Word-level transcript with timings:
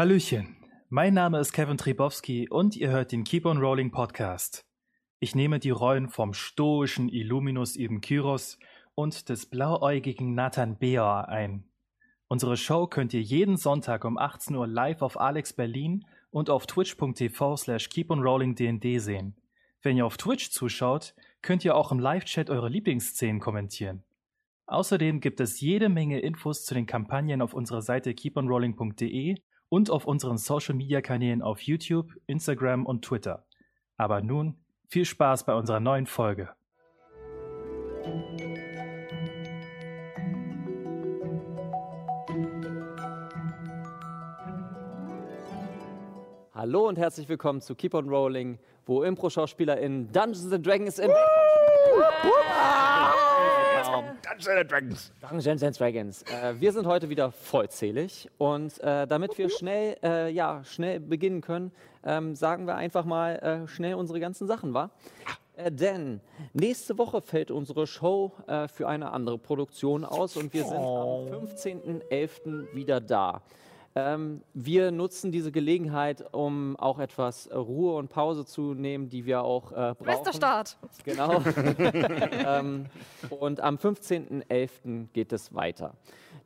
Hallöchen, 0.00 0.56
mein 0.88 1.12
Name 1.12 1.40
ist 1.40 1.52
Kevin 1.52 1.76
Tribowski 1.76 2.48
und 2.48 2.74
ihr 2.74 2.88
hört 2.88 3.12
den 3.12 3.22
Keep 3.22 3.44
on 3.44 3.58
Rolling 3.58 3.90
Podcast. 3.90 4.64
Ich 5.18 5.34
nehme 5.34 5.58
die 5.58 5.68
Rollen 5.68 6.08
vom 6.08 6.32
stoischen 6.32 7.10
Illuminus 7.10 7.76
Ibn 7.76 8.00
Kyros 8.00 8.58
und 8.94 9.28
des 9.28 9.44
blauäugigen 9.44 10.34
Nathan 10.34 10.78
Beor 10.78 11.28
ein. 11.28 11.64
Unsere 12.28 12.56
Show 12.56 12.86
könnt 12.86 13.12
ihr 13.12 13.20
jeden 13.20 13.58
Sonntag 13.58 14.06
um 14.06 14.16
18 14.16 14.56
Uhr 14.56 14.66
live 14.66 15.02
auf 15.02 15.20
Alex 15.20 15.52
Berlin 15.52 16.06
und 16.30 16.48
auf 16.48 16.66
twitch.tv 16.66 17.56
slash 17.58 17.90
keeponrollingdnd 17.90 19.02
sehen. 19.02 19.36
Wenn 19.82 19.98
ihr 19.98 20.06
auf 20.06 20.16
Twitch 20.16 20.48
zuschaut, 20.48 21.14
könnt 21.42 21.62
ihr 21.62 21.76
auch 21.76 21.92
im 21.92 21.98
Live-Chat 21.98 22.48
eure 22.48 22.70
Lieblingsszenen 22.70 23.38
kommentieren. 23.38 24.02
Außerdem 24.64 25.20
gibt 25.20 25.40
es 25.40 25.60
jede 25.60 25.90
Menge 25.90 26.20
Infos 26.20 26.64
zu 26.64 26.72
den 26.72 26.86
Kampagnen 26.86 27.42
auf 27.42 27.52
unserer 27.52 27.82
Seite 27.82 28.14
keeponrolling.de 28.14 29.36
und 29.70 29.88
auf 29.88 30.04
unseren 30.04 30.36
Social-Media-Kanälen 30.36 31.40
auf 31.40 31.62
YouTube, 31.62 32.12
Instagram 32.26 32.84
und 32.84 33.02
Twitter. 33.02 33.46
Aber 33.96 34.20
nun 34.20 34.58
viel 34.88 35.06
Spaß 35.06 35.44
bei 35.46 35.54
unserer 35.54 35.80
neuen 35.80 36.06
Folge. 36.06 36.50
Hallo 46.52 46.88
und 46.88 46.98
herzlich 46.98 47.28
willkommen 47.28 47.62
zu 47.62 47.74
Keep 47.74 47.94
on 47.94 48.08
Rolling, 48.08 48.58
wo 48.84 49.02
Impro-Schauspieler 49.02 49.78
in 49.78 50.12
Dungeons 50.12 50.52
and 50.52 50.66
Dragons 50.66 50.98
im 50.98 51.10
Dungeons 54.22 54.48
and 54.48 54.70
Dragons. 54.70 55.12
Dungeons 55.20 55.62
and 55.62 55.80
Dragons. 55.80 56.22
Äh, 56.22 56.60
wir 56.60 56.72
sind 56.72 56.86
heute 56.86 57.08
wieder 57.08 57.32
vollzählig 57.32 58.28
und 58.38 58.78
äh, 58.80 59.06
damit 59.06 59.36
wir 59.38 59.50
schnell, 59.50 59.96
äh, 60.02 60.30
ja, 60.30 60.62
schnell 60.64 61.00
beginnen 61.00 61.40
können, 61.40 61.72
ähm, 62.04 62.34
sagen 62.34 62.66
wir 62.66 62.76
einfach 62.76 63.04
mal 63.04 63.36
äh, 63.36 63.68
schnell 63.68 63.94
unsere 63.94 64.20
ganzen 64.20 64.46
Sachen, 64.46 64.74
wa? 64.74 64.90
Äh, 65.56 65.70
denn 65.70 66.20
nächste 66.52 66.98
Woche 66.98 67.20
fällt 67.20 67.50
unsere 67.50 67.86
Show 67.86 68.32
äh, 68.46 68.68
für 68.68 68.88
eine 68.88 69.12
andere 69.12 69.38
Produktion 69.38 70.04
aus 70.04 70.36
und 70.36 70.52
wir 70.54 70.64
sind 70.64 70.76
am 70.76 71.26
15.11. 71.26 72.74
wieder 72.74 73.00
da. 73.00 73.42
Ähm, 73.96 74.42
wir 74.54 74.92
nutzen 74.92 75.32
diese 75.32 75.50
Gelegenheit, 75.50 76.24
um 76.32 76.76
auch 76.76 77.00
etwas 77.00 77.46
äh, 77.46 77.56
Ruhe 77.56 77.96
und 77.96 78.08
Pause 78.08 78.44
zu 78.44 78.74
nehmen, 78.74 79.08
die 79.08 79.26
wir 79.26 79.42
auch 79.42 79.72
äh, 79.72 79.74
brauchen. 79.74 80.04
Bester 80.04 80.32
Start. 80.32 80.78
Genau. 81.04 81.42
ähm, 82.46 82.86
und 83.30 83.60
am 83.60 83.76
15.11. 83.76 85.08
geht 85.12 85.32
es 85.32 85.52
weiter. 85.54 85.94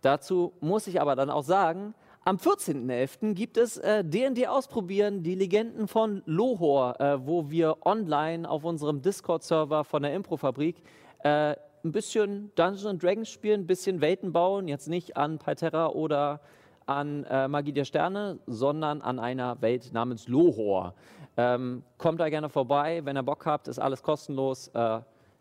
Dazu 0.01 0.55
muss 0.61 0.87
ich 0.87 1.01
aber 1.01 1.17
dann 1.17 1.29
auch 1.29 1.45
sagen, 1.45 1.95
am 2.27 2.37
14.11. 2.37 3.35
gibt 3.35 3.59
es 3.59 3.75
D&D 3.75 4.47
ausprobieren, 4.47 5.23
die 5.23 5.35
Legenden 5.35 5.87
von 5.87 6.23
Lohor, 6.25 6.99
äh, 6.99 7.27
wo 7.27 7.51
wir 7.51 7.85
online 7.85 8.49
auf 8.49 8.65
unserem 8.65 9.03
Discord-Server 9.03 9.85
von 9.85 10.03
der 10.03 10.15
Improfabrik 10.15 10.77
äh, 11.23 11.55
ein 11.85 11.93
bisschen 11.93 12.51
Dungeons 12.55 12.87
and 12.87 13.03
Dragons 13.03 13.29
spielen, 13.29 13.63
ein 13.63 13.67
bisschen 13.67 14.01
Welten 14.01 14.33
bauen, 14.33 14.69
jetzt 14.69 14.89
nicht 14.89 15.19
an 15.19 15.39
Palterra 15.39 15.89
oder 15.89 16.41
an 16.87 17.25
äh, 17.25 17.49
Magie 17.49 17.73
der 17.73 17.85
Sterne, 17.85 18.39
sondern 18.47 19.01
an 19.03 19.19
einer 19.19 19.61
Welt 19.63 19.93
namens 19.93 20.29
Lohor. 20.29 20.95
Ähm, 21.37 21.83
kommt 21.99 22.21
da 22.21 22.29
gerne 22.29 22.49
vorbei, 22.49 23.01
wenn 23.05 23.17
ihr 23.17 23.23
Bock 23.23 23.47
habt, 23.47 23.69
ist 23.69 23.79
alles 23.79 24.03
kostenlos. 24.03 24.69
Äh, 24.69 24.79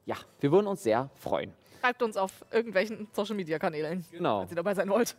ja, 0.06 0.16
wir 0.40 0.52
würden 0.52 0.68
uns 0.68 0.84
sehr 0.84 1.10
freuen. 1.16 1.54
Schreibt 1.82 2.02
uns 2.02 2.18
auf 2.18 2.46
irgendwelchen 2.52 3.08
Social 3.12 3.36
Media 3.36 3.60
Kanälen, 3.60 4.04
Genau. 4.12 4.42
wenn 4.42 4.50
ihr 4.50 4.56
dabei 4.56 4.74
sein 4.74 4.90
wollt. 4.90 5.16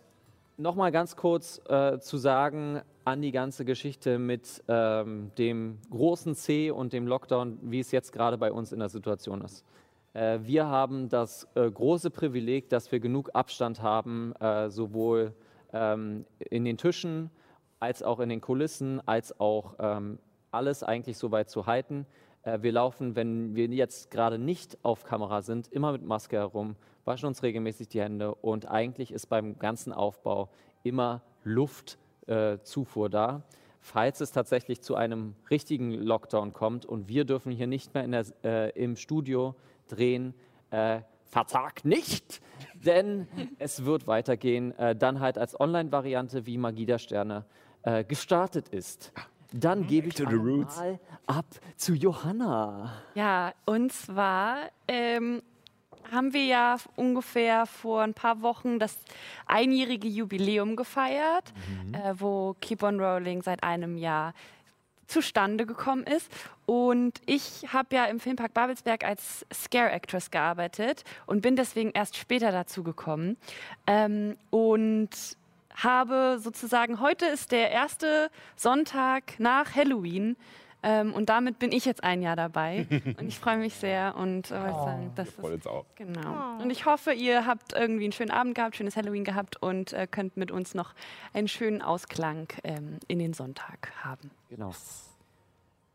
Nochmal 0.56 0.92
ganz 0.92 1.17
kurz 1.17 1.61
äh, 1.69 1.98
zu 1.98 2.17
sagen 2.17 2.80
an 3.05 3.20
die 3.20 3.33
ganze 3.33 3.64
Geschichte 3.64 4.19
mit 4.19 4.62
ähm, 4.69 5.30
dem 5.36 5.78
großen 5.91 6.34
C 6.34 6.70
und 6.70 6.92
dem 6.92 7.06
Lockdown, 7.06 7.58
wie 7.62 7.80
es 7.80 7.91
jetzt 7.91 8.12
gerade 8.12 8.39
bei 8.39 8.50
uns 8.52 8.72
in 8.72 8.78
der 8.78 8.89
Situation 8.89 9.42
ist. 9.42 9.64
Äh, 10.14 10.39
wir 10.42 10.67
haben 10.67 11.08
das 11.08 11.46
äh, 11.55 11.68
große 11.70 12.11
Privileg, 12.11 12.68
dass 12.68 12.90
wir 12.92 13.01
genug 13.01 13.30
Abstand 13.34 13.83
haben, 13.83 14.33
äh, 14.40 14.70
sowohl 14.70 15.34
ähm, 15.74 16.24
in 16.39 16.64
den 16.64 16.79
Tischen 16.79 17.30
als 17.80 18.02
auch 18.02 18.20
in 18.20 18.30
den 18.30 18.40
Kulissen, 18.40 19.07
als 19.07 19.39
auch 19.39 19.74
ähm, 19.79 20.18
alles 20.51 20.83
eigentlich 20.83 21.18
so 21.18 21.30
weit 21.33 21.51
zu 21.51 21.67
halten. 21.67 22.07
Äh, 22.42 22.62
wir 22.62 22.73
laufen, 22.73 23.17
wenn 23.17 23.55
wir 23.55 23.67
jetzt 23.67 24.11
gerade 24.11 24.39
nicht 24.39 24.79
auf 24.83 25.05
Kamera 25.05 25.42
sind, 25.42 25.68
immer 25.68 25.92
mit 25.92 26.02
Maske 26.02 26.36
herum, 26.36 26.77
waschen 27.05 27.27
uns 27.27 27.42
regelmäßig 27.42 27.89
die 27.89 28.01
Hände 28.01 28.34
und 28.34 28.70
eigentlich 28.70 29.13
ist 29.13 29.27
beim 29.27 29.58
ganzen 29.58 29.92
Aufbau 29.92 30.48
immer 30.83 31.23
Luftzufuhr 31.42 33.07
äh, 33.07 33.11
da. 33.11 33.42
Falls 33.80 34.23
es 34.23 34.33
tatsächlich 34.33 34.80
zu 34.80 34.95
einem 34.95 35.34
richtigen 35.51 35.92
Lockdown 35.92 36.55
kommt 36.55 36.86
und 36.86 37.08
wir 37.08 37.27
dürfen 37.27 37.52
hier 37.52 37.67
nicht 37.67 37.92
mehr 37.92 38.08
der, 38.08 38.24
äh, 38.42 38.70
im 38.83 38.96
Studio 38.96 39.55
drehen, 39.89 40.33
äh, 40.70 41.02
verzagt 41.34 41.84
nicht, 41.84 42.40
denn 42.74 43.27
es 43.58 43.84
wird 43.84 44.06
weitergehen, 44.06 44.70
äh, 44.78 44.95
dann 44.95 45.18
halt 45.18 45.36
als 45.36 45.58
Online-Variante, 45.58 46.46
wie 46.46 46.56
Magie 46.58 46.86
der 46.86 46.98
Sterne 46.98 47.45
äh, 47.83 48.05
gestartet 48.05 48.68
ist. 48.68 49.12
Dann 49.52 49.86
gebe 49.86 50.08
ich 50.08 50.14
to 50.14 50.28
the 50.28 50.36
roots. 50.36 50.77
mal 50.77 50.98
ab 51.27 51.46
zu 51.77 51.95
Johanna. 51.95 52.92
Ja, 53.14 53.52
und 53.67 53.92
zwar 53.92 54.70
ähm, 54.89 55.42
haben 56.12 56.33
wir 56.33 56.45
ja 56.45 56.77
ungefähr 56.96 57.66
vor 57.66 58.02
ein 58.02 58.14
paar 58.14 58.42
Wochen 58.42 58.78
das 58.78 58.96
einjährige 59.46 60.08
Jubiläum 60.08 60.77
gefeiert, 60.77 61.52
äh, 61.92 62.14
wo 62.16 62.55
Keep 62.61 62.83
on 62.84 63.01
Rolling 63.01 63.42
seit 63.42 63.62
einem 63.64 63.96
Jahr 63.96 64.34
zustande 65.06 65.66
gekommen 65.66 66.04
ist. 66.04 66.30
Und 66.66 67.20
ich 67.26 67.72
habe 67.72 67.94
ja 67.94 68.06
im 68.06 68.20
Filmpark 68.20 68.54
Babelsberg 68.54 69.04
als 69.04 69.44
Scare 69.52 69.90
Actress 69.90 70.30
gearbeitet 70.30 71.04
und 71.26 71.42
bin 71.42 71.56
deswegen 71.56 71.90
erst 71.92 72.16
später 72.16 72.52
dazu 72.52 72.82
gekommen. 72.82 73.36
Ähm, 73.86 74.36
und 74.50 75.10
habe 75.74 76.38
sozusagen, 76.40 77.00
heute 77.00 77.26
ist 77.26 77.52
der 77.52 77.70
erste 77.70 78.30
Sonntag 78.56 79.38
nach 79.38 79.74
Halloween. 79.74 80.36
Ähm, 80.84 81.14
und 81.14 81.30
damit 81.30 81.58
bin 81.58 81.72
ich 81.72 81.86
jetzt 81.86 82.05
ein 82.05 82.20
Jahr 82.20 82.36
dabei. 82.36 82.86
und 83.18 83.27
ich 83.27 83.39
freue 83.39 83.56
mich 83.56 83.74
sehr 83.74 84.14
und 84.17 84.50
äh, 84.50 84.61
wollte 84.61 84.84
sagen, 84.84 85.12
das 85.14 85.28
jetzt 85.50 85.67
auch. 85.67 85.86
Genau. 85.95 86.58
Und 86.61 86.70
ich 86.70 86.84
hoffe, 86.84 87.12
ihr 87.12 87.46
habt 87.46 87.72
irgendwie 87.72 88.05
einen 88.05 88.12
schönen 88.12 88.30
Abend 88.30 88.55
gehabt, 88.55 88.77
schönes 88.77 88.95
Halloween 88.95 89.24
gehabt 89.24 89.61
und 89.62 89.95
äh, 89.95 90.06
könnt 90.06 90.36
mit 90.36 90.50
uns 90.50 90.74
noch 90.74 90.92
einen 91.33 91.48
schönen 91.48 91.80
Ausklang 91.80 92.48
ähm, 92.64 92.98
in 93.08 93.18
den 93.18 93.33
Sonntag 93.33 93.92
haben. 94.02 94.30
Genau. 94.50 94.72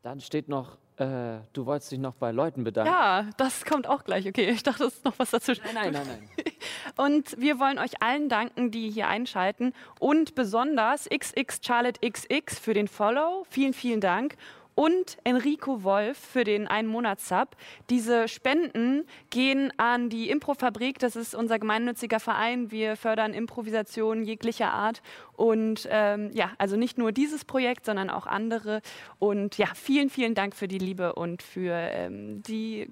Dann 0.02 0.22
steht 0.22 0.50
noch, 0.50 0.78
äh, 0.98 1.38
du 1.54 1.66
wolltest 1.66 1.92
dich 1.92 2.00
noch 2.00 2.16
bei 2.16 2.32
Leuten 2.32 2.64
bedanken. 2.64 2.92
Ja, 2.92 3.28
das 3.38 3.66
kommt 3.66 3.88
auch 3.88 4.04
gleich. 4.04 4.28
Okay, 4.28 4.50
ich 4.50 4.64
dachte, 4.64 4.86
es 4.86 4.96
ist 4.96 5.06
noch 5.06 5.20
was 5.20 5.30
dazwischen. 5.30 5.64
Nein, 5.74 5.94
nein, 5.94 6.08
nein, 6.08 6.30
nein. 6.36 6.54
Und 6.98 7.40
wir 7.40 7.60
wollen 7.60 7.78
euch 7.78 8.02
allen 8.02 8.28
danken, 8.28 8.72
die 8.72 8.90
hier 8.90 9.08
einschalten 9.08 9.74
und 10.00 10.36
besonders 10.36 11.08
XX 11.08 11.60
Charlotte 11.66 12.00
XX 12.10 12.60
für 12.60 12.74
den 12.74 12.88
Follow. 12.88 13.46
Vielen, 13.50 13.74
vielen 13.74 14.02
Dank. 14.02 14.36
Und 14.80 15.18
Enrico 15.26 15.84
Wolf 15.84 16.18
für 16.18 16.46
den 16.46 16.66
einen 16.66 16.88
Monats-Sub. 16.88 17.58
Diese 17.90 18.30
Spenden 18.30 19.04
gehen 19.30 19.74
an 19.76 20.10
die 20.10 20.30
Improfabrik. 20.30 21.00
Das 21.00 21.18
ist 21.18 21.36
unser 21.36 21.60
gemeinnütziger 21.60 22.22
Verein. 22.22 22.72
Wir 22.72 22.96
fördern 22.96 23.34
Improvisation 23.34 24.24
jeglicher 24.24 24.72
Art. 24.72 25.02
Und 25.34 25.86
ähm, 25.92 26.32
ja, 26.32 26.52
also 26.60 26.78
nicht 26.78 26.98
nur 26.98 27.12
dieses 27.12 27.44
Projekt, 27.44 27.88
sondern 27.88 28.10
auch 28.10 28.26
andere. 28.26 28.82
Und 29.20 29.58
ja, 29.58 29.68
vielen, 29.76 30.10
vielen 30.10 30.34
Dank 30.34 30.56
für 30.56 30.70
die 30.70 30.78
Liebe 30.78 31.14
und 31.14 31.44
für 31.44 31.74
ähm, 31.74 32.42
die, 32.44 32.90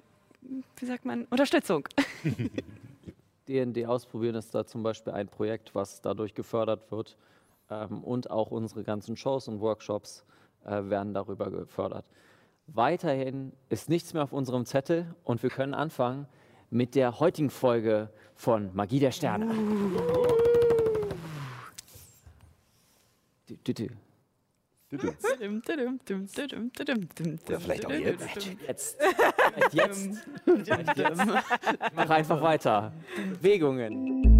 wie 0.76 0.84
sagt 0.84 1.06
man, 1.06 1.24
Unterstützung. 1.30 1.88
D&D 3.48 3.86
ausprobieren 3.86 4.34
ist 4.34 4.54
da 4.54 4.66
zum 4.66 4.82
Beispiel 4.82 5.14
ein 5.14 5.28
Projekt, 5.28 5.74
was 5.74 6.02
dadurch 6.02 6.34
gefördert 6.34 6.90
wird. 6.90 7.16
Ähm, 7.70 8.04
und 8.04 8.30
auch 8.30 8.50
unsere 8.50 8.84
ganzen 8.84 9.16
Shows 9.16 9.48
und 9.48 9.62
Workshops 9.62 10.26
werden 10.64 11.14
darüber 11.14 11.50
gefördert. 11.50 12.04
Weiterhin 12.66 13.52
ist 13.70 13.88
nichts 13.88 14.12
mehr 14.12 14.22
auf 14.22 14.32
unserem 14.32 14.66
Zettel 14.66 15.14
und 15.24 15.42
wir 15.42 15.50
können 15.50 15.74
anfangen 15.74 16.26
mit 16.70 16.94
der 16.94 17.18
heutigen 17.18 17.50
Folge 17.50 18.10
von 18.34 18.74
Magie 18.74 19.00
der 19.00 19.10
Sterne. 19.10 19.50
Vielleicht 27.58 27.86
auch 27.86 27.90
jetzt. 27.90 28.46
Jetzt. 28.66 28.98
Jetzt. 29.72 30.18
Jetzt. 30.96 31.26
Mach 31.94 32.10
einfach 32.10 32.40
weiter. 32.40 32.92
Bewegungen. 33.40 34.37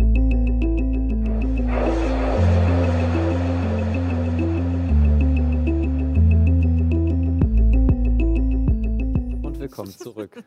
Willkommen 9.68 9.90
zurück. 9.90 10.42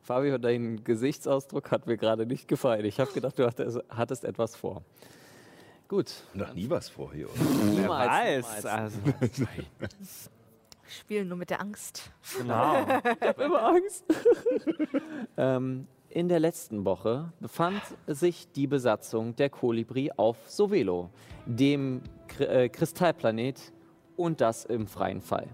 Fabio, 0.00 0.38
dein 0.38 0.82
Gesichtsausdruck 0.82 1.70
hat 1.70 1.86
mir 1.86 1.98
gerade 1.98 2.24
nicht 2.24 2.48
gefallen. 2.48 2.86
Ich 2.86 2.98
habe 2.98 3.12
gedacht, 3.12 3.38
du 3.38 3.46
hattest, 3.46 3.80
hattest 3.90 4.24
etwas 4.24 4.56
vor. 4.56 4.82
Gut. 5.88 6.10
Noch 6.32 6.54
nie 6.54 6.70
was 6.70 6.88
vor 6.88 7.12
hier, 7.12 7.26
oder? 7.26 7.38
Wer 7.38 7.82
Niemals, 7.82 8.46
weiß. 8.46 8.66
Also, 8.66 8.98
Spielen 10.88 11.28
nur 11.28 11.36
mit 11.36 11.50
der 11.50 11.60
Angst. 11.60 12.10
genau. 12.38 12.86
immer 13.36 13.62
Angst. 13.62 14.04
ähm, 15.36 15.86
in 16.08 16.28
der 16.28 16.40
letzten 16.40 16.86
Woche 16.86 17.30
befand 17.40 17.82
sich 18.06 18.50
die 18.52 18.66
Besatzung 18.66 19.36
der 19.36 19.50
Kolibri 19.50 20.10
auf 20.16 20.38
Sovelo, 20.48 21.10
dem 21.44 22.00
Kr 22.26 22.48
äh, 22.48 22.68
Kristallplanet, 22.70 23.72
und 24.16 24.40
das 24.40 24.64
im 24.64 24.86
freien 24.86 25.20
Fall. 25.20 25.48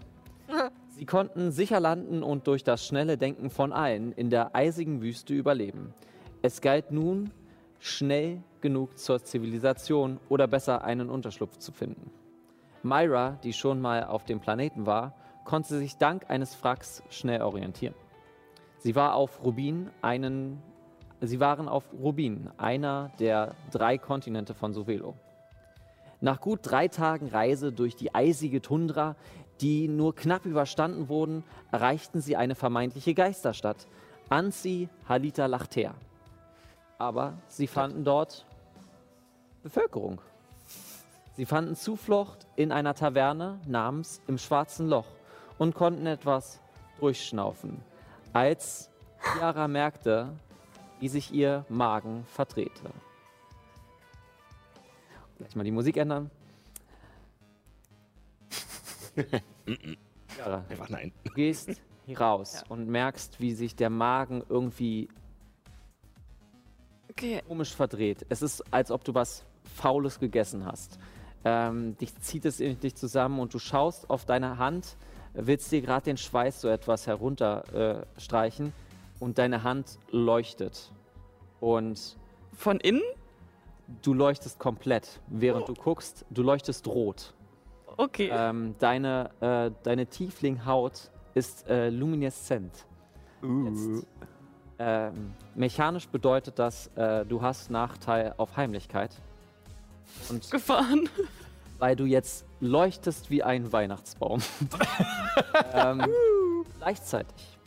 Sie 0.98 1.06
konnten 1.06 1.52
sicher 1.52 1.78
landen 1.78 2.24
und 2.24 2.48
durch 2.48 2.64
das 2.64 2.84
schnelle 2.84 3.16
Denken 3.16 3.50
von 3.50 3.72
allen 3.72 4.10
in 4.10 4.30
der 4.30 4.56
eisigen 4.56 5.00
Wüste 5.00 5.32
überleben. 5.32 5.94
Es 6.42 6.60
galt 6.60 6.90
nun, 6.90 7.30
schnell 7.78 8.42
genug 8.60 8.98
zur 8.98 9.22
Zivilisation 9.22 10.18
oder 10.28 10.48
besser 10.48 10.82
einen 10.82 11.08
Unterschlupf 11.08 11.58
zu 11.58 11.70
finden. 11.70 12.10
Myra, 12.82 13.38
die 13.44 13.52
schon 13.52 13.80
mal 13.80 14.02
auf 14.02 14.24
dem 14.24 14.40
Planeten 14.40 14.86
war, 14.86 15.14
konnte 15.44 15.78
sich 15.78 15.98
dank 15.98 16.28
eines 16.28 16.60
Wracks 16.64 17.04
schnell 17.10 17.42
orientieren. 17.42 17.94
Sie 18.78 18.96
war 18.96 19.14
auf 19.14 19.44
Rubin, 19.44 19.90
einen, 20.02 20.60
sie 21.20 21.38
waren 21.38 21.68
auf 21.68 21.84
Rubin, 21.92 22.50
einer 22.56 23.12
der 23.20 23.54
drei 23.70 23.98
Kontinente 23.98 24.52
von 24.52 24.74
Sovelo. 24.74 25.14
Nach 26.20 26.40
gut 26.40 26.58
drei 26.64 26.88
Tagen 26.88 27.28
Reise 27.28 27.70
durch 27.70 27.94
die 27.94 28.12
eisige 28.12 28.60
Tundra, 28.60 29.14
die 29.60 29.88
nur 29.88 30.14
knapp 30.14 30.46
überstanden 30.46 31.08
wurden, 31.08 31.44
erreichten 31.72 32.20
sie 32.20 32.37
eine 32.37 32.55
vermeintliche 32.55 33.14
Geisterstadt, 33.14 33.87
Ansi 34.28 34.88
Halita 35.08 35.46
Lachter. 35.46 35.94
Aber 36.99 37.34
sie 37.46 37.66
fanden 37.66 38.05
dort 38.05 38.46
Bevölkerung. 39.62 40.20
Sie 41.37 41.46
fanden 41.46 41.76
Zuflucht 41.76 42.46
in 42.56 42.72
einer 42.72 42.94
Taverne 42.94 43.60
namens 43.66 44.20
Im 44.26 44.38
Schwarzen 44.38 44.88
Loch 44.88 45.06
und 45.58 45.75
konnten 45.75 46.06
etwas 46.06 46.60
durchschnaufen, 46.99 47.81
als 48.32 48.90
Chiara 49.20 49.69
merkte, 49.69 50.31
wie 51.00 51.08
sich 51.08 51.32
ihr 51.32 51.64
Magen 51.69 52.25
verdrehte. 52.26 52.90
Gleich 55.38 55.55
mal 55.55 55.62
die 55.62 55.70
Musik 55.70 55.96
ändern. 55.96 56.31
Chiara, 60.35 60.65
Einfach 60.69 60.88
nein. 60.88 61.12
du 61.25 61.32
gehst 61.32 61.70
hier 62.06 62.20
raus 62.20 62.65
und 62.69 62.88
merkst, 62.88 63.41
wie 63.41 63.53
sich 63.53 63.75
der 63.76 63.91
Magen 63.91 64.43
irgendwie 64.49 65.09
Okay. 67.11 67.43
komisch 67.49 67.75
verdreht. 67.75 68.25
Es 68.29 68.43
ist, 68.43 68.62
als 68.73 68.91
ob 68.91 69.03
du 69.05 69.15
was 69.15 69.44
Faules 69.75 70.20
gegessen 70.20 70.65
hast. 70.65 70.99
Ähm, 71.44 71.97
dich 71.99 72.15
zieht 72.20 72.44
es 72.44 72.61
in 72.61 72.79
dich 72.81 72.94
zusammen 72.94 73.41
und 73.41 73.53
du 73.55 73.59
schaust 73.59 74.09
auf 74.11 74.25
deine 74.25 74.59
Hand, 74.59 74.97
willst 75.35 75.70
dir 75.73 75.81
gerade 75.82 76.05
den 76.05 76.17
Schweiß 76.17 76.61
so 76.61 76.69
etwas 76.69 77.06
herunterstreichen 77.06 78.03
äh, 78.03 78.20
streichen 78.20 78.73
und 79.20 79.38
deine 79.38 79.62
Hand 79.62 79.99
leuchtet. 80.11 80.93
Und 81.61 82.17
Von 82.53 82.79
innen? 82.81 83.03
du 84.03 84.12
leuchtest 84.15 84.59
komplett, 84.59 85.20
während 85.29 85.69
du 85.69 85.75
guckst. 85.75 86.25
Du 86.31 86.43
leuchtest 86.43 86.87
rot. 86.87 87.35
Okay. 87.98 88.30
Ähm, 88.32 88.76
deine, 88.78 89.30
äh, 89.40 89.72
deine 89.82 90.06
Tieflinghaut 90.06 91.10
ist 91.34 91.68
äh, 91.68 91.90
lumineszent. 91.90 92.86
Jetzt, 93.42 94.06
ähm, 94.78 95.34
mechanisch 95.56 96.06
bedeutet 96.08 96.60
das, 96.60 96.86
äh, 96.94 97.26
du 97.26 97.42
hast 97.42 97.70
Nachteil 97.70 98.34
auf 98.36 98.56
Heimlichkeit. 98.56 99.16
Und 100.28 100.48
Gefahren. 100.48 101.08
weil 101.80 101.96
du 101.96 102.04
jetzt 102.04 102.46
leuchtest 102.60 103.30
wie 103.30 103.42
ein 103.42 103.72
Weihnachtsbaum. 103.72 104.40
ähm, 105.74 106.06
gleichzeitig. 106.78 107.58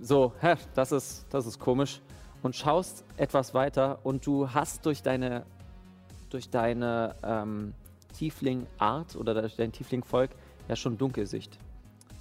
So, 0.00 0.32
hä, 0.40 0.54
das 0.74 0.92
ist, 0.92 1.26
das 1.30 1.46
ist 1.46 1.58
komisch. 1.58 2.00
Und 2.42 2.54
schaust 2.54 3.04
etwas 3.16 3.54
weiter 3.54 3.98
und 4.04 4.24
du 4.24 4.48
hast 4.48 4.86
durch 4.86 5.02
deine, 5.02 5.44
durch 6.30 6.48
deine 6.48 7.16
ähm, 7.24 7.74
Tiefling-Art 8.12 9.16
oder 9.16 9.48
dein 9.48 9.72
Tiefling-Volk 9.72 10.30
ja 10.68 10.76
schon 10.76 10.98
Dunkelsicht. 10.98 11.58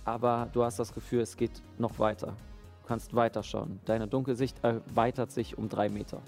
Aber 0.06 0.50
du 0.54 0.64
hast 0.64 0.80
das 0.80 0.94
Gefühl, 0.94 1.22
es 1.22 1.38
geht 1.38 1.62
noch 1.78 2.00
weiter. 2.00 2.36
Du 2.82 2.88
kannst 2.88 3.16
weiterschauen. 3.16 3.80
Deine 3.86 4.08
Dunkelsicht 4.08 4.64
erweitert 4.64 5.32
sich 5.32 5.58
um 5.58 5.70
drei 5.70 5.90
Meter. 5.90 6.22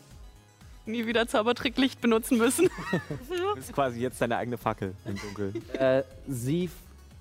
Nie 0.85 1.05
wieder 1.07 1.27
Zaubertricklicht 1.27 2.01
benutzen 2.01 2.37
müssen. 2.37 2.69
Du 3.29 3.55
bist 3.55 3.73
quasi 3.73 4.01
jetzt 4.01 4.21
deine 4.21 4.37
eigene 4.37 4.57
Fackel 4.57 4.95
im 5.05 5.15
Dunkeln. 5.15 5.53
Äh, 5.73 6.03
sie 6.27 6.69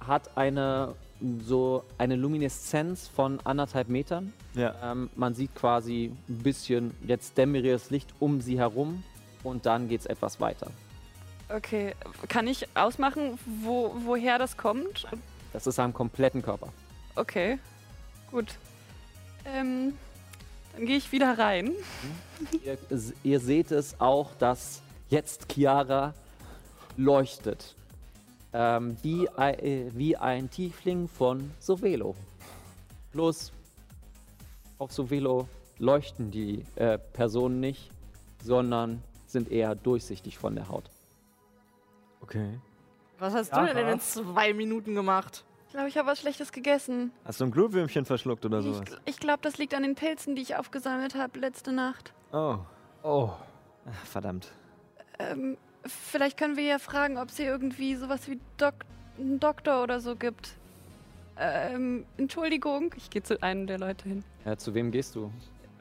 hat 0.00 0.37
eine 0.37 0.94
so 1.47 1.85
eine 1.99 2.17
Lumineszenz 2.17 3.09
von 3.09 3.39
anderthalb 3.44 3.89
Metern. 3.89 4.33
Ja. 4.55 4.75
Ähm, 4.83 5.11
man 5.15 5.35
sieht 5.35 5.55
quasi 5.55 6.12
ein 6.29 6.39
bisschen 6.39 6.94
jetzt 7.06 7.39
dämmeriges 7.39 7.91
Licht 7.91 8.12
um 8.19 8.41
sie 8.41 8.59
herum 8.59 9.05
und 9.44 9.67
dann 9.67 9.89
geht 9.89 10.00
es 10.00 10.06
etwas 10.06 10.41
weiter. 10.41 10.69
Okay. 11.54 11.94
Kann 12.28 12.46
ich 12.46 12.66
ausmachen, 12.75 13.38
wo, 13.62 13.94
woher 14.04 14.38
das 14.38 14.56
kommt? 14.56 15.06
Das 15.52 15.66
ist 15.66 15.78
am 15.78 15.93
kompletten 15.93 16.43
Körper. 16.43 16.72
Okay. 17.14 17.58
Gut. 18.31 18.54
Ähm, 19.44 19.93
dann 20.75 20.87
gehe 20.87 20.96
ich 20.96 21.12
wieder 21.12 21.38
rein. 21.38 21.72
ihr, 22.64 22.78
ihr 23.22 23.40
seht 23.40 23.70
es 23.70 24.00
auch, 24.00 24.34
dass 24.38 24.81
jetzt 25.10 25.52
Chiara 25.52 26.14
leuchtet. 26.96 27.75
Ähm, 28.55 28.96
wie, 29.02 29.26
äh, 29.26 29.90
wie 29.93 30.16
ein 30.16 30.50
Tiefling 30.50 31.08
von 31.08 31.50
Sovelo. 31.58 32.14
Bloß 33.12 33.52
auf 34.78 34.93
Sovelo 34.93 35.48
leuchten 35.78 36.31
die 36.31 36.64
äh, 36.76 36.98
Personen 36.98 37.60
nicht, 37.60 37.90
sondern 38.43 39.02
sind 39.26 39.50
eher 39.50 39.75
durchsichtig 39.75 40.38
von 40.38 40.55
der 40.55 40.69
Haut. 40.69 40.84
Okay. 42.22 42.58
Was 43.19 43.34
hast 43.34 43.52
Ja, 43.52 43.66
du 43.66 43.74
denn 43.74 43.88
in 43.88 44.00
zwei 44.00 44.52
Minuten 44.54 44.94
gemacht? 44.94 45.44
Ich 45.66 45.72
glaube, 45.74 45.88
ich 45.88 45.96
habe 45.96 46.08
was 46.08 46.20
Schlechtes 46.20 46.52
gegessen. 46.52 47.12
Hast 47.24 47.40
du 47.40 47.44
ein 47.44 47.50
Glühwürmchen 47.50 48.04
verschluckt 48.04 48.44
oder 48.44 48.58
Ich, 48.58 48.64
sowas? 48.66 48.80
gl- 48.82 48.98
ich 49.06 49.19
glaube, 49.19 49.38
das 49.42 49.58
liegt 49.58 49.74
an 49.74 49.82
den 49.82 49.94
Pilzen, 49.94 50.34
die 50.36 50.42
ich 50.42 50.56
aufgesammelt 50.56 51.14
habe 51.14 51.38
letzte 51.38 51.72
Nacht. 51.72 52.12
Oh. 52.32 52.56
Oh. 53.02 53.30
Ach, 53.90 54.06
verdammt. 54.06 54.52
Ähm, 55.19 55.56
vielleicht 55.86 56.36
können 56.38 56.56
wir 56.56 56.64
ja 56.64 56.78
fragen, 56.78 57.16
ob 57.16 57.28
es 57.28 57.36
hier 57.36 57.46
irgendwie 57.46 57.94
sowas 57.96 58.28
wie 58.28 58.38
Dok 58.58 58.74
einen 59.19 59.40
Doktor 59.40 59.82
oder 59.82 60.00
so 60.00 60.14
gibt. 60.16 60.56
Ähm, 61.38 62.05
Entschuldigung, 62.19 62.93
ich 62.96 63.08
gehe 63.08 63.22
zu 63.22 63.43
einem 63.43 63.67
der 63.67 63.79
Leute 63.79 64.08
hin. 64.08 64.24
Ja, 64.44 64.56
zu 64.56 64.74
wem 64.74 64.91
gehst 64.91 65.14
du? 65.17 65.32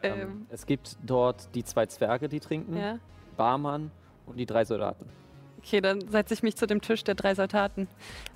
Ähm, 0.04 0.20
Ähm, 0.22 0.46
es 0.50 0.66
gibt 0.66 0.98
dort 1.04 1.54
die 1.54 1.64
zwei 1.64 1.86
Zwerge, 1.86 2.30
die 2.30 2.40
trinken, 2.40 2.78
ja. 2.78 2.98
Barmann 3.38 3.92
und 4.26 4.38
die 4.38 4.46
drei 4.46 4.64
Soldaten, 4.66 5.06
Okay, 5.64 5.82
dann 5.82 6.08
setze 6.10 6.34
ich 6.34 6.44
mich 6.44 6.56
zu 6.56 6.66
dem 6.68 6.82
Tisch 6.82 7.04
der 7.04 7.16
drei 7.16 7.36
Soldaten. 7.36 7.88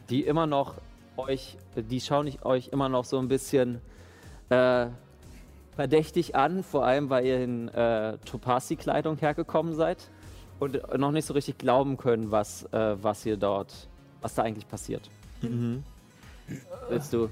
die 0.10 0.24
immer 0.24 0.46
noch 0.48 0.76
euch, 1.18 1.58
die 1.76 2.02
schauen 2.02 2.28
ich 2.28 2.44
euch 2.46 2.68
immer 2.70 2.90
noch 2.90 3.06
so 3.06 3.18
ein 3.20 3.28
bisschen 3.28 3.82
äh, 4.50 4.88
verdächtig 5.76 6.36
an, 6.36 6.64
vor 6.64 6.86
allem 6.86 7.10
weil 7.10 7.26
ihr 7.26 7.42
in 7.44 7.68
äh, 7.70 8.18
Topasi-Kleidung 8.26 9.18
hergekommen 9.18 9.74
seid 9.76 10.10
und 10.60 10.80
noch 10.98 11.12
nicht 11.12 11.26
so 11.26 11.34
richtig 11.34 11.58
glauben 11.58 11.98
können, 11.98 12.32
was, 12.32 12.64
äh, 12.74 13.02
was 13.02 13.24
hier 13.24 13.38
dort, 13.38 13.88
was 14.22 14.36
da 14.36 14.44
eigentlich 14.44 14.68
passiert. 14.68 15.10
Mhm. 15.42 15.84
Willst 16.90 17.12
du? 17.14 17.30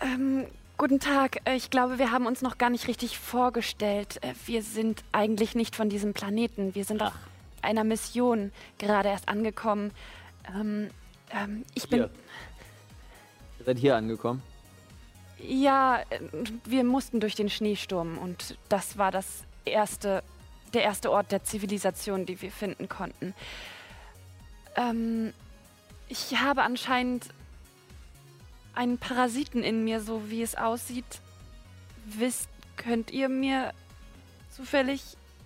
Ähm, 0.00 0.46
guten 0.76 1.00
Tag. 1.00 1.38
Äh, 1.44 1.54
Ich 1.56 1.70
glaube, 1.70 1.98
wir 1.98 2.10
haben 2.10 2.26
uns 2.26 2.42
noch 2.42 2.58
gar 2.58 2.68
nicht 2.70 2.88
richtig 2.88 3.18
vorgestellt. 3.18 4.18
Äh, 4.22 4.34
Wir 4.46 4.62
sind 4.62 5.02
eigentlich 5.12 5.54
nicht 5.54 5.74
von 5.76 5.88
diesem 5.88 6.12
Planeten. 6.14 6.74
Wir 6.74 6.84
sind 6.84 7.02
auf 7.02 7.12
einer 7.62 7.84
Mission 7.84 8.52
gerade 8.78 9.08
erst 9.08 9.28
angekommen. 9.28 9.92
Ähm, 10.54 10.90
ähm, 11.30 11.64
ich 11.74 11.88
bin. 11.88 12.00
Hier. 12.00 12.10
Ihr 13.60 13.64
seid 13.64 13.78
hier 13.78 13.96
angekommen. 13.96 14.42
Ja, 15.38 16.00
äh, 16.10 16.20
wir 16.64 16.84
mussten 16.84 17.20
durch 17.20 17.34
den 17.34 17.50
Schneesturm 17.50 18.18
und 18.18 18.56
das 18.68 18.98
war 18.98 19.10
das 19.10 19.44
erste, 19.64 20.22
der 20.74 20.82
erste 20.82 21.10
Ort 21.10 21.32
der 21.32 21.44
Zivilisation, 21.44 22.26
die 22.26 22.40
wir 22.40 22.50
finden 22.50 22.88
konnten. 22.88 23.34
Ähm, 24.76 25.32
ich 26.08 26.38
habe 26.38 26.62
anscheinend 26.62 27.28
einen 28.74 28.98
Parasiten 28.98 29.62
in 29.62 29.84
mir, 29.84 30.00
so 30.00 30.30
wie 30.30 30.42
es 30.42 30.54
aussieht. 30.54 31.20
Wisst, 32.06 32.48
könnt 32.76 33.10
ihr 33.10 33.28
mir 33.28 33.72
zufällig 34.50 35.02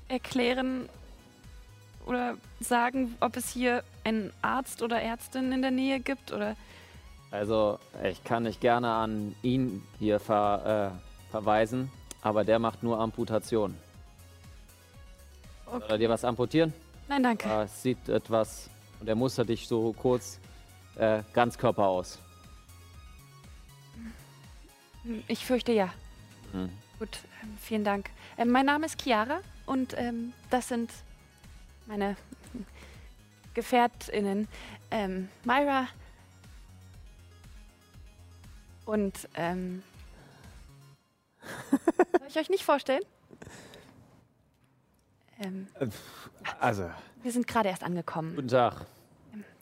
erklären 0.08 0.88
oder 2.06 2.36
sagen, 2.60 3.16
ob 3.20 3.36
es 3.36 3.50
hier 3.50 3.82
einen 4.04 4.32
Arzt 4.42 4.82
oder 4.82 5.00
Ärztin 5.02 5.52
in 5.52 5.62
der 5.62 5.70
Nähe 5.70 6.00
gibt 6.00 6.32
oder 6.32 6.56
Also, 7.30 7.78
ich 8.04 8.22
kann 8.24 8.44
dich 8.44 8.60
gerne 8.60 8.90
an 8.92 9.34
ihn 9.42 9.82
hier 9.98 10.20
ver, 10.20 10.92
äh, 10.96 11.30
verweisen, 11.30 11.90
aber 12.22 12.44
der 12.44 12.58
macht 12.58 12.82
nur 12.82 12.98
Amputation. 12.98 13.76
Soll 15.70 15.82
er 15.88 15.98
dir 15.98 16.08
was 16.08 16.24
amputieren? 16.24 16.72
Nein, 17.08 17.22
danke. 17.22 17.48
Ah, 17.50 17.64
es 17.64 17.82
sieht 17.82 18.08
etwas, 18.08 18.70
und 19.00 19.08
er 19.08 19.16
mustert 19.16 19.48
dich 19.48 19.66
so 19.66 19.92
kurz, 19.92 20.38
äh, 20.96 21.22
ganz 21.32 21.58
Körper 21.58 21.86
aus. 21.86 22.18
Ich 25.28 25.44
fürchte 25.44 25.72
ja. 25.72 25.92
Mhm. 26.52 26.70
Gut, 26.98 27.18
ähm, 27.42 27.56
vielen 27.60 27.84
Dank. 27.84 28.10
Ähm, 28.38 28.50
mein 28.50 28.66
Name 28.66 28.86
ist 28.86 29.00
Chiara 29.02 29.40
und 29.66 29.94
ähm, 29.98 30.32
das 30.50 30.68
sind 30.68 30.90
meine 31.86 32.16
GefährtInnen 33.54 34.48
ähm, 34.90 35.28
Myra 35.44 35.88
und 38.84 39.28
ähm, 39.34 39.82
soll 42.18 42.28
ich 42.28 42.36
euch 42.36 42.50
nicht 42.50 42.64
vorstellen? 42.64 43.02
Ähm, 45.40 45.66
Also, 46.60 46.90
wir 47.22 47.32
sind 47.32 47.46
gerade 47.46 47.68
erst 47.68 47.82
angekommen. 47.82 48.34
Guten 48.36 48.48
Tag. 48.48 48.86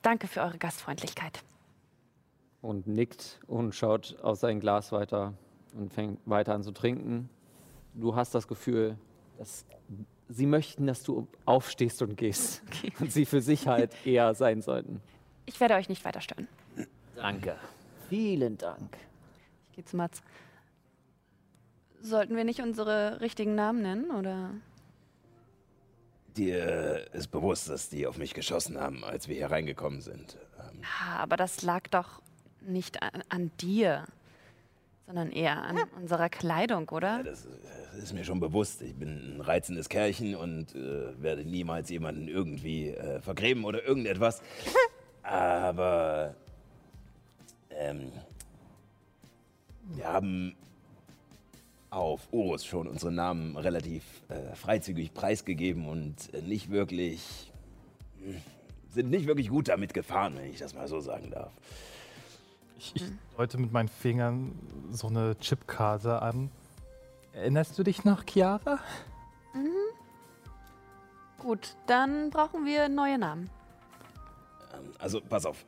Danke 0.02 0.28
für 0.28 0.43
eure 0.43 0.59
Gastfreundlichkeit. 0.59 1.43
Und 2.61 2.87
nickt 2.87 3.40
und 3.47 3.75
schaut 3.75 4.16
auf 4.23 4.38
sein 4.38 4.61
Glas 4.61 4.93
weiter 4.93 5.35
und 5.75 5.93
fängt 5.93 6.21
weiter 6.26 6.54
an 6.54 6.62
zu 6.62 6.73
trinken. 6.73 7.28
Du 7.95 8.14
hast 8.14 8.35
das 8.35 8.47
Gefühl, 8.47 8.99
dass 9.38 9.64
sie 10.28 10.47
möchten, 10.47 10.87
dass 10.87 11.02
du 11.02 11.28
aufstehst 11.45 12.02
und 12.02 12.16
gehst. 12.16 12.62
Und 13.00 13.12
sie 13.12 13.26
für 13.26 13.40
sich 13.40 13.66
halt 13.66 13.93
eher 14.07 14.35
sein 14.35 14.62
sollten. 14.62 15.00
Ich 15.47 15.61
werde 15.61 15.75
euch 15.75 15.88
nicht 15.88 16.04
weiter 16.04 16.21
stören. 16.21 16.49
Danke. 17.16 17.57
Vielen 18.09 18.59
Dank. 18.59 18.97
Ich 19.71 19.76
gehe 19.76 19.85
zu 19.85 19.97
Mats. 19.97 20.23
Sollten 22.00 22.37
wir 22.37 22.45
nicht 22.45 22.61
unsere 22.61 23.21
richtigen 23.21 23.54
Namen 23.54 23.83
nennen, 23.83 24.11
oder? 24.11 24.50
Dir 26.37 27.07
ist 27.12 27.28
bewusst, 27.28 27.69
dass 27.69 27.88
die 27.88 28.07
auf 28.07 28.19
mich 28.19 28.35
geschossen 28.35 28.78
haben, 28.78 29.04
als 29.04 29.28
wir 29.28 29.37
hier 29.37 29.50
reingekommen 29.50 30.00
sind. 30.00 30.37
Ähm, 30.59 30.81
Ja, 30.83 31.16
aber 31.19 31.37
das 31.37 31.62
lag 31.62 31.83
doch 31.88 32.21
nicht 32.61 33.02
an, 33.02 33.23
an 33.28 33.50
dir, 33.61 34.04
sondern 35.06 35.30
eher 35.30 35.62
an 35.62 35.78
unserer 36.00 36.28
Kleidung, 36.28 36.88
oder? 36.88 37.23
das, 37.23 37.46
das 37.92 38.02
ist 38.02 38.12
mir 38.12 38.25
schon 38.25 38.40
bewusst. 38.40 38.82
Ich 38.82 38.94
bin 38.94 39.37
ein 39.37 39.40
reizendes 39.40 39.88
Kerlchen 39.88 40.34
und 40.34 40.75
äh, 40.75 41.20
werde 41.23 41.44
niemals 41.44 41.90
jemanden 41.90 42.28
irgendwie 42.28 42.88
äh, 42.88 43.20
vergräben 43.20 43.64
oder 43.64 43.87
irgendetwas. 43.87 44.42
Aber 45.23 46.34
ähm, 47.70 48.12
wir 49.94 50.06
haben 50.06 50.54
auf 51.90 52.26
Urus 52.32 52.64
schon 52.64 52.88
unsere 52.88 53.12
Namen 53.12 53.56
relativ 53.56 54.02
äh, 54.28 54.54
freizügig 54.56 55.14
preisgegeben 55.14 55.87
und 55.87 56.32
äh, 56.34 56.42
nicht 56.42 56.70
wirklich 56.70 57.52
hm, 58.23 58.40
sind 58.90 59.11
nicht 59.11 59.26
wirklich 59.26 59.49
gut 59.49 59.68
damit 59.68 59.94
gefahren, 59.94 60.34
wenn 60.37 60.50
ich 60.50 60.58
das 60.58 60.75
mal 60.75 60.88
so 60.88 61.00
sagen 61.00 61.30
darf. 61.30 61.52
Ich, 62.93 62.97
ich 62.97 63.03
deute 63.37 63.59
mit 63.59 63.73
meinen 63.73 63.88
Fingern 63.88 64.53
so 64.91 65.07
eine 65.07 65.38
Chipkarte 65.38 66.21
an. 66.21 66.50
Erinnerst 67.33 67.79
du 67.79 67.83
dich 67.83 68.05
noch, 68.05 68.25
Chiara? 68.25 68.79
Gut, 71.38 71.76
dann 71.87 72.31
brauchen 72.31 72.64
wir 72.64 72.88
neue 72.88 73.19
Namen. 73.19 73.50
Ähm, 74.75 74.93
Also, 74.99 75.21
pass 75.21 75.47
auf. 75.47 75.64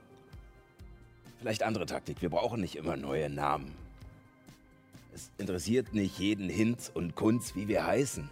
Vielleicht 1.38 1.62
andere 1.62 1.86
Taktik. 1.86 2.22
Wir 2.22 2.30
brauchen 2.30 2.60
nicht 2.60 2.76
immer 2.76 2.96
neue 2.96 3.28
Namen. 3.30 3.74
Es 5.14 5.30
interessiert 5.38 5.94
nicht 5.94 6.18
jeden 6.18 6.48
Hinz 6.48 6.90
und 6.92 7.14
Kunz, 7.14 7.54
wie 7.54 7.68
wir 7.68 7.86
heißen. 7.86 8.28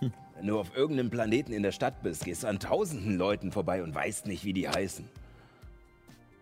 Wenn 0.00 0.46
du 0.46 0.58
auf 0.58 0.74
irgendeinem 0.76 1.10
Planeten 1.10 1.52
in 1.52 1.62
der 1.62 1.70
Stadt 1.72 2.02
bist, 2.02 2.24
gehst 2.24 2.42
du 2.42 2.48
an 2.48 2.58
tausenden 2.58 3.16
Leuten 3.16 3.52
vorbei 3.52 3.82
und 3.82 3.94
weißt 3.94 4.26
nicht, 4.26 4.44
wie 4.44 4.52
die 4.52 4.68
heißen. 4.68 5.08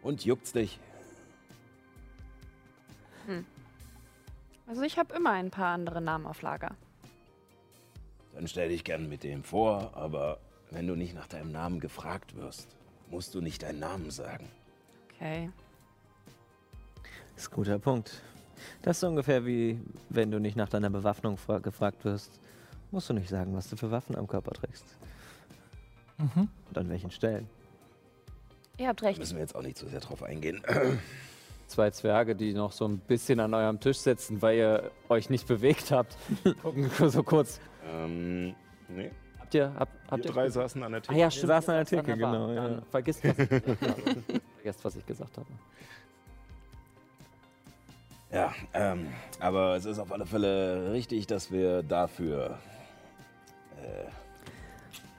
Und 0.03 0.25
juckt's 0.25 0.53
dich? 0.53 0.79
Also 4.67 4.83
ich 4.83 4.99
habe 4.99 5.15
immer 5.15 5.31
ein 5.33 5.51
paar 5.51 5.75
andere 5.75 6.01
Namen 6.01 6.27
auf 6.27 6.43
Lager. 6.43 6.75
Dann 8.35 8.49
stell 8.49 8.69
dich 8.71 8.85
gern 8.85 9.09
mit 9.09 9.23
dem 9.25 9.43
vor, 9.45 9.93
aber 9.95 10.39
wenn 10.71 10.87
du 10.87 10.95
nicht 10.97 11.15
nach 11.15 11.27
deinem 11.27 11.53
Namen 11.53 11.81
gefragt 11.81 12.35
wirst, 12.37 12.77
musst 13.11 13.35
du 13.35 13.41
nicht 13.41 13.63
deinen 13.63 13.81
Namen 13.81 14.11
sagen. 14.11 14.49
Okay. 15.17 15.51
das 17.35 17.45
ist 17.45 17.51
ein 17.53 17.55
guter 17.57 17.79
Punkt. 17.79 18.23
Das 18.83 18.97
ist 18.97 19.01
so 19.01 19.09
ungefähr 19.09 19.45
wie, 19.47 19.81
wenn 20.09 20.31
du 20.31 20.39
nicht 20.39 20.57
nach 20.57 20.69
deiner 20.69 20.91
Bewaffnung 20.91 21.37
fra- 21.37 21.59
gefragt 21.59 22.05
wirst, 22.05 22.41
musst 22.91 23.09
du 23.09 23.15
nicht 23.15 23.29
sagen, 23.29 23.55
was 23.55 23.69
du 23.69 23.77
für 23.77 23.91
Waffen 23.91 24.17
am 24.17 24.27
Körper 24.27 24.53
trägst. 24.53 24.97
Und 26.19 26.77
an 26.79 26.89
welchen 26.89 27.11
Stellen. 27.11 27.49
Ihr 28.81 28.89
habt 28.89 29.03
Da 29.03 29.07
recht. 29.09 29.19
müssen 29.19 29.35
wir 29.35 29.43
jetzt 29.43 29.55
auch 29.55 29.61
nicht 29.63 29.77
zu 29.77 29.87
sehr 29.89 30.01
drauf 30.01 30.23
eingehen. 30.23 30.63
Zwei 31.67 31.91
Zwerge, 31.91 32.35
die 32.35 32.55
noch 32.55 32.73
so 32.73 32.89
ein 32.89 32.99
bisschen 32.99 33.39
an 33.39 33.53
eurem 33.53 33.79
Tisch 33.79 33.99
sitzen, 33.99 34.41
weil 34.41 34.57
ihr 34.57 34.91
euch 35.11 35.29
nicht 35.29 35.47
bewegt 35.47 35.91
habt, 35.91 36.17
gucken 36.63 36.91
so 37.11 37.23
kurz. 37.23 37.61
ähm, 37.87 38.55
nee. 38.89 39.11
Habt 39.39 39.55
ihr, 39.55 39.73
habt, 39.79 39.93
habt 40.11 40.25
Wir 40.25 40.31
ihr 40.31 40.35
drei 40.35 40.49
saßen 40.49 40.83
an 40.83 40.93
der 40.93 41.01
Ah 41.03 41.05
Theke. 41.05 41.19
ja, 41.21 41.31
Wir 41.31 41.47
saßen 41.47 41.71
an 41.75 41.77
der 41.77 41.87
Theke, 41.87 42.17
genau, 42.17 42.53
ja. 42.53 42.83
Vergisst, 42.91 43.23
was 43.23 43.39
ich 43.39 43.49
gesagt 43.49 43.83
habe. 43.83 44.03
vergesst, 44.57 44.85
was 44.85 44.97
ich 44.97 45.07
gesagt 45.07 45.37
habe. 45.39 45.49
Ja, 48.33 48.55
ähm, 48.73 49.09
aber 49.41 49.77
es 49.77 49.85
ist 49.85 49.99
auf 49.99 50.11
alle 50.11 50.25
Fälle 50.25 50.93
richtig, 50.93 51.27
dass 51.27 51.53
wir 51.53 51.83
dafür. 51.83 52.59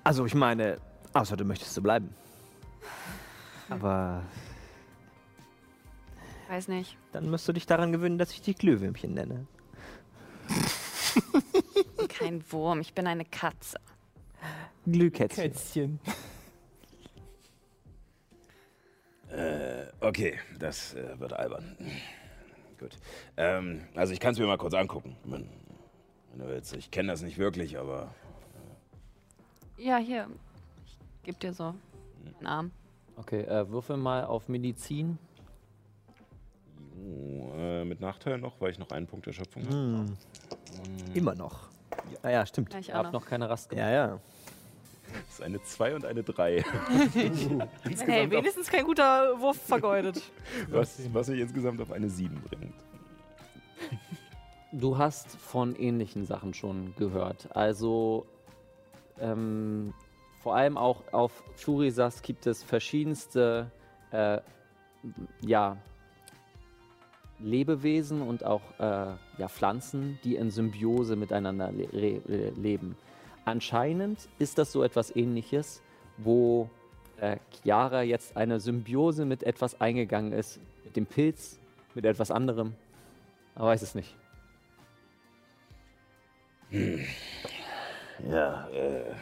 Also 0.04 0.26
ich 0.26 0.34
meine, 0.34 0.78
außer 1.14 1.38
du 1.38 1.46
möchtest 1.46 1.74
so 1.76 1.82
bleiben. 1.82 2.14
Aber 3.72 4.24
Weiß 6.50 6.68
nicht. 6.68 6.98
dann 7.14 7.30
musst 7.30 7.48
du 7.48 7.54
dich 7.54 7.66
daran 7.66 7.94
gewöhnen, 7.94 8.18
dass 8.18 8.32
ich 8.32 8.42
dich 8.42 8.58
Glühwürmchen 8.58 9.14
nenne. 9.14 9.48
Kein 12.10 12.44
Wurm, 12.52 12.82
ich 12.82 12.94
bin 12.94 13.08
eine 13.08 13.24
Katze. 13.24 13.80
Glühkätzchen. 14.86 15.52
Kätzchen. 15.54 16.00
Äh, 19.30 19.86
okay, 20.02 20.38
das 20.60 20.94
äh, 20.94 21.18
wird 21.18 21.32
albern. 21.32 21.78
Gut. 22.78 22.98
Ähm, 23.38 23.88
also 23.96 24.12
ich 24.12 24.20
kann 24.20 24.34
es 24.34 24.40
mir 24.40 24.46
mal 24.46 24.58
kurz 24.58 24.74
angucken. 24.74 25.16
Man, 25.24 25.48
wenn 26.32 26.40
du 26.40 26.48
willst. 26.48 26.74
Ich 26.74 26.92
kenne 26.92 27.14
das 27.14 27.22
nicht 27.22 27.38
wirklich, 27.38 27.80
aber. 27.80 28.14
Ja, 29.78 29.96
hier. 30.00 30.28
Ich 30.86 30.98
geb 31.24 31.40
dir 31.40 31.54
so 31.54 31.74
einen 32.26 32.46
Arm. 32.46 32.72
Okay, 33.22 33.42
äh, 33.42 33.70
würfel 33.70 33.98
mal 33.98 34.26
auf 34.26 34.50
Medizin. 34.50 35.20
Oh, 36.98 37.52
äh, 37.56 37.86
mit 37.86 38.00
Nachteil 38.02 38.40
noch, 38.40 38.60
weil 38.60 38.72
ich 38.72 38.80
noch 38.80 38.90
einen 38.90 39.06
Punkt 39.06 39.28
Erschöpfung 39.28 39.64
habe. 39.66 39.76
Hm. 39.76 40.18
Immer 41.14 41.36
noch. 41.36 41.70
Ah 42.24 42.30
ja, 42.30 42.46
stimmt. 42.48 42.74
Ja, 42.74 42.80
Ich 42.80 42.92
habe 42.92 43.06
noch. 43.06 43.14
noch 43.22 43.26
keine 43.26 43.48
Rast 43.48 43.70
gemacht. 43.70 43.86
Ja, 43.86 43.92
ja. 43.92 44.20
Das 45.28 45.36
ist 45.36 45.42
eine 45.44 45.62
2 45.62 45.96
und 45.96 46.06
eine 46.06 46.24
3. 46.24 46.64
Hey, 48.06 48.32
wenigstens 48.32 48.70
kein 48.70 48.86
guter 48.86 49.40
Wurf 49.40 49.58
vergeudet. 49.62 50.22
was, 50.70 51.00
was 51.14 51.28
mich 51.28 51.42
insgesamt 51.42 51.80
auf 51.82 51.92
eine 51.92 52.10
7 52.10 52.42
bringt. 52.42 52.74
Du 54.72 54.98
hast 54.98 55.36
von 55.36 55.76
ähnlichen 55.76 56.26
Sachen 56.26 56.54
schon 56.54 56.96
gehört. 56.96 57.56
Also 57.56 58.26
ähm, 59.20 59.94
vor 60.42 60.56
allem 60.56 60.78
auch 60.78 61.02
auf 61.12 61.44
Furisas 61.56 62.22
gibt 62.22 62.48
es 62.48 62.64
verschiedenste 62.64 63.72
äh, 64.12 64.40
ja, 65.42 65.78
Lebewesen 67.40 68.22
und 68.22 68.44
auch 68.44 68.62
äh, 68.80 69.14
ja, 69.38 69.48
Pflanzen, 69.48 70.20
die 70.24 70.36
in 70.36 70.50
Symbiose 70.50 71.16
miteinander 71.16 71.72
le 71.72 71.88
re 71.94 72.50
leben. 72.56 72.96
Anscheinend 73.46 74.30
ist 74.40 74.58
das 74.58 74.72
so 74.72 74.84
etwas 74.84 75.16
ähnliches, 75.16 75.82
wo 76.18 76.70
äh, 77.18 77.38
Chiara 77.52 78.04
jetzt 78.04 78.38
eine 78.38 78.60
Symbiose 78.60 79.26
mit 79.26 79.44
etwas 79.44 79.80
eingegangen 79.80 80.34
ist, 80.34 80.60
mit 80.84 80.96
dem 80.96 81.06
Pilz, 81.06 81.60
mit 81.94 82.06
etwas 82.06 82.32
anderem. 82.32 82.74
Man 83.56 83.66
weiß 83.66 83.82
es 83.82 83.96
nicht. 83.96 84.16
Ja, 88.30 88.68
äh. 88.70 89.14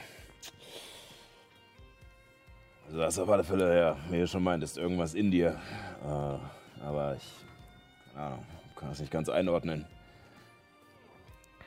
Also 2.90 3.00
das 3.02 3.14
ist 3.14 3.20
auf 3.20 3.30
alle 3.30 3.44
Fälle, 3.44 3.80
ja, 3.80 3.96
wie 4.10 4.18
du 4.20 4.28
schon 4.28 4.44
meintest, 4.44 4.78
irgendwas 4.78 5.14
in 5.14 5.30
dir. 5.30 5.60
Äh, 6.04 6.84
aber 6.84 7.16
ich, 7.18 7.32
keine 8.14 8.26
Ahnung, 8.26 8.46
kann 8.76 8.90
das 8.90 9.00
nicht 9.00 9.12
ganz 9.12 9.30
einordnen. 9.30 9.86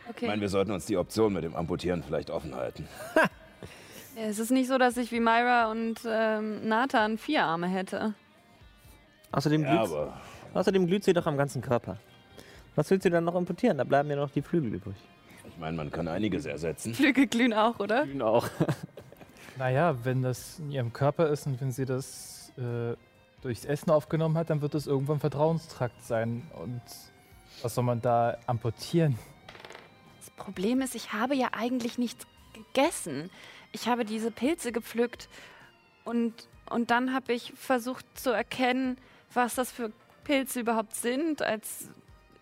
Ich 0.04 0.10
Okay. 0.10 0.26
meine, 0.26 0.40
wir 0.40 0.48
sollten 0.48 0.72
uns 0.72 0.84
die 0.86 0.96
Option 0.96 1.32
mit 1.32 1.44
dem 1.44 1.54
Amputieren 1.54 2.02
vielleicht 2.02 2.28
offen 2.30 2.56
halten. 2.56 2.88
es 4.16 4.40
ist 4.40 4.50
nicht 4.50 4.66
so, 4.66 4.76
dass 4.76 4.96
ich 4.96 5.12
wie 5.12 5.20
Myra 5.20 5.70
und 5.70 6.00
ähm, 6.04 6.66
Nathan 6.68 7.18
vier 7.18 7.44
Arme 7.44 7.68
hätte. 7.68 8.14
Außerdem, 9.30 9.62
Ja, 9.62 9.68
glüht, 9.84 9.92
aber 9.92 10.20
außerdem 10.54 10.88
glüht 10.88 11.04
sie 11.04 11.12
doch 11.12 11.26
am 11.26 11.36
ganzen 11.36 11.62
Körper. 11.62 11.98
Was 12.74 12.90
willst 12.90 13.06
du 13.06 13.10
dann 13.10 13.22
noch 13.24 13.36
amputieren? 13.36 13.78
Da 13.78 13.84
bleiben 13.84 14.10
ja 14.10 14.16
noch 14.16 14.30
die 14.32 14.42
Flügel 14.42 14.74
übrig. 14.74 14.96
ich 15.46 15.56
meine, 15.56 15.76
man 15.76 15.90
kann 15.92 16.08
einiges 16.08 16.46
ersetzen. 16.46 16.92
Flügel 16.94 17.28
glühen 17.28 17.52
auch, 17.54 17.78
oder? 17.78 18.04
Grün 18.04 18.22
auch. 18.22 18.48
Naja, 19.62 19.96
wenn 20.04 20.22
das 20.22 20.58
in 20.58 20.72
ihrem 20.72 20.92
Körper 20.92 21.28
ist 21.28 21.46
und 21.46 21.60
wenn 21.60 21.70
sie 21.70 21.84
das 21.84 22.52
äh, 22.58 22.96
durchs 23.42 23.64
Essen 23.64 23.92
aufgenommen 23.92 24.36
hat, 24.36 24.50
dann 24.50 24.60
wird 24.60 24.74
es 24.74 24.88
irgendwann 24.88 25.20
Vertrauenstrakt 25.20 26.04
sein. 26.04 26.42
Und 26.60 26.82
was 27.62 27.76
soll 27.76 27.84
man 27.84 28.00
da 28.00 28.38
amputieren? 28.48 29.16
Das 30.18 30.30
Problem 30.30 30.80
ist, 30.80 30.96
ich 30.96 31.12
habe 31.12 31.36
ja 31.36 31.50
eigentlich 31.52 31.96
nichts 31.96 32.26
gegessen. 32.52 33.30
Ich 33.70 33.86
habe 33.86 34.04
diese 34.04 34.32
Pilze 34.32 34.72
gepflückt 34.72 35.28
und, 36.04 36.48
und 36.68 36.90
dann 36.90 37.14
habe 37.14 37.32
ich 37.32 37.52
versucht 37.54 38.04
zu 38.18 38.30
erkennen, 38.30 38.98
was 39.32 39.54
das 39.54 39.70
für 39.70 39.92
Pilze 40.24 40.58
überhaupt 40.58 40.96
sind, 40.96 41.40
als 41.40 41.88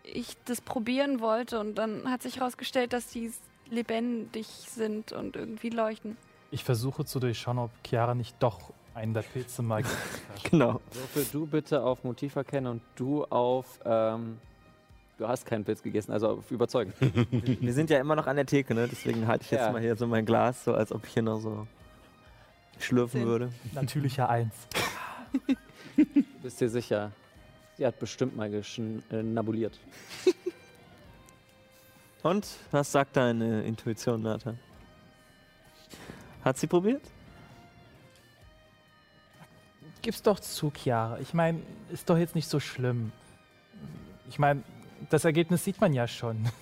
ich 0.04 0.38
das 0.46 0.62
probieren 0.62 1.20
wollte. 1.20 1.60
Und 1.60 1.74
dann 1.74 2.10
hat 2.10 2.22
sich 2.22 2.38
herausgestellt, 2.38 2.94
dass 2.94 3.08
die 3.08 3.30
lebendig 3.68 4.46
sind 4.46 5.12
und 5.12 5.36
irgendwie 5.36 5.68
leuchten. 5.68 6.16
Ich 6.50 6.64
versuche 6.64 7.04
zu 7.04 7.20
durchschauen, 7.20 7.58
ob 7.58 7.70
Chiara 7.86 8.14
nicht 8.14 8.34
doch 8.40 8.72
einen 8.94 9.14
der 9.14 9.22
Pilze 9.22 9.62
mal 9.62 9.84
hat. 9.84 10.50
Genau. 10.50 10.80
Würfel 10.92 11.26
du 11.32 11.46
bitte 11.46 11.82
auf 11.82 12.02
Motiv 12.04 12.36
erkennen 12.36 12.66
und 12.66 12.82
du 12.96 13.24
auf. 13.26 13.78
Ähm, 13.84 14.38
du 15.18 15.28
hast 15.28 15.46
keinen 15.46 15.64
Pilz 15.64 15.82
gegessen, 15.82 16.10
also 16.12 16.28
auf 16.30 16.50
Überzeugen. 16.50 16.92
Wir 17.60 17.72
sind 17.72 17.88
ja 17.90 17.98
immer 18.00 18.16
noch 18.16 18.26
an 18.26 18.36
der 18.36 18.46
Theke, 18.46 18.74
ne? 18.74 18.88
Deswegen 18.88 19.26
halte 19.28 19.44
ich 19.44 19.50
jetzt 19.52 19.60
Ja. 19.66 19.72
mal 19.72 19.80
hier 19.80 19.94
so 19.96 20.06
mein 20.06 20.26
Glas, 20.26 20.64
so 20.64 20.74
als 20.74 20.90
ob 20.92 21.04
ich 21.06 21.12
hier 21.12 21.22
noch 21.22 21.40
so 21.40 21.66
schlürfen 22.80 23.24
würde. 23.26 23.52
Natürlicher 23.72 24.28
Eins. 24.28 24.54
Bist 26.42 26.60
dir 26.60 26.68
sicher? 26.70 27.12
Sie 27.76 27.86
hat 27.86 27.98
bestimmt 28.00 28.36
mal 28.36 28.48
geschn- 28.48 29.02
äh, 29.12 29.22
nabuliert. 29.22 29.78
Und 32.22 32.46
was 32.70 32.90
sagt 32.92 33.16
deine 33.16 33.62
Intuition, 33.62 34.22
Nathan? 34.22 34.58
Hat 36.44 36.58
sie 36.58 36.66
probiert? 36.66 37.02
Gib's 40.02 40.22
doch 40.22 40.40
zu, 40.40 40.70
Chiara. 40.70 41.18
Ich 41.20 41.34
meine, 41.34 41.60
ist 41.90 42.08
doch 42.08 42.16
jetzt 42.16 42.34
nicht 42.34 42.48
so 42.48 42.58
schlimm. 42.58 43.12
Ich 44.28 44.38
meine, 44.38 44.62
das 45.10 45.24
Ergebnis 45.24 45.64
sieht 45.64 45.80
man 45.80 45.92
ja 45.92 46.06
schon. 46.06 46.48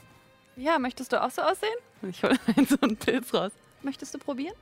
Ja, 0.60 0.80
möchtest 0.80 1.12
du 1.12 1.22
auch 1.22 1.30
so 1.30 1.40
aussehen? 1.40 1.70
Ich 2.02 2.24
hole 2.24 2.34
so 2.68 2.76
einen 2.80 2.96
Pilz 2.96 3.32
raus. 3.32 3.52
Möchtest 3.82 4.12
du 4.12 4.18
probieren? 4.18 4.56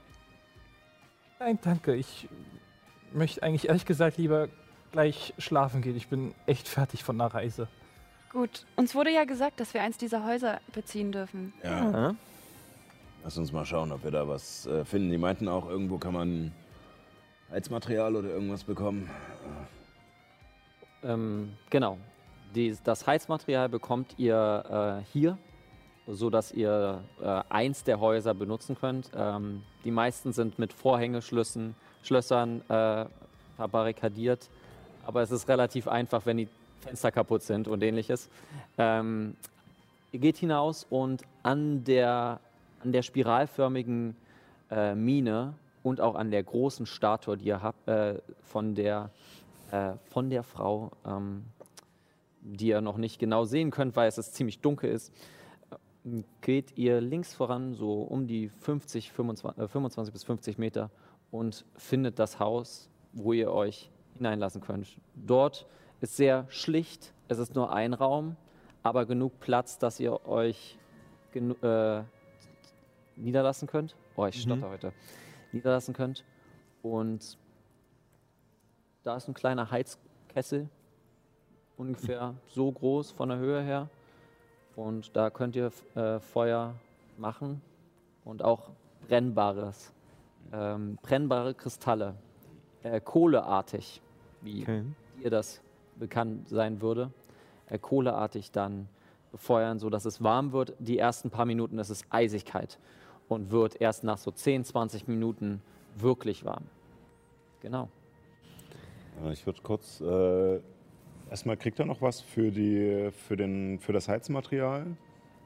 Nein, 1.39 1.59
danke. 1.63 1.95
Ich 1.95 2.29
möchte 3.15 3.43
eigentlich 3.43 3.69
ehrlich 3.69 3.87
gesagt 3.87 4.19
lieber 4.19 4.49
gleich 4.93 5.33
schlafen 5.39 5.81
gehen. 5.81 5.97
Ich 5.97 6.09
bin 6.09 6.35
echt 6.45 6.69
fertig 6.69 7.03
von 7.03 7.17
der 7.17 7.29
Reise. 7.29 7.67
Gut. 8.31 8.67
Uns 8.77 8.95
wurde 8.95 9.11
ja 9.11 9.25
gesagt, 9.25 9.59
dass 9.59 9.73
wir 9.73 9.81
eins 9.81 9.97
dieser 9.97 10.23
Häuser 10.27 10.61
beziehen 10.75 11.13
dürfen. 11.13 11.55
Ja. 11.65 12.15
Lass 13.27 13.37
uns 13.39 13.51
mal 13.51 13.65
schauen, 13.65 13.91
ob 13.91 14.05
wir 14.05 14.13
da 14.13 14.29
was 14.29 14.69
äh, 14.69 14.85
finden. 14.85 15.11
Die 15.11 15.19
meinten 15.19 15.49
auch, 15.49 15.69
irgendwo 15.69 15.99
kann 15.99 16.13
man 16.13 16.53
Heizmaterial 17.51 18.15
oder 18.15 18.29
irgendwas 18.29 18.63
bekommen. 18.63 19.11
Ähm, 21.03 21.55
genau. 21.69 21.99
Die, 22.55 22.77
das 22.85 23.05
Heizmaterial 23.05 23.69
bekommt 23.69 24.15
ihr 24.17 25.01
äh, 25.03 25.05
hier, 25.13 25.39
sodass 26.07 26.53
ihr 26.53 27.03
äh, 27.21 27.43
eins 27.49 27.83
der 27.83 27.99
Häuser 27.99 28.33
benutzen 28.33 28.77
könnt. 28.79 29.11
Ähm, 29.17 29.65
die 29.85 29.91
meisten 29.91 30.33
sind 30.33 30.61
mit 30.61 30.73
Vorhängeschlössern 30.73 31.75
Schlössern, 32.05 32.61
äh, 32.69 33.07
verbarrikadiert, 33.57 34.49
aber 35.05 35.23
es 35.23 35.33
ist 35.33 35.49
relativ 35.49 35.89
einfach, 35.89 36.27
wenn 36.27 36.37
die 36.37 36.49
Fenster 36.81 37.11
kaputt 37.11 37.43
sind 37.43 37.67
und 37.67 37.83
ähnliches. 37.83 38.29
Ähm, 38.79 39.35
ihr 40.13 40.21
geht 40.21 40.37
hinaus 40.37 40.87
und 40.89 41.25
an 41.43 41.83
der, 41.83 42.39
an 42.83 42.93
der 42.93 43.03
spiralförmigen 43.03 44.17
äh, 44.71 44.95
Mine 44.95 45.55
und 45.83 46.01
auch 46.01 46.15
an 46.15 46.31
der 46.31 46.43
großen 46.43 46.87
Statue, 46.87 47.37
die 47.37 47.47
ihr 47.47 47.63
habt, 47.63 47.87
äh, 47.89 48.21
von, 48.43 48.75
der, 48.75 49.11
äh, 49.71 49.93
von 50.09 50.31
der 50.31 50.43
Frau, 50.43 50.91
ähm, 51.07 51.45
die 52.41 52.69
ihr 52.69 52.81
noch 52.81 52.97
nicht 52.97 53.19
genau 53.19 53.45
sehen 53.45 53.71
könnt, 53.71 53.97
weil 53.97 54.09
es 54.09 54.33
ziemlich 54.33 54.61
dunkel 54.61 54.91
ist, 54.91 55.13
geht 56.41 56.77
ihr 56.79 57.01
links 57.01 57.35
voran, 57.35 57.75
so 57.75 58.03
um 58.03 58.27
die 58.27 58.49
50, 58.49 59.13
25, 59.13 59.63
äh, 59.63 59.69
25 59.69 60.13
bis 60.13 60.25
50 60.25 60.59
Meter 60.59 60.91
und 61.31 61.65
findet 61.77 62.19
das 62.19 62.39
Haus, 62.39 62.89
wo 63.13 63.33
ihr 63.33 63.53
euch 63.53 63.91
hineinlassen 64.15 64.61
könnt. 64.61 64.99
Dort 65.15 65.67
ist 66.01 66.17
sehr 66.17 66.47
schlicht, 66.49 67.13
es 67.29 67.39
ist 67.39 67.55
nur 67.55 67.73
ein 67.73 67.95
Raum, 67.95 68.37
aber 68.83 69.05
genug 69.07 69.41
Platz, 69.41 69.79
dass 69.79 69.99
ihr 69.99 70.27
euch 70.27 70.79
äh, 71.35 72.03
niederlassen 73.17 73.67
könnt. 73.69 73.97
Oh, 74.17 74.27
ich 74.27 74.41
stotter 74.43 74.69
heute. 74.71 74.93
Niederlassen 75.53 75.95
könnt. 75.95 76.25
Und 76.83 77.39
da 79.03 79.17
ist 79.17 79.29
ein 79.29 79.35
kleiner 79.35 79.71
Heizkessel, 79.71 80.69
ungefähr 81.77 82.35
so 82.49 82.71
groß 82.71 83.13
von 83.13 83.29
der 83.29 83.39
Höhe 83.39 83.63
her. 83.63 83.89
Und 84.75 85.17
da 85.17 85.31
könnt 85.31 85.57
ihr 85.57 85.73
äh, 85.95 86.21
Feuer 86.21 86.75
machen 87.17 87.63
und 88.25 88.43
auch 88.43 88.71
brennbares, 89.09 89.93
ähm, 90.53 90.99
brennbare 91.03 91.55
Kristalle, 91.55 92.15
äh, 92.83 93.01
kohleartig, 93.01 94.03
wie 94.43 94.63
Okay. 94.63 94.85
ihr 95.23 95.31
das 95.31 95.61
bekannt 95.97 96.49
sein 96.49 96.81
würde, 96.83 97.11
äh, 97.69 97.79
kohleartig 97.79 98.53
dann 98.53 98.89
befeuern, 99.33 99.79
sodass 99.79 100.05
es 100.05 100.23
warm 100.23 100.53
wird. 100.53 100.75
Die 100.79 100.99
ersten 100.99 101.31
paar 101.31 101.47
Minuten 101.47 101.79
ist 101.79 101.91
es 101.91 102.05
eisig 102.11 102.45
kalt 102.45 102.79
und 103.29 103.51
wird 103.51 103.81
erst 103.81 104.05
nach 104.05 104.19
so 104.19 104.31
10, 104.31 104.65
20 104.65 105.09
Minuten 105.09 105.61
wirklich 105.97 106.45
warm. 106.45 106.65
Genau. 107.61 107.89
Äh, 109.25 109.33
Ich 109.33 109.47
würde 109.47 109.61
kurz. 109.63 110.01
Äh, 110.01 110.61
erstmal 111.31 111.57
kriegt 111.57 111.79
er 111.79 111.87
noch 111.87 112.03
was 112.03 112.21
für, 112.21 112.51
die, 112.51 113.11
für, 113.13 113.37
den, 113.37 113.79
für 113.81 113.93
das 113.93 114.09
Heizmaterial. 114.09 114.87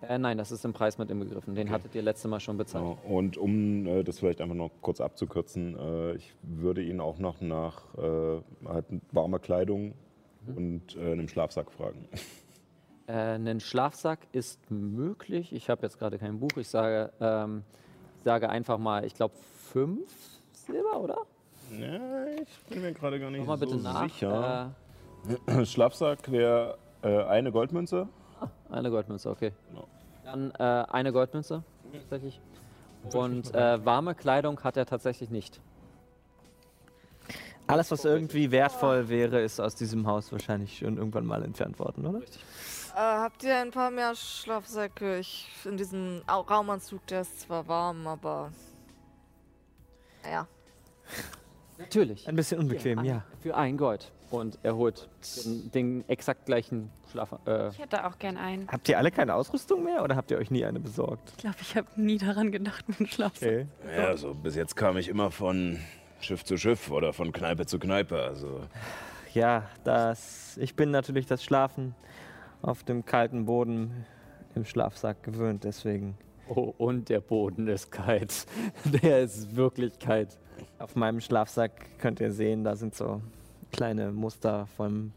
Äh, 0.02 0.18
nein, 0.18 0.38
das 0.38 0.50
ist 0.50 0.64
im 0.64 0.72
Preis 0.72 0.96
mit 0.98 1.10
inbegriffen. 1.10 1.54
Den 1.54 1.70
hattet 1.70 1.94
ihr 1.94 2.02
letztes 2.02 2.30
Mal 2.30 2.40
schon 2.40 2.56
bezahlt. 2.56 2.84
Ja, 3.04 3.10
und 3.10 3.36
um 3.36 3.86
äh, 3.86 4.02
das 4.02 4.18
vielleicht 4.18 4.40
einfach 4.40 4.54
noch 4.54 4.70
kurz 4.80 5.00
abzukürzen, 5.00 5.76
äh, 5.78 6.14
ich 6.14 6.34
würde 6.42 6.82
ihn 6.82 7.00
auch 7.00 7.18
noch 7.18 7.40
nach 7.40 7.82
äh, 7.98 8.40
halt 8.66 8.86
warmer 9.12 9.38
Kleidung 9.38 9.94
und 10.56 10.96
äh, 10.96 11.12
einem 11.12 11.28
Schlafsack 11.28 11.70
fragen. 11.70 12.08
Äh, 13.10 13.34
ein 13.34 13.58
Schlafsack 13.58 14.20
ist 14.30 14.70
möglich. 14.70 15.52
Ich 15.52 15.68
habe 15.68 15.82
jetzt 15.82 15.98
gerade 15.98 16.16
kein 16.18 16.38
Buch. 16.38 16.52
Ich 16.56 16.68
sage, 16.68 17.10
ähm, 17.20 17.64
ich 18.18 18.22
sage 18.22 18.48
einfach 18.48 18.78
mal, 18.78 19.04
ich 19.04 19.14
glaube 19.14 19.34
fünf 19.72 20.08
Silber, 20.52 21.00
oder? 21.00 21.18
ja, 21.72 22.26
ich 22.40 22.58
bin 22.68 22.82
mir 22.82 22.92
gerade 22.92 23.18
gar 23.18 23.30
nicht 23.30 23.40
Nochmal 23.40 23.58
bitte 23.58 23.78
so 23.78 23.82
nach. 23.82 24.02
sicher. 24.04 24.74
Äh, 25.46 25.64
Schlafsack 25.66 26.30
wäre 26.30 26.78
äh, 27.02 27.24
eine 27.24 27.50
Goldmünze. 27.50 28.08
eine 28.70 28.90
Goldmünze, 28.90 29.30
okay. 29.30 29.52
Genau. 29.70 29.88
Dann 30.24 30.52
äh, 30.52 30.62
eine 30.90 31.12
Goldmünze, 31.12 31.64
tatsächlich. 31.92 32.40
Und 33.12 33.52
äh, 33.54 33.84
warme 33.84 34.14
Kleidung 34.14 34.62
hat 34.62 34.76
er 34.76 34.86
tatsächlich 34.86 35.30
nicht. 35.30 35.60
Alles, 37.66 37.90
was 37.90 38.04
irgendwie 38.04 38.50
wertvoll 38.50 39.08
wäre, 39.08 39.40
ist 39.40 39.60
aus 39.60 39.74
diesem 39.74 40.06
Haus 40.06 40.30
wahrscheinlich 40.32 40.78
schon 40.78 40.96
irgendwann 40.96 41.24
mal 41.24 41.42
entfernt 41.44 41.78
worden, 41.78 42.06
oder? 42.06 42.20
Äh, 42.94 42.98
habt 42.98 43.42
ihr 43.44 43.56
ein 43.56 43.70
paar 43.70 43.90
mehr 43.90 44.14
Schlafsäcke? 44.14 45.18
Ich 45.18 45.48
in 45.64 45.76
diesem 45.76 46.22
Au- 46.26 46.40
Raumanzug, 46.40 47.06
der 47.06 47.22
ist 47.22 47.40
zwar 47.40 47.66
warm, 47.68 48.06
aber. 48.06 48.52
Naja. 50.24 50.46
Natürlich. 51.78 52.28
Ein 52.28 52.36
bisschen 52.36 52.58
unbequem, 52.58 53.04
ja. 53.04 53.24
Für 53.42 53.56
ein 53.56 53.76
Gold. 53.78 54.12
Und 54.30 54.58
er 54.62 54.76
holt 54.76 55.08
den, 55.44 55.70
den 55.72 56.08
exakt 56.08 56.46
gleichen 56.46 56.90
Schlaf. 57.10 57.34
Äh, 57.46 57.68
Ich 57.70 57.78
hätte 57.78 58.06
auch 58.06 58.18
gern 58.18 58.36
einen. 58.36 58.68
Habt 58.68 58.88
ihr 58.88 58.98
alle 58.98 59.10
keine 59.10 59.34
Ausrüstung 59.34 59.82
mehr 59.82 60.04
oder 60.04 60.14
habt 60.14 60.30
ihr 60.30 60.38
euch 60.38 60.50
nie 60.50 60.64
eine 60.64 60.78
besorgt? 60.78 61.30
Ich 61.30 61.36
glaube, 61.38 61.56
ich 61.60 61.76
habe 61.76 61.88
nie 61.96 62.18
daran 62.18 62.52
gedacht, 62.52 62.88
mit 62.88 62.98
dem 63.00 63.06
Schlafsack. 63.06 63.66
Ja, 63.96 64.16
so 64.16 64.34
bis 64.34 64.54
jetzt 64.54 64.76
kam 64.76 64.96
ich 64.98 65.08
immer 65.08 65.30
von 65.32 65.80
Schiff 66.20 66.44
zu 66.44 66.56
Schiff 66.58 66.90
oder 66.90 67.12
von 67.12 67.32
Kneipe 67.32 67.66
zu 67.66 67.78
Kneipe. 67.80 68.22
Also 68.22 68.60
Ja, 69.32 69.68
das. 69.82 70.56
Ich 70.58 70.76
bin 70.76 70.90
natürlich 70.92 71.26
das 71.26 71.42
Schlafen 71.42 71.94
auf 72.62 72.84
dem 72.84 73.04
kalten 73.04 73.46
Boden 73.46 74.04
im 74.54 74.64
Schlafsack 74.64 75.22
gewöhnt, 75.22 75.64
deswegen. 75.64 76.16
oh, 76.48 76.74
und 76.78 77.08
der 77.08 77.20
Boden 77.20 77.68
ist 77.68 77.90
kalt. 77.90 78.46
Der 78.84 79.20
ist 79.20 79.54
wirklich 79.56 79.98
kalt. 79.98 80.38
Auf 80.78 80.96
meinem 80.96 81.20
Schlafsack 81.20 81.98
könnt 81.98 82.20
ihr 82.20 82.32
sehen, 82.32 82.64
da 82.64 82.74
sind 82.76 82.94
so 82.94 83.22
kleine 83.72 84.12
Muster 84.12 84.66
vom 84.76 85.12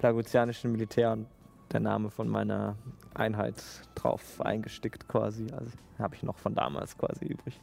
lagotianischen 0.00 0.72
Militär 0.72 1.12
und 1.12 1.26
der 1.72 1.80
Name 1.80 2.10
von 2.10 2.28
meiner 2.28 2.76
Einheit 3.14 3.54
drauf 3.94 4.40
eingestickt 4.40 5.08
quasi. 5.08 5.46
Also 5.52 5.70
habe 5.98 6.14
ich 6.14 6.22
noch 6.22 6.38
von 6.38 6.54
damals 6.54 6.96
quasi 6.96 7.26
übrig. 7.26 7.60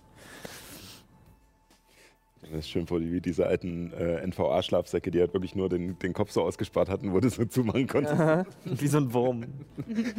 Das 2.41 2.52
ist 2.52 2.69
schön 2.69 2.88
vor, 2.88 3.02
wie 3.02 3.19
diese 3.19 3.45
alten 3.45 3.91
äh, 3.93 4.25
NVA-Schlafsäcke, 4.25 5.12
die 5.12 5.19
halt 5.19 5.34
wirklich 5.34 5.56
nur 5.56 5.67
den, 5.69 5.99
den 5.99 6.13
Kopf 6.13 6.32
so 6.32 6.41
ausgespart 6.41 6.89
hatten, 6.89 7.13
wo 7.13 7.19
du 7.19 7.30
so 7.30 7.43
zumachen 7.45 7.86
konntest. 7.86 8.19
Aha, 8.19 8.45
Wie 8.63 8.88
so 8.88 8.97
ein 8.97 9.13
Wurm. 9.13 9.45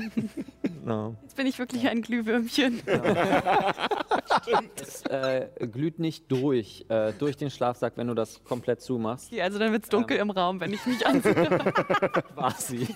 no. 0.85 1.17
Jetzt 1.23 1.37
bin 1.37 1.47
ich 1.47 1.59
wirklich 1.59 1.89
ein 1.89 2.03
Glühwürmchen. 2.03 2.83
Es 4.81 5.03
äh, 5.07 5.49
glüht 5.67 5.99
nicht 5.99 6.31
durch, 6.31 6.85
äh, 6.89 7.13
durch 7.19 7.37
den 7.37 7.51
Schlafsack, 7.51 7.95
wenn 7.97 8.07
du 8.09 8.15
das 8.15 8.45
komplett 8.45 8.81
zumachst. 8.83 9.33
Okay, 9.33 9.43
also 9.43 9.59
dann 9.59 9.73
wird 9.73 9.85
es 9.85 9.89
dunkel 9.89 10.19
im 10.19 10.31
Raum, 10.31 10.61
wenn 10.61 10.73
ich 10.73 10.85
mich 10.87 11.07
anziehe. 11.07 11.35
Quasi. 12.35 12.87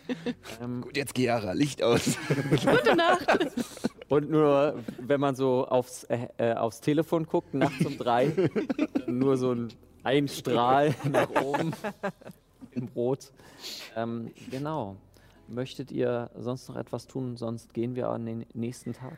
ähm, 0.62 0.82
Gut, 0.82 0.96
jetzt 0.96 1.16
Chiara, 1.16 1.52
Licht 1.52 1.82
aus. 1.82 2.16
Gute 2.28 2.96
Nacht. 2.96 3.26
Und 4.10 4.28
nur, 4.28 4.74
wenn 4.98 5.20
man 5.20 5.36
so 5.36 5.66
aufs, 5.66 6.04
äh, 6.04 6.26
äh, 6.36 6.54
aufs 6.54 6.80
Telefon 6.80 7.26
guckt, 7.26 7.54
nachts 7.54 7.86
um 7.86 7.96
drei, 7.96 8.32
nur 9.06 9.36
so 9.36 9.52
ein, 9.52 9.72
ein 10.02 10.26
Strahl 10.26 10.94
nach 11.08 11.30
oben 11.40 11.72
im 12.72 12.88
Rot. 12.88 13.32
Ähm, 13.96 14.32
genau. 14.50 14.96
Möchtet 15.46 15.92
ihr 15.92 16.28
sonst 16.36 16.68
noch 16.68 16.76
etwas 16.76 17.06
tun? 17.06 17.36
Sonst 17.36 17.72
gehen 17.72 17.94
wir 17.94 18.08
an 18.08 18.26
den 18.26 18.46
nächsten 18.52 18.94
Tag. 18.94 19.16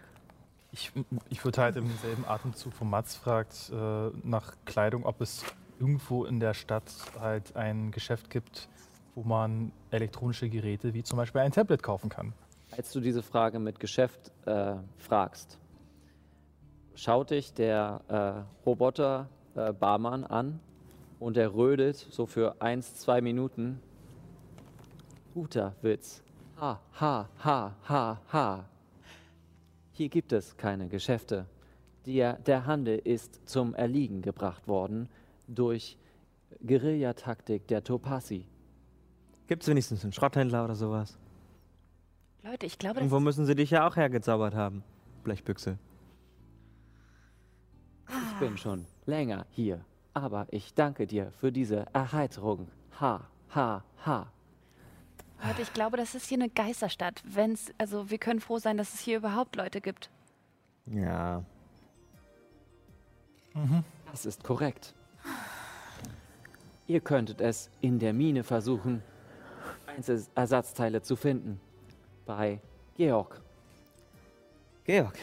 Ich, 0.73 0.93
ich 1.31 1.43
würde 1.45 1.63
halt 1.63 1.77
im 1.77 1.91
selben 2.03 2.27
Atemzug 2.27 2.75
von 2.75 2.89
Mats 2.91 3.17
fragt 3.17 3.73
äh, 3.73 4.11
nach 4.25 4.57
Kleidung, 4.67 5.07
ob 5.07 5.23
es 5.23 5.43
irgendwo 5.81 6.27
in 6.27 6.39
der 6.39 6.53
Stadt 6.53 6.93
halt 7.19 7.57
ein 7.57 7.93
Geschäft 7.93 8.29
gibt, 8.29 8.69
wo 9.15 9.23
man 9.23 9.73
elektronische 9.91 10.51
Geräte 10.51 10.93
wie 10.93 11.03
zum 11.03 11.17
Beispiel 11.17 11.41
ein 11.41 11.53
Tablet 11.53 11.83
kaufen 11.83 12.11
kann. 12.11 12.35
Als 12.75 12.91
du 12.91 13.01
diese 13.01 13.23
Frage 13.23 13.59
mit 13.59 13.79
Geschäft 13.81 14.33
äh, 14.47 14.77
fragst, 14.97 15.59
schaut 16.95 17.31
dich 17.31 17.53
der 17.53 18.01
äh, 18.09 18.67
Roboter 18.67 19.29
äh, 19.55 19.75
Barmann 19.75 20.25
an 20.25 20.59
und 21.21 21.37
er 21.37 21.55
rödet 21.55 21.97
so 21.97 22.25
für 22.25 22.63
eins, 22.63 22.95
zwei 22.95 23.21
Minuten. 23.21 23.79
Guter 25.35 25.75
Witz. 25.83 26.23
Ha, 26.59 26.81
ha, 26.99 27.29
ha, 27.45 27.77
ha, 27.87 28.21
ha. 28.33 28.69
Hier 29.93 30.09
gibt 30.09 30.33
es 30.33 30.57
keine 30.57 30.89
Geschäfte. 30.89 31.45
Der, 32.07 32.39
der 32.39 32.65
Handel 32.65 32.99
ist 32.99 33.47
zum 33.47 33.75
Erliegen 33.75 34.23
gebracht 34.23 34.67
worden 34.67 35.11
durch 35.47 35.99
Guerillataktik 36.67 37.69
der 37.69 37.85
Topasi. 37.85 38.47
Gibt 39.47 39.63
es 39.63 39.69
wenigstens 39.69 40.05
einen 40.05 40.15
Schrotthändler 40.15 40.65
oder 40.65 40.75
sowas? 40.75 41.19
Leute, 42.43 42.67
ich 42.67 42.79
glaube, 42.79 42.95
das 42.95 43.03
Irgendwo 43.03 43.21
müssen 43.21 43.47
sie 43.47 43.55
dich 43.55 43.71
ja 43.71 43.87
auch 43.87 43.97
hergezaubert 43.97 44.55
haben. 44.55 44.83
Blechbüchse. 45.23 45.79
Ich 48.09 48.39
bin 48.41 48.59
schon 48.59 48.85
länger 49.07 49.47
hier, 49.51 49.85
aber 50.13 50.47
ich 50.51 50.75
danke 50.75 51.07
dir 51.07 51.31
für 51.31 51.53
diese 51.53 51.87
Erheiterung. 51.93 52.69
Ha, 53.01 53.21
ha, 53.55 53.85
ha. 54.05 54.27
Leute, 55.45 55.63
ich 55.63 55.73
glaube, 55.73 55.97
das 55.97 56.15
ist 56.15 56.27
hier 56.27 56.39
eine 56.39 56.49
Geisterstadt. 56.49 57.23
Wenn's, 57.25 57.73
also 57.79 58.11
wir 58.11 58.19
können 58.19 58.41
froh 58.41 58.59
sein, 58.59 58.77
dass 58.77 58.93
es 58.95 59.01
hier 59.01 59.19
überhaupt 59.19 59.57
Leute 59.57 59.81
gibt. 59.81 60.11
Ja. 60.87 61.45
Das 64.11 64.27
ist 64.27 64.43
korrekt. 64.43 64.95
Ihr 66.87 67.01
könntet 67.01 67.41
es 67.41 67.71
in 67.81 67.99
der 67.99 68.13
Mine 68.13 68.43
versuchen, 68.43 69.03
Einzelersatzteile 69.87 71.03
zu 71.03 71.17
finden. 71.17 71.61
Bei 72.27 72.61
Georg. 72.97 73.41
Georg. 74.85 75.19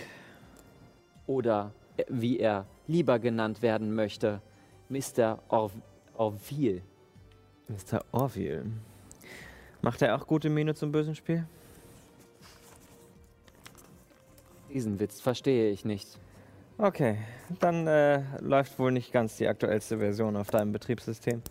Oder 1.28 1.72
äh, 1.98 2.04
wie 2.10 2.40
er 2.40 2.66
lieber 2.88 3.20
genannt 3.20 3.62
werden 3.62 3.94
möchte, 3.94 4.42
Mr. 4.90 5.40
Or 5.50 5.72
Orville. 6.16 6.82
Mr. 7.68 8.04
Orville. 8.12 8.66
Macht 9.82 10.02
er 10.02 10.16
auch 10.16 10.28
gute 10.28 10.50
Miene 10.50 10.76
zum 10.76 10.92
bösen 10.92 11.16
Spiel? 11.16 11.46
Diesen 14.74 15.00
Witz 15.00 15.22
verstehe 15.22 15.72
ich 15.72 15.86
nicht. 15.86 16.20
Okay, 16.78 17.18
dann 17.60 17.88
äh, 17.88 18.22
läuft 18.40 18.80
wohl 18.80 18.92
nicht 18.92 19.12
ganz 19.12 19.38
die 19.38 19.48
aktuellste 19.48 19.98
Version 19.98 20.36
auf 20.36 20.50
deinem 20.50 20.72
Betriebssystem. 20.72 21.42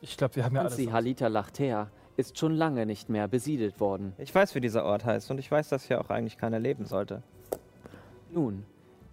Ich 0.00 0.16
glaube, 0.16 0.36
wir 0.36 0.44
haben 0.44 0.54
ja 0.54 0.62
alles. 0.62 0.78
Nancy 0.78 0.90
Halita 0.90 1.26
Lachtea 1.26 1.90
ist 2.20 2.38
schon 2.38 2.54
lange 2.54 2.86
nicht 2.86 3.08
mehr 3.08 3.26
besiedelt 3.28 3.80
worden. 3.80 4.12
Ich 4.18 4.34
weiß, 4.34 4.54
wie 4.54 4.60
dieser 4.60 4.84
Ort 4.84 5.04
heißt 5.04 5.30
und 5.30 5.38
ich 5.38 5.50
weiß, 5.50 5.68
dass 5.70 5.84
hier 5.84 6.00
auch 6.00 6.10
eigentlich 6.10 6.38
keiner 6.38 6.58
leben 6.58 6.84
sollte. 6.84 7.22
Nun, 8.30 8.64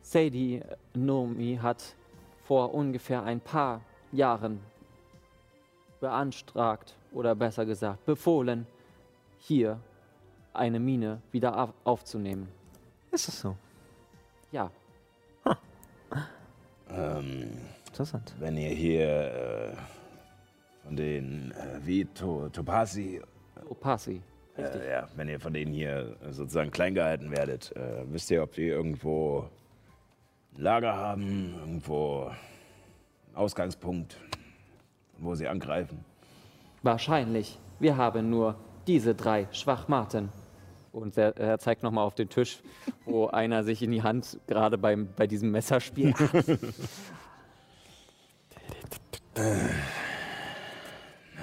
Sadie 0.01 0.61
Nomi 0.93 1.59
hat 1.61 1.95
vor 2.43 2.73
ungefähr 2.73 3.23
ein 3.23 3.39
paar 3.39 3.81
Jahren 4.11 4.59
beantragt 5.99 6.95
oder 7.11 7.33
besser 7.35 7.65
gesagt 7.65 8.05
befohlen, 8.05 8.67
hier 9.39 9.79
eine 10.53 10.79
Mine 10.79 11.21
wieder 11.31 11.57
auf 11.57 11.73
aufzunehmen. 11.83 12.47
Ist 13.11 13.27
das 13.27 13.39
so? 13.39 13.55
Ja, 14.51 14.71
ähm, 16.89 17.57
Interessant. 17.87 18.33
wenn 18.39 18.57
ihr 18.57 18.69
hier 18.69 19.07
äh, 19.07 19.75
von 20.87 20.95
den 20.95 21.51
äh, 21.51 21.85
wie 21.85 22.05
to 22.05 22.47
Topasi, 22.49 23.21
Opasi. 23.69 24.21
Richtig. 24.57 24.81
äh, 24.81 24.91
ja, 24.91 25.07
wenn 25.17 25.27
ihr 25.27 25.39
von 25.39 25.53
denen 25.53 25.73
hier 25.73 26.15
sozusagen 26.31 26.71
klein 26.71 26.95
gehalten 26.95 27.29
werdet, 27.29 27.75
äh, 27.75 28.05
wisst 28.05 28.31
ihr, 28.31 28.41
ob 28.41 28.53
die 28.53 28.67
irgendwo 28.67 29.49
ein 30.55 30.61
Lager 30.61 30.95
haben, 30.95 31.53
irgendwo 31.59 32.27
einen 32.27 33.35
Ausgangspunkt, 33.35 34.17
wo 35.17 35.35
sie 35.35 35.47
angreifen? 35.47 36.05
Wahrscheinlich. 36.83 37.59
Wir 37.79 37.97
haben 37.97 38.29
nur 38.29 38.55
diese 38.87 39.13
drei 39.13 39.47
Schwachmaten. 39.51 40.29
Und 40.93 41.17
er, 41.17 41.35
er 41.37 41.59
zeigt 41.59 41.83
nochmal 41.83 42.05
auf 42.05 42.15
den 42.15 42.29
Tisch, 42.29 42.61
wo 43.05 43.27
einer 43.41 43.65
sich 43.65 43.83
in 43.83 43.91
die 43.91 44.03
Hand 44.03 44.39
gerade 44.47 44.77
beim, 44.77 45.09
bei 45.17 45.27
diesem 45.27 45.51
Messer 45.51 45.81
spielt. 45.81 46.15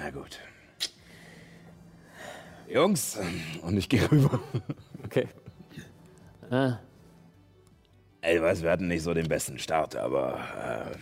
Na 0.05 0.11
gut. 0.11 0.39
Jungs, 2.67 3.17
und 3.63 3.75
ich 3.75 3.89
gehe 3.89 4.11
rüber. 4.11 4.39
Okay. 5.03 5.27
Äh, 6.51 6.73
Ey, 8.21 8.39
weiß, 8.39 8.61
wir 8.61 8.69
hatten 8.69 8.87
nicht 8.87 9.01
so 9.01 9.15
den 9.15 9.27
besten 9.27 9.57
Start, 9.57 9.95
aber 9.95 10.93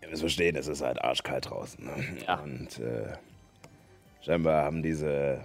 äh, 0.00 0.04
ihr 0.04 0.10
müsst 0.10 0.22
verstehen, 0.22 0.54
es 0.54 0.68
ist 0.68 0.80
halt 0.80 1.02
arschkalt 1.02 1.50
draußen. 1.50 1.84
Ne? 1.84 1.92
Ja. 2.24 2.36
Und 2.36 2.78
äh, 2.78 3.14
scheinbar 4.20 4.64
haben 4.64 4.80
diese 4.80 5.40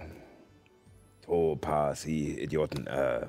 Topasi-Idioten 1.22 2.86
äh, 2.86 3.26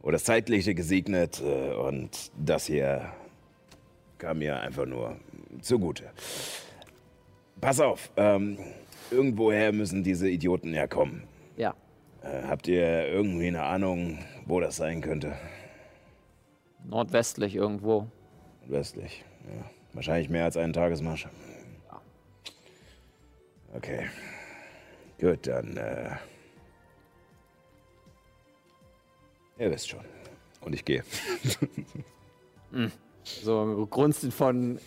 oder 0.00 0.12
das 0.12 0.24
Zeitliche 0.24 0.74
gesegnet 0.74 1.42
äh, 1.44 1.74
und 1.74 2.30
das 2.38 2.64
hier 2.64 3.12
kam 4.16 4.38
mir 4.38 4.60
einfach 4.60 4.86
nur 4.86 5.20
zugute. 5.60 6.04
Pass 7.60 7.80
auf, 7.80 8.10
ähm, 8.16 8.58
irgendwoher 9.10 9.72
müssen 9.72 10.02
diese 10.02 10.28
Idioten 10.28 10.72
herkommen. 10.72 11.24
ja. 11.56 11.74
Äh, 12.22 12.42
habt 12.48 12.68
ihr 12.68 13.06
irgendwie 13.08 13.46
eine 13.46 13.62
Ahnung, 13.62 14.18
wo 14.44 14.60
das 14.60 14.76
sein 14.76 15.00
könnte? 15.00 15.38
Nordwestlich 16.84 17.54
irgendwo. 17.54 18.08
Westlich. 18.66 19.24
Ja. 19.46 19.64
Wahrscheinlich 19.94 20.28
mehr 20.28 20.44
als 20.44 20.58
einen 20.58 20.74
Tagesmarsch. 20.74 21.28
Okay. 23.74 24.06
Gut, 25.18 25.46
dann. 25.46 25.76
Äh 25.78 26.10
ihr 29.58 29.70
wisst 29.70 29.88
schon. 29.88 30.04
Und 30.60 30.74
ich 30.74 30.84
gehe. 30.84 31.02
So 33.24 33.86
grunzend 33.90 34.32
von, 34.32 34.78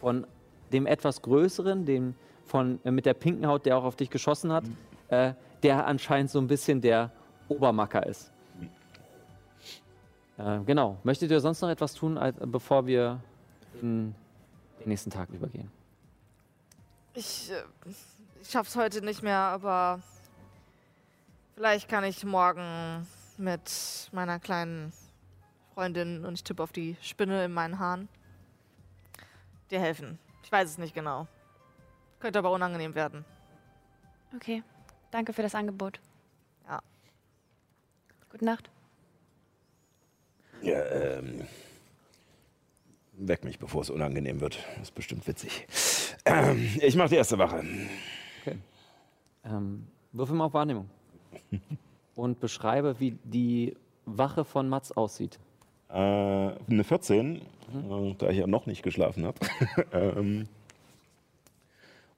von 0.00 0.26
dem 0.72 0.86
etwas 0.86 1.22
größeren, 1.22 1.84
dem 1.84 2.14
von, 2.44 2.80
äh, 2.84 2.90
mit 2.90 3.06
der 3.06 3.14
pinken 3.14 3.46
Haut, 3.46 3.66
der 3.66 3.76
auch 3.76 3.84
auf 3.84 3.96
dich 3.96 4.10
geschossen 4.10 4.52
hat, 4.52 4.64
äh, 5.08 5.34
der 5.62 5.86
anscheinend 5.86 6.30
so 6.30 6.38
ein 6.38 6.46
bisschen 6.46 6.80
der 6.80 7.10
Obermacker 7.48 8.06
ist. 8.06 8.32
Äh, 10.38 10.60
genau. 10.64 10.98
Möchtet 11.04 11.30
ihr 11.30 11.40
sonst 11.40 11.60
noch 11.60 11.68
etwas 11.68 11.94
tun, 11.94 12.18
als, 12.18 12.36
bevor 12.40 12.86
wir 12.86 13.20
in 13.80 14.14
den 14.80 14.88
nächsten 14.88 15.10
Tag 15.10 15.28
übergehen? 15.30 15.70
Ich, 17.14 17.50
äh, 17.50 17.62
ich 18.40 18.50
schaff's 18.50 18.74
heute 18.74 19.04
nicht 19.04 19.22
mehr, 19.22 19.38
aber 19.38 20.00
vielleicht 21.54 21.88
kann 21.88 22.04
ich 22.04 22.24
morgen 22.24 23.06
mit 23.36 24.08
meiner 24.12 24.38
kleinen 24.38 24.92
Freundin 25.74 26.24
und 26.24 26.34
ich 26.34 26.44
tippe 26.44 26.62
auf 26.62 26.72
die 26.72 26.96
Spinne 27.02 27.44
in 27.44 27.52
meinen 27.52 27.78
Haaren 27.78 28.08
dir 29.70 29.80
helfen. 29.80 30.18
Ich 30.52 30.58
weiß 30.58 30.68
es 30.68 30.76
nicht 30.76 30.94
genau. 30.94 31.26
Könnte 32.20 32.38
aber 32.38 32.50
unangenehm 32.50 32.94
werden. 32.94 33.24
Okay, 34.36 34.62
danke 35.10 35.32
für 35.32 35.40
das 35.40 35.54
Angebot. 35.54 35.98
Ja. 36.68 36.82
Gute 38.30 38.44
Nacht. 38.44 38.70
Ja, 40.60 40.84
ähm. 40.84 41.46
weck 43.14 43.44
mich, 43.44 43.58
bevor 43.58 43.80
es 43.80 43.88
unangenehm 43.88 44.42
wird. 44.42 44.58
Das 44.74 44.88
ist 44.88 44.94
bestimmt 44.94 45.26
witzig. 45.26 45.66
Ähm, 46.26 46.78
ich 46.82 46.96
mache 46.96 47.08
die 47.08 47.16
erste 47.16 47.38
Wache. 47.38 47.64
Ähm, 49.44 49.86
würfel 50.12 50.36
mal 50.36 50.44
auf 50.44 50.52
Wahrnehmung. 50.52 50.90
Und 52.14 52.40
beschreibe, 52.40 53.00
wie 53.00 53.12
die 53.24 53.74
Wache 54.04 54.44
von 54.44 54.68
Mats 54.68 54.92
aussieht. 54.92 55.38
Äh, 55.92 55.96
eine 55.96 56.84
14, 56.84 57.36
äh, 57.36 57.40
da 58.16 58.30
ich 58.30 58.38
ja 58.38 58.46
noch 58.46 58.64
nicht 58.64 58.82
geschlafen 58.82 59.26
habe. 59.26 59.38
ähm, 59.92 60.48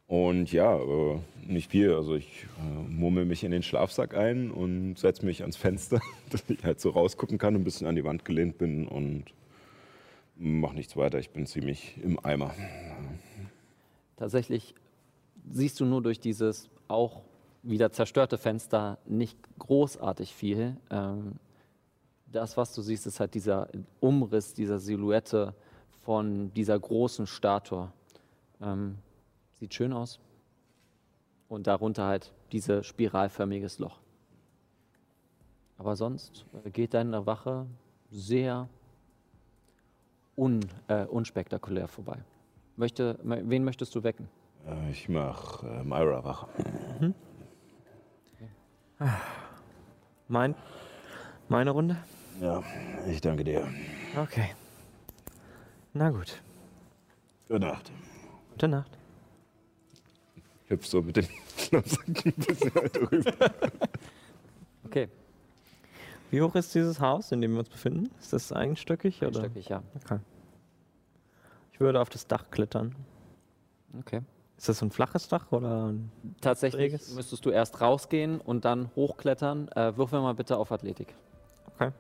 und 0.07 0.53
ja, 0.53 0.77
äh, 0.79 1.19
nicht 1.45 1.71
viel. 1.71 1.93
Also 1.93 2.15
ich 2.15 2.47
äh, 2.61 2.89
murmel 2.89 3.25
mich 3.25 3.43
in 3.43 3.51
den 3.51 3.65
Schlafsack 3.65 4.17
ein 4.17 4.53
und 4.53 4.97
setze 4.97 5.27
mich 5.27 5.41
ans 5.41 5.57
Fenster, 5.57 6.01
dass 6.31 6.49
ich 6.49 6.63
halt 6.63 6.81
so 6.81 6.91
rausgucken 6.91 7.39
kann 7.39 7.57
und 7.57 7.63
ein 7.63 7.65
bisschen 7.65 7.89
an 7.89 7.97
die 7.97 8.05
Wand 8.05 8.25
gelehnt 8.25 8.59
bin 8.59 8.87
und 8.87 9.25
mache 10.37 10.77
nichts 10.77 10.97
weiter. 10.97 11.19
Ich 11.19 11.31
bin 11.31 11.47
ziemlich 11.47 11.97
im 12.03 12.25
Eimer. 12.25 12.55
Tatsächlich 14.17 14.75
siehst 15.51 15.81
du 15.81 15.85
nur 15.85 16.01
durch 16.01 16.21
dieses 16.21 16.69
auch 16.87 17.23
wieder 17.65 17.91
zerstörte 17.91 18.39
Fenster 18.39 18.99
nicht 19.07 19.37
großartig 19.59 20.33
viel. 20.33 20.77
Ähm, 20.91 21.41
das, 22.35 22.57
was 22.57 22.75
du 22.75 22.83
siehst, 22.83 23.07
ist 23.07 23.21
halt 23.21 23.35
dieser 23.35 23.69
Umriss 24.01 24.55
dieser 24.55 24.79
Silhouette 24.79 25.55
von 26.05 26.53
dieser 26.55 26.79
großen 26.79 27.27
Statue. 27.27 27.91
Ähm, 28.61 28.99
sieht 29.59 29.75
schön 29.75 29.93
aus. 29.93 30.21
Und 31.49 31.67
darunter 31.67 32.07
halt 32.07 32.33
dieses 32.53 32.87
spiralförmiges 32.87 33.79
Loch. 33.79 34.01
Aber 35.79 35.97
sonst 35.97 36.45
äh, 36.65 36.71
geht 36.71 36.95
deine 36.95 37.27
Wache 37.27 37.67
sehr 38.11 38.69
un, 40.37 40.61
äh, 40.89 41.05
unspektakulär 41.05 41.89
vorbei. 41.89 42.19
Möchte, 42.77 43.19
wen 43.23 43.65
möchtest 43.65 43.95
du 43.95 44.03
wecken? 44.03 44.29
Äh, 44.67 44.91
ich 44.91 45.09
mache 45.09 45.67
äh, 45.67 45.85
Myra 45.85 46.25
wach. 46.25 46.49
Mein, 50.29 50.55
meine 51.49 51.71
Runde? 51.71 51.97
Ja, 52.45 52.63
ich 53.09 53.23
danke 53.23 53.43
dir. 53.43 53.67
Okay. 54.21 54.51
Na 55.95 56.11
gut. 56.11 56.43
Gute 57.49 57.61
Nacht. 57.61 57.91
Gute 58.51 58.69
Nacht. 58.69 58.99
Ich 60.65 60.71
hüpf 60.71 60.85
so 60.85 61.01
mit 61.01 61.17
dem 61.17 61.27
Schlafsack 61.57 62.07
ein 62.07 62.33
bisschen 62.35 62.71
drüber. 62.93 63.33
Okay, 64.87 65.09
Wie 66.31 66.43
hoch 66.43 66.55
ist 66.55 66.75
dieses 66.75 67.01
Haus, 67.01 67.33
in 67.33 67.41
dem 67.41 67.53
wir 67.53 67.61
uns 67.61 67.71
befinden? 67.71 68.11
Ist 68.21 68.35
das 68.35 68.53
einstöckig? 68.53 69.23
Oder? 69.23 69.41
stöckig, 69.41 69.71
ja. 69.71 69.83
Okay. 69.97 70.19
Ich 71.73 71.81
würde 71.81 72.01
auf 72.03 72.11
das 72.11 72.27
Dach 72.27 72.51
klettern. 72.51 72.95
Okay. 73.99 74.21
Ist 74.59 74.69
das 74.69 74.83
ein 74.83 74.91
flaches 74.91 75.27
Dach 75.29 75.51
oder 75.51 75.87
ein 75.89 76.13
Tatsächlich 76.43 76.93
Schräges? 76.93 77.15
müsstest 77.15 77.47
du 77.47 77.51
erst 77.51 77.81
rausgehen 77.81 78.39
und 78.43 78.67
dann 78.67 78.91
hochklettern. 78.95 79.69
Äh, 79.69 79.97
würfel 79.97 80.21
mal 80.21 80.35
bitte 80.35 80.59
auf 80.59 80.71
Athletik. 80.71 81.15
Okay. 81.75 81.91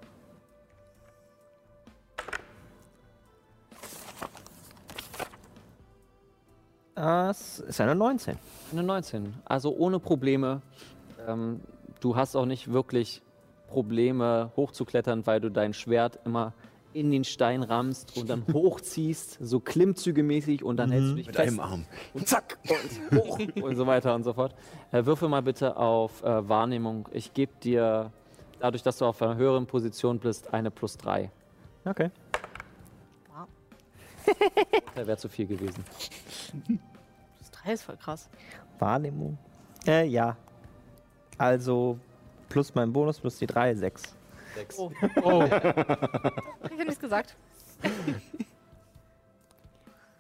Das 6.95 7.59
ist 7.59 7.81
eine 7.81 7.95
19. 7.95 8.37
Eine 8.73 8.83
19. 8.83 9.35
Also 9.45 9.75
ohne 9.75 9.99
Probleme. 9.99 10.63
Ähm, 11.27 11.61
du 12.01 12.17
hast 12.17 12.37
auch 12.37 12.47
nicht 12.47 12.73
wirklich 12.73 13.23
Probleme 13.69 14.53
hochzuklettern, 14.57 15.27
weil 15.27 15.41
du 15.41 15.51
dein 15.51 15.75
Schwert 15.75 16.21
immer 16.25 16.53
in 16.93 17.11
den 17.11 17.25
Stein 17.25 17.65
rammst 17.65 18.17
und 18.17 18.31
dann 18.31 18.45
hochziehst, 18.53 19.39
so 19.41 19.59
klimmzügemäßig 19.59 20.63
und 20.63 20.77
dann 20.77 20.93
hältst 20.93 21.11
du 21.11 21.15
dich 21.17 21.27
Mit 21.27 21.37
fest 21.37 21.49
einem 21.49 21.61
Arm. 21.61 21.85
und 22.15 22.29
zack 22.29 22.59
und 22.69 23.19
hoch 23.19 23.39
und 23.61 23.75
so 23.77 23.87
weiter 23.89 24.15
und 24.15 24.23
so 24.23 24.33
fort. 24.33 24.55
Äh, 24.93 25.05
würfel 25.05 25.29
mal 25.29 25.43
bitte 25.43 25.77
auf 25.77 26.23
äh, 26.23 26.49
Wahrnehmung. 26.49 27.09
Ich 27.13 27.35
gebe 27.35 27.53
dir, 27.63 28.13
dadurch, 28.61 28.85
dass 28.85 28.99
du 28.99 29.07
auf 29.07 29.21
einer 29.21 29.35
höheren 29.35 29.67
Position 29.67 30.21
bist, 30.21 30.55
eine 30.55 30.71
plus 30.71 30.97
drei. 30.97 31.33
Okay. 31.85 32.11
Der 34.97 35.07
wäre 35.07 35.17
zu 35.17 35.29
viel 35.29 35.47
gewesen. 35.47 35.85
Das 37.39 37.51
3 37.51 37.73
ist 37.73 37.83
voll 37.83 37.97
krass. 37.97 38.29
Wahrnehmung. 38.79 39.39
Äh, 39.87 40.07
ja. 40.07 40.37
Also 41.39 41.99
plus 42.49 42.75
mein 42.75 42.93
Bonus 42.93 43.21
plus 43.21 43.39
die 43.39 43.47
3, 43.47 43.75
6. 43.75 44.03
Sechs. 44.55 44.79
Oh. 45.23 45.43
Hab 45.43 46.73
ich 46.73 46.79
ja 46.79 46.85
nichts 46.85 47.01
gesagt. 47.01 47.37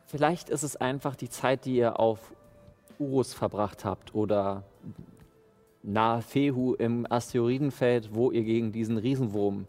Vielleicht 0.07 0.49
ist 0.49 0.63
es 0.63 0.77
einfach 0.77 1.17
die 1.17 1.29
Zeit, 1.29 1.65
die 1.65 1.77
ihr 1.77 1.99
auf 1.99 2.35
Urus 2.99 3.35
verbracht 3.35 3.85
habt 3.85 4.15
oder 4.15 4.63
nahe 5.83 6.23
Fehu 6.23 6.75
im 6.75 7.07
Asteroidenfeld, 7.11 8.15
wo 8.15 8.31
ihr 8.31 8.45
gegen 8.45 8.73
diesen 8.73 8.97
Riesenwurm 8.97 9.67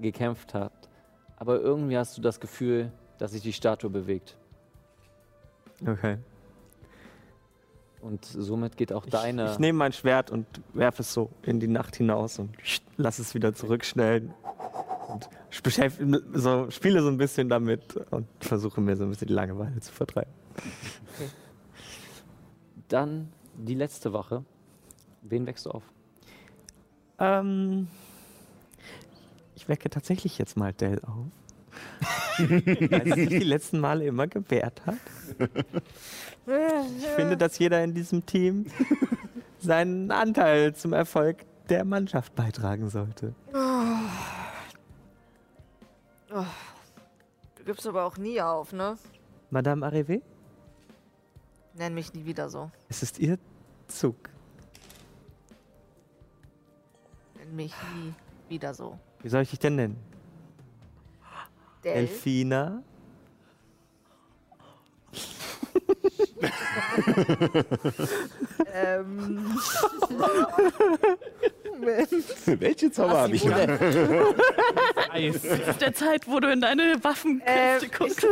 gekämpft 0.00 0.54
habt. 0.54 0.88
Aber 1.36 1.60
irgendwie 1.60 1.96
hast 1.98 2.16
du 2.16 2.22
das 2.22 2.40
Gefühl, 2.40 2.92
dass 3.18 3.32
sich 3.32 3.42
die 3.42 3.52
Statue 3.52 3.90
bewegt. 3.90 4.36
Okay. 5.86 6.18
Und 8.00 8.24
somit 8.24 8.76
geht 8.76 8.92
auch 8.92 9.04
Ich, 9.04 9.10
deine. 9.10 9.50
ich 9.50 9.58
nehme 9.58 9.78
mein 9.78 9.92
Schwert 9.92 10.30
und 10.30 10.46
werfe 10.72 11.02
es 11.02 11.12
so 11.12 11.30
in 11.42 11.58
die 11.60 11.66
Nacht 11.68 11.96
hinaus 11.96 12.38
und 12.38 12.56
lass 12.96 13.18
es 13.18 13.34
wieder 13.34 13.54
zurückschnellen. 13.54 14.32
Und 15.08 15.28
so, 16.34 16.70
spiele 16.70 17.02
so 17.02 17.08
ein 17.08 17.16
bisschen 17.16 17.48
damit 17.48 17.96
und 18.10 18.26
versuche 18.40 18.80
mir 18.80 18.96
so 18.96 19.04
ein 19.04 19.10
bisschen 19.10 19.28
die 19.28 19.34
Langeweile 19.34 19.80
zu 19.80 19.92
vertreiben. 19.92 20.32
Dann 22.88 23.32
die 23.56 23.74
letzte 23.74 24.12
Wache. 24.12 24.44
Wen 25.22 25.46
wächst 25.46 25.66
du 25.66 25.70
auf? 25.70 25.82
Ähm, 27.18 27.88
ich 29.56 29.68
wecke 29.68 29.90
tatsächlich 29.90 30.38
jetzt 30.38 30.56
mal 30.56 30.72
Dell 30.72 31.00
auf. 31.04 31.26
Weil 32.38 33.04
sie 33.04 33.12
sich 33.12 33.28
die 33.28 33.38
letzten 33.40 33.80
Male 33.80 34.06
immer 34.06 34.26
gewehrt 34.26 34.82
hat. 34.86 34.96
Ich 36.46 37.06
finde, 37.16 37.36
dass 37.36 37.58
jeder 37.58 37.82
in 37.84 37.94
diesem 37.94 38.24
Team 38.24 38.66
seinen 39.58 40.10
Anteil 40.10 40.74
zum 40.74 40.92
Erfolg 40.92 41.44
der 41.68 41.84
Mannschaft 41.84 42.34
beitragen 42.34 42.88
sollte. 42.88 43.34
Du 46.28 47.64
gibst 47.64 47.86
aber 47.86 48.04
auch 48.04 48.16
nie 48.16 48.40
auf, 48.40 48.72
ne? 48.72 48.96
Madame 49.50 49.86
Arrivé, 49.86 50.22
Nenn 51.74 51.94
mich 51.94 52.12
nie 52.12 52.24
wieder 52.24 52.48
so. 52.48 52.70
es 52.88 53.02
ist 53.02 53.18
Ihr 53.18 53.38
Zug. 53.88 54.16
Nenn 57.36 57.54
mich 57.56 57.72
nie 57.94 58.14
wieder 58.48 58.74
so. 58.74 58.98
Wie 59.22 59.28
soll 59.28 59.42
ich 59.42 59.50
dich 59.50 59.58
denn 59.58 59.76
nennen? 59.76 59.96
Del? 61.84 61.92
Elfina? 61.96 62.82
ähm. 68.74 69.58
Welche 72.60 72.90
Zauber 72.90 73.18
habe 73.20 73.34
ich 73.36 73.44
noch? 73.44 73.56
Das 73.56 75.34
ist 75.44 75.80
der 75.80 75.94
Zeit, 75.94 76.26
wo 76.26 76.40
du 76.40 76.50
in 76.50 76.60
deine 76.60 76.96
Waffenkräfte 77.02 77.86
Ähm, 77.86 77.92
guckst. 77.96 78.26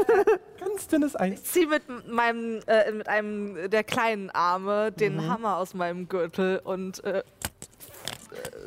Ganz 0.59 0.89
dünnes 0.89 1.19
Eis. 1.19 1.35
Ich 1.41 1.45
ziehe 1.45 1.67
mit 1.69 1.83
meinem, 2.09 2.61
äh, 2.67 2.91
mit 2.93 3.09
einem 3.09 3.71
der 3.71 3.85
kleinen 3.85 4.31
Arme 4.31 4.91
den 4.93 5.29
Hammer 5.29 5.57
aus 5.59 5.75
meinem 5.75 6.09
Gürtel 6.09 6.61
und 6.65 7.05
äh, 7.05 7.23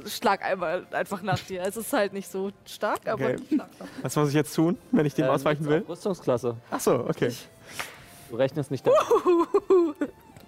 schlag 0.07 0.43
einmal 0.43 0.85
einfach 0.91 1.21
nach 1.21 1.39
dir. 1.39 1.61
Es 1.63 1.77
ist 1.77 1.91
halt 1.93 2.13
nicht 2.13 2.29
so 2.31 2.51
stark, 2.65 3.07
aber 3.07 3.25
Okay. 3.25 3.37
stark. 3.55 3.69
Was 4.01 4.15
muss 4.15 4.29
ich 4.29 4.35
jetzt 4.35 4.55
tun, 4.55 4.77
wenn 4.91 5.05
ich 5.05 5.13
dem 5.13 5.25
Ähm, 5.25 5.31
ausweichen 5.31 5.65
will? 5.65 5.83
Rüstungsklasse. 5.87 6.55
Achso, 6.71 7.05
okay. 7.07 7.33
Du 8.29 8.35
rechnest 8.35 8.71
nicht 8.71 8.85
damit. 8.85 8.99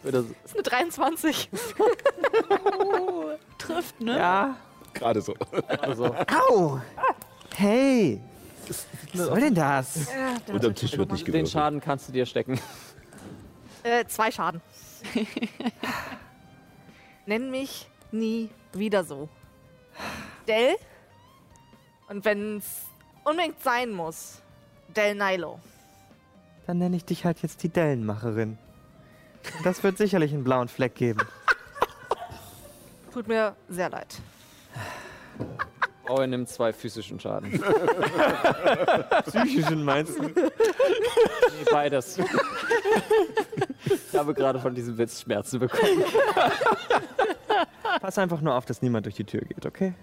Das 0.04 0.26
ist 0.46 0.54
eine 0.56 0.64
23. 0.64 1.50
Trifft, 3.58 4.02
ne? 4.02 4.18
Ja. 4.18 4.56
Gerade 4.94 5.22
so. 5.22 5.34
Also, 5.80 6.16
Au! 6.50 6.80
Hey! 7.56 8.20
Was 8.68 8.86
soll 9.28 9.40
denn 9.42 9.56
das? 9.56 10.08
Unterm 10.52 10.76
Tisch 10.76 10.98
wird 10.98 11.12
nicht 11.12 11.28
den 11.28 11.34
gewürfelt. 11.34 11.52
Schaden 11.52 11.82
kannst 11.82 12.08
du 12.08 12.14
dir 12.14 12.26
stecken. 12.26 12.60
Äh, 13.84 14.06
zwei 14.08 14.32
Schaden. 14.32 14.62
Nenn 17.26 17.52
mich 17.52 17.88
nie 18.12 18.50
wieder 18.74 19.04
so. 19.04 19.30
Del. 20.48 20.76
Und 22.10 22.26
wenn 22.26 22.58
es 22.58 22.82
unbedingt 23.24 23.62
sein 23.64 23.92
muss, 23.92 24.42
Del 24.96 25.16
Nilo. 25.16 25.60
Dann 26.68 26.78
nenne 26.78 26.96
ich 26.98 27.06
dich 27.06 27.26
halt 27.26 27.42
jetzt 27.42 27.64
die 27.64 27.70
Dellenmacherin. 27.70 28.58
Das 29.64 29.82
wird 29.84 29.98
sicherlich 29.98 30.32
einen 30.34 30.44
blauen 30.44 30.68
Fleck 30.68 30.94
geben. 30.96 31.22
Tut 33.14 33.28
mir 33.28 33.56
sehr 33.68 33.90
leid. 33.90 34.22
Oh, 36.08 36.18
er 36.18 36.28
nimmt 36.28 36.50
zwei 36.50 36.72
physischen 36.74 37.20
Schaden. 37.20 37.52
Psychischen 39.26 39.84
meinst 39.84 40.18
du? 40.20 40.24
Nee, 40.24 40.34
beides. 41.72 42.18
ich 42.18 42.26
habe 44.18 44.34
gerade 44.34 44.60
von 44.60 44.74
diesem 44.76 44.98
Witz 44.98 45.22
Schmerzen 45.22 45.60
bekommen. 45.60 46.04
Pass 48.00 48.18
einfach 48.18 48.42
nur 48.42 48.56
auf, 48.56 48.66
dass 48.66 48.82
niemand 48.82 49.06
durch 49.06 49.16
die 49.16 49.26
Tür 49.26 49.42
geht, 49.42 49.66
okay? 49.66 49.94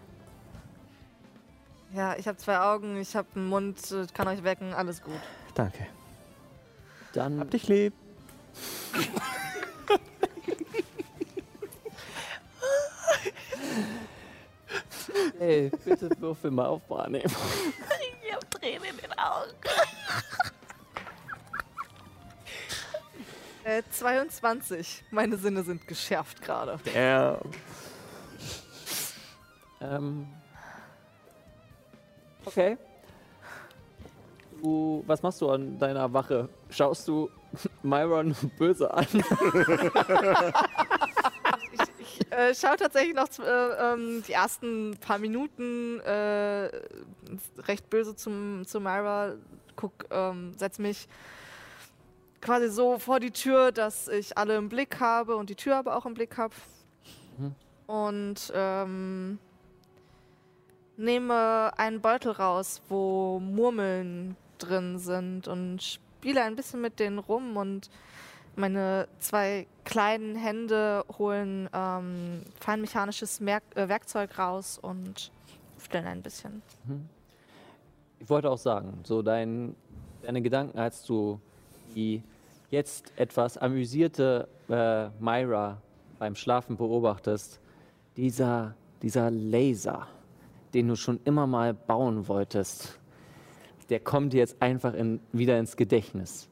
Ja, 1.95 2.17
ich 2.17 2.29
habe 2.29 2.37
zwei 2.37 2.59
Augen, 2.59 2.99
ich 2.99 3.17
habe 3.17 3.29
einen 3.35 3.49
Mund, 3.49 3.79
äh, 3.93 4.07
kann 4.13 4.29
euch 4.29 4.45
wecken, 4.45 4.75
alles 4.75 5.03
gut. 5.03 5.15
Danke. 5.55 5.87
Dann 7.15 7.41
Hab 7.41 7.51
dich 7.51 7.67
lieb. 7.69 7.95
Ey, 15.41 15.71
bitte 15.85 16.11
würfel 16.19 16.51
mal 16.51 16.67
auf 16.67 16.83
Wahrnehmung. 16.89 17.33
Ich 18.23 18.35
hab 18.35 18.51
Tränen 18.51 18.85
in 18.85 18.97
den 18.99 19.13
Augen. 19.19 19.53
Äh, 23.65 23.83
22. 23.91 25.05
Meine 25.11 25.37
Sinne 25.37 25.63
sind 25.63 25.87
geschärft 25.87 26.43
gerade. 26.43 26.79
Ja. 26.95 27.39
Ähm. 29.81 30.27
Okay. 32.45 32.77
Du, 34.63 35.05
was 35.07 35.23
machst 35.23 35.41
du 35.41 35.51
an 35.51 35.79
deiner 35.79 36.13
Wache? 36.13 36.49
Schaust 36.71 37.07
du 37.07 37.31
Myron 37.83 38.35
böse 38.59 38.93
an? 38.93 39.07
Ich 42.01 42.33
äh, 42.33 42.55
schaue 42.55 42.77
tatsächlich 42.77 43.15
noch 43.15 43.29
äh, 43.39 43.93
ähm, 43.93 44.23
die 44.27 44.33
ersten 44.33 44.97
paar 45.01 45.19
Minuten 45.19 46.01
äh, 46.01 46.71
recht 47.59 47.89
böse 47.91 48.17
zum, 48.17 48.67
zu 48.67 48.81
Myra. 48.81 49.35
Guck, 49.77 49.93
ähm, 50.11 50.55
setz 50.57 50.79
mich 50.79 51.09
quasi 52.41 52.69
so 52.69 52.99
vor 52.99 53.21
die 53.21 53.31
Tür, 53.31 53.73
dass 53.73 54.09
ich 54.09 54.37
alle 54.37 54.57
im 54.57 54.69
Blick 54.69 55.01
habe 55.01 55.37
und 55.37 55.51
die 55.51 55.55
Tür 55.55 55.77
aber 55.77 55.97
auch 55.97 56.07
im 56.07 56.15
Blick 56.15 56.37
habe. 56.37 56.55
Mhm. 57.39 57.55
Und 57.87 58.53
ähm, 58.55 59.39
nehme 60.99 61.73
einen 61.79 62.01
Beutel 62.01 62.33
raus, 62.33 62.83
wo 62.89 63.41
Murmeln 63.41 64.37
drin 64.59 64.99
sind 64.99 65.49
und 65.49 65.83
spiele 65.83 66.43
ein 66.43 66.57
bisschen 66.57 66.81
mit 66.81 66.99
denen 66.99 67.19
rum 67.19 67.57
und 67.57 67.89
meine 68.57 69.07
zwei 69.21 69.67
kleinen 69.85 70.35
Hände 70.35 71.05
holen 71.17 71.71
ähm, 71.73 72.43
feinmechanisches 72.59 73.41
Merk 73.41 73.63
äh, 73.77 73.89
Werkzeug 73.89 74.37
raus 74.37 74.79
und 74.83 75.31
stellen 75.81 76.07
ein 76.09 76.23
bisschen. 76.23 76.61
Ich 78.19 78.29
wollte 78.29 78.51
auch 78.51 78.59
sagen, 78.59 78.99
so 79.05 79.23
dein, 79.23 79.77
deine 80.23 80.43
Gedanken, 80.43 80.77
als 80.77 81.05
du 81.05 81.41
die 81.95 82.23
jetzt 82.71 83.13
etwas 83.17 83.57
amüsierte 83.57 84.49
äh, 84.69 85.09
Myra 85.21 85.81
beim 86.19 86.35
Schlafen 86.35 86.77
beobachtest, 86.77 87.61
dieser, 88.17 88.75
dieser 89.01 89.31
Laser, 89.31 90.09
den 90.75 90.89
du 90.89 90.97
schon 90.97 91.21
immer 91.25 91.47
mal 91.47 91.75
bauen 91.75 92.29
wolltest, 92.29 92.99
der 93.89 94.01
kommt 94.01 94.33
dir 94.33 94.39
jetzt 94.39 94.61
einfach 94.61 94.95
in, 94.95 95.21
wieder 95.33 95.59
ins 95.59 95.77
Gedächtnis. 95.77 96.49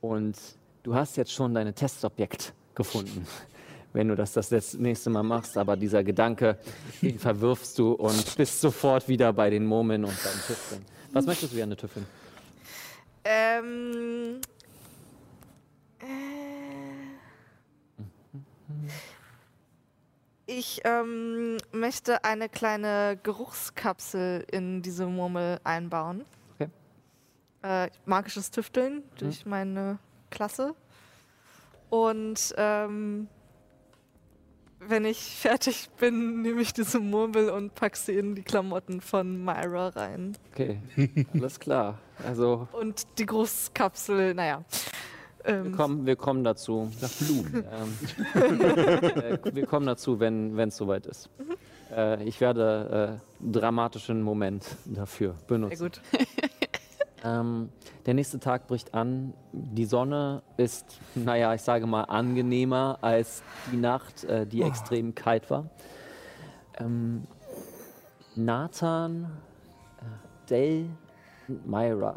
Und 0.00 0.36
du 0.82 0.94
hast 0.94 1.16
jetzt 1.16 1.32
schon 1.32 1.54
dein 1.54 1.74
Testobjekt 1.74 2.52
gefunden, 2.74 3.26
wenn 3.92 4.08
du 4.08 4.14
das 4.14 4.32
das 4.32 4.74
nächste 4.74 5.10
Mal 5.10 5.22
machst. 5.22 5.58
Aber 5.58 5.76
dieser 5.76 6.04
Gedanke, 6.04 6.58
den 7.02 7.18
verwirfst 7.18 7.78
du 7.78 7.92
und 7.92 8.36
bist 8.36 8.60
sofort 8.60 9.08
wieder 9.08 9.32
bei 9.32 9.50
den 9.50 9.66
Murmeln 9.66 10.04
und 10.04 10.22
beim 10.22 10.40
Tüfteln. 10.46 10.84
Was 11.12 11.26
möchtest 11.26 11.52
du 11.52 11.56
gerne 11.56 11.76
tüffeln? 11.76 12.06
Ähm. 13.24 14.40
Äh, 16.00 16.48
ich 20.48 20.80
ähm, 20.84 21.58
möchte 21.72 22.24
eine 22.24 22.48
kleine 22.48 23.18
Geruchskapsel 23.22 24.46
in 24.50 24.80
diese 24.80 25.06
Murmel 25.06 25.60
einbauen. 25.62 26.24
Okay. 26.54 26.70
Äh, 27.62 27.90
magisches 28.06 28.50
Tüfteln 28.50 29.02
durch 29.18 29.44
meine 29.44 29.98
Klasse. 30.30 30.74
Und 31.90 32.54
ähm, 32.56 33.28
wenn 34.80 35.04
ich 35.04 35.18
fertig 35.38 35.90
bin, 35.98 36.40
nehme 36.40 36.62
ich 36.62 36.72
diese 36.72 36.98
Murmel 36.98 37.50
und 37.50 37.74
packe 37.74 37.98
sie 37.98 38.16
in 38.16 38.34
die 38.34 38.42
Klamotten 38.42 39.02
von 39.02 39.44
Myra 39.44 39.88
rein. 39.88 40.36
Okay, 40.52 40.80
alles 41.34 41.60
klar. 41.60 41.98
Also 42.26 42.66
Und 42.72 43.06
die 43.18 43.26
Großkapsel, 43.26 44.32
naja. 44.32 44.64
Wir 45.48 45.64
Ähm, 45.66 45.72
kommen, 45.72 46.06
wir 46.06 46.16
kommen 46.16 46.44
dazu. 46.44 46.90
Nach 47.00 47.10
Blumen. 47.10 47.64
Ähm, 47.72 47.98
äh, 49.44 49.54
wir 49.54 49.66
kommen 49.66 49.86
dazu, 49.86 50.20
wenn 50.20 50.58
es 50.58 50.76
soweit 50.76 51.06
ist. 51.06 51.30
Äh, 51.94 52.22
ich 52.24 52.40
werde 52.40 53.18
äh, 53.40 53.42
einen 53.44 53.52
dramatischen 53.52 54.22
Moment 54.22 54.64
dafür 54.84 55.32
sehr 55.34 55.46
benutzen. 55.46 55.82
gut. 55.84 56.00
Ähm, 57.24 57.70
der 58.06 58.14
nächste 58.14 58.38
Tag 58.38 58.68
bricht 58.68 58.94
an. 58.94 59.34
Die 59.52 59.86
Sonne 59.86 60.42
ist, 60.56 61.00
naja, 61.16 61.52
ich 61.52 61.62
sage 61.62 61.84
mal, 61.84 62.04
angenehmer 62.04 62.98
als 63.00 63.42
die 63.72 63.76
Nacht, 63.76 64.22
äh, 64.22 64.46
die 64.46 64.62
extrem 64.62 65.16
kalt 65.16 65.50
war. 65.50 65.68
Ähm, 66.78 67.26
Nathan, 68.36 69.24
äh, 69.98 70.48
Dell 70.48 70.86
und 71.48 71.66
Myra, 71.68 72.16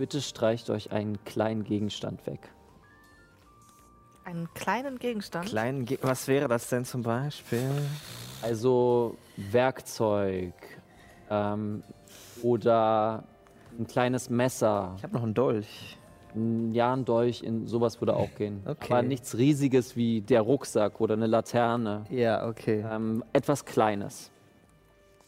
bitte 0.00 0.22
streicht 0.22 0.70
euch 0.70 0.92
einen 0.92 1.22
kleinen 1.26 1.62
Gegenstand 1.62 2.26
weg. 2.26 2.48
Einen 4.24 4.48
kleinen 4.54 4.98
Gegenstand. 4.98 5.44
Kleinen 5.44 5.84
Ge 5.84 5.98
Was 6.00 6.26
wäre 6.26 6.48
das 6.48 6.70
denn 6.70 6.86
zum 6.86 7.02
Beispiel? 7.02 7.70
Also 8.40 9.18
Werkzeug 9.36 10.54
ähm, 11.28 11.82
oder 12.42 13.24
ein 13.78 13.86
kleines 13.86 14.30
Messer. 14.30 14.94
Ich 14.96 15.02
habe 15.02 15.12
noch 15.12 15.22
einen 15.22 15.34
Dolch. 15.34 15.98
Ein 16.34 16.72
Ja, 16.72 16.94
ein 16.94 17.04
Dolch, 17.04 17.42
in 17.42 17.66
sowas 17.66 18.00
würde 18.00 18.16
auch 18.16 18.34
gehen. 18.36 18.62
Okay. 18.66 18.94
Aber 18.94 19.02
nichts 19.02 19.36
Riesiges 19.36 19.96
wie 19.96 20.22
der 20.22 20.40
Rucksack 20.40 20.98
oder 21.02 21.12
eine 21.12 21.26
Laterne. 21.26 22.04
Ja, 22.08 22.48
okay. 22.48 22.86
Ähm, 22.90 23.22
etwas 23.34 23.66
Kleines. 23.66 24.30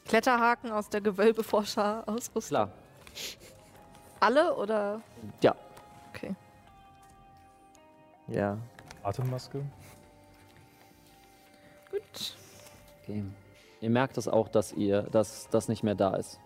Kletterhaken 0.06 0.70
aus 0.72 0.88
der 0.88 1.02
Gewölbeforscher-Ausrüstung. 1.02 2.48
Klar. 2.48 2.72
Alle 4.22 4.54
oder? 4.54 5.00
Ja. 5.40 5.52
Okay. 6.11 6.32
Ja. 8.28 8.56
Atemmaske. 9.02 9.64
Gut. 11.90 12.37
Okay. 13.02 13.24
Ihr 13.80 13.90
merkt 13.90 14.16
es 14.16 14.28
auch, 14.28 14.46
dass 14.46 14.72
ihr, 14.74 15.02
dass 15.02 15.48
das 15.50 15.66
nicht 15.66 15.82
mehr 15.82 15.96
da 15.96 16.14
ist. 16.14 16.38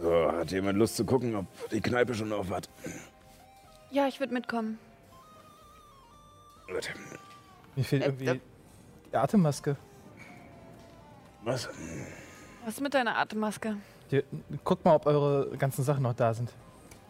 So, 0.00 0.32
hat 0.32 0.52
jemand 0.52 0.78
Lust 0.78 0.94
zu 0.94 1.04
gucken, 1.04 1.34
ob 1.34 1.46
die 1.70 1.80
Kneipe 1.80 2.14
schon 2.14 2.32
auf 2.32 2.48
hat? 2.50 2.68
Ja, 3.90 4.06
ich 4.06 4.20
würde 4.20 4.34
mitkommen. 4.34 4.78
Gut. 6.74 6.90
Mir 7.76 7.84
fehlt 7.84 8.02
Äh, 8.02 8.06
irgendwie 8.06 8.26
äh. 8.26 8.40
die 9.12 9.16
Atemmaske. 9.16 9.76
Was? 11.44 11.68
Was 12.64 12.74
ist 12.74 12.80
mit 12.80 12.94
deiner 12.94 13.16
Atemmaske? 13.16 13.76
Die, 14.10 14.24
guckt 14.64 14.84
mal, 14.84 14.94
ob 14.96 15.06
eure 15.06 15.56
ganzen 15.56 15.84
Sachen 15.84 16.02
noch 16.02 16.14
da 16.14 16.34
sind. 16.34 16.50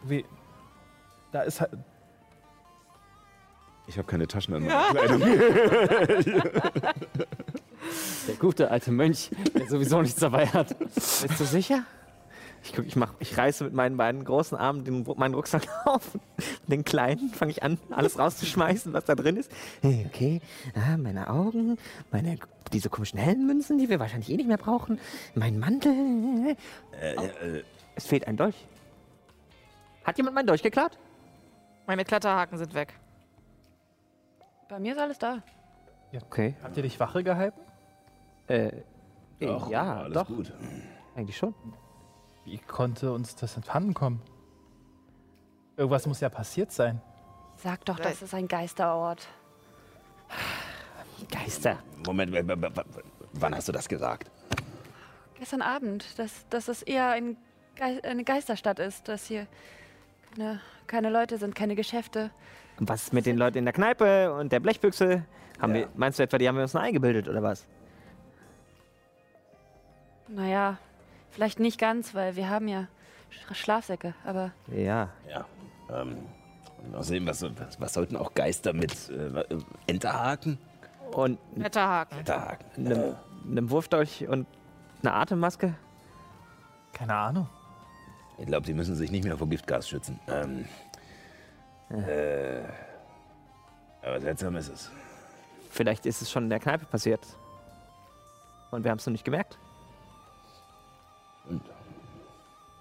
Wie. 0.03 0.23
Da 1.31 1.41
ist 1.41 1.61
halt. 1.61 1.71
Ich 3.87 3.97
habe 3.97 4.07
keine 4.07 4.27
Taschen 4.27 4.53
an 4.55 4.63
meiner 4.63 4.83
Kleidung. 4.91 5.21
Der 8.27 8.35
gute 8.39 8.69
alte 8.71 8.91
Mönch, 8.91 9.29
der 9.53 9.67
sowieso 9.67 10.01
nichts 10.01 10.19
dabei 10.19 10.47
hat. 10.47 10.77
Bist 10.79 11.39
du 11.39 11.43
sicher? 11.45 11.83
Ich, 12.65 12.73
guck, 12.73 12.87
ich, 12.87 12.95
mach, 12.95 13.13
ich 13.19 13.37
reiße 13.37 13.63
mit 13.63 13.73
meinen 13.73 13.95
beiden 13.95 14.25
großen 14.25 14.57
Armen 14.57 14.83
den, 14.83 15.05
meinen 15.17 15.35
Rucksack 15.35 15.67
auf. 15.85 16.17
Den 16.67 16.83
kleinen 16.83 17.29
fange 17.29 17.51
ich 17.51 17.61
an, 17.61 17.77
alles 17.91 18.17
rauszuschmeißen, 18.17 18.91
was 18.91 19.05
da 19.05 19.13
drin 19.13 19.37
ist. 19.37 19.51
Hey, 19.81 20.03
Okay, 20.07 20.41
ah, 20.73 20.97
meine 20.97 21.29
Augen, 21.29 21.77
meine, 22.11 22.39
diese 22.73 22.89
komischen 22.89 23.19
hellen 23.19 23.45
Münzen, 23.45 23.77
die 23.77 23.87
wir 23.87 23.99
wahrscheinlich 23.99 24.31
eh 24.31 24.37
nicht 24.37 24.47
mehr 24.47 24.57
brauchen. 24.57 24.99
Mein 25.35 25.59
Mantel. 25.59 26.55
Äh, 26.99 27.13
äh, 27.13 27.63
Es 27.93 28.07
fehlt 28.07 28.27
ein 28.27 28.35
Dolch. 28.35 28.65
Hat 30.03 30.17
jemand 30.17 30.33
meinen 30.35 30.47
Dolch 30.47 30.63
geklaut? 30.63 30.97
Meine 31.85 32.03
Kletterhaken 32.03 32.57
sind 32.57 32.73
weg. 32.73 32.93
Bei 34.69 34.79
mir 34.79 34.93
ist 34.93 34.99
alles 34.99 35.19
da. 35.19 35.43
Okay. 36.15 36.55
Habt 36.63 36.75
ihr 36.77 36.83
dich 36.83 36.99
Wache 36.99 37.23
gehalten? 37.23 37.59
Äh, 38.47 38.71
ach, 39.47 39.69
ja, 39.69 39.97
alles 40.01 40.13
doch. 40.13 40.27
gut. 40.27 40.51
Eigentlich 41.15 41.37
schon. 41.37 41.53
Wie 42.45 42.59
konnte 42.59 43.11
uns 43.11 43.35
das 43.35 43.55
entfanden 43.55 43.93
kommen? 43.93 44.21
Irgendwas 45.77 46.05
muss 46.07 46.19
ja 46.21 46.29
passiert 46.29 46.71
sein. 46.71 47.01
Sag 47.57 47.83
doch, 47.85 47.99
das 47.99 48.21
ist 48.21 48.33
ein 48.33 48.47
Geisterort. 48.47 49.27
Geister. 51.31 51.77
Moment, 52.05 52.33
wann 53.33 53.55
hast 53.55 53.67
du 53.67 53.71
das 53.71 53.87
gesagt? 53.89 54.29
Gestern 55.39 55.61
Abend, 55.61 56.17
dass, 56.19 56.47
dass 56.49 56.67
es 56.67 56.81
eher 56.81 57.09
ein 57.09 57.37
Gei 57.75 58.01
eine 58.03 58.23
Geisterstadt 58.23 58.79
ist, 58.79 59.07
dass 59.09 59.25
hier 59.25 59.47
keine, 60.33 60.61
keine 60.87 61.09
Leute 61.09 61.37
sind, 61.37 61.55
keine 61.55 61.75
Geschäfte. 61.75 62.31
Und 62.79 62.87
was 62.87 63.03
ist 63.03 63.13
mit 63.13 63.25
den 63.25 63.37
Leuten 63.37 63.57
in 63.57 63.65
der 63.65 63.73
Kneipe 63.73 64.33
und 64.33 64.51
der 64.51 64.61
Blechbüchse? 64.61 65.25
Haben 65.59 65.73
Ja. 65.75 65.81
wir, 65.81 65.89
meinst 65.95 66.19
du 66.19 66.23
etwa, 66.23 66.37
die 66.37 66.47
haben 66.47 66.55
wir 66.55 66.61
uns 66.63 66.73
nur 66.73 66.83
eingebildet 66.83 67.27
oder 67.27 67.41
was? 67.43 67.67
Naja, 70.27 70.77
vielleicht 71.35 71.59
nicht 71.59 71.79
ganz, 71.79 72.15
weil 72.15 72.35
wir 72.35 72.49
haben 72.49 72.67
ja 72.67 72.87
Sch- 73.31 73.53
Schlafsäcke, 73.53 74.13
aber 74.25 74.51
Ja. 74.71 75.09
Ja. 75.29 75.45
Ähm, 75.91 76.17
und 76.83 76.95
außerdem, 76.95 77.27
was, 77.27 77.43
was, 77.43 77.79
was 77.79 77.93
sollten 77.93 78.15
auch 78.15 78.33
Geister 78.33 78.73
mit 78.73 79.09
äh, 79.09 79.43
Enterhaken? 79.87 80.57
Und 81.11 81.37
Wetterhaken. 81.55 82.19
Enterhaken. 82.19 82.65
einem, 82.87 83.15
einem 83.49 83.69
Wurfdolch 83.69 84.27
und 84.27 84.47
einer 85.03 85.13
Atemmaske? 85.15 85.75
Keine 86.93 87.13
Ahnung. 87.15 87.47
Ich 88.37 88.45
glaube, 88.47 88.65
die 88.65 88.73
müssen 88.73 88.95
sich 88.95 89.11
nicht 89.11 89.23
mehr 89.23 89.37
vor 89.37 89.47
Giftgas 89.47 89.87
schützen. 89.87 90.19
Ähm, 90.27 90.65
äh, 91.89 92.63
aber 94.01 94.19
seltsam 94.21 94.55
ist 94.55 94.69
es. 94.69 94.91
Vielleicht 95.71 96.05
ist 96.05 96.21
es 96.21 96.31
schon 96.31 96.43
in 96.45 96.49
der 96.49 96.59
Kneipe 96.59 96.85
passiert. 96.85 97.21
Und 98.71 98.83
wir 98.83 98.91
haben 98.91 98.97
es 98.97 99.05
noch 99.05 99.11
nicht 99.11 99.25
gemerkt. 99.25 99.57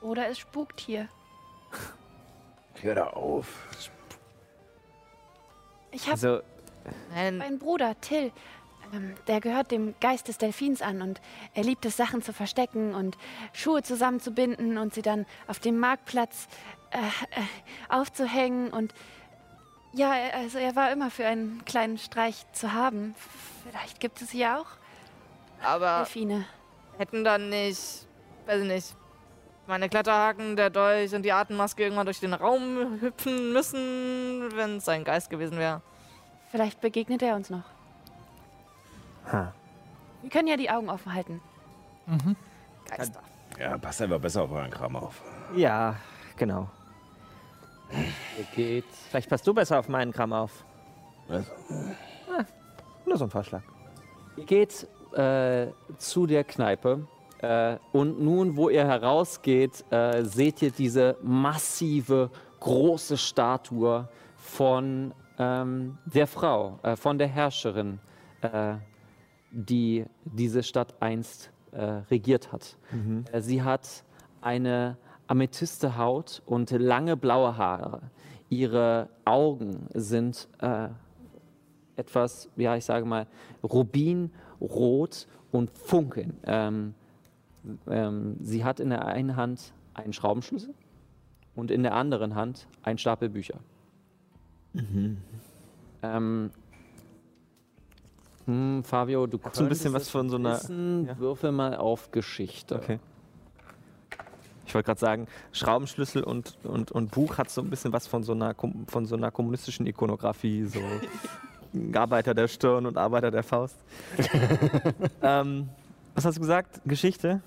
Oder 0.04 0.28
es 0.28 0.38
spukt 0.38 0.80
hier. 0.80 1.08
hör 2.82 2.94
da 2.94 3.06
auf. 3.08 3.46
Ich 5.90 6.02
habe 6.08 6.12
Also, 6.12 6.40
meinen 7.14 7.58
Bruder 7.58 7.98
Till. 8.00 8.32
Ähm, 8.92 9.14
der 9.26 9.40
gehört 9.40 9.70
dem 9.70 9.94
Geist 10.00 10.28
des 10.28 10.36
Delfins 10.38 10.82
an 10.82 11.00
und 11.00 11.20
er 11.54 11.64
liebt 11.64 11.86
es, 11.86 11.96
Sachen 11.96 12.20
zu 12.20 12.32
verstecken 12.32 12.94
und 12.94 13.16
Schuhe 13.52 13.82
zusammenzubinden 13.82 14.76
und 14.76 14.92
sie 14.92 15.02
dann 15.02 15.24
auf 15.46 15.58
dem 15.58 15.78
Marktplatz 15.78 16.48
äh, 16.90 16.98
äh, 16.98 17.44
aufzuhängen. 17.88 18.68
Und 18.70 18.92
ja, 19.92 20.14
er- 20.14 20.36
also 20.40 20.58
er 20.58 20.76
war 20.76 20.92
immer 20.92 21.10
für 21.10 21.26
einen 21.26 21.64
kleinen 21.64 21.96
Streich 21.96 22.44
zu 22.52 22.72
haben. 22.72 23.14
Vielleicht 23.66 24.00
gibt 24.00 24.20
es 24.20 24.30
hier 24.30 24.60
auch 24.60 24.66
aber 25.62 25.98
Delfine. 26.00 26.44
hätten 26.98 27.24
dann 27.24 27.48
nicht, 27.48 28.06
weiß 28.46 28.60
ich 28.62 28.68
nicht, 28.68 28.94
meine 29.66 29.88
Kletterhaken, 29.88 30.56
der 30.56 30.70
Dolch 30.70 31.14
und 31.14 31.22
die 31.22 31.32
Atemmaske 31.32 31.82
irgendwann 31.82 32.06
durch 32.06 32.20
den 32.20 32.34
Raum 32.34 33.00
hüpfen 33.00 33.52
müssen, 33.52 34.48
wenn 34.54 34.76
es 34.76 34.88
ein 34.88 35.04
Geist 35.04 35.30
gewesen 35.30 35.58
wäre. 35.58 35.80
Vielleicht 36.50 36.80
begegnet 36.80 37.22
er 37.22 37.34
uns 37.36 37.50
noch. 37.50 37.64
ha. 39.32 39.52
Wir 40.22 40.30
können 40.30 40.48
ja 40.48 40.56
die 40.56 40.70
Augen 40.70 40.88
offen 40.88 41.12
halten. 41.12 41.40
Geister. 42.88 43.20
Ja, 43.58 43.76
passt 43.78 44.00
einfach 44.02 44.18
besser 44.20 44.42
auf 44.42 44.50
euren 44.52 44.70
Kram 44.70 44.96
auf. 44.96 45.20
ja, 45.54 45.96
genau. 46.36 46.68
Ihr 48.38 48.44
geht 48.56 48.84
Vielleicht 49.10 49.28
passt 49.28 49.46
du 49.46 49.52
besser 49.54 49.78
auf 49.78 49.88
meinen 49.88 50.12
Kram 50.12 50.32
auf. 50.32 50.64
Was? 51.28 51.44
Nur 53.06 53.16
so 53.18 53.24
ein 53.24 53.30
Vorschlag. 53.30 53.62
Ihr 54.36 54.44
geht 54.44 54.86
äh, 55.12 55.68
zu 55.98 56.26
der 56.26 56.42
Kneipe 56.44 57.06
äh, 57.44 57.78
und 57.92 58.20
nun, 58.20 58.56
wo 58.56 58.68
ihr 58.70 58.86
herausgeht, 58.86 59.84
äh, 59.90 60.24
seht 60.24 60.62
ihr 60.62 60.70
diese 60.70 61.16
massive, 61.22 62.30
große 62.60 63.18
Statue 63.18 64.08
von 64.36 65.12
ähm, 65.38 65.98
der 66.06 66.26
Frau, 66.26 66.78
äh, 66.82 66.96
von 66.96 67.18
der 67.18 67.28
Herrscherin, 67.28 67.98
äh, 68.40 68.76
die 69.50 70.06
diese 70.24 70.62
Stadt 70.62 70.94
einst 71.00 71.50
äh, 71.72 71.84
regiert 72.10 72.50
hat. 72.52 72.76
Äh, 73.32 73.40
sie 73.42 73.62
hat 73.62 74.04
eine 74.40 74.96
amethyste 75.26 75.98
Haut 75.98 76.42
und 76.46 76.70
lange 76.70 77.16
blaue 77.16 77.56
Haare. 77.56 78.00
Ihre 78.50 79.08
Augen 79.24 79.88
sind 79.94 80.48
etwas, 81.96 82.48
ja, 82.56 82.76
ich 82.76 82.84
sage 82.84 83.06
mal, 83.06 83.26
rubinrot 83.62 85.26
und 85.50 85.70
funkeln. 85.70 86.38
Ähm, 86.44 86.94
ähm, 87.88 88.36
sie 88.40 88.64
hat 88.64 88.80
in 88.80 88.90
der 88.90 89.06
einen 89.06 89.36
Hand 89.36 89.72
einen 89.94 90.12
Schraubenschlüssel 90.12 90.74
und 91.54 91.70
in 91.70 91.82
der 91.82 91.94
anderen 91.94 92.34
Hand 92.34 92.66
einen 92.82 92.98
Stapel 92.98 93.28
Bücher. 93.28 93.58
Ähm, 96.02 96.50
hm, 98.46 98.82
Fabio, 98.84 99.26
du 99.26 99.38
so 99.52 99.62
ein 99.62 99.68
bisschen 99.68 99.92
was 99.92 100.10
von 100.10 100.28
so 100.28 100.36
einer- 100.36 100.56
wissen. 100.56 101.06
ja. 101.06 101.18
Würfel 101.18 101.52
mal 101.52 101.76
auf 101.76 102.10
Geschichte. 102.10 102.76
Okay. 102.76 102.98
Ich 104.66 104.74
wollte 104.74 104.86
gerade 104.86 105.00
sagen, 105.00 105.26
Schraubenschlüssel 105.52 106.24
und, 106.24 106.56
und, 106.64 106.90
und 106.90 107.10
Buch 107.10 107.38
hat 107.38 107.50
so 107.50 107.60
ein 107.60 107.70
bisschen 107.70 107.92
was 107.92 108.06
von 108.06 108.22
so 108.22 108.32
einer, 108.32 108.54
von 108.88 109.06
so 109.06 109.14
einer 109.14 109.30
kommunistischen 109.30 109.86
Ikonografie, 109.86 110.64
so 110.64 110.80
Arbeiter 111.98 112.34
der 112.34 112.48
Stirn 112.48 112.86
und 112.86 112.96
Arbeiter 112.96 113.30
der 113.30 113.42
Faust. 113.42 113.76
ähm, 115.22 115.68
was 116.14 116.24
hast 116.24 116.36
du 116.36 116.40
gesagt? 116.40 116.80
Geschichte? 116.84 117.40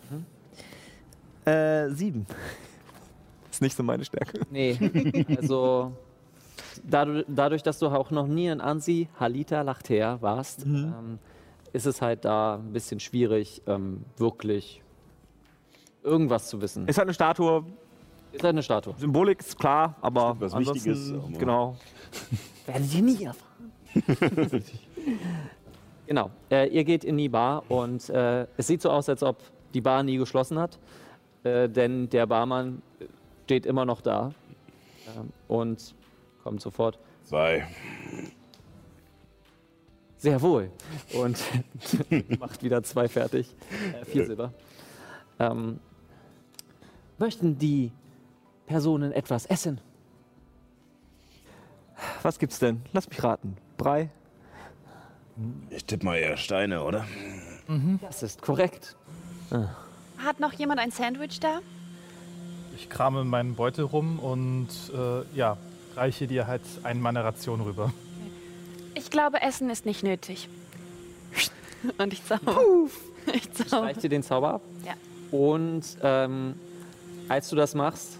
Äh, 1.45 1.89
sieben. 1.89 2.25
Ist 3.51 3.61
nicht 3.61 3.75
so 3.75 3.83
meine 3.83 4.05
Stärke. 4.05 4.41
Nee, 4.51 4.77
also 5.37 5.91
dadurch, 6.83 7.25
dadurch, 7.27 7.63
dass 7.63 7.79
du 7.79 7.87
auch 7.87 8.11
noch 8.11 8.27
nie 8.27 8.47
in 8.47 8.61
Ansi 8.61 9.07
Halita 9.19 9.61
Lachter 9.61 10.21
warst, 10.21 10.63
ähm, 10.65 11.17
ist 11.73 11.85
es 11.87 12.01
halt 12.01 12.23
da 12.25 12.55
ein 12.57 12.71
bisschen 12.73 12.99
schwierig, 12.99 13.61
ähm, 13.65 14.03
wirklich 14.17 14.81
irgendwas 16.03 16.49
zu 16.49 16.61
wissen. 16.61 16.87
Ist 16.87 16.97
halt 16.97 17.07
eine 17.07 17.13
Statue, 17.15 17.63
Ist 18.31 18.43
halt 18.43 18.53
eine 18.53 18.63
Statue. 18.63 18.93
Symbolik 18.97 19.39
ist 19.39 19.57
klar, 19.57 19.95
aber 20.01 20.35
was 20.39 20.53
ansonsten, 20.53 20.91
Wichtiges, 20.91 21.13
aber- 21.13 21.37
genau. 21.39 21.77
Werdet 22.67 22.93
ihr 22.93 23.01
nie 23.01 23.23
erfahren. 23.23 23.71
genau. 26.07 26.31
Äh, 26.49 26.69
ihr 26.69 26.83
geht 26.83 27.03
in 27.03 27.17
die 27.17 27.29
Bar 27.29 27.63
und 27.69 28.09
äh, 28.09 28.47
es 28.57 28.67
sieht 28.67 28.81
so 28.81 28.89
aus, 28.89 29.09
als 29.09 29.23
ob 29.23 29.37
die 29.73 29.81
Bar 29.81 30.03
nie 30.03 30.17
geschlossen 30.17 30.57
hat, 30.57 30.79
äh, 31.43 31.69
denn 31.69 32.09
der 32.09 32.25
Barmann 32.25 32.81
steht 33.45 33.65
immer 33.65 33.85
noch 33.85 34.01
da 34.01 34.33
ähm, 35.15 35.29
und 35.47 35.95
kommt 36.43 36.61
sofort. 36.61 36.99
Zwei. 37.23 37.67
Sehr 40.17 40.41
wohl. 40.41 40.71
Und 41.13 41.37
macht 42.39 42.63
wieder 42.63 42.81
zwei 42.83 43.07
fertig. 43.07 43.55
Äh, 44.01 44.05
vier 44.05 44.25
Silber. 44.25 44.53
Ähm, 45.39 45.79
möchten 47.17 47.57
die 47.57 47.91
Personen 48.65 49.11
etwas 49.11 49.45
essen? 49.45 49.79
Was 52.21 52.39
gibt's 52.39 52.59
denn? 52.59 52.81
Lass 52.93 53.07
mich 53.09 53.23
raten. 53.23 53.57
Brei? 53.77 54.09
Ich 55.69 55.85
tippe 55.85 56.05
mal 56.05 56.15
eher 56.17 56.37
Steine, 56.37 56.83
oder? 56.83 57.05
Das 58.01 58.23
ist 58.23 58.41
korrekt. 58.41 58.95
Hat 60.17 60.39
noch 60.39 60.53
jemand 60.53 60.79
ein 60.79 60.91
Sandwich 60.91 61.39
da? 61.39 61.59
Ich 62.75 62.89
krame 62.89 63.21
in 63.21 63.27
meinen 63.27 63.55
Beutel 63.55 63.85
rum 63.85 64.19
und 64.19 64.69
äh, 64.93 65.35
ja, 65.35 65.57
reiche 65.95 66.27
dir 66.27 66.47
halt 66.47 66.61
einen 66.83 67.01
meiner 67.01 67.23
Ration 67.23 67.61
rüber. 67.61 67.91
Ich 68.93 69.09
glaube, 69.09 69.41
Essen 69.41 69.69
ist 69.69 69.85
nicht 69.85 70.03
nötig. 70.03 70.49
Und 71.97 72.13
ich 72.13 72.25
zauber. 72.25 72.57
Ich 73.33 73.51
zauber. 73.51 73.89
Streicht 73.89 74.03
dir 74.03 74.09
den 74.09 74.23
Zauber 74.23 74.53
ab. 74.53 74.61
Ja. 74.85 74.93
Und 75.37 75.83
ähm, 76.01 76.55
als 77.27 77.49
du 77.49 77.57
das 77.57 77.75
machst, 77.75 78.19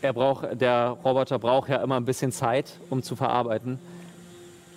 er 0.00 0.12
braucht, 0.12 0.60
der 0.60 0.90
Roboter 1.04 1.40
braucht 1.40 1.68
ja 1.68 1.82
immer 1.82 1.96
ein 1.96 2.04
bisschen 2.04 2.30
Zeit, 2.30 2.78
um 2.88 3.02
zu 3.02 3.16
verarbeiten. 3.16 3.80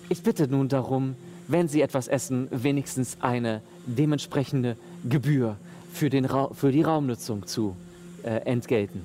Ich 0.08 0.22
bitte 0.24 0.48
nun 0.48 0.68
darum, 0.68 1.14
wenn 1.48 1.68
Sie 1.68 1.80
etwas 1.80 2.08
essen, 2.08 2.48
wenigstens 2.50 3.18
eine 3.20 3.62
dementsprechende 3.86 4.76
Gebühr 5.08 5.56
für, 5.92 6.10
den 6.10 6.24
Ra 6.24 6.50
für 6.52 6.72
die 6.72 6.82
Raumnutzung 6.82 7.46
zu 7.46 7.76
äh, 8.22 8.40
entgelten. 8.44 9.02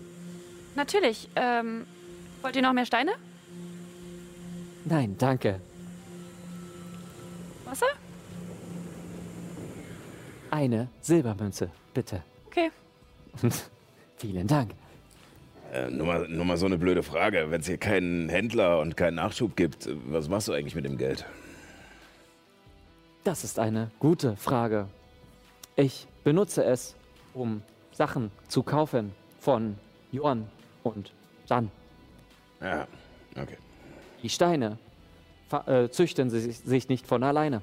Natürlich. 0.75 1.29
Ähm, 1.35 1.85
wollt 2.41 2.55
ihr 2.55 2.61
noch 2.61 2.73
mehr 2.73 2.85
Steine? 2.85 3.11
Nein, 4.85 5.15
danke. 5.17 5.59
Wasser? 7.65 7.85
Eine 10.49 10.89
Silbermünze, 11.01 11.69
bitte. 11.93 12.23
Okay. 12.47 12.71
Vielen 14.17 14.47
Dank. 14.47 14.71
Äh, 15.71 15.89
nur, 15.89 16.05
mal, 16.05 16.27
nur 16.27 16.43
mal 16.43 16.57
so 16.57 16.65
eine 16.65 16.77
blöde 16.77 17.03
Frage. 17.03 17.47
Wenn 17.49 17.61
es 17.61 17.67
hier 17.67 17.77
keinen 17.77 18.27
Händler 18.27 18.79
und 18.79 18.97
keinen 18.97 19.15
Nachschub 19.15 19.55
gibt, 19.55 19.87
was 20.07 20.27
machst 20.27 20.49
du 20.49 20.53
eigentlich 20.53 20.75
mit 20.75 20.83
dem 20.83 20.97
Geld? 20.97 21.25
Das 23.23 23.43
ist 23.43 23.59
eine 23.59 23.91
gute 23.99 24.35
Frage. 24.35 24.87
Ich 25.75 26.07
benutze 26.23 26.63
es, 26.63 26.95
um 27.33 27.61
Sachen 27.91 28.31
zu 28.47 28.63
kaufen 28.63 29.13
von 29.39 29.77
Yuan 30.11 30.49
und 30.81 31.13
Jan. 31.47 31.69
Ja, 32.59 32.87
okay. 33.39 33.57
Die 34.23 34.29
Steine 34.29 34.79
äh, 35.67 35.89
züchten 35.89 36.29
sie 36.31 36.51
sich 36.51 36.89
nicht 36.89 37.05
von 37.05 37.23
alleine. 37.23 37.61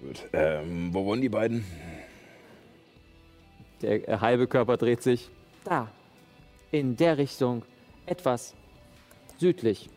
Gut. 0.00 0.28
Ähm, 0.34 0.92
wo 0.92 1.06
wohnen 1.06 1.22
die 1.22 1.30
beiden? 1.30 1.64
Der 3.80 4.08
äh, 4.08 4.18
halbe 4.18 4.46
Körper 4.46 4.76
dreht 4.76 5.02
sich. 5.02 5.30
Da. 5.64 5.90
In 6.70 6.96
der 6.96 7.16
Richtung. 7.16 7.62
Etwas 8.06 8.54
südlich. 9.38 9.88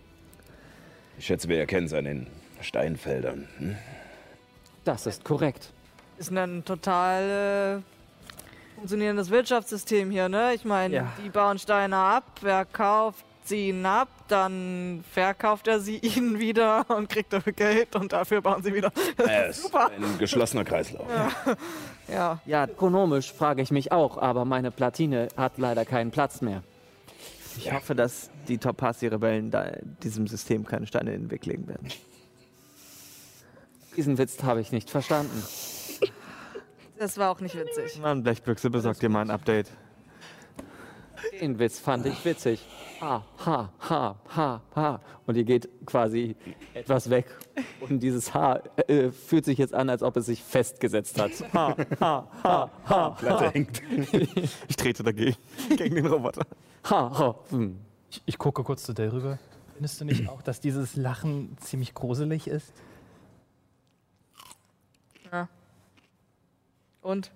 Ich 1.18 1.26
schätze, 1.26 1.50
wir 1.50 1.60
erkennen 1.60 1.88
es 1.88 1.94
an 1.94 2.06
den 2.06 2.28
Steinfeldern. 2.62 3.50
Hm? 3.58 3.76
Das 4.88 5.06
ist 5.06 5.26
korrekt. 5.26 5.72
Ist 6.18 6.32
ein 6.32 6.64
total 6.64 7.82
äh, 7.84 8.76
funktionierendes 8.76 9.30
Wirtschaftssystem 9.30 10.10
hier, 10.12 10.30
ne? 10.30 10.54
Ich 10.54 10.64
meine, 10.64 10.96
Ja. 10.96 11.12
die 11.24 11.30
bauen 11.30 11.60
Steine 11.60 11.98
ab, 11.98 12.24
wer 12.42 12.64
kauft 12.64 13.26
sie 13.44 13.70
ihn 13.70 13.86
ab, 13.86 14.08
dann 14.30 15.04
verkauft 15.12 15.68
er 15.68 15.82
sie 15.82 15.98
ihnen 16.16 16.40
wieder 16.40 16.86
und 16.90 17.10
kriegt 17.10 17.34
dafür 17.34 17.52
Geld 17.52 17.96
und 17.98 18.14
dafür 18.14 18.42
bauen 18.42 18.64
sie 18.64 18.74
wieder. 18.74 18.92
Äh, 19.18 19.48
es 19.50 19.60
ist 19.60 19.76
ein 19.76 20.18
geschlossener 20.20 20.64
Kreislauf. 20.64 21.06
Ja, 22.10 22.40
Ja, 22.46 22.64
ökonomisch 22.66 23.34
frage 23.34 23.62
ich 23.62 23.70
mich 23.72 23.92
auch, 23.92 24.18
aber 24.18 24.46
meine 24.46 24.72
Platine 24.72 25.28
hat 25.36 25.58
leider 25.58 25.84
keinen 25.84 26.12
Platz 26.12 26.40
mehr. 26.40 26.64
Ich 27.58 27.74
hoffe, 27.74 27.94
dass 27.96 28.30
die 28.48 28.58
Topasi-Rebellen 28.58 29.52
da 29.52 29.66
diesem 30.02 30.28
System 30.28 30.66
keine 30.66 30.88
Steine 30.88 31.14
in 31.14 31.24
den 31.24 31.32
Weg 31.32 31.46
legen 31.46 31.68
werden. 31.68 31.90
Diesen 33.98 34.20
Witz 34.20 34.44
habe 34.44 34.62
ich 34.62 34.72
nicht 34.72 34.92
verstanden. 34.92 35.44
das 37.00 37.18
war 37.18 37.32
auch 37.32 37.40
nicht 37.40 37.56
witzig. 37.56 38.00
Mann, 38.00 38.22
Blechbüchse, 38.22 38.70
besorgt 38.70 39.02
dir 39.02 39.10
mal 39.10 39.22
ein 39.22 39.32
Update. 39.32 39.72
Den 41.42 41.58
Witz 41.58 41.80
fand 41.80 42.06
ich 42.06 42.24
witzig. 42.24 42.64
Ha, 43.02 43.24
ha, 43.46 43.72
ha, 43.90 44.16
ha, 44.36 44.62
ha. 44.76 45.02
Und 45.26 45.36
ihr 45.36 45.44
geht 45.44 45.68
quasi 45.86 46.36
etwas 46.76 47.10
weg. 47.10 47.26
Und 47.80 48.02
dieses 48.02 48.34
H 48.36 48.62
äh, 48.88 49.12
fühlt 49.12 49.46
sich 49.46 49.58
jetzt 49.58 49.74
an, 49.74 49.90
als 49.90 50.04
ob 50.04 50.16
es 50.18 50.28
sich 50.28 50.44
festgesetzt 50.44 51.20
hat. 51.20 51.32
Ha, 51.54 51.76
ha, 52.00 52.28
ha, 52.44 52.72
ha, 52.86 53.10
Platte 53.10 53.50
hängt. 53.50 53.82
Ich 54.68 54.76
trete 54.76 55.04
dagegen. 55.04 55.38
Gegen 55.76 55.96
den 55.96 56.06
Roboter. 56.06 56.46
ha, 56.84 57.18
ha. 57.18 57.36
Hm. 57.50 57.80
Ich, 58.12 58.22
ich 58.26 58.38
gucke 58.38 58.64
kurz 58.64 58.84
zu 58.84 58.94
Dale 58.94 59.12
rüber. 59.12 59.40
Findest 59.74 60.02
du 60.02 60.06
nicht 60.06 60.30
auch, 60.30 60.42
dass 60.42 60.60
dieses 60.60 60.96
Lachen 60.96 61.58
ziemlich 61.60 61.94
gruselig 61.94 62.48
ist? 62.48 62.74
Und? 67.02 67.32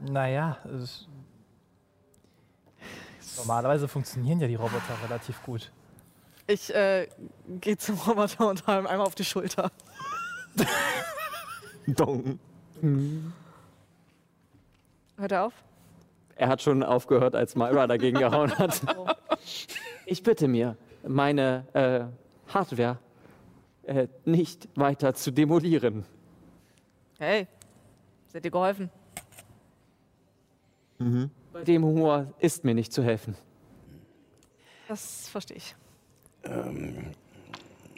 Naja, 0.00 0.58
es, 0.64 1.08
normalerweise 3.36 3.88
funktionieren 3.88 4.40
ja 4.40 4.46
die 4.46 4.54
Roboter 4.54 4.96
relativ 5.04 5.42
gut. 5.42 5.72
Ich 6.46 6.74
äh, 6.74 7.08
gehe 7.60 7.76
zum 7.76 7.96
Roboter 7.98 8.48
und 8.48 8.66
hau 8.66 8.78
ihm 8.78 8.86
einmal 8.86 9.06
auf 9.06 9.14
die 9.14 9.24
Schulter. 9.24 9.70
Dong. 11.86 12.38
Hört 15.16 15.32
er 15.32 15.44
auf? 15.44 15.52
Er 16.36 16.48
hat 16.48 16.62
schon 16.62 16.82
aufgehört, 16.82 17.34
als 17.34 17.56
Myra 17.56 17.86
dagegen 17.86 18.18
gehauen 18.18 18.56
hat. 18.56 18.80
Ich 20.06 20.22
bitte 20.22 20.48
mir, 20.48 20.76
meine 21.06 21.66
äh, 21.74 22.52
Hardware 22.52 22.98
äh, 23.88 24.08
nicht 24.24 24.68
weiter 24.76 25.14
zu 25.14 25.30
demolieren. 25.30 26.04
Hey, 27.18 27.48
seid 28.28 28.44
ihr 28.44 28.50
geholfen? 28.50 28.90
Bei 31.52 31.64
dem 31.64 31.84
Humor 31.84 32.34
ist 32.38 32.64
mir 32.64 32.74
nicht 32.74 32.92
zu 32.92 33.02
helfen. 33.02 33.36
Das 34.88 35.28
verstehe 35.28 35.56
ich. 35.56 35.76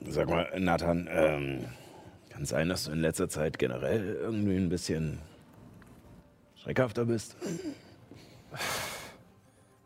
Sag 0.07 0.29
mal, 0.29 0.49
Nathan, 0.59 1.09
ähm, 1.11 1.65
kann 2.29 2.43
es 2.43 2.51
sein, 2.51 2.69
dass 2.69 2.85
du 2.85 2.93
in 2.93 3.01
letzter 3.01 3.29
Zeit 3.29 3.59
generell 3.59 4.15
irgendwie 4.15 4.57
ein 4.57 4.69
bisschen 4.69 5.19
schreckhafter 6.57 7.05
bist? 7.05 7.37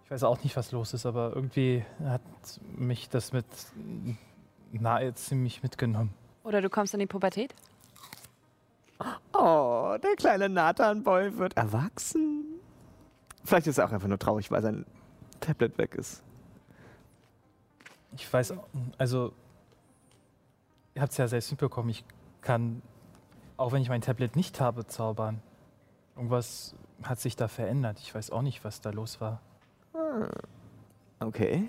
Ich 0.04 0.10
weiß 0.10 0.24
auch 0.24 0.42
nicht, 0.44 0.56
was 0.56 0.70
los 0.72 0.92
ist, 0.92 1.06
aber 1.06 1.32
irgendwie 1.34 1.84
hat 2.04 2.22
mich 2.76 3.08
das 3.08 3.32
mit 3.32 3.46
nahe 4.80 5.14
ziemlich 5.14 5.62
mitgenommen. 5.62 6.12
Oder 6.42 6.60
du 6.60 6.68
kommst 6.68 6.94
in 6.94 7.00
die 7.00 7.06
Pubertät? 7.06 7.54
Oh, 9.32 9.96
der 10.02 10.16
kleine 10.16 10.48
Nathan-Boy 10.48 11.38
wird 11.38 11.56
erwachsen. 11.56 12.44
Vielleicht 13.44 13.66
ist 13.66 13.78
er 13.78 13.86
auch 13.86 13.92
einfach 13.92 14.08
nur 14.08 14.18
traurig, 14.18 14.50
weil 14.50 14.62
sein 14.62 14.86
Tablet 15.40 15.76
weg 15.78 15.94
ist. 15.94 16.22
Ich 18.16 18.32
weiß, 18.32 18.54
also, 18.96 19.32
ihr 20.94 21.02
habt 21.02 21.12
es 21.12 21.18
ja 21.18 21.26
selbst 21.28 21.50
mitbekommen, 21.50 21.88
ich 21.88 22.04
kann, 22.40 22.80
auch 23.56 23.72
wenn 23.72 23.82
ich 23.82 23.88
mein 23.88 24.00
Tablet 24.00 24.36
nicht 24.36 24.60
habe, 24.60 24.86
zaubern. 24.86 25.42
Irgendwas 26.16 26.76
hat 27.02 27.20
sich 27.20 27.34
da 27.36 27.48
verändert. 27.48 27.98
Ich 27.98 28.14
weiß 28.14 28.30
auch 28.30 28.42
nicht, 28.42 28.64
was 28.64 28.80
da 28.80 28.90
los 28.90 29.20
war. 29.20 29.40
Okay. 31.18 31.68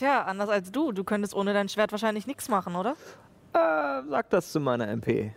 Tja, 0.00 0.22
anders 0.22 0.48
als 0.48 0.72
du. 0.72 0.92
Du 0.92 1.04
könntest 1.04 1.34
ohne 1.34 1.52
dein 1.52 1.68
Schwert 1.68 1.92
wahrscheinlich 1.92 2.26
nichts 2.26 2.48
machen, 2.48 2.74
oder? 2.74 2.92
Äh, 3.52 4.02
sag 4.08 4.30
das 4.30 4.50
zu 4.50 4.58
meiner 4.58 4.88
MP. 4.88 5.34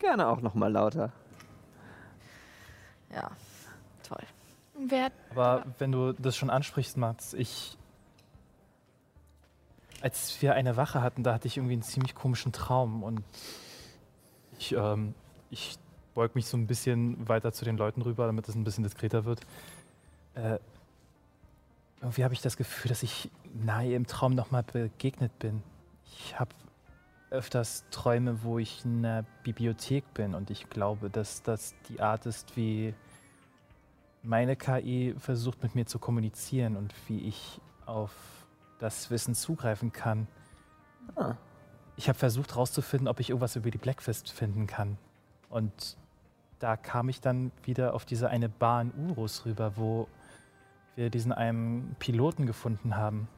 Gerne 0.00 0.26
auch 0.26 0.40
noch 0.40 0.54
mal 0.54 0.72
lauter. 0.72 1.12
Ja, 3.14 3.30
toll. 4.02 4.24
Wer 4.88 5.12
Aber 5.30 5.64
wenn 5.78 5.92
du 5.92 6.14
das 6.14 6.36
schon 6.36 6.50
ansprichst, 6.50 6.96
Mats, 6.96 7.32
ich. 7.32 7.78
Als 10.00 10.42
wir 10.42 10.54
eine 10.54 10.76
Wache 10.76 11.00
hatten, 11.00 11.22
da 11.22 11.32
hatte 11.32 11.46
ich 11.46 11.58
irgendwie 11.58 11.74
einen 11.74 11.82
ziemlich 11.82 12.16
komischen 12.16 12.50
Traum 12.50 13.04
und 13.04 13.22
ich, 14.58 14.72
ähm, 14.72 15.14
ich 15.50 15.78
beug 16.16 16.34
mich 16.34 16.46
so 16.46 16.56
ein 16.56 16.66
bisschen 16.66 17.28
weiter 17.28 17.52
zu 17.52 17.64
den 17.64 17.76
Leuten 17.76 18.02
rüber, 18.02 18.26
damit 18.26 18.48
es 18.48 18.56
ein 18.56 18.64
bisschen 18.64 18.82
diskreter 18.82 19.24
wird. 19.24 19.42
Äh, 20.34 20.58
irgendwie 22.06 22.22
habe 22.22 22.34
ich 22.34 22.40
das 22.40 22.56
Gefühl, 22.56 22.88
dass 22.88 23.02
ich 23.02 23.30
nahe 23.52 23.94
im 23.94 24.06
Traum 24.06 24.36
nochmal 24.36 24.62
begegnet 24.62 25.36
bin. 25.40 25.60
Ich 26.04 26.38
habe 26.38 26.54
öfters 27.30 27.84
Träume, 27.90 28.44
wo 28.44 28.60
ich 28.60 28.84
in 28.84 29.04
einer 29.04 29.24
Bibliothek 29.42 30.14
bin 30.14 30.34
und 30.36 30.50
ich 30.50 30.70
glaube, 30.70 31.10
dass 31.10 31.42
das 31.42 31.74
die 31.88 32.00
Art 32.00 32.24
ist, 32.26 32.56
wie 32.56 32.94
meine 34.22 34.54
KI 34.54 35.16
versucht 35.18 35.64
mit 35.64 35.74
mir 35.74 35.86
zu 35.86 35.98
kommunizieren 35.98 36.76
und 36.76 36.94
wie 37.08 37.26
ich 37.26 37.60
auf 37.86 38.12
das 38.78 39.10
Wissen 39.10 39.34
zugreifen 39.34 39.92
kann. 39.92 40.28
Ah. 41.16 41.34
Ich 41.96 42.08
habe 42.08 42.18
versucht 42.18 42.52
herauszufinden, 42.52 43.08
ob 43.08 43.18
ich 43.18 43.30
irgendwas 43.30 43.56
über 43.56 43.72
die 43.72 43.78
Blackfist 43.78 44.30
finden 44.30 44.68
kann. 44.68 44.96
Und 45.48 45.96
da 46.60 46.76
kam 46.76 47.08
ich 47.08 47.20
dann 47.20 47.50
wieder 47.64 47.94
auf 47.94 48.04
diese 48.04 48.28
eine 48.28 48.48
Bar 48.48 48.82
in 48.82 48.92
Urus 49.08 49.44
rüber, 49.44 49.72
wo 49.76 50.06
wir 50.96 51.10
diesen 51.10 51.32
einen 51.32 51.94
Piloten 51.98 52.46
gefunden 52.46 52.96
haben. 52.96 53.28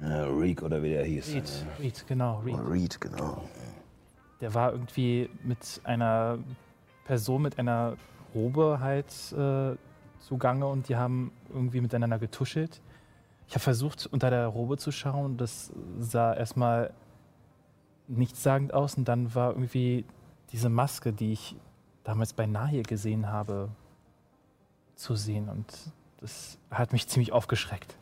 Ja, 0.00 0.24
Reek 0.26 0.62
oder 0.62 0.82
wie 0.82 0.90
der 0.90 1.04
hieß. 1.04 1.34
Reed, 1.34 1.66
Reed, 1.80 2.06
genau, 2.06 2.40
Reed. 2.40 2.54
Oh, 2.54 2.70
Reed, 2.70 3.00
genau. 3.00 3.42
Der 4.40 4.54
war 4.54 4.72
irgendwie 4.72 5.30
mit 5.42 5.80
einer 5.84 6.38
Person 7.04 7.42
mit 7.42 7.58
einer 7.58 7.96
Robe 8.34 8.78
halt 8.80 9.06
äh, 9.32 9.76
zugange 10.18 10.66
und 10.66 10.88
die 10.88 10.96
haben 10.96 11.32
irgendwie 11.52 11.80
miteinander 11.80 12.18
getuschelt. 12.18 12.80
Ich 13.46 13.54
habe 13.54 13.62
versucht, 13.62 14.06
unter 14.06 14.30
der 14.30 14.46
Robe 14.46 14.78
zu 14.78 14.90
schauen. 14.90 15.36
Das 15.36 15.72
sah 15.98 16.34
erstmal 16.34 16.92
nichtssagend 18.08 18.74
aus 18.74 18.94
und 18.94 19.06
dann 19.06 19.34
war 19.34 19.50
irgendwie 19.50 20.04
diese 20.50 20.68
Maske, 20.68 21.12
die 21.12 21.32
ich 21.32 21.56
damals 22.04 22.32
bei 22.32 22.46
Nahe 22.46 22.82
gesehen 22.82 23.28
habe, 23.28 23.68
zu 24.94 25.16
sehen 25.16 25.48
und 25.48 25.66
das 26.20 26.58
hat 26.70 26.92
mich 26.92 27.08
ziemlich 27.08 27.32
aufgeschreckt. 27.32 27.96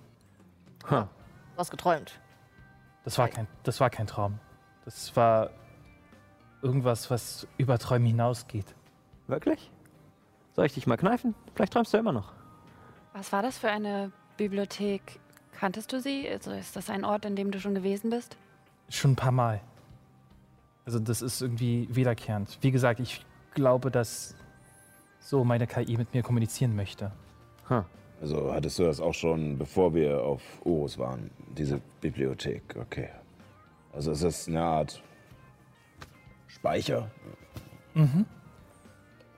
Ha. 0.90 1.09
Du 1.55 1.59
hast 1.59 1.70
geträumt. 1.70 2.20
Das 3.05 3.18
war 3.18 3.28
kein, 3.28 3.47
das 3.62 3.80
war 3.80 3.90
kein 3.90 4.07
Traum. 4.07 4.38
Das 4.84 5.14
war 5.16 5.51
irgendwas, 6.62 7.11
was 7.11 7.47
über 7.59 7.78
Träume 7.78 8.07
hinausgeht. 8.07 8.74
Wirklich? 9.26 9.70
Soll 10.55 10.66
ich 10.66 10.74
dich 10.74 10.86
mal 10.86 10.97
kneifen? 10.97 11.34
Vielleicht 11.55 11.72
träumst 11.72 11.93
du 11.93 11.99
immer 11.99 12.12
noch. 12.12 12.32
Was 13.12 13.32
war 13.32 13.43
das 13.43 13.59
für 13.59 13.70
eine 13.70 14.12
Bibliothek? 14.36 15.20
Kanntest 15.53 15.93
du 15.93 16.01
sie? 16.01 16.28
Also 16.28 16.53
ist 16.53 16.76
das 16.76 16.90
ein 16.90 17.05
Ort, 17.05 17.24
in 17.24 17.36
dem 17.36 17.51
du 17.51 17.61
schon 17.61 17.74
gewesen 17.74 18.11
bist? 18.11 18.36
Schon 18.88 19.12
ein 19.12 19.16
paar 19.16 19.32
Mal. 19.32 19.61
Also 20.84 20.99
das 20.99 21.22
ist 21.22 21.40
irgendwie 21.40 21.88
wiederkehrend. 21.90 22.59
Wie 22.61 22.70
gesagt, 22.70 23.01
ich 23.01 23.24
glaube, 23.55 23.90
dass 23.90 24.34
so 25.22 25.44
meine 25.44 25.66
KI 25.66 25.96
mit 25.96 26.12
mir 26.12 26.22
kommunizieren 26.22 26.76
möchte. 26.76 27.12
Ha. 27.70 27.86
Also 28.20 28.52
hattest 28.52 28.78
du 28.78 28.84
das 28.84 29.00
auch 29.00 29.14
schon, 29.14 29.58
bevor 29.58 29.94
wir 29.94 30.22
auf 30.22 30.42
Urus 30.64 30.98
waren, 30.98 31.30
diese 31.56 31.80
Bibliothek? 32.00 32.76
Okay. 32.78 33.08
Also 33.92 34.12
ist 34.12 34.22
das 34.22 34.48
eine 34.48 34.62
Art 34.62 35.02
Speicher? 36.46 37.10
Mhm. 37.94 38.26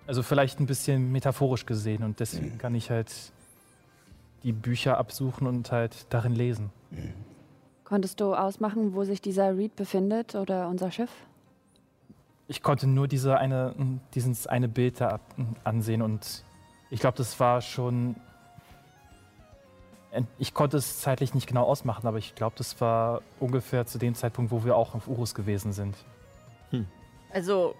Also 0.07 0.22
vielleicht 0.22 0.61
ein 0.61 0.66
bisschen 0.66 1.12
metaphorisch 1.12 1.64
gesehen 1.64 2.03
und 2.03 2.20
deswegen 2.20 2.59
kann 2.59 2.74
ich 2.74 2.91
halt 2.91 3.11
die 4.43 4.53
Bücher 4.53 4.99
absuchen 4.99 5.47
und 5.47 5.72
halt 5.72 6.07
darin 6.11 6.35
lesen. 6.35 6.70
Konntest 7.85 8.20
du 8.20 8.35
ausmachen, 8.35 8.95
wo 8.95 9.05
sich 9.05 9.22
dieser 9.22 9.57
Reed 9.57 9.76
befindet 9.76 10.35
oder 10.35 10.68
unser 10.68 10.91
Schiff? 10.91 11.11
Ich 12.47 12.63
konnte 12.63 12.87
nur 12.87 13.09
diese 13.09 13.39
eine, 13.39 13.75
dieses 14.15 14.47
eine 14.47 14.69
Bild 14.69 15.01
da 15.01 15.09
ab- 15.11 15.35
ansehen 15.65 16.03
und 16.03 16.45
ich 16.91 17.01
glaube, 17.01 17.17
das 17.17 17.39
war 17.41 17.61
schon. 17.61 18.17
Ich 20.39 20.55
konnte 20.55 20.77
es 20.77 21.01
zeitlich 21.01 21.35
nicht 21.35 21.49
genau 21.49 21.65
ausmachen, 21.65 22.07
aber 22.07 22.19
ich 22.19 22.37
glaube, 22.37 22.55
das 22.57 22.81
war 22.81 23.21
ungefähr 23.41 23.85
zu 23.85 23.99
dem 23.99 24.15
Zeitpunkt, 24.15 24.53
wo 24.53 24.65
wir 24.65 24.77
auch 24.77 24.95
auf 24.95 25.09
Urus 25.09 25.35
gewesen 25.35 25.73
sind. 25.73 25.97
Also, 27.33 27.75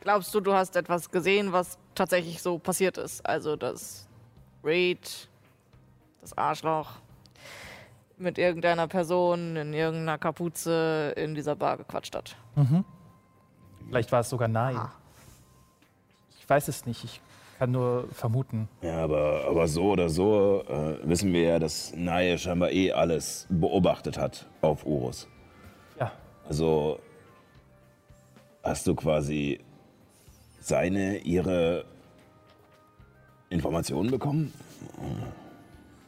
glaubst 0.00 0.32
du, 0.34 0.40
du 0.40 0.54
hast 0.54 0.74
etwas 0.76 1.10
gesehen, 1.10 1.52
was 1.52 1.76
tatsächlich 1.94 2.40
so 2.40 2.58
passiert 2.58 2.96
ist? 2.96 3.26
Also, 3.26 3.56
dass 3.56 4.08
Reed, 4.64 5.28
das 6.22 6.38
Arschloch, 6.38 6.92
mit 8.16 8.38
irgendeiner 8.38 8.88
Person 8.88 9.56
in 9.56 9.74
irgendeiner 9.74 10.16
Kapuze 10.16 11.12
in 11.16 11.34
dieser 11.34 11.56
Bar 11.56 11.76
gequatscht 11.76 12.14
hat. 12.16 12.36
Vielleicht 13.88 14.10
war 14.12 14.20
es 14.20 14.28
sogar 14.30 14.48
Nai. 14.48 14.74
Ah. 14.74 14.92
Ich 16.38 16.48
weiß 16.48 16.68
es 16.68 16.86
nicht. 16.86 17.04
Ich 17.04 17.20
kann 17.58 17.70
nur 17.70 18.08
vermuten. 18.12 18.68
Ja, 18.82 19.02
aber, 19.04 19.44
aber 19.48 19.66
so 19.68 19.92
oder 19.92 20.08
so 20.08 20.62
äh, 20.68 20.98
wissen 21.08 21.32
wir 21.32 21.42
ja, 21.42 21.58
dass 21.58 21.94
Naye 21.94 22.36
scheinbar 22.38 22.70
eh 22.70 22.92
alles 22.92 23.46
beobachtet 23.48 24.18
hat 24.18 24.46
auf 24.60 24.84
Urus. 24.84 25.26
Ja, 25.98 26.12
Also 26.48 27.00
hast 28.62 28.86
du 28.86 28.94
quasi 28.94 29.60
seine, 30.60 31.18
ihre 31.18 31.84
Informationen 33.48 34.10
bekommen? 34.10 34.52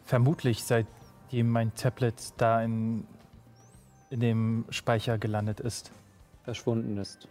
vermutlich 0.04 0.64
seitdem 0.64 1.50
mein 1.50 1.74
Tablet 1.74 2.14
da 2.38 2.62
in, 2.62 3.06
in 4.10 4.20
dem 4.20 4.64
Speicher 4.70 5.18
gelandet 5.18 5.60
ist. 5.60 5.90
Verschwunden 6.44 6.96
ist. 6.98 7.28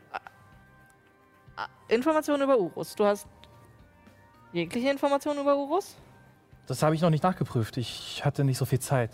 Informationen 1.88 2.44
über 2.44 2.58
Urus. 2.58 2.96
Du 2.96 3.06
hast 3.06 3.28
jegliche 4.54 4.90
Informationen 4.90 5.40
über 5.40 5.58
Urus? 5.58 5.96
Das 6.68 6.84
habe 6.84 6.96
ich 6.96 7.02
noch 7.02 7.10
nicht 7.10 7.24
nachgeprüft. 7.24 7.78
Ich 7.78 8.24
hatte 8.26 8.44
nicht 8.44 8.58
so 8.58 8.66
viel 8.66 8.80
Zeit. 8.80 9.12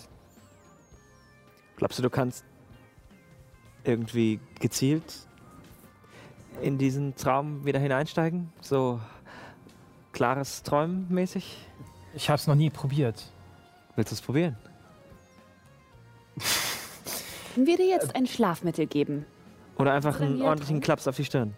Glaubst 1.76 2.00
du, 2.00 2.04
du 2.04 2.10
kannst 2.10 2.44
irgendwie 3.84 4.40
gezielt 4.60 5.04
in 6.62 6.78
diesen 6.78 7.16
Traum 7.16 7.66
wieder 7.66 7.80
hineinsteigen? 7.80 8.52
So 8.62 9.00
klares 10.14 10.64
Träumen 10.64 11.08
mäßig? 11.10 11.58
Ich 12.16 12.30
habe 12.30 12.38
es 12.38 12.48
noch 12.48 12.56
nie 12.56 12.70
probiert. 12.70 13.24
Willst 13.96 14.12
du 14.12 14.16
es 14.16 14.22
probieren? 14.22 14.58
Können 17.54 17.68
wir 17.68 17.78
dir 17.78 17.88
jetzt 17.88 18.16
ein 18.16 18.26
Schlafmittel 18.26 18.88
geben? 18.88 19.26
Oder 19.78 19.94
einfach 19.94 20.16
Oder 20.16 20.26
einen 20.26 20.42
ordentlichen? 20.42 20.80
Klaps 20.80 21.08
auf 21.08 21.16
die 21.16 21.26
Stirn? 21.26 21.54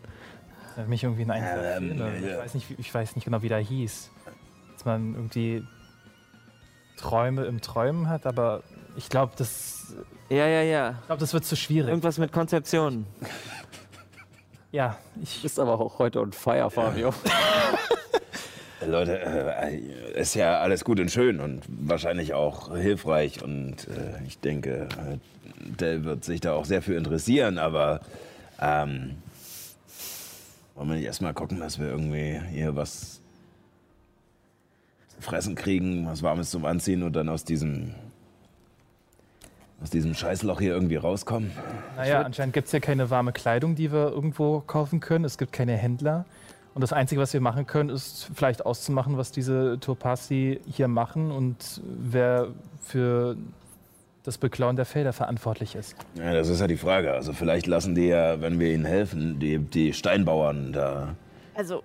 Mich 0.88 1.04
irgendwie 1.04 1.22
in 1.24 1.32
einen 1.32 1.92
Ähm, 1.92 2.16
ich, 2.24 2.30
ja. 2.30 2.38
weiß 2.40 2.54
nicht, 2.54 2.70
wie- 2.70 2.76
ich 2.80 2.94
weiß 2.94 3.16
nicht 3.16 3.26
genau, 3.26 3.42
wie 3.42 3.50
der 3.50 3.60
hieß. 3.60 4.10
Dass 4.74 4.86
man 4.86 5.14
irgendwie 5.16 5.64
Träume 6.98 7.46
im 7.46 7.62
Träumen 7.62 8.10
hat, 8.10 8.26
aber 8.26 8.64
ich 8.96 9.10
glaube, 9.10 9.34
das, 9.38 9.94
Ja, 10.30 10.48
ja, 10.48 10.62
ja. 10.62 10.96
ich 11.02 11.06
glaub, 11.08 11.20
das 11.20 11.34
wird 11.34 11.46
zu 11.46 11.56
schwierig. 11.56 11.90
Irgendwas 11.90 12.18
mit 12.18 12.32
Konzeption. 12.32 13.06
Ja, 14.72 14.98
ich, 15.22 15.46
Ist 15.46 15.60
aber 15.60 15.80
auch 15.80 16.00
heute 16.00 16.20
on 16.22 16.34
fire, 16.34 16.70
Fabio. 16.70 17.14
Äh, 18.82 18.86
Leute, 18.88 19.20
äh, 19.22 19.78
ist 20.20 20.36
ja 20.36 20.60
alles 20.60 20.84
gut 20.84 21.00
und 21.00 21.10
schön 21.10 21.40
und 21.40 21.64
wahrscheinlich 21.70 22.34
auch 22.34 22.76
hilfreich 22.76 23.42
und 23.42 23.88
äh, 23.88 24.24
ich 24.28 24.40
denke, 24.40 24.88
äh, 24.98 25.18
der 25.80 26.04
wird 26.04 26.26
sich 26.26 26.42
da 26.42 26.54
auch 26.54 26.66
sehr 26.66 26.82
für 26.82 26.96
interessieren, 26.96 27.58
aber 27.58 28.02
ähm, 28.60 29.16
wollen 30.76 30.90
wir 30.90 30.96
nicht 30.96 31.06
erstmal 31.06 31.34
gucken, 31.34 31.60
dass 31.60 31.80
wir 31.80 31.88
irgendwie 31.88 32.40
hier 32.52 32.76
was 32.76 33.22
zu 35.08 35.22
fressen 35.22 35.56
kriegen, 35.56 36.06
was 36.06 36.22
Warmes 36.22 36.52
zum 36.52 36.66
Anziehen 36.66 37.04
und 37.04 37.14
dann 37.14 37.30
aus 37.30 37.44
diesem 37.44 37.96
aus 39.82 39.90
diesem 39.90 40.14
Scheißloch 40.14 40.60
hier 40.60 40.74
irgendwie 40.74 40.96
rauskommen? 40.96 41.52
naja, 41.98 42.22
anscheinend 42.22 42.54
gibt 42.54 42.68
es 42.68 42.72
ja 42.72 42.80
keine 42.80 43.10
warme 43.10 43.34
Kleidung, 43.34 43.76
die 43.76 43.92
wir 43.92 44.10
irgendwo 44.10 44.62
kaufen 44.62 45.00
können. 45.00 45.26
Es 45.26 45.38
gibt 45.38 45.52
keine 45.52 45.76
Händler. 45.76 46.26
Und 46.74 46.82
das 46.82 46.92
Einzige, 46.92 47.22
was 47.22 47.34
wir 47.34 47.42
machen 47.42 47.68
können, 47.68 47.90
ist 47.90 48.30
vielleicht 48.34 48.66
auszumachen, 48.66 49.18
was 49.18 49.32
diese 49.32 49.78
Turpasi 49.80 50.60
hier 50.68 50.88
machen 50.88 51.32
und 51.32 51.82
wer 51.84 52.48
für 52.82 53.38
das 54.26 54.38
Beklauen 54.38 54.76
der 54.76 54.86
Felder 54.86 55.14
verantwortlich 55.14 55.76
ist. 55.76 55.96
Ja, 56.16 56.34
das 56.34 56.50
ist 56.50 56.60
ja 56.60 56.68
die 56.68 56.78
Frage. 56.78 57.14
Also 57.14 57.32
vielleicht 57.34 57.68
lassen 57.68 57.96
die 57.96 58.08
ja, 58.08 58.42
wenn 58.42 58.60
wir 58.60 58.74
ihnen 58.74 58.86
helfen, 58.86 59.40
die, 59.40 59.60
die 59.60 59.94
Steinbauern 59.94 60.74
da 60.74 61.16
Also, 61.54 61.84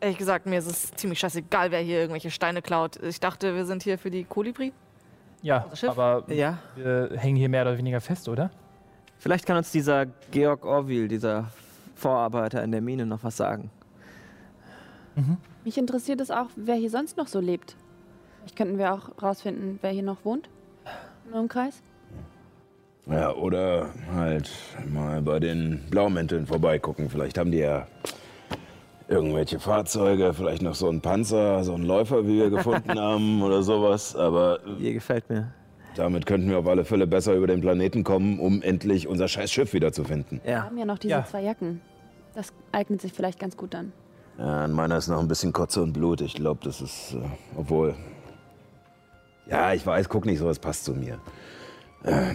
ehrlich 0.00 0.18
gesagt, 0.18 0.46
mir 0.46 0.58
ist 0.58 0.66
es 0.66 0.90
ziemlich 0.92 1.18
scheißegal, 1.18 1.70
wer 1.70 1.80
hier 1.80 1.98
irgendwelche 2.00 2.30
Steine 2.30 2.62
klaut. 2.62 2.96
Ich 3.02 3.20
dachte, 3.20 3.54
wir 3.54 3.64
sind 3.66 3.82
hier 3.82 3.98
für 3.98 4.10
die 4.10 4.24
Kolibri. 4.24 4.72
Ja, 5.42 5.62
Unser 5.64 5.76
Schiff? 5.76 5.90
aber 5.90 6.24
Ja. 6.32 6.58
wir 6.76 7.10
hängen 7.16 7.36
hier 7.36 7.48
mehr 7.48 7.62
oder 7.62 7.76
weniger 7.78 8.00
fest, 8.00 8.28
oder? 8.28 8.50
Vielleicht 9.18 9.46
kann 9.46 9.56
uns 9.56 9.70
dieser 9.70 10.06
Georg 10.30 10.64
Orwil, 10.64 11.08
dieser 11.08 11.50
Vorarbeiter 11.94 12.62
in 12.64 12.72
der 12.72 12.80
Mine, 12.80 13.06
noch 13.06 13.22
was 13.22 13.36
sagen. 13.36 13.70
Mich 15.64 15.78
interessiert 15.78 16.20
es 16.20 16.30
auch, 16.30 16.48
wer 16.56 16.74
hier 16.74 16.90
sonst 16.90 17.16
noch 17.16 17.26
so 17.26 17.40
lebt. 17.40 17.74
Vielleicht 18.40 18.56
könnten 18.56 18.78
wir 18.78 18.92
auch 18.92 19.10
rausfinden, 19.22 19.78
wer 19.82 19.90
hier 19.90 20.02
noch 20.02 20.24
wohnt. 20.24 20.48
Im 21.28 21.34
Umkreis. 21.38 21.82
Ja, 23.06 23.32
oder 23.34 23.90
halt 24.12 24.50
mal 24.88 25.22
bei 25.22 25.38
den 25.38 25.84
Blaumänteln 25.90 26.46
vorbeigucken. 26.46 27.08
Vielleicht 27.08 27.38
haben 27.38 27.52
die 27.52 27.58
ja 27.58 27.86
irgendwelche 29.08 29.60
Fahrzeuge, 29.60 30.34
vielleicht 30.34 30.62
noch 30.62 30.74
so 30.74 30.88
einen 30.88 31.00
Panzer, 31.00 31.62
so 31.62 31.74
einen 31.74 31.84
Läufer, 31.84 32.26
wie 32.26 32.38
wir 32.38 32.50
gefunden 32.50 32.98
haben 32.98 33.42
oder 33.42 33.62
sowas. 33.62 34.16
Aber 34.16 34.58
Ihr 34.80 34.92
gefällt 34.92 35.30
mir. 35.30 35.52
damit 35.94 36.26
könnten 36.26 36.50
wir 36.50 36.58
auf 36.58 36.66
alle 36.66 36.84
Fälle 36.84 37.06
besser 37.06 37.34
über 37.34 37.46
den 37.46 37.60
Planeten 37.60 38.02
kommen, 38.02 38.40
um 38.40 38.60
endlich 38.62 39.06
unser 39.06 39.28
scheiß 39.28 39.52
Schiff 39.52 39.72
wiederzufinden. 39.72 40.40
Wir 40.42 40.52
Ja. 40.52 40.62
haben 40.64 40.76
ja 40.76 40.84
noch 40.84 40.98
diese 40.98 41.12
Ja. 41.12 41.24
zwei 41.24 41.42
Jacken. 41.42 41.80
Das 42.34 42.52
eignet 42.72 43.00
sich 43.00 43.12
vielleicht 43.12 43.38
ganz 43.38 43.56
gut 43.56 43.74
an. 43.76 43.92
Ja, 44.38 44.64
an 44.64 44.72
meiner 44.72 44.96
ist 44.98 45.06
noch 45.08 45.20
ein 45.20 45.28
bisschen 45.28 45.52
Kotze 45.52 45.80
und 45.82 45.92
Blut. 45.92 46.20
Ich 46.20 46.34
glaube, 46.34 46.60
das 46.64 46.80
ist, 46.80 47.14
äh, 47.14 47.18
obwohl... 47.56 47.94
Ja, 49.46 49.72
ich 49.72 49.86
weiß, 49.86 50.08
guck 50.08 50.26
nicht 50.26 50.38
so, 50.38 50.48
es 50.48 50.58
passt 50.58 50.84
zu 50.84 50.94
mir. 50.94 51.20
Was 52.02 52.34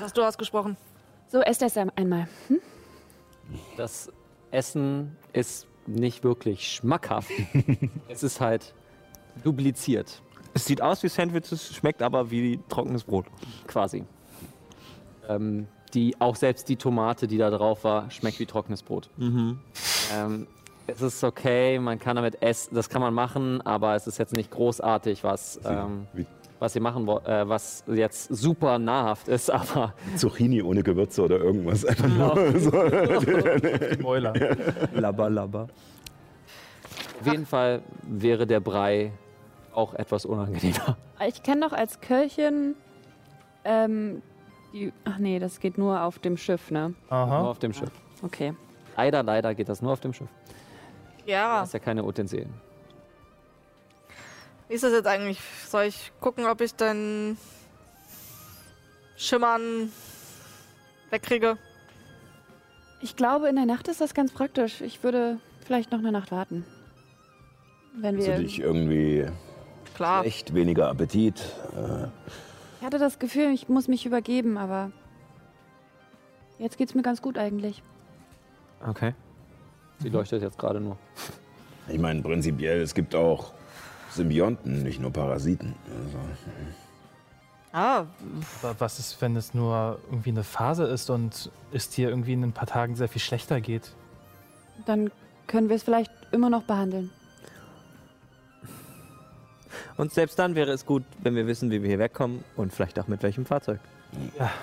hast 0.00 0.16
du 0.16 0.22
ausgesprochen? 0.22 0.76
So, 1.28 1.40
esst 1.40 1.62
es 1.62 1.76
einmal. 1.76 2.28
Hm? 2.48 2.60
Das 3.76 4.10
Essen 4.50 5.16
ist 5.32 5.66
nicht 5.86 6.24
wirklich 6.24 6.70
schmackhaft. 6.70 7.30
es 8.08 8.22
ist 8.22 8.40
halt 8.40 8.74
dupliziert, 9.42 10.22
Es 10.54 10.66
sieht 10.66 10.82
aus 10.82 11.02
wie 11.02 11.08
Sandwiches, 11.08 11.74
schmeckt 11.74 12.02
aber 12.02 12.30
wie 12.30 12.60
trockenes 12.68 13.04
Brot. 13.04 13.26
quasi. 13.66 14.04
Ähm, 15.28 15.66
die, 15.94 16.20
auch 16.20 16.36
selbst 16.36 16.68
die 16.68 16.76
Tomate, 16.76 17.26
die 17.26 17.38
da 17.38 17.50
drauf 17.50 17.84
war, 17.84 18.10
schmeckt 18.10 18.38
wie 18.40 18.46
trockenes 18.46 18.82
Brot. 18.82 19.08
Ähm, 19.18 20.46
es 20.94 21.02
ist 21.02 21.24
okay, 21.24 21.78
man 21.78 21.98
kann 21.98 22.16
damit 22.16 22.42
essen, 22.42 22.74
das 22.74 22.88
kann 22.88 23.00
man 23.00 23.14
machen, 23.14 23.60
aber 23.62 23.94
es 23.94 24.06
ist 24.06 24.18
jetzt 24.18 24.34
nicht 24.36 24.50
großartig, 24.50 25.24
was, 25.24 25.60
ähm, 25.64 26.06
was 26.58 26.72
sie 26.74 26.80
machen, 26.80 27.08
äh, 27.08 27.48
was 27.48 27.84
jetzt 27.86 28.34
super 28.34 28.78
nahrhaft 28.78 29.28
ist, 29.28 29.50
aber 29.50 29.94
Zucchini 30.16 30.62
ohne 30.62 30.82
Gewürze 30.82 31.22
oder 31.22 31.38
irgendwas. 31.38 31.84
Einfach 31.86 32.08
nur 32.08 32.58
so. 32.58 34.02
Mäuler. 34.02 34.32
Labba, 34.94 35.28
labba. 35.28 35.68
auf 37.20 37.26
jeden 37.26 37.46
Fall 37.46 37.82
wäre 38.02 38.46
der 38.46 38.60
Brei 38.60 39.12
auch 39.74 39.94
etwas 39.94 40.26
unangenehmer. 40.26 40.96
Ich 41.26 41.42
kenne 41.42 41.60
noch 41.60 41.72
als 41.72 42.00
Köchin. 42.00 42.74
Ähm, 43.64 44.22
die, 44.72 44.92
ach 45.04 45.18
nee, 45.18 45.38
das 45.38 45.60
geht 45.60 45.78
nur 45.78 46.02
auf 46.02 46.18
dem 46.18 46.36
Schiff, 46.36 46.70
ne? 46.70 46.94
Nur 47.10 47.18
Aha. 47.18 47.50
auf 47.50 47.58
dem 47.58 47.72
Schiff. 47.72 47.90
Okay. 48.22 48.54
Leider, 48.96 49.22
leider 49.22 49.54
geht 49.54 49.68
das 49.68 49.82
nur 49.82 49.92
auf 49.92 50.00
dem 50.00 50.12
Schiff. 50.12 50.28
Ja. 51.26 51.60
Das 51.60 51.68
ist 51.70 51.72
ja 51.74 51.78
keine 51.78 52.04
Utensilien. 52.04 52.52
Wie 54.68 54.74
ist 54.74 54.84
das 54.84 54.92
jetzt 54.92 55.06
eigentlich? 55.06 55.38
Soll 55.68 55.84
ich 55.84 56.12
gucken, 56.20 56.46
ob 56.46 56.60
ich 56.60 56.74
dein 56.74 57.36
Schimmern 59.16 59.92
wegkriege? 61.10 61.58
Ich 63.00 63.16
glaube, 63.16 63.48
in 63.48 63.56
der 63.56 63.66
Nacht 63.66 63.88
ist 63.88 64.00
das 64.00 64.14
ganz 64.14 64.32
praktisch. 64.32 64.80
Ich 64.80 65.02
würde 65.02 65.38
vielleicht 65.64 65.90
noch 65.92 65.98
eine 65.98 66.12
Nacht 66.12 66.30
warten. 66.32 66.64
Wenn 67.94 68.16
Hast 68.16 68.26
du 68.26 68.32
wir. 68.32 68.38
dich 68.38 68.60
irgendwie 68.60 69.26
Klar. 69.94 70.24
echt 70.24 70.54
weniger 70.54 70.88
Appetit? 70.88 71.38
Äh, 71.76 72.06
Ich 72.80 72.86
hatte 72.86 72.98
das 72.98 73.18
Gefühl, 73.18 73.52
ich 73.52 73.68
muss 73.68 73.88
mich 73.88 74.06
übergeben, 74.06 74.56
aber 74.56 74.90
jetzt 76.58 76.78
geht's 76.78 76.94
mir 76.94 77.02
ganz 77.02 77.20
gut 77.20 77.36
eigentlich. 77.36 77.82
Okay. 78.86 79.14
Sie 80.02 80.08
leuchtet 80.08 80.42
jetzt 80.42 80.58
gerade 80.58 80.80
nur. 80.80 80.96
Ich 81.88 81.98
meine, 81.98 82.22
prinzipiell, 82.22 82.80
es 82.80 82.94
gibt 82.94 83.14
auch 83.14 83.52
Symbionten, 84.10 84.82
nicht 84.82 85.00
nur 85.00 85.12
Parasiten. 85.12 85.74
Also, 85.88 86.18
Ah, 87.74 88.04
Aber 88.62 88.74
was 88.80 88.98
ist, 88.98 89.20
wenn 89.22 89.34
es 89.34 89.54
nur 89.54 89.98
irgendwie 90.10 90.30
eine 90.30 90.44
Phase 90.44 90.84
ist 90.84 91.08
und 91.08 91.50
es 91.72 91.88
dir 91.88 92.10
irgendwie 92.10 92.34
in 92.34 92.42
ein 92.42 92.52
paar 92.52 92.66
Tagen 92.66 92.96
sehr 92.96 93.08
viel 93.08 93.22
schlechter 93.22 93.62
geht? 93.62 93.94
Dann 94.84 95.10
können 95.46 95.70
wir 95.70 95.76
es 95.76 95.82
vielleicht 95.82 96.10
immer 96.32 96.50
noch 96.50 96.64
behandeln. 96.64 97.10
Und 99.96 100.12
selbst 100.12 100.38
dann 100.38 100.54
wäre 100.54 100.70
es 100.70 100.84
gut, 100.84 101.02
wenn 101.22 101.34
wir 101.34 101.46
wissen, 101.46 101.70
wie 101.70 101.82
wir 101.82 101.88
hier 101.88 101.98
wegkommen 101.98 102.44
und 102.56 102.72
vielleicht 102.74 102.98
auch 102.98 103.08
mit 103.08 103.22
welchem 103.22 103.46
Fahrzeug. 103.46 103.80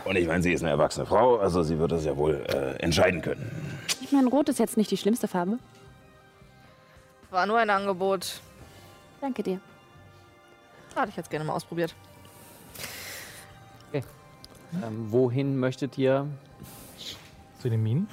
und 0.06 0.16
ich 0.16 0.28
meine, 0.28 0.44
sie 0.44 0.54
ist 0.54 0.62
eine 0.62 0.70
erwachsene 0.70 1.08
Frau, 1.08 1.38
also 1.38 1.64
sie 1.64 1.80
wird 1.80 1.92
das 1.92 2.06
ja 2.06 2.16
wohl 2.16 2.36
äh, 2.48 2.76
entscheiden 2.84 3.22
können. 3.24 3.50
Ich 4.10 4.14
meine, 4.14 4.28
Rot 4.28 4.50
ist 4.50 4.58
jetzt 4.58 4.76
nicht 4.76 4.90
die 4.90 4.98
schlimmste 4.98 5.28
Farbe. 5.28 5.60
war 7.30 7.46
nur 7.46 7.60
ein 7.60 7.70
Angebot. 7.70 8.42
Danke 9.22 9.44
dir. 9.44 9.60
Hatte 10.96 11.10
ich 11.10 11.16
jetzt 11.16 11.30
gerne 11.30 11.46
mal 11.46 11.54
ausprobiert. 11.54 11.94
Ähm, 13.94 15.12
wohin 15.12 15.60
möchtet 15.60 15.96
ihr? 16.00 16.28
Zu 17.62 17.70
den 17.70 17.84
Minen? 17.84 18.08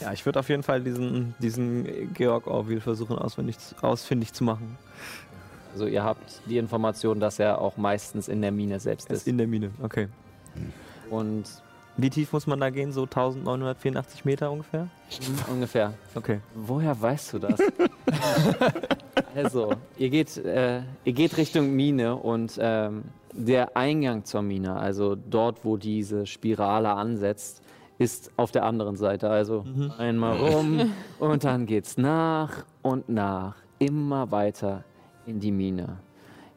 Ja, 0.00 0.12
ich 0.12 0.24
würde 0.24 0.38
auf 0.38 0.48
jeden 0.48 0.62
Fall 0.62 0.82
diesen, 0.82 1.34
diesen 1.40 2.14
Georg 2.14 2.46
Orwell 2.46 2.80
versuchen 2.80 3.18
auswendig, 3.18 3.56
ausfindig 3.80 4.32
zu 4.32 4.44
machen. 4.44 4.78
Also 5.72 5.86
ihr 5.86 6.04
habt 6.04 6.42
die 6.46 6.58
Information, 6.58 7.18
dass 7.18 7.40
er 7.40 7.60
auch 7.60 7.76
meistens 7.76 8.28
in 8.28 8.40
der 8.40 8.52
Mine 8.52 8.78
selbst 8.78 9.10
ist 9.10 9.22
ist. 9.22 9.26
in 9.26 9.36
der 9.36 9.48
Mine, 9.48 9.72
okay. 9.82 10.08
Und 11.10 11.44
Wie 12.00 12.08
tief 12.08 12.32
muss 12.32 12.46
man 12.46 12.58
da 12.60 12.70
gehen? 12.70 12.92
So 12.92 13.02
1984 13.02 14.24
Meter 14.24 14.50
ungefähr? 14.50 14.88
ungefähr. 15.50 15.92
Okay. 16.14 16.40
Woher 16.54 17.00
weißt 17.00 17.34
du 17.34 17.38
das? 17.40 17.60
also, 19.34 19.74
ihr 19.98 20.08
geht, 20.08 20.36
äh, 20.38 20.80
ihr 21.04 21.12
geht 21.12 21.36
Richtung 21.36 21.74
Mine 21.74 22.16
und 22.16 22.58
ähm, 22.58 23.04
der 23.32 23.76
Eingang 23.76 24.24
zur 24.24 24.40
Mine, 24.40 24.76
also 24.76 25.14
dort, 25.14 25.64
wo 25.64 25.76
diese 25.76 26.24
Spirale 26.26 26.90
ansetzt, 26.90 27.62
ist 27.98 28.30
auf 28.36 28.50
der 28.50 28.64
anderen 28.64 28.96
Seite. 28.96 29.28
Also 29.28 29.66
einmal 29.98 30.38
rum 30.38 30.92
und 31.18 31.44
dann 31.44 31.66
geht's 31.66 31.98
nach 31.98 32.64
und 32.80 33.10
nach, 33.10 33.56
immer 33.78 34.30
weiter 34.30 34.84
in 35.26 35.38
die 35.38 35.52
Mine. 35.52 35.98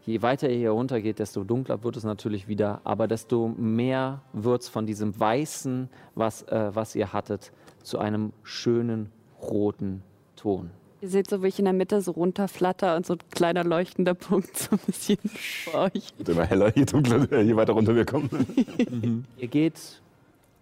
Je 0.05 0.21
weiter 0.21 0.49
ihr 0.49 0.57
hier 0.57 0.71
runter 0.71 0.99
geht, 0.99 1.19
desto 1.19 1.45
dunkler 1.45 1.81
wird 1.83 1.95
es 1.95 2.03
natürlich 2.03 2.47
wieder, 2.49 2.81
aber 2.83 3.07
desto 3.07 3.47
mehr 3.47 4.21
wird 4.33 4.63
es 4.63 4.67
von 4.67 4.85
diesem 4.85 5.17
Weißen, 5.17 5.89
was, 6.13 6.43
äh, 6.43 6.71
was 6.73 6.95
ihr 6.95 7.13
hattet, 7.13 7.53
zu 7.83 7.99
einem 7.99 8.33
schönen 8.43 9.11
roten 9.41 10.03
Ton. 10.35 10.71
Ihr 10.99 11.09
seht 11.09 11.29
so, 11.29 11.43
wie 11.43 11.47
ich 11.47 11.59
in 11.59 11.65
der 11.65 11.73
Mitte 11.73 12.01
so 12.01 12.11
runterflatter 12.11 12.95
und 12.95 13.05
so 13.05 13.13
ein 13.13 13.19
kleiner 13.31 13.63
leuchtender 13.63 14.13
Punkt 14.13 14.57
so 14.57 14.75
ein 14.75 14.79
bisschen 14.85 15.17
vor 15.65 15.81
euch. 15.83 16.13
Wird 16.17 16.29
immer 16.29 16.45
heller, 16.45 16.75
je 16.75 16.85
dunkler, 16.85 17.41
je 17.41 17.55
weiter 17.55 17.73
runter 17.73 17.95
wir 17.95 18.05
kommen. 18.05 19.25
Ihr 19.37 19.47
geht 19.47 20.01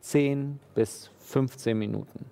10 0.02 0.60
bis 0.76 1.10
15 1.20 1.78
Minuten, 1.78 2.26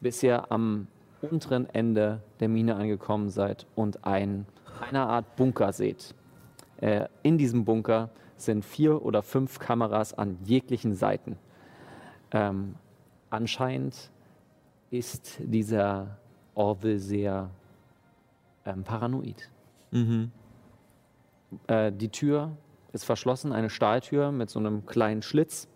bis 0.00 0.22
ihr 0.22 0.50
am 0.52 0.86
unteren 1.22 1.66
Ende 1.72 2.20
der 2.40 2.48
Mine 2.48 2.76
angekommen 2.76 3.30
seid 3.30 3.66
und 3.74 4.04
ein, 4.04 4.46
eine 4.80 5.00
Art 5.00 5.36
Bunker 5.36 5.72
seht. 5.72 6.14
Äh, 6.80 7.08
in 7.22 7.38
diesem 7.38 7.64
Bunker 7.64 8.10
sind 8.36 8.64
vier 8.64 9.04
oder 9.04 9.22
fünf 9.22 9.58
Kameras 9.58 10.14
an 10.14 10.38
jeglichen 10.44 10.94
Seiten. 10.94 11.36
Ähm, 12.32 12.76
anscheinend 13.28 14.10
ist 14.90 15.38
dieser 15.40 16.18
Orville 16.54 16.98
sehr 16.98 17.50
ähm, 18.64 18.82
paranoid. 18.84 19.50
Mhm. 19.90 20.30
Äh, 21.66 21.92
die 21.92 22.08
Tür 22.08 22.52
ist 22.92 23.04
verschlossen, 23.04 23.52
eine 23.52 23.70
Stahltür 23.70 24.32
mit 24.32 24.50
so 24.50 24.58
einem 24.58 24.86
kleinen 24.86 25.22
Schlitz, 25.22 25.68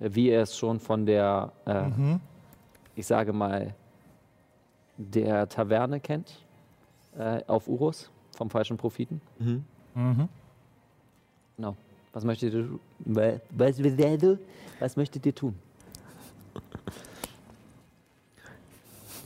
äh, 0.00 0.10
wie 0.12 0.28
ihr 0.30 0.40
es 0.40 0.56
schon 0.56 0.80
von 0.80 1.06
der, 1.06 1.52
äh, 1.64 1.90
ich 2.94 3.06
sage 3.06 3.32
mal, 3.32 3.74
der 4.96 5.48
Taverne 5.48 6.00
kennt, 6.00 6.44
äh, 7.16 7.42
auf 7.46 7.68
Urus, 7.68 8.10
vom 8.36 8.50
falschen 8.50 8.76
Propheten. 8.76 9.20
Mhm. 9.38 9.64
Mhm. 9.94 10.28
Genau. 11.56 11.76
Was 12.12 12.24
möchtet 12.24 12.54
ihr, 12.54 12.68
was, 13.00 13.40
was, 13.50 14.96
möchtet 14.96 15.24
ihr 15.26 15.34
tun? 15.34 15.58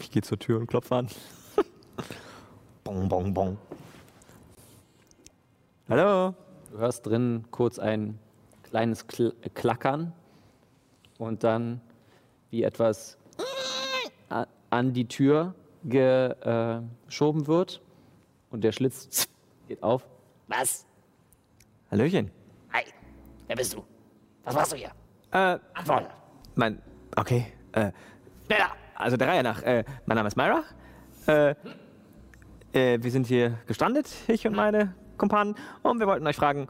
Ich 0.01 0.11
gehe 0.11 0.23
zur 0.23 0.39
Tür 0.39 0.61
und 0.61 0.67
klopfe 0.67 0.95
an. 0.97 1.09
bong, 2.85 3.09
bong, 3.09 3.35
bong. 3.35 3.59
Hallo? 5.89 6.35
Du 6.71 6.79
hörst 6.79 7.07
drin 7.07 7.45
kurz 7.51 7.79
ein 7.79 8.19
kleines 8.65 9.07
Kl 9.07 9.33
Klackern 9.55 10.13
und 11.19 11.45
dann 11.45 11.81
wie 12.51 12.63
etwas 12.65 13.17
an 14.71 14.93
die 14.93 15.07
Tür 15.07 15.55
ge- 15.85 16.33
äh, 16.41 16.83
geschoben 17.07 17.47
wird 17.47 17.81
und 18.51 18.63
der 18.65 18.73
Schlitz 18.73 19.29
geht 19.69 19.83
auf. 19.83 20.05
Was? 20.49 20.87
Hallöchen. 21.91 22.31
Hi. 22.73 22.85
Wer 23.47 23.57
bist 23.57 23.75
du? 23.75 23.85
Was 24.45 24.55
machst 24.55 24.73
du 24.73 24.77
hier? 24.77 24.91
Äh, 25.33 25.59
Antworte. 25.75 26.09
mein, 26.55 26.81
okay, 27.17 27.53
äh, 27.73 27.91
Schneller. 28.47 28.71
also 28.95 29.17
der 29.17 29.29
Reihe 29.29 29.43
nach. 29.43 29.63
Äh, 29.63 29.85
mein 30.07 30.17
Name 30.17 30.29
ist 30.29 30.37
Myra. 30.37 30.63
Äh, 31.27 31.55
äh, 32.73 33.03
wir 33.03 33.11
sind 33.11 33.27
hier 33.27 33.59
gestrandet, 33.67 34.09
ich 34.29 34.47
und 34.47 34.55
meine 34.55 34.95
Kumpanen, 35.19 35.57
und 35.83 35.99
wir 35.99 36.07
wollten 36.07 36.27
euch 36.27 36.37
fragen, 36.37 36.69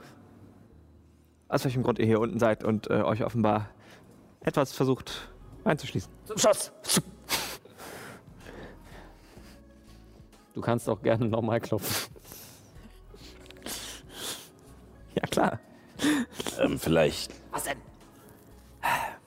aus 1.48 1.64
welchem 1.64 1.82
Grund 1.82 1.98
ihr 1.98 2.06
hier 2.06 2.20
unten 2.20 2.38
seid 2.38 2.64
und 2.64 2.88
äh, 2.88 3.02
euch 3.02 3.22
offenbar 3.24 3.68
etwas 4.40 4.72
versucht 4.72 5.28
einzuschließen. 5.64 6.10
Zum 6.24 6.38
Schuss. 6.38 6.72
Du 10.54 10.62
kannst 10.62 10.88
auch 10.88 11.02
gerne 11.02 11.26
nochmal 11.26 11.60
klopfen. 11.60 12.15
Ja, 15.16 15.22
klar. 15.30 15.58
Ähm, 16.60 16.78
vielleicht. 16.78 17.32
Was 17.50 17.64
denn? 17.64 17.78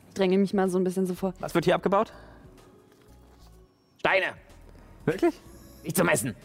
Ich 0.08 0.14
dränge 0.14 0.38
mich 0.38 0.54
mal 0.54 0.70
so 0.70 0.78
ein 0.78 0.84
bisschen 0.84 1.06
so 1.08 1.16
vor. 1.16 1.34
Was 1.40 1.54
wird 1.56 1.66
hier 1.66 1.76
abgebaut? 1.76 2.14
Steine. 4.00 4.28
Wirklich? 5.06 5.36
Nicht 5.84 5.98
zum 5.98 6.08
Essen. 6.10 6.36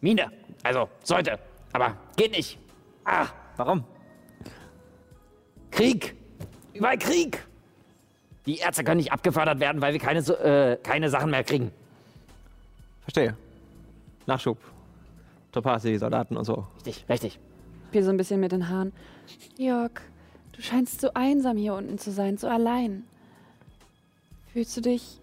Mine. 0.00 0.30
Also, 0.62 0.88
sollte. 1.02 1.38
Aber 1.72 1.96
geht 2.16 2.32
nicht. 2.32 2.58
Ah, 3.04 3.26
Warum? 3.56 3.84
Krieg. 5.70 6.14
Überall 6.74 6.98
Krieg. 6.98 7.44
Die 8.46 8.58
Ärzte 8.58 8.82
können 8.84 8.96
nicht 8.98 9.12
abgefördert 9.12 9.60
werden, 9.60 9.80
weil 9.82 9.92
wir 9.92 10.00
keine, 10.00 10.22
so- 10.22 10.34
äh, 10.34 10.78
keine 10.82 11.08
Sachen 11.10 11.30
mehr 11.30 11.44
kriegen. 11.44 11.70
Verstehe. 13.02 13.36
Nachschub. 14.26 14.58
Topasi, 15.52 15.96
Soldaten 15.98 16.36
und 16.36 16.44
so. 16.44 16.66
Richtig, 16.76 17.04
richtig. 17.08 17.38
Spiel 17.92 18.04
so 18.04 18.08
ein 18.10 18.16
bisschen 18.16 18.40
mit 18.40 18.52
den 18.52 18.70
Haaren. 18.70 18.90
Jörg, 19.58 19.90
du 20.52 20.62
scheinst 20.62 21.02
so 21.02 21.10
einsam 21.12 21.58
hier 21.58 21.74
unten 21.74 21.98
zu 21.98 22.10
sein, 22.10 22.38
so 22.38 22.48
allein. 22.48 23.04
Fühlst 24.50 24.74
du 24.78 24.80
dich 24.80 25.20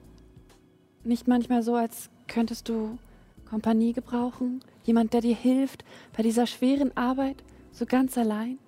nicht 1.03 1.27
manchmal 1.27 1.63
so, 1.63 1.73
als 1.73 2.11
könntest 2.27 2.69
du 2.69 2.99
Kompanie 3.49 3.93
gebrauchen? 3.93 4.63
Jemand, 4.83 5.13
der 5.13 5.21
dir 5.21 5.35
hilft 5.35 5.83
bei 6.15 6.21
dieser 6.21 6.45
schweren 6.45 6.95
Arbeit, 6.95 7.37
so 7.71 7.87
ganz 7.87 8.15
allein? 8.19 8.59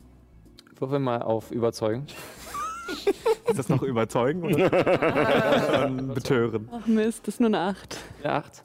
Würfel 0.79 0.97
mal 0.97 1.21
auf 1.21 1.51
Überzeugen. 1.51 2.07
Ist 3.47 3.59
das 3.59 3.69
noch 3.69 3.83
überzeugen 3.83 4.43
oder 4.43 5.89
betören? 6.15 6.67
Ach 6.71 6.87
Mist, 6.87 7.27
das 7.27 7.35
ist 7.35 7.39
nur 7.39 7.49
eine 7.49 7.59
Acht. 7.59 7.97
Ja, 8.23 8.37
acht. 8.37 8.63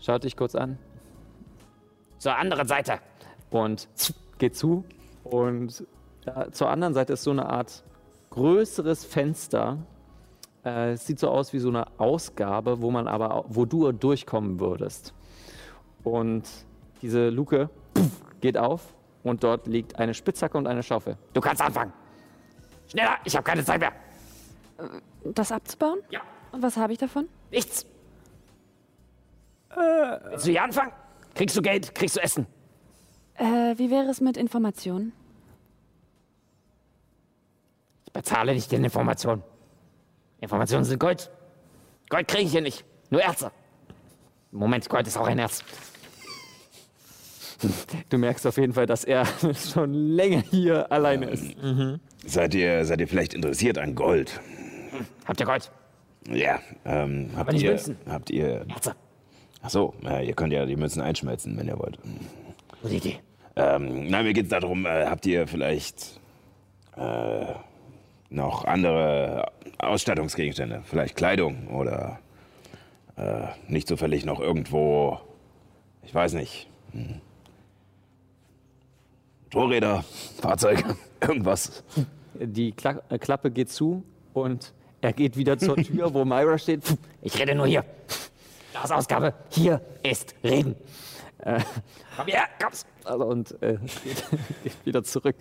Schaut 0.00 0.24
dich 0.24 0.36
kurz 0.36 0.54
an 0.54 0.76
Zur 2.18 2.36
anderen 2.36 2.68
Seite. 2.68 2.98
und 3.50 3.88
geht 4.40 4.56
zu. 4.56 4.84
Und 5.22 5.86
da, 6.24 6.50
zur 6.50 6.68
anderen 6.68 6.94
Seite 6.94 7.12
ist 7.12 7.22
so 7.22 7.30
eine 7.30 7.46
Art 7.46 7.84
größeres 8.30 9.04
Fenster. 9.04 9.78
Äh, 10.64 10.92
es 10.92 11.06
sieht 11.06 11.20
so 11.20 11.30
aus 11.30 11.52
wie 11.52 11.60
so 11.60 11.68
eine 11.68 11.86
Ausgabe, 11.98 12.82
wo 12.82 12.90
man 12.90 13.06
aber, 13.06 13.44
wo 13.48 13.64
du 13.64 13.92
durchkommen 13.92 14.58
würdest. 14.58 15.14
Und 16.02 16.48
diese 17.02 17.28
Luke 17.28 17.70
geht 18.40 18.58
auf 18.58 18.94
und 19.22 19.44
dort 19.44 19.66
liegt 19.66 19.98
eine 19.98 20.14
Spitzhacke 20.14 20.58
und 20.58 20.66
eine 20.66 20.82
Schaufel. 20.82 21.16
Du 21.32 21.40
kannst 21.40 21.62
anfangen. 21.62 21.92
Schneller, 22.88 23.18
ich 23.24 23.36
habe 23.36 23.44
keine 23.44 23.64
Zeit 23.64 23.80
mehr. 23.80 23.92
Das 25.24 25.52
abzubauen? 25.52 26.00
Ja. 26.10 26.20
Und 26.52 26.62
was 26.62 26.76
habe 26.76 26.92
ich 26.92 26.98
davon? 26.98 27.28
Nichts. 27.50 27.86
Willst 29.74 30.46
du 30.46 30.50
hier 30.50 30.64
anfangen? 30.64 30.92
Kriegst 31.34 31.56
du 31.56 31.62
Geld, 31.62 31.94
kriegst 31.94 32.16
du 32.16 32.20
Essen. 32.20 32.46
Äh, 33.40 33.78
wie 33.78 33.90
wäre 33.90 34.10
es 34.10 34.20
mit 34.20 34.36
Informationen? 34.36 35.14
Ich 38.04 38.12
bezahle 38.12 38.52
nicht 38.52 38.70
den 38.70 38.84
Informationen. 38.84 39.42
Informationen 40.42 40.84
sind 40.84 40.98
Gold. 40.98 41.30
Gold 42.10 42.28
kriege 42.28 42.44
ich 42.44 42.52
hier 42.52 42.60
nicht. 42.60 42.84
Nur 43.08 43.22
Ärzte. 43.22 43.50
Moment, 44.52 44.86
Gold 44.90 45.06
ist 45.06 45.16
auch 45.16 45.26
ein 45.26 45.38
Erz. 45.38 45.64
Du 48.10 48.18
merkst 48.18 48.46
auf 48.46 48.58
jeden 48.58 48.74
Fall, 48.74 48.84
dass 48.84 49.04
er 49.04 49.24
schon 49.72 49.94
länger 49.94 50.42
hier 50.50 50.92
alleine 50.92 51.30
ist. 51.30 51.44
Seid 52.26 52.54
ihr, 52.54 52.84
seid 52.84 53.00
ihr 53.00 53.08
vielleicht 53.08 53.32
interessiert 53.32 53.78
an 53.78 53.94
Gold? 53.94 54.38
Habt 55.24 55.40
ihr 55.40 55.46
Gold? 55.46 55.70
Ja. 56.28 56.58
Ähm, 56.84 57.30
habt, 57.36 57.54
ihr, 57.54 57.70
Münzen. 57.70 57.96
habt 58.06 58.28
ihr. 58.30 58.66
Ärzte. 58.68 58.94
Ach 59.62 59.70
so, 59.70 59.94
äh, 60.04 60.26
ihr 60.26 60.34
könnt 60.34 60.52
ja 60.52 60.66
die 60.66 60.76
Münzen 60.76 61.00
einschmelzen, 61.00 61.56
wenn 61.56 61.68
ihr 61.68 61.78
wollt. 61.78 61.98
Gute 62.82 62.94
Idee. 62.94 63.20
Ähm, 63.56 64.08
nein, 64.08 64.24
mir 64.24 64.32
geht 64.32 64.44
es 64.44 64.50
darum, 64.50 64.86
äh, 64.86 65.06
habt 65.06 65.26
ihr 65.26 65.46
vielleicht 65.46 66.20
äh, 66.96 67.46
noch 68.28 68.64
andere 68.64 69.50
Ausstattungsgegenstände? 69.78 70.82
Vielleicht 70.84 71.16
Kleidung 71.16 71.68
oder 71.68 72.20
äh, 73.16 73.48
nicht 73.68 73.88
zufällig 73.88 74.24
noch 74.24 74.40
irgendwo, 74.40 75.20
ich 76.02 76.14
weiß 76.14 76.34
nicht, 76.34 76.68
hm. 76.92 77.20
Motorräder, 79.52 80.04
Fahrzeuge, 80.40 80.96
irgendwas. 81.20 81.82
Die 82.34 82.72
Kla 82.72 83.02
äh, 83.08 83.18
Klappe 83.18 83.50
geht 83.50 83.70
zu 83.70 84.04
und 84.32 84.72
er 85.00 85.12
geht 85.12 85.36
wieder 85.36 85.58
zur 85.58 85.76
Tür, 85.82 86.14
wo 86.14 86.24
Myra 86.24 86.56
steht. 86.56 86.84
Ich 87.20 87.38
rede 87.38 87.54
nur 87.54 87.66
hier. 87.66 87.84
Das 88.72 88.92
Ausgabe 88.92 89.34
hier 89.50 89.80
ist 90.04 90.34
Reden. 90.44 90.76
Äh, 91.38 91.60
Komm 92.16 92.26
her, 92.26 92.44
komm's. 92.62 92.86
Und 93.18 93.60
äh, 93.62 93.78
geht, 94.62 94.86
wieder 94.86 95.02
zurück. 95.02 95.36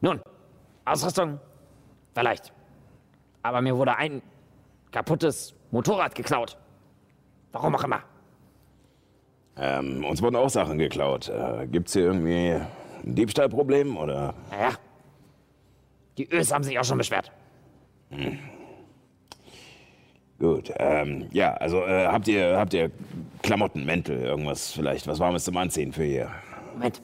Nun, 0.00 0.20
Ausrüstung 0.84 1.40
vielleicht. 2.14 2.52
Aber 3.42 3.60
mir 3.60 3.76
wurde 3.76 3.96
ein 3.96 4.22
kaputtes 4.90 5.54
Motorrad 5.70 6.14
geklaut. 6.14 6.56
Warum 7.52 7.74
auch 7.74 7.84
immer. 7.84 8.02
Ähm, 9.58 10.04
uns 10.04 10.20
wurden 10.20 10.36
auch 10.36 10.50
Sachen 10.50 10.78
geklaut. 10.78 11.28
Äh, 11.28 11.66
gibt's 11.66 11.94
hier 11.94 12.02
irgendwie 12.02 12.60
ein 13.04 13.14
Diebstahlproblem 13.14 13.96
oder? 13.96 14.34
Naja, 14.50 14.72
die 16.18 16.30
Ös 16.30 16.52
haben 16.52 16.64
sich 16.64 16.78
auch 16.78 16.84
schon 16.84 16.98
beschwert. 16.98 17.30
Gut, 20.38 20.72
ähm, 20.78 21.28
ja, 21.32 21.54
also 21.54 21.82
äh, 21.82 22.06
habt 22.06 22.28
ihr 22.28 22.58
habt 22.58 22.74
ihr 22.74 22.90
Klamotten, 23.42 23.84
Mäntel, 23.84 24.20
irgendwas 24.20 24.72
vielleicht, 24.72 25.06
was 25.06 25.18
Warmes 25.18 25.44
zum 25.44 25.56
Anziehen 25.56 25.92
für 25.92 26.04
hier? 26.04 26.30
Moment. 26.76 27.00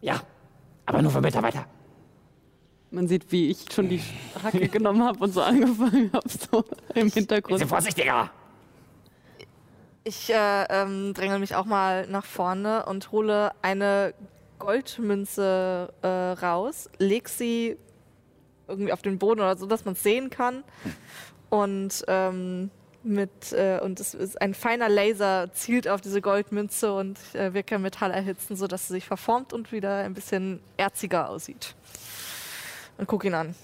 Ja, 0.00 0.22
aber 0.86 1.02
nur 1.02 1.10
für 1.10 1.20
Mitarbeiter. 1.20 1.66
Man 2.92 3.08
sieht, 3.08 3.32
wie 3.32 3.50
ich 3.50 3.64
schon 3.72 3.88
die 3.88 4.00
Hacke 4.44 4.68
genommen 4.68 5.02
habe 5.02 5.18
und 5.18 5.32
so 5.32 5.42
angefangen 5.42 6.12
habe, 6.12 6.28
so 6.28 6.64
im 6.94 7.10
Hintergrund. 7.10 7.54
Bisschen 7.54 7.68
vorsichtiger. 7.68 8.30
Ich 10.04 10.30
äh, 10.30 10.64
ähm, 10.68 11.14
dränge 11.14 11.40
mich 11.40 11.56
auch 11.56 11.64
mal 11.64 12.06
nach 12.06 12.24
vorne 12.24 12.86
und 12.86 13.10
hole 13.10 13.50
eine 13.60 14.14
Goldmünze 14.60 15.92
äh, 16.02 16.06
raus, 16.06 16.88
leg 16.98 17.28
sie 17.28 17.76
irgendwie 18.68 18.92
auf 18.92 19.02
den 19.02 19.18
Boden 19.18 19.40
oder 19.40 19.56
so, 19.56 19.66
dass 19.66 19.84
man 19.84 19.94
es 19.94 20.02
sehen 20.04 20.30
kann. 20.30 20.62
Und 21.50 22.04
ähm, 22.06 22.70
mit 23.04 23.52
äh, 23.52 23.80
und 23.82 24.00
es 24.00 24.14
ist 24.14 24.40
ein 24.40 24.54
feiner 24.54 24.88
Laser 24.88 25.52
zielt 25.52 25.88
auf 25.88 26.00
diese 26.00 26.20
Goldmünze 26.20 26.94
und 26.94 27.18
äh, 27.34 27.52
wir 27.54 27.62
können 27.62 27.82
Metall 27.82 28.10
erhitzen, 28.10 28.56
sodass 28.56 28.88
sie 28.88 28.94
sich 28.94 29.06
verformt 29.06 29.52
und 29.52 29.72
wieder 29.72 29.98
ein 29.98 30.14
bisschen 30.14 30.60
erziger 30.76 31.28
aussieht. 31.28 31.74
Und 32.98 33.06
guck 33.06 33.24
ihn 33.24 33.34
an. 33.34 33.54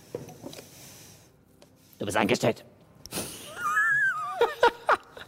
Du 1.99 2.07
bist 2.07 2.17
angestellt. 2.17 2.65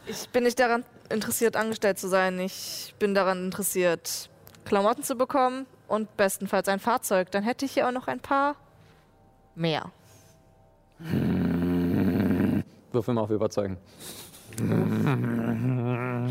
Ich 0.06 0.28
bin 0.30 0.42
nicht 0.42 0.58
daran 0.58 0.84
interessiert, 1.08 1.54
angestellt 1.54 1.96
zu 1.96 2.08
sein. 2.08 2.40
Ich 2.40 2.96
bin 2.98 3.14
daran 3.14 3.44
interessiert, 3.44 4.28
Klamotten 4.64 5.04
zu 5.04 5.14
bekommen 5.14 5.66
und 5.86 6.16
bestenfalls 6.16 6.66
ein 6.66 6.80
Fahrzeug. 6.80 7.30
Dann 7.30 7.44
hätte 7.44 7.64
ich 7.64 7.72
hier 7.72 7.86
auch 7.86 7.92
noch 7.92 8.08
ein 8.08 8.18
paar 8.18 8.56
mehr. 9.54 9.92
Würfel 12.92 13.14
mal 13.14 13.22
auf 13.22 13.30
Überzeugen. 13.30 13.76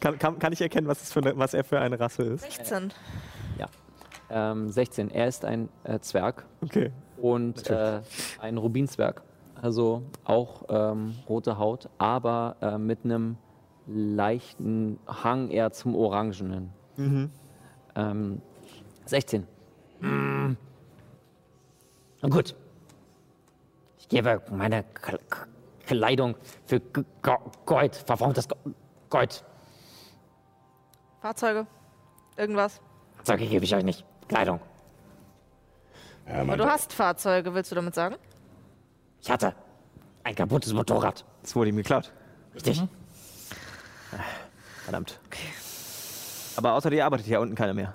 Kann, 0.00 0.18
kann, 0.18 0.38
kann 0.38 0.52
ich 0.52 0.60
erkennen, 0.60 0.86
was, 0.88 1.10
für 1.12 1.20
eine, 1.20 1.38
was 1.38 1.54
er 1.54 1.64
für 1.64 1.80
eine 1.80 1.98
Rasse 1.98 2.22
ist? 2.24 2.42
16. 2.42 2.92
Ähm, 4.28 4.70
16. 4.70 5.10
Er 5.10 5.28
ist 5.28 5.44
ein 5.44 5.68
äh, 5.84 6.00
Zwerg 6.00 6.46
Okay. 6.60 6.90
und 7.16 7.70
äh, 7.70 8.00
ein 8.40 8.56
Rubinzwerg. 8.58 9.22
Also 9.62 10.02
auch 10.24 10.64
ähm, 10.68 11.14
rote 11.28 11.58
Haut, 11.58 11.88
aber 11.98 12.56
äh, 12.60 12.76
mit 12.76 13.04
einem 13.04 13.36
leichten 13.86 14.98
Hang 15.06 15.48
eher 15.48 15.70
zum 15.70 15.94
Orangenen. 15.94 16.70
Ähm, 17.94 18.42
16. 19.06 19.46
Nun 20.00 20.56
gut. 22.22 22.56
Ich 24.08 24.10
gebe 24.10 24.40
meine 24.50 24.84
Kleidung 25.84 26.36
für 26.64 26.80
Gold, 27.64 27.96
verformtes 27.96 28.48
Go 28.48 28.56
Gold. 29.10 29.44
Fahrzeuge? 31.20 31.66
Irgendwas? 32.36 32.80
Fahrzeuge 33.16 33.46
gebe 33.46 33.64
ich 33.64 33.74
euch 33.74 33.82
nicht. 33.84 34.04
Kleidung. 34.28 34.60
Ja, 36.28 36.42
Aber 36.42 36.56
du 36.56 36.66
hast 36.66 36.92
Fahrzeuge, 36.92 37.52
willst 37.54 37.70
du 37.72 37.74
damit 37.74 37.94
sagen? 37.94 38.16
Ich 39.22 39.30
hatte 39.30 39.54
ein 40.22 40.34
kaputtes 40.34 40.72
Motorrad. 40.72 41.24
Es 41.42 41.56
wurde 41.56 41.70
ihm 41.70 41.76
geklaut. 41.76 42.12
Richtig? 42.54 42.82
Verdammt. 44.84 45.18
Aber 46.56 46.74
außer 46.74 46.90
dir 46.90 47.04
arbeitet 47.04 47.26
hier 47.26 47.40
unten 47.40 47.56
keiner 47.56 47.74
mehr. 47.74 47.94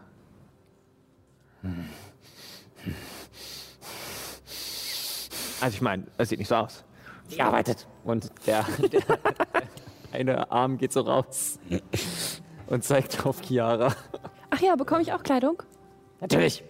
Also 5.61 5.75
ich 5.75 5.81
meine, 5.81 6.05
es 6.17 6.29
sieht 6.29 6.39
nicht 6.39 6.47
so 6.47 6.55
aus. 6.55 6.83
Die 7.29 7.41
arbeitet. 7.41 7.87
Und 8.03 8.31
der, 8.45 8.65
der 8.91 9.01
eine 10.11 10.51
Arm 10.51 10.77
geht 10.77 10.91
so 10.91 11.01
raus 11.01 11.59
und 12.67 12.83
zeigt 12.83 13.25
auf 13.25 13.41
Chiara. 13.41 13.93
Ach 14.49 14.59
ja, 14.59 14.75
bekomme 14.75 15.01
ich 15.01 15.13
auch 15.13 15.23
Kleidung? 15.23 15.61
Natürlich. 16.19 16.63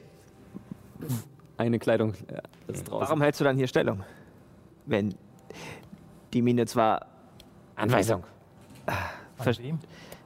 Eine 1.57 1.79
Kleidung 1.79 2.13
äh, 2.27 2.41
ist 2.71 2.83
draußen. 2.87 3.01
Warum 3.07 3.21
hältst 3.21 3.39
du 3.39 3.43
dann 3.45 3.57
hier 3.57 3.67
Stellung? 3.67 4.03
Wenn 4.85 5.15
die 6.33 6.41
Mine 6.41 6.65
zwar 6.65 7.05
Anweisung 7.75 8.23
Von 9.37 9.57
wem? 9.57 9.79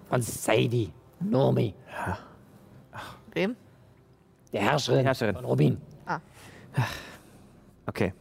von 0.09 0.21
Sadie 0.21 0.91
Nomi, 1.19 1.73
Wem? 3.33 3.55
der 4.53 4.61
Herrscherin, 4.61 5.03
Herrscherin. 5.05 5.35
von 5.35 5.45
Rubin. 5.45 5.81
Okay. 7.87 8.13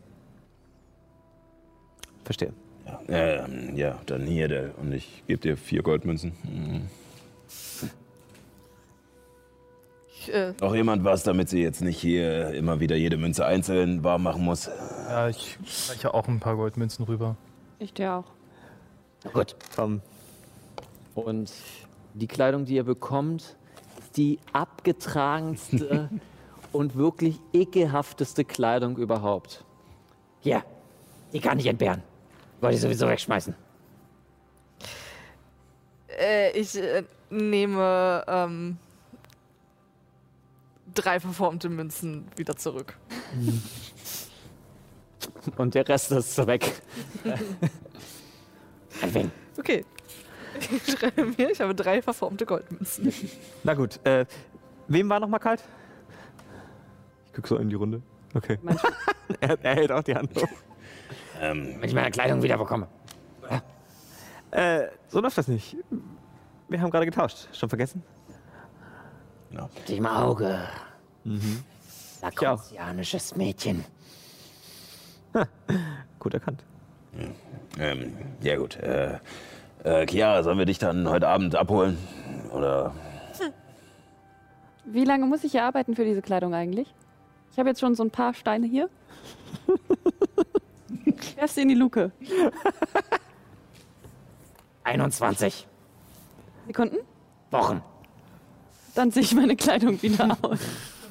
Verstehe. 2.25 2.53
Ähm, 3.09 3.77
ja, 3.77 3.99
dann 4.07 4.27
hier, 4.27 4.49
der, 4.49 4.79
und 4.79 4.93
ich 4.93 5.25
gebe 5.27 5.41
dir 5.41 5.57
vier 5.57 5.83
Goldmünzen. 5.83 6.33
Mhm. 6.43 6.89
Ich, 10.09 10.33
äh, 10.33 10.55
Noch 10.61 10.75
jemand 10.75 11.05
was, 11.05 11.23
damit 11.23 11.49
sie 11.49 11.61
jetzt 11.63 11.83
nicht 11.83 12.01
hier 12.01 12.51
immer 12.51 12.81
wieder 12.81 12.97
jede 12.97 13.17
Münze 13.17 13.45
einzeln 13.45 14.05
warm 14.05 14.23
machen 14.23 14.45
muss? 14.45 14.71
Ja, 15.09 15.29
ich 15.29 15.59
reiche 15.89 16.15
auch 16.15 16.29
ein 16.29 16.41
paar 16.41 16.57
Goldmünzen 16.57 17.05
rüber. 17.05 17.37
Ich 17.79 17.93
dir 17.93 18.15
auch. 18.15 18.25
Gut. 19.33 19.57
Komm. 19.77 20.01
Und 21.15 21.53
die 22.15 22.27
Kleidung, 22.27 22.65
die 22.65 22.75
ihr 22.75 22.85
bekommt, 22.85 23.57
ist 23.99 24.17
die 24.17 24.39
abgetragenste 24.53 26.11
und 26.73 26.97
wirklich 26.97 27.39
ekelhafteste 27.53 28.45
Kleidung 28.45 28.97
überhaupt. 28.97 29.65
Hier, 30.41 30.63
die 31.33 31.41
kann 31.41 31.59
ich 31.59 31.67
entbehren. 31.67 32.03
Wollte 32.65 32.77
ich 32.77 32.83
sowieso 32.83 33.07
wegschmeißen. 33.07 33.55
äh, 36.19 36.51
ich 36.59 36.77
äh, 36.77 37.05
nehme 37.31 38.25
ähm, 38.27 38.79
drei 40.95 41.21
verformte 41.21 41.69
Münzen 41.69 42.27
wieder 42.37 42.57
zurück. 42.57 42.97
Und 45.57 45.75
der 45.75 45.89
Rest 45.89 46.13
ist 46.13 46.35
so 46.35 46.47
weg. 46.47 46.83
An 49.03 49.15
wen? 49.15 49.31
Okay. 49.59 49.85
Ich 50.59 50.93
schreibe 50.93 51.27
mir, 51.27 51.51
ich 51.51 51.61
habe 51.61 51.75
drei 51.75 52.01
verformte 52.01 52.47
Goldmünzen. 52.47 53.13
Na 53.63 53.75
gut. 53.75 54.01
Äh, 54.05 54.27
wem 54.89 55.09
war 55.09 55.21
noch 55.21 55.29
mal 55.29 55.39
kalt? 55.39 55.63
Ich 57.27 57.33
guck 57.35 57.49
so 57.49 57.57
in 57.57 57.69
die 57.69 57.75
Runde. 57.75 58.03
Okay. 58.35 58.59
er, 59.41 59.59
er 59.63 59.75
hält 59.75 59.93
auch 59.93 60.03
die 60.03 60.15
Hand 60.15 60.35
hoch. 60.37 60.49
Ähm, 61.41 61.77
Wenn 61.81 61.89
ich 61.89 61.95
meine 61.95 62.11
Kleidung 62.11 62.43
wieder 62.43 62.59
bekomme. 62.59 62.89
Äh, 64.51 64.89
so 65.09 65.21
läuft 65.21 65.37
das 65.37 65.49
nicht. 65.49 65.77
Wir 66.69 66.81
haben 66.81 66.91
gerade 66.91 67.07
getauscht. 67.07 67.49
Schon 67.53 67.69
vergessen? 67.69 68.03
genau. 69.51 69.69
Die 69.89 69.97
im 69.97 70.07
Auge. 70.07 70.61
Mhm. 71.25 71.65
Lakotianisches 72.23 73.35
Mädchen. 73.37 73.85
Gut 76.21 76.35
erkannt. 76.35 76.63
Ähm, 77.79 78.17
ja 78.43 78.57
gut. 78.57 78.77
Äh, 78.77 79.19
äh, 79.83 80.07
Chiara, 80.07 80.43
sollen 80.45 80.59
wir 80.59 80.67
dich 80.67 80.79
dann 80.79 81.09
heute 81.09 81.29
Abend 81.29 81.57
abholen? 81.57 81.99
Oder 82.53 82.95
Wie 84.85 85.05
lange 85.05 85.27
muss 85.27 85.43
ich 85.45 85.53
hier 85.53 85.65
arbeiten 85.65 85.97
für 85.97 86.05
diese 86.05 86.23
Kleidung 86.23 86.55
eigentlich? 86.55 86.95
Ich 87.51 87.59
habe 87.59 87.69
jetzt 87.69 87.81
schon 87.81 87.95
so 87.95 88.05
ein 88.05 88.11
paar 88.11 88.35
Steine 88.35 88.67
hier. 88.67 88.89
Werf 91.37 91.51
sie 91.51 91.63
in 91.63 91.69
die 91.69 91.75
Luke. 91.75 92.13
21 94.85 95.67
Sekunden? 96.67 96.97
Wochen. 97.51 97.83
Dann 98.95 99.11
sehe 99.11 99.23
ich 99.23 99.35
meine 99.35 99.57
Kleidung 99.57 100.01
wieder 100.03 100.37
aus. 100.43 100.61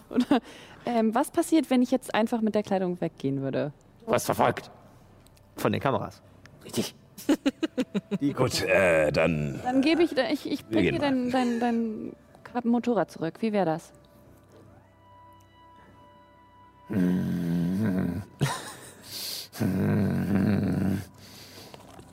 Oder 0.09 0.39
ähm, 0.85 1.13
was 1.15 1.31
passiert, 1.31 1.69
wenn 1.69 1.81
ich 1.81 1.91
jetzt 1.91 2.13
einfach 2.13 2.41
mit 2.41 2.55
der 2.55 2.63
Kleidung 2.63 2.99
weggehen 3.01 3.41
würde? 3.41 3.73
Du 4.05 4.11
wirst 4.11 4.25
verfolgt. 4.25 4.71
Von 5.57 5.71
den 5.71 5.81
Kameras. 5.81 6.21
Richtig. 6.63 6.95
gut, 8.35 8.63
äh, 8.63 9.11
dann 9.11 9.59
Dann 9.63 9.81
gebe 9.81 10.03
ich, 10.03 10.17
ich, 10.17 10.51
ich 10.51 10.65
bringe 10.65 10.93
dir 10.93 10.99
dein, 10.99 11.29
dein, 11.29 11.59
dein 11.59 12.15
Motorrad 12.63 13.11
zurück. 13.11 13.35
Wie 13.39 13.53
wäre 13.53 13.65
das? 13.65 13.93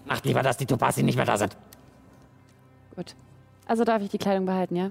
Macht 0.07 0.25
lieber, 0.25 0.43
dass 0.43 0.57
die 0.57 0.67
Topasi 0.67 1.03
nicht 1.03 1.17
mehr 1.17 1.25
da 1.25 1.37
sind. 1.39 1.57
Gut. 2.97 3.15
Also 3.67 3.85
darf 3.85 4.03
ich 4.03 4.09
die 4.11 4.19
Kleidung 4.19 4.47
behalten, 4.47 4.77
ja? 4.77 4.91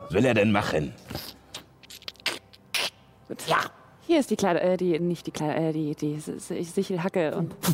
was 0.00 0.12
will 0.12 0.24
er 0.24 0.34
denn 0.34 0.50
machen? 0.52 0.92
Gut. 3.28 3.42
Ja. 3.46 3.58
Hier 4.06 4.20
ist 4.20 4.30
die 4.30 4.36
Kleidung, 4.36 4.62
äh, 4.62 4.76
die, 4.78 4.98
nicht 4.98 5.26
die 5.26 5.30
Kleidung, 5.30 5.64
äh, 5.64 5.72
die, 5.72 5.94
die 5.94 6.14
S- 6.14 6.48
Sichelhacke 6.74 7.36
und 7.36 7.54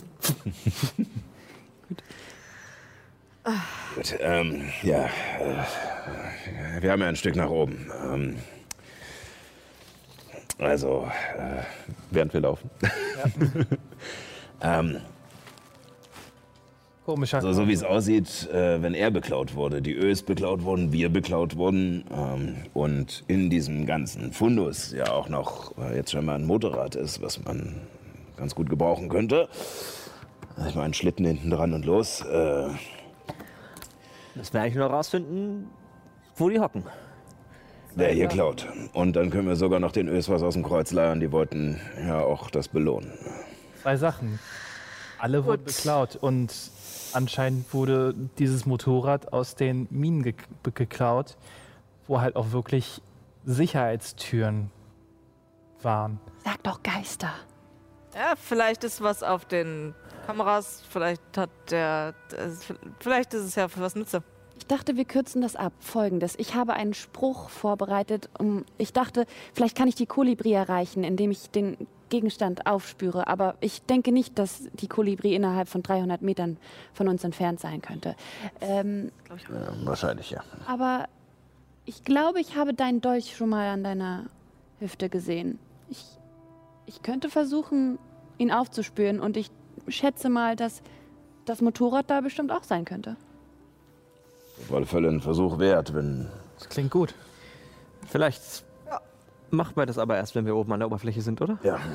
Gut, 3.95 4.17
ähm, 4.21 4.65
ja, 4.83 5.05
äh, 5.05 6.81
wir 6.83 6.91
haben 6.91 7.03
ja 7.03 7.09
ein 7.09 7.17
Stück 7.17 7.37
nach 7.37 7.51
oben. 7.51 7.91
Ähm, 8.05 8.37
also, 10.65 11.09
äh, 11.37 11.63
Während 12.11 12.33
wir 12.33 12.41
laufen. 12.41 12.71
ähm, 14.63 14.97
Komischer. 17.05 17.37
also 17.39 17.53
so 17.53 17.69
wie 17.69 17.73
es 17.73 17.83
aussieht, 17.83 18.49
äh, 18.51 18.81
wenn 18.81 18.95
er 18.95 19.11
beklaut 19.11 19.55
wurde, 19.55 19.83
die 19.83 19.95
Ös 19.95 20.23
beklaut 20.23 20.63
wurden, 20.63 20.93
wir 20.93 21.11
beklaut 21.11 21.57
wurden 21.57 22.05
ähm, 22.11 22.57
und 22.73 23.25
in 23.27 23.51
diesem 23.51 23.85
ganzen 23.85 24.33
Fundus 24.33 24.93
ja 24.93 25.13
auch 25.13 25.29
noch 25.29 25.77
äh, 25.77 25.97
jetzt 25.97 26.13
schon 26.13 26.25
mal 26.25 26.37
ein 26.37 26.47
Motorrad 26.47 26.95
ist, 26.95 27.21
was 27.21 27.45
man 27.45 27.75
ganz 28.37 28.55
gut 28.55 28.71
gebrauchen 28.71 29.09
könnte. 29.09 29.49
Ich 30.69 30.75
meine, 30.75 30.95
Schlitten 30.95 31.27
hinten 31.27 31.51
dran 31.51 31.75
und 31.75 31.85
los. 31.85 32.23
Äh, 32.23 32.69
Müssen 34.35 34.53
wir 34.55 34.63
eigentlich 34.63 34.77
nur 34.77 34.87
rausfinden, 34.87 35.69
wo 36.37 36.49
die 36.49 36.59
hocken. 36.59 36.85
Wer 37.97 38.09
hier 38.13 38.27
klaut. 38.29 38.67
Und 38.93 39.15
dann 39.17 39.31
können 39.31 39.47
wir 39.49 39.57
sogar 39.57 39.79
noch 39.81 39.93
den 39.93 40.09
Ös 40.09 40.29
was 40.29 40.43
aus 40.43 40.55
dem 40.55 40.63
Kreuz 40.65 40.91
leiern. 40.93 41.21
Die 41.21 41.31
wollten 41.33 41.81
ja 41.99 42.21
auch 42.21 42.51
das 42.51 42.69
belohnen. 42.69 43.13
Zwei 43.83 43.97
Sachen. 43.97 44.39
Alle 45.19 45.45
wurden 45.45 45.65
Gut. 45.65 45.75
beklaut 45.77 46.17
und 46.17 46.53
anscheinend 47.13 47.73
wurde 47.73 48.15
dieses 48.39 48.67
Motorrad 48.67 49.33
aus 49.33 49.55
den 49.55 49.87
Minen 49.91 50.23
ge 50.23 50.35
geklaut, 50.75 51.37
wo 52.09 52.21
halt 52.21 52.37
auch 52.37 52.51
wirklich 52.53 53.01
Sicherheitstüren 53.45 54.71
waren. 55.83 56.19
sag 56.45 56.63
doch 56.63 56.83
Geister. 56.83 57.31
Ja, 58.15 58.35
vielleicht 58.37 58.85
ist 58.85 59.03
was 59.03 59.23
auf 59.23 59.45
den 59.45 59.95
Kameras, 60.27 60.83
vielleicht 60.89 61.23
hat 61.37 61.51
der, 61.71 62.15
das- 62.31 62.61
vielleicht 63.01 63.35
ist 63.35 63.43
es 63.43 63.55
ja 63.55 63.69
für 63.69 63.81
was 63.81 63.95
Nütze. 63.95 64.23
Ich 64.59 64.67
dachte, 64.67 64.97
wir 64.97 65.05
kürzen 65.05 65.43
das 65.43 65.57
ab. 65.57 65.73
Folgendes. 65.81 66.35
Ich 66.39 66.55
habe 66.55 66.75
einen 66.75 66.95
Spruch 66.95 67.49
vorbereitet. 67.49 68.31
Um, 68.39 68.65
ich 68.79 68.93
dachte, 68.93 69.27
vielleicht 69.53 69.77
kann 69.77 69.89
ich 69.89 69.95
die 69.95 70.07
Kolibri 70.07 70.53
erreichen, 70.53 71.05
indem 71.05 71.31
ich 71.31 71.51
den 71.51 71.77
Gegenstand 72.09 72.67
aufspüre. 72.67 73.27
Aber 73.27 73.57
ich 73.61 73.83
denke 73.83 74.13
nicht, 74.13 74.39
dass 74.39 74.69
die 74.73 74.87
Kolibri 74.89 75.35
innerhalb 75.35 75.69
von 75.69 75.83
300 75.83 76.23
Metern 76.23 76.57
von 76.93 77.09
uns 77.09 77.25
entfernt 77.25 77.61
sein 77.61 77.83
könnte. 77.83 78.15
Ähm, 78.61 79.11
Ja, 79.29 79.73
wahrscheinlich, 79.85 80.31
ja. 80.31 80.43
aber 80.67 81.07
ich 81.87 82.05
glaube, 82.05 82.41
ich 82.41 82.57
habe 82.57 82.73
deinen 82.73 83.01
Dolch 83.01 83.37
schon 83.37 83.49
mal 83.49 83.69
an 83.69 83.83
deiner 83.85 84.27
Hüfte 84.79 85.09
gesehen. 85.09 85.59
Ich, 85.89 86.05
ich 86.87 87.03
könnte 87.03 87.29
versuchen, 87.29 87.99
ihn 88.39 88.53
aufzuspüren. 88.53 89.21
Und 89.21 89.37
ich 89.37 89.51
schätze 89.89 90.29
mal, 90.29 90.57
dass 90.57 90.83
das 91.45 91.61
Motorrad 91.61 92.09
da 92.09 92.21
bestimmt 92.21 92.51
auch 92.53 92.63
sein 92.63 92.85
könnte. 92.85 93.17
Auf 94.69 94.75
alle 94.75 94.87
Fälle 94.87 95.09
ein 95.09 95.21
Versuch 95.21 95.59
wert, 95.59 95.95
wenn. 95.95 96.29
Das 96.59 96.69
klingt 96.69 96.91
gut. 96.91 97.15
Vielleicht 98.07 98.65
macht 99.51 99.77
man 99.77 99.87
das 99.87 99.99
aber 99.99 100.17
erst, 100.17 100.35
wenn 100.35 100.47
wir 100.47 100.57
oben 100.57 100.73
an 100.73 100.81
der 100.81 100.87
Oberfläche 100.89 101.23
sind, 101.23 101.41
oder? 101.41 101.59
Ja. 101.63 101.79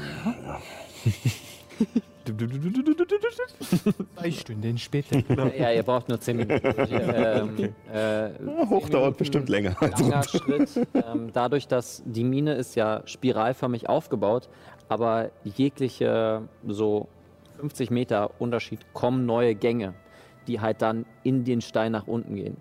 Zwei 4.15 4.31
Stunden 4.31 4.77
später. 4.77 5.23
Ja, 5.57 5.71
ihr 5.71 5.83
braucht 5.83 6.09
nur 6.09 6.19
10 6.19 6.37
Minuten. 6.37 6.61
ähm, 6.91 7.73
äh, 7.91 8.29
Hoch 8.67 8.83
zehn 8.83 8.91
dauert 8.91 8.93
Minuten 8.93 9.17
bestimmt 9.17 9.49
länger. 9.49 9.75
als 9.81 9.99
Langer. 9.99 10.23
Schritt. 10.23 10.87
Ähm, 10.93 11.31
dadurch, 11.33 11.67
dass 11.67 12.03
die 12.05 12.23
Mine 12.23 12.53
ist 12.53 12.75
ja 12.75 13.01
spiralförmig 13.05 13.89
aufgebaut, 13.89 14.47
aber 14.89 15.31
jegliche 15.43 16.43
so 16.67 17.07
50 17.57 17.89
Meter 17.89 18.31
Unterschied 18.39 18.85
kommen 18.93 19.25
neue 19.25 19.55
Gänge, 19.55 19.95
die 20.49 20.59
halt 20.59 20.81
dann 20.81 21.05
in 21.23 21.45
den 21.45 21.61
Stein 21.61 21.91
nach 21.91 22.07
unten 22.07 22.35
gehen. 22.35 22.57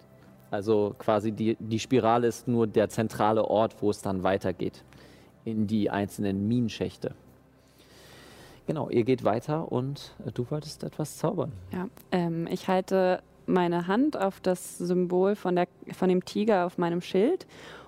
Also 0.50 0.94
quasi 0.98 1.32
die, 1.32 1.56
die 1.58 1.78
Spirale 1.78 2.26
ist 2.26 2.46
nur 2.46 2.66
der 2.66 2.90
zentrale 2.90 3.44
Ort, 3.44 3.76
wo 3.80 3.90
es 3.90 4.02
dann 4.02 4.22
weitergeht 4.22 4.84
in 5.44 5.66
die 5.66 5.88
einzelnen 5.88 6.46
Minenschächte. 6.46 7.14
Genau, 8.66 8.90
ihr 8.90 9.04
geht 9.04 9.24
weiter 9.24 9.72
und 9.72 10.14
äh, 10.26 10.30
du 10.30 10.46
wolltest 10.50 10.84
etwas 10.84 11.16
zaubern. 11.16 11.52
Ja, 11.72 11.88
ähm, 12.12 12.46
ich 12.50 12.68
halte 12.68 13.22
meine 13.46 13.86
Hand 13.86 14.18
auf 14.18 14.40
das 14.40 14.76
Symbol 14.76 15.34
von, 15.34 15.56
der, 15.56 15.68
von 15.92 16.10
dem 16.10 16.22
Tiger 16.26 16.66
auf 16.66 16.76
meinem 16.76 17.00
Schild 17.00 17.46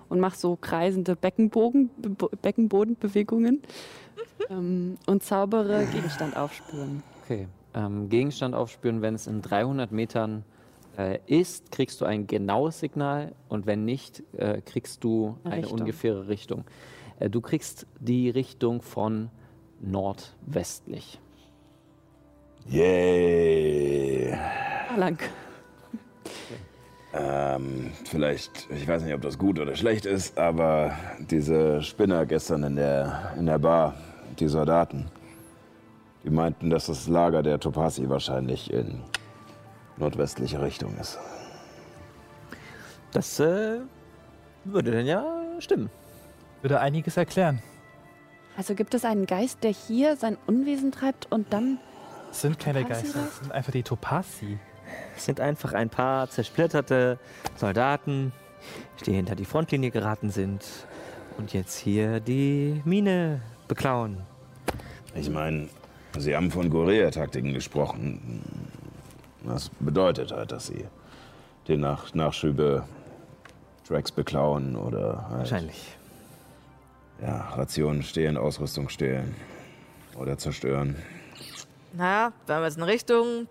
und 0.09 0.19
mache 0.19 0.35
so 0.35 0.55
kreisende 0.55 1.15
Beckenbogen, 1.15 1.91
Be 1.97 2.27
Beckenbodenbewegungen 2.41 3.61
ähm, 4.49 4.97
und 5.05 5.21
zaubere 5.21 5.85
Gegenstand 5.85 6.35
aufspüren. 6.35 7.03
Okay. 7.23 7.47
Ähm, 7.73 8.09
Gegenstand 8.09 8.53
aufspüren, 8.55 9.01
wenn 9.01 9.15
es 9.15 9.27
in 9.27 9.41
300 9.41 9.91
Metern 9.91 10.43
äh, 10.97 11.19
ist, 11.25 11.71
kriegst 11.71 12.01
du 12.01 12.05
ein 12.05 12.27
genaues 12.27 12.79
Signal 12.79 13.33
und 13.47 13.65
wenn 13.65 13.85
nicht, 13.85 14.23
äh, 14.37 14.61
kriegst 14.61 15.03
du 15.03 15.37
Eine 15.43 15.57
Richtung. 15.57 15.79
ungefähre 15.79 16.27
Richtung. 16.27 16.65
Äh, 17.19 17.29
du 17.29 17.39
kriegst 17.41 17.87
die 17.99 18.29
Richtung 18.29 18.81
von 18.81 19.29
nordwestlich. 19.79 21.19
Yay. 22.69 24.33
Ah, 24.33 24.97
lang. 24.97 25.17
Ähm, 27.13 27.91
vielleicht, 28.05 28.67
ich 28.69 28.87
weiß 28.87 29.03
nicht, 29.03 29.13
ob 29.13 29.21
das 29.21 29.37
gut 29.37 29.59
oder 29.59 29.75
schlecht 29.75 30.05
ist, 30.05 30.37
aber 30.37 30.93
diese 31.19 31.81
Spinner 31.81 32.25
gestern 32.25 32.63
in 32.63 32.75
der, 32.77 33.33
in 33.37 33.45
der 33.47 33.59
Bar, 33.59 33.95
die 34.39 34.47
Soldaten, 34.47 35.07
die 36.23 36.29
meinten, 36.29 36.69
dass 36.69 36.85
das 36.87 37.07
Lager 37.07 37.41
der 37.41 37.59
Topasi 37.59 38.07
wahrscheinlich 38.09 38.71
in 38.71 39.01
nordwestliche 39.97 40.61
Richtung 40.61 40.95
ist. 40.97 41.19
Das 43.11 43.39
äh, 43.39 43.79
würde 44.63 44.91
dann 44.91 45.05
ja 45.05 45.25
stimmen. 45.59 45.89
Würde 46.61 46.79
einiges 46.79 47.17
erklären. 47.17 47.61
Also 48.57 48.75
gibt 48.75 48.93
es 48.93 49.05
einen 49.05 49.25
Geist, 49.25 49.63
der 49.63 49.71
hier 49.71 50.15
sein 50.17 50.37
Unwesen 50.45 50.91
treibt 50.91 51.31
und 51.31 51.51
dann. 51.51 51.79
Es 52.29 52.41
sind 52.41 52.59
keine 52.59 52.81
Topasi 52.81 53.03
Geister, 53.03 53.19
es 53.27 53.37
sind 53.39 53.51
einfach 53.51 53.71
die 53.71 53.83
Topasi. 53.83 54.59
Es 55.15 55.25
sind 55.25 55.39
einfach 55.39 55.73
ein 55.73 55.89
paar 55.89 56.29
zersplitterte 56.29 57.17
Soldaten, 57.55 58.33
die 59.05 59.13
hinter 59.13 59.35
die 59.35 59.45
Frontlinie 59.45 59.91
geraten 59.91 60.29
sind 60.29 60.65
und 61.37 61.53
jetzt 61.53 61.77
hier 61.77 62.19
die 62.19 62.81
Mine 62.85 63.41
beklauen. 63.67 64.17
Ich 65.15 65.29
meine, 65.29 65.69
Sie 66.17 66.35
haben 66.35 66.51
von 66.51 66.69
Guerilla-Taktiken 66.69 67.53
gesprochen. 67.53 68.41
Das 69.43 69.69
bedeutet 69.79 70.31
halt, 70.31 70.51
dass 70.51 70.67
Sie 70.67 70.85
die 71.67 71.77
Nach 71.77 72.13
Nachschübe 72.13 72.83
Tracks 73.87 74.11
beklauen 74.11 74.75
oder 74.75 75.27
halt, 75.29 75.39
Wahrscheinlich. 75.39 75.95
ja, 77.21 77.49
Rationen 77.51 78.03
stehlen, 78.03 78.37
Ausrüstung 78.37 78.89
stehlen 78.89 79.35
oder 80.17 80.37
zerstören. 80.37 80.95
Naja, 81.93 82.31
wir 82.45 82.55
haben 82.55 82.63
jetzt 82.63 82.77
eine 82.77 82.87
Richtung. 82.87 83.47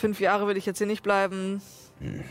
Fünf 0.00 0.20
Jahre 0.20 0.46
will 0.46 0.56
ich 0.56 0.66
jetzt 0.66 0.78
hier 0.78 0.86
nicht 0.86 1.02
bleiben. 1.02 1.60
Mit 2.00 2.24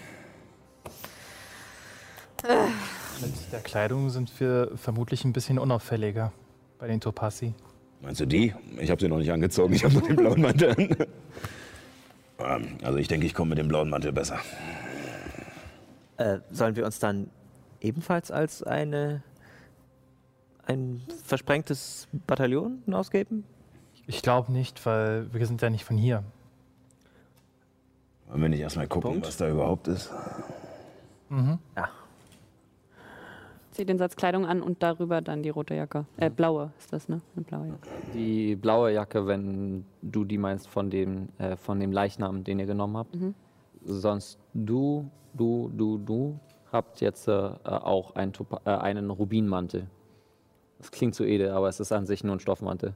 der 3.52 3.60
Kleidung 3.60 4.10
sind 4.10 4.32
wir 4.40 4.72
vermutlich 4.76 5.26
ein 5.26 5.34
bisschen 5.34 5.60
unauffälliger 5.60 6.32
bei 6.80 6.88
den 6.88 7.02
Topasi. 7.02 7.54
Meinst 8.02 8.20
du 8.20 8.26
die? 8.26 8.54
Ich 8.80 8.90
habe 8.90 9.00
sie 9.00 9.08
noch 9.08 9.18
nicht 9.20 9.32
angezogen, 9.32 9.74
ich 9.74 9.84
habe 9.84 9.94
nur 9.94 10.04
den 10.04 10.16
blauen 10.16 10.42
Mantel 10.42 10.72
an. 10.72 10.96
Ähm, 12.40 12.78
Also 12.84 12.98
ich 12.98 13.08
denke, 13.08 13.26
ich 13.28 13.34
komme 13.34 13.50
mit 13.50 13.60
dem 13.60 13.68
blauen 13.68 13.90
Mantel 13.90 14.12
besser. 14.12 14.40
Äh, 16.18 16.40
sollen 16.52 16.76
wir 16.76 16.86
uns 16.86 17.00
dann 17.00 17.30
ebenfalls 17.80 18.32
als 18.32 18.64
eine 18.64 19.24
ein 20.66 21.02
versprengtes 21.26 22.08
Bataillon 22.28 22.82
ausgeben? 22.92 23.44
Ich 24.08 24.22
glaube 24.22 24.52
nicht, 24.52 24.86
weil 24.86 25.32
wir 25.34 25.46
sind 25.46 25.62
ja 25.62 25.70
nicht 25.70 25.84
von 25.86 25.98
hier. 25.98 26.24
Wollen 28.28 28.42
wir 28.44 28.50
nicht 28.50 28.60
erstmal 28.62 28.88
gucken, 28.88 29.12
Punkt. 29.12 29.28
was 29.28 29.38
da 29.38 29.50
überhaupt 29.50 29.88
ist? 29.88 30.12
Ja. 31.76 31.90
Zieh 33.82 33.86
den 33.86 33.98
Satz 33.98 34.16
Kleidung 34.16 34.46
an 34.46 34.62
und 34.62 34.84
darüber 34.84 35.22
dann 35.22 35.42
die 35.42 35.50
rote 35.50 35.74
Jacke. 35.74 36.06
Äh, 36.18 36.30
blaue 36.30 36.72
ist 36.78 36.94
das, 36.94 37.10
ne? 37.10 37.20
Eine 37.36 37.46
blaue 37.46 37.66
Jacke. 37.66 37.88
Die 38.14 38.56
blaue 38.56 38.92
Jacke, 38.94 39.26
wenn 39.26 39.86
du 40.04 40.24
die 40.24 40.38
meinst 40.38 40.68
von 40.68 40.92
dem, 40.92 41.30
äh, 41.40 41.56
von 41.56 41.80
dem 41.80 41.92
Leichnam, 41.92 42.44
den 42.44 42.60
ihr 42.60 42.68
genommen 42.68 42.96
habt. 42.96 43.18
Sonst 43.84 44.38
du, 44.54 45.10
du, 45.34 45.72
du, 45.76 45.98
du 45.98 46.40
habt 46.72 47.02
jetzt 47.02 47.28
äh, 47.28 47.32
auch 47.32 48.14
einen, 48.14 48.34
äh, 48.66 48.70
einen 48.70 49.10
Rubinmantel. 49.10 49.88
Das 50.78 50.92
klingt 50.92 51.16
so 51.16 51.24
edel, 51.24 51.50
aber 51.50 51.68
es 51.68 51.80
ist 51.80 51.92
an 51.92 52.06
sich 52.06 52.24
nur 52.24 52.36
ein 52.36 52.40
Stoffmantel, 52.40 52.94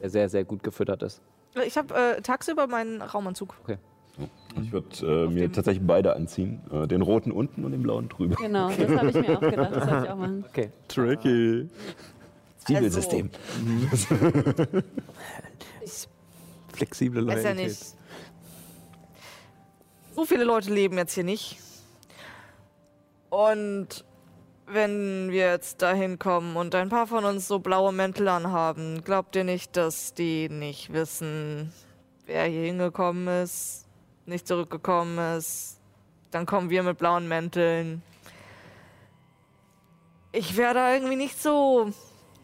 der 0.00 0.08
sehr, 0.08 0.28
sehr 0.28 0.44
gut 0.44 0.62
gefüttert 0.62 1.02
ist. 1.02 1.20
Ich 1.66 1.76
habe 1.76 1.94
äh, 1.94 2.22
tagsüber 2.22 2.68
meinen 2.68 3.02
Raumanzug. 3.02 3.56
Ich 4.62 4.72
würde 4.72 4.88
äh, 5.26 5.28
mir 5.28 5.52
tatsächlich 5.52 5.86
beide 5.86 6.16
anziehen. 6.16 6.60
Äh, 6.72 6.86
den 6.86 7.02
roten 7.02 7.30
unten 7.32 7.64
und 7.64 7.72
den 7.72 7.82
blauen 7.82 8.08
drüber. 8.08 8.36
Genau, 8.36 8.70
das 8.70 8.90
habe 8.90 9.10
ich 9.10 9.14
mir 9.14 9.36
auch 9.36 9.40
gedacht. 9.40 9.76
Das 9.76 9.88
sollte 9.88 10.04
ich 10.06 10.10
auch 10.10 10.16
machen. 10.16 10.44
Okay. 10.48 10.70
Tricky. 10.88 11.68
Zwiebelsystem. 12.58 13.30
Flexible 16.72 17.26
Weiß 17.26 17.44
ja 17.44 17.54
nicht. 17.54 17.94
So 20.14 20.24
viele 20.24 20.44
Leute 20.44 20.72
leben 20.72 20.98
jetzt 20.98 21.14
hier 21.14 21.24
nicht. 21.24 21.58
Und 23.30 24.04
wenn 24.66 25.30
wir 25.30 25.50
jetzt 25.50 25.80
dahin 25.82 26.18
kommen 26.18 26.56
und 26.56 26.74
ein 26.74 26.88
paar 26.88 27.06
von 27.06 27.24
uns 27.24 27.48
so 27.48 27.58
blaue 27.58 27.92
Mäntel 27.92 28.28
anhaben, 28.28 29.02
glaubt 29.02 29.34
ihr 29.36 29.44
nicht, 29.44 29.76
dass 29.76 30.14
die 30.14 30.48
nicht 30.48 30.92
wissen, 30.92 31.72
wer 32.26 32.44
hier 32.44 32.64
hingekommen 32.66 33.42
ist, 33.42 33.87
nicht 34.28 34.46
zurückgekommen 34.46 35.18
ist? 35.36 35.80
Dann 36.30 36.46
kommen 36.46 36.70
wir 36.70 36.82
mit 36.82 36.98
blauen 36.98 37.26
Mänteln. 37.28 38.02
Ich 40.32 40.56
wäre 40.56 40.74
da 40.74 40.92
irgendwie 40.92 41.16
nicht 41.16 41.40
so 41.42 41.90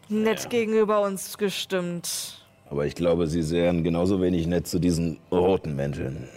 nett 0.08 0.48
gegenüber 0.50 1.02
uns 1.02 1.38
gestimmt. 1.38 2.44
Aber 2.70 2.86
ich 2.86 2.94
glaube, 2.94 3.26
sie 3.26 3.48
wären 3.50 3.84
genauso 3.84 4.20
wenig 4.22 4.46
nett 4.46 4.66
zu 4.66 4.78
diesen 4.78 5.20
roten 5.30 5.76
Mänteln. 5.76 6.28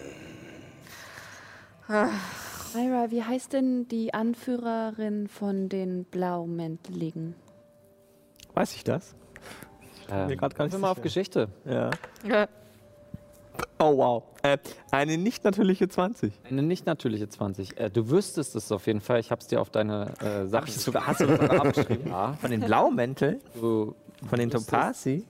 Myra, 1.87 3.11
wie 3.11 3.23
heißt 3.23 3.53
denn 3.53 3.87
die 3.87 4.13
Anführerin 4.13 5.27
von 5.29 5.69
den 5.69 6.03
Blaumänteligen? 6.03 7.33
Weiß 8.53 8.75
ich 8.75 8.83
das? 8.83 9.15
Ähm, 10.11 10.27
mir 10.27 10.35
grad 10.35 10.55
gar 10.55 10.65
nicht 10.65 10.73
wir 10.73 10.79
mal 10.79 10.91
auf. 10.91 11.01
Geschichte. 11.01 11.47
Ja. 11.65 11.91
Ja. 12.27 12.47
Oh 13.79 13.97
wow. 13.97 14.23
Äh, 14.43 14.57
eine 14.91 15.17
nicht 15.17 15.43
natürliche 15.43 15.87
20. 15.87 16.33
Eine 16.49 16.61
nicht 16.63 16.85
natürliche 16.85 17.29
20. 17.29 17.79
Äh, 17.79 17.89
du 17.89 18.09
wüsstest 18.09 18.55
es 18.55 18.71
auf 18.71 18.87
jeden 18.87 19.01
Fall. 19.01 19.19
Ich 19.19 19.29
habe 19.31 19.41
es 19.41 19.47
dir 19.47 19.61
auf 19.61 19.69
deine 19.69 20.13
äh, 20.19 20.49
das 20.49 20.83
sogar- 20.83 21.05
hast 21.07 21.21
du 21.21 21.27
das 21.27 21.39
sogar 21.41 21.65
abgeschrieben? 21.65 22.07
Ja, 22.09 22.33
Von 22.33 22.51
den 22.51 22.61
Blaumänteln? 22.61 23.39
du, 23.53 23.93
Von 24.27 24.39
den 24.39 24.49
Topasi? 24.49 25.25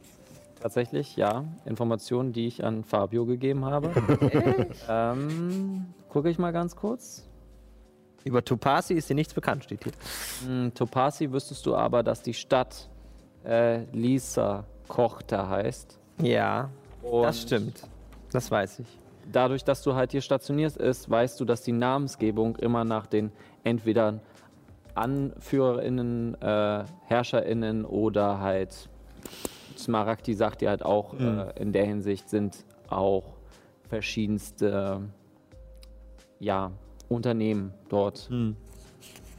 Tatsächlich, 0.61 1.15
ja. 1.17 1.43
Informationen, 1.65 2.33
die 2.33 2.47
ich 2.47 2.63
an 2.63 2.83
Fabio 2.83 3.25
gegeben 3.25 3.65
habe. 3.65 3.91
ähm, 4.89 5.85
gucke 6.09 6.29
ich 6.29 6.39
mal 6.39 6.51
ganz 6.51 6.75
kurz. 6.75 7.23
Über 8.23 8.43
Topasi 8.43 8.93
ist 8.95 9.09
dir 9.09 9.13
nichts 9.15 9.33
bekannt, 9.33 9.63
steht 9.65 9.83
hier. 9.83 9.93
Hm, 10.45 10.73
Topasi 10.73 11.31
wüsstest 11.31 11.65
du 11.65 11.75
aber, 11.75 12.01
dass 12.03 12.21
die 12.23 12.33
Stadt 12.33 12.89
äh, 13.45 13.83
Lisa 13.93 14.65
Kochter 14.87 15.47
heißt. 15.47 15.99
Ja, 16.21 16.69
Und 17.03 17.23
das 17.23 17.41
stimmt. 17.43 17.83
Das 18.31 18.51
weiß 18.51 18.79
ich. 18.79 18.87
Dadurch, 19.31 19.63
dass 19.63 19.81
du 19.83 19.93
halt 19.93 20.11
hier 20.11 20.21
stationiert 20.21 20.77
ist, 20.77 21.09
weißt 21.09 21.39
du, 21.39 21.45
dass 21.45 21.61
die 21.61 21.73
Namensgebung 21.73 22.55
immer 22.57 22.85
nach 22.85 23.07
den 23.07 23.31
entweder 23.63 24.19
AnführerInnen, 24.95 26.41
äh, 26.41 26.85
HerrscherInnen 27.05 27.85
oder 27.85 28.39
halt 28.39 28.89
Smaragdi 29.77 30.33
sagt 30.33 30.61
dir 30.61 30.69
halt 30.69 30.83
auch, 30.83 31.13
äh, 31.13 31.61
in 31.61 31.71
der 31.71 31.85
Hinsicht 31.85 32.29
sind 32.29 32.65
auch 32.89 33.35
verschiedenste 33.87 35.01
ja, 36.39 36.71
Unternehmen 37.09 37.73
dort. 37.89 38.29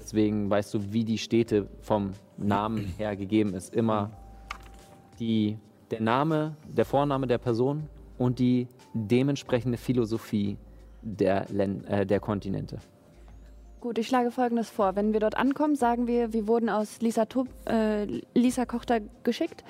Deswegen 0.01 0.49
weißt 0.49 0.74
du, 0.74 0.93
wie 0.93 1.05
die 1.05 1.18
Städte 1.18 1.68
vom 1.82 2.12
Namen 2.36 2.95
her 2.97 3.16
gegeben 3.16 3.55
ist. 3.55 3.74
Immer 3.74 4.11
die, 5.18 5.59
der 5.91 6.01
Name, 6.01 6.57
der 6.66 6.84
Vorname 6.84 7.26
der 7.26 7.39
Person 7.39 7.89
und 8.16 8.39
die 8.39 8.68
dementsprechende 9.07 9.79
Philosophie 9.79 10.57
der, 11.03 11.47
Län 11.51 11.85
äh, 11.85 12.07
der 12.07 12.21
Kontinente. 12.21 12.79
Gut, 13.81 13.99
ich 13.99 14.09
schlage 14.09 14.33
Folgendes 14.33 14.71
vor. 14.71 14.97
Wenn 14.97 15.13
wir 15.13 15.21
dort 15.21 15.37
ankommen, 15.37 15.77
sagen 15.77 16.09
wir, 16.09 16.33
wir 16.33 16.49
wurden 16.49 16.69
aus 16.69 17.01
Lisa, 17.01 17.27
äh, 17.69 18.07
Lisa 18.35 18.67
Kochter 18.67 19.01
geschickt 19.23 19.63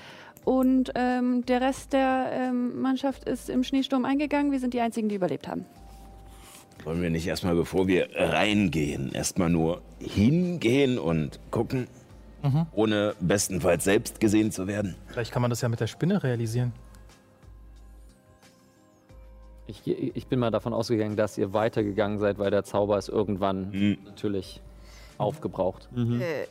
und 0.45 0.93
ähm, 0.95 1.45
der 1.45 1.61
Rest 1.61 1.93
der 1.93 2.31
ähm, 2.33 2.81
Mannschaft 2.81 3.29
ist 3.29 3.51
im 3.51 3.65
Schneesturm 3.65 4.07
eingegangen. 4.07 4.51
Wir 4.51 4.61
sind 4.61 4.73
die 4.73 4.81
Einzigen, 4.81 5.11
die 5.11 5.17
überlebt 5.17 5.47
haben. 5.47 5.67
Wollen 6.85 7.03
wir 7.03 7.11
nicht 7.11 7.27
erstmal, 7.27 7.55
bevor 7.55 7.87
wir 7.87 8.09
reingehen, 8.15 9.13
erstmal 9.13 9.51
nur 9.51 9.83
hingehen 9.99 10.99
und 10.99 11.39
gucken, 11.51 11.87
ohne 12.73 13.15
bestenfalls 13.21 13.85
selbst 13.85 14.21
gesehen 14.21 14.53
zu 14.53 14.67
werden? 14.67 14.95
Vielleicht 15.09 15.33
kann 15.33 15.43
man 15.43 15.51
das 15.51 15.61
ja 15.61 15.69
mit 15.69 15.81
der 15.81 15.87
Spinne 15.87 16.23
realisieren. 16.23 16.73
Ich, 19.69 19.87
ich 19.87 20.27
bin 20.27 20.39
mal 20.39 20.51
davon 20.51 20.73
ausgegangen, 20.73 21.15
dass 21.15 21.37
ihr 21.37 21.53
weitergegangen 21.53 22.19
seid, 22.19 22.39
weil 22.39 22.51
der 22.51 22.65
Zauber 22.65 22.97
ist 22.97 23.09
irgendwann 23.11 23.71
Hm. 23.73 23.99
natürlich 24.07 24.63
aufgebraucht. 25.19 25.89
Äh, 25.95 26.47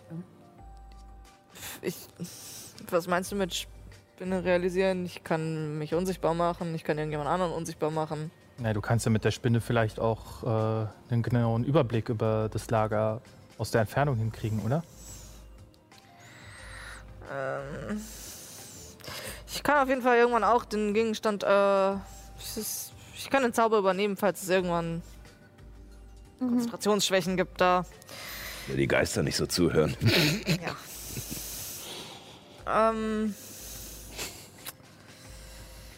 ich, 1.82 1.96
was 2.92 3.08
meinst 3.08 3.32
du 3.32 3.36
mit 3.36 3.56
Spinne 4.16 4.44
realisieren? 4.44 5.04
Ich 5.06 5.24
kann 5.24 5.80
mich 5.80 5.96
unsichtbar 5.96 6.36
machen, 6.36 6.76
ich 6.76 6.84
kann 6.84 7.00
irgendjemand 7.00 7.28
anderen 7.30 7.54
unsichtbar 7.54 7.90
machen. 7.90 8.30
Na, 8.60 8.72
du 8.74 8.82
kannst 8.82 9.06
ja 9.06 9.12
mit 9.12 9.24
der 9.24 9.32
Spinne 9.32 9.62
vielleicht 9.62 10.00
auch 10.00 10.44
äh, 10.44 10.88
einen 11.12 11.24
genauen 11.24 11.64
Überblick 11.64 12.10
über 12.10 12.50
das 12.52 12.70
Lager 12.70 13.22
aus 13.58 13.72
der 13.72 13.82
Entfernung 13.82 14.16
hinkriegen, 14.18 14.62
oder? 14.64 14.84
Ähm, 17.32 18.00
ich 19.48 19.64
kann 19.64 19.82
auf 19.82 19.90
jeden 19.90 20.02
Fall 20.04 20.18
irgendwann 20.18 20.44
auch 20.44 20.66
den 20.66 20.94
Gegenstand, 20.94 21.44
äh, 21.44 21.96
ich 23.18 23.30
kann 23.30 23.44
den 23.44 23.54
Zauber 23.54 23.78
übernehmen, 23.80 24.16
falls 24.18 24.44
es 24.44 24.50
irgendwann 24.50 25.02
Konzentrationsschwächen 26.40 27.38
gibt 27.38 27.60
da. 27.62 27.86
Will 28.68 28.78
die 28.78 28.88
Geister 28.88 29.24
nicht 29.24 29.36
so 29.38 29.46
zuhören. 29.46 29.96
Ja. 32.68 32.90
Ähm, 32.90 33.34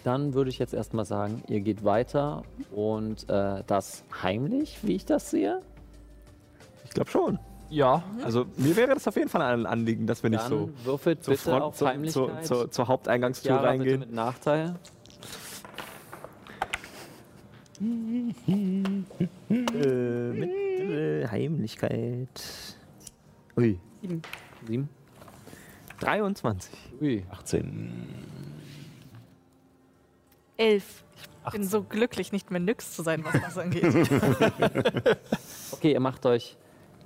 Dann 0.03 0.33
würde 0.35 0.49
ich 0.51 0.59
jetzt 0.59 0.73
erstmal 0.73 1.05
sagen, 1.05 1.43
ihr 1.47 1.61
geht 1.61 1.83
weiter 1.83 2.43
und 2.71 3.27
äh, 3.27 3.63
das 3.65 4.03
heimlich, 4.21 4.77
wie 4.83 4.95
ich 4.95 5.05
das 5.05 5.31
sehe. 5.31 5.61
Ich 6.85 6.91
glaube 6.91 7.09
schon. 7.09 7.39
Ja. 7.69 8.03
Also 8.23 8.45
mir 8.57 8.75
wäre 8.75 8.93
das 8.93 9.07
auf 9.07 9.15
jeden 9.15 9.29
Fall 9.29 9.41
ein 9.41 9.65
Anliegen, 9.65 10.07
dass 10.07 10.21
wir 10.23 10.29
nicht 10.29 10.43
Dann 10.43 10.49
so 10.49 10.69
würfelt 10.83 11.23
zur 11.23 11.33
bitte 11.33 11.49
Front, 11.49 11.63
auf 11.63 11.77
zur, 11.77 12.07
zur, 12.07 12.41
zur, 12.41 12.71
zur 12.71 12.87
Haupteingangstür 12.87 13.55
bitte 13.57 13.67
reingehen. 13.67 13.99
mit 14.01 14.11
Nachteil. 14.13 14.75
Äh, 17.79 17.83
mit 20.33 20.49
äh, 20.49 21.27
Heimlichkeit. 21.27 22.75
Ui. 23.57 23.79
Sieben. 24.65 24.89
23. 25.99 26.73
Ui. 27.01 27.25
18. 27.29 28.29
elf. 30.59 31.03
Ich 31.45 31.51
bin 31.53 31.63
so 31.63 31.81
glücklich, 31.81 32.31
nicht 32.31 32.51
mehr 32.51 32.59
nix 32.59 32.93
zu 32.93 33.01
sein, 33.01 33.23
was 33.23 33.33
das 33.41 33.57
angeht. 33.57 33.83
Okay, 35.71 35.93
ihr 35.93 35.99
macht 35.99 36.25
euch 36.25 36.57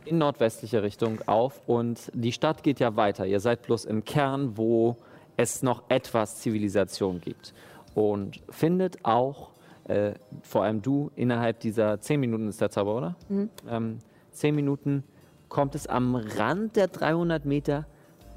in 0.05 0.17
nordwestliche 0.17 0.81
Richtung 0.81 1.21
auf 1.27 1.61
und 1.67 2.09
die 2.13 2.31
Stadt 2.31 2.63
geht 2.63 2.79
ja 2.79 2.95
weiter. 2.95 3.25
Ihr 3.27 3.39
seid 3.39 3.61
bloß 3.61 3.85
im 3.85 4.03
Kern, 4.03 4.57
wo 4.57 4.97
es 5.37 5.61
noch 5.61 5.83
etwas 5.89 6.39
Zivilisation 6.39 7.21
gibt. 7.21 7.53
Und 7.93 8.41
findet 8.49 9.05
auch, 9.05 9.51
äh, 9.85 10.13
vor 10.41 10.63
allem 10.63 10.81
du, 10.81 11.11
innerhalb 11.15 11.59
dieser 11.59 11.99
zehn 11.99 12.19
Minuten 12.19 12.47
ist 12.47 12.61
der 12.61 12.69
Zauber, 12.69 12.95
oder? 12.95 13.15
Ähm, 13.69 13.99
zehn 14.31 14.55
Minuten 14.55 15.03
kommt 15.49 15.75
es 15.75 15.87
am 15.87 16.15
Rand 16.15 16.75
der 16.75 16.87
300 16.87 17.45
Meter 17.45 17.85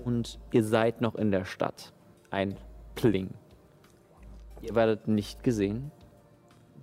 und 0.04 0.38
ihr 0.52 0.64
seid 0.64 1.00
noch 1.00 1.14
in 1.14 1.30
der 1.30 1.44
Stadt. 1.44 1.92
Ein 2.30 2.56
Pling. 2.94 3.30
Ihr 4.62 4.74
werdet 4.74 5.08
nicht 5.08 5.42
gesehen. 5.42 5.90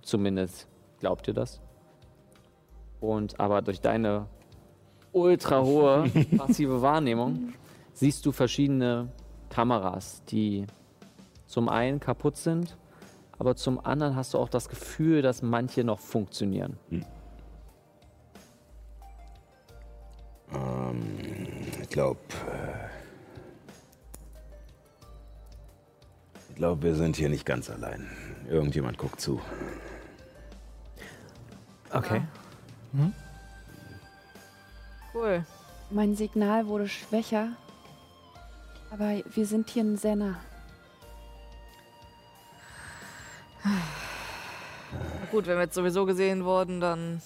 Zumindest 0.02 0.68
glaubt 1.00 1.28
ihr 1.28 1.34
das. 1.34 1.60
Und 3.00 3.38
aber 3.38 3.62
durch 3.62 3.80
deine 3.80 4.26
ultra 5.12 5.62
hohe 5.62 6.10
passive 6.36 6.82
Wahrnehmung 6.82 7.52
siehst 7.92 8.24
du 8.26 8.32
verschiedene 8.32 9.08
Kameras, 9.50 10.22
die 10.24 10.66
zum 11.46 11.68
einen 11.68 12.00
kaputt 12.00 12.36
sind, 12.36 12.76
aber 13.38 13.56
zum 13.56 13.84
anderen 13.84 14.16
hast 14.16 14.34
du 14.34 14.38
auch 14.38 14.48
das 14.48 14.68
Gefühl, 14.68 15.22
dass 15.22 15.42
manche 15.42 15.84
noch 15.84 16.00
funktionieren. 16.00 16.78
Ähm, 20.52 21.02
ich 21.82 21.88
glaube. 21.88 22.20
Ich 26.50 26.54
glaube, 26.56 26.82
wir 26.82 26.94
sind 26.94 27.16
hier 27.16 27.28
nicht 27.28 27.44
ganz 27.44 27.68
allein. 27.68 28.08
Irgendjemand 28.48 28.96
guckt 28.96 29.20
zu. 29.20 29.40
Okay. 31.90 32.22
Cool. 35.12 35.44
Mein 35.90 36.14
Signal 36.14 36.66
wurde 36.66 36.88
schwächer, 36.88 37.50
aber 38.90 39.20
wir 39.34 39.46
sind 39.46 39.70
hier 39.70 39.96
sehr 39.96 40.16
nah. 40.16 40.36
Gut, 45.30 45.46
wenn 45.46 45.56
wir 45.56 45.64
jetzt 45.64 45.74
sowieso 45.74 46.06
gesehen 46.06 46.44
wurden, 46.44 46.80
dann. 46.80 47.20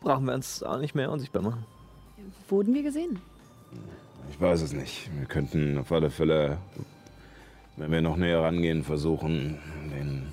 Brauchen 0.00 0.26
wir 0.26 0.34
uns 0.34 0.62
auch 0.62 0.78
nicht 0.78 0.94
mehr 0.94 1.10
unsichtbar 1.10 1.42
machen. 1.42 1.64
Wurden 2.48 2.72
wir 2.72 2.82
gesehen? 2.84 3.20
Ich 4.30 4.40
weiß 4.40 4.62
es 4.62 4.72
nicht. 4.72 5.10
Wir 5.18 5.26
könnten 5.26 5.76
auf 5.78 5.90
alle 5.90 6.10
Fälle, 6.10 6.58
wenn 7.76 7.90
wir 7.90 8.00
noch 8.00 8.16
näher 8.16 8.42
rangehen, 8.42 8.84
versuchen, 8.84 9.58
den 9.90 10.32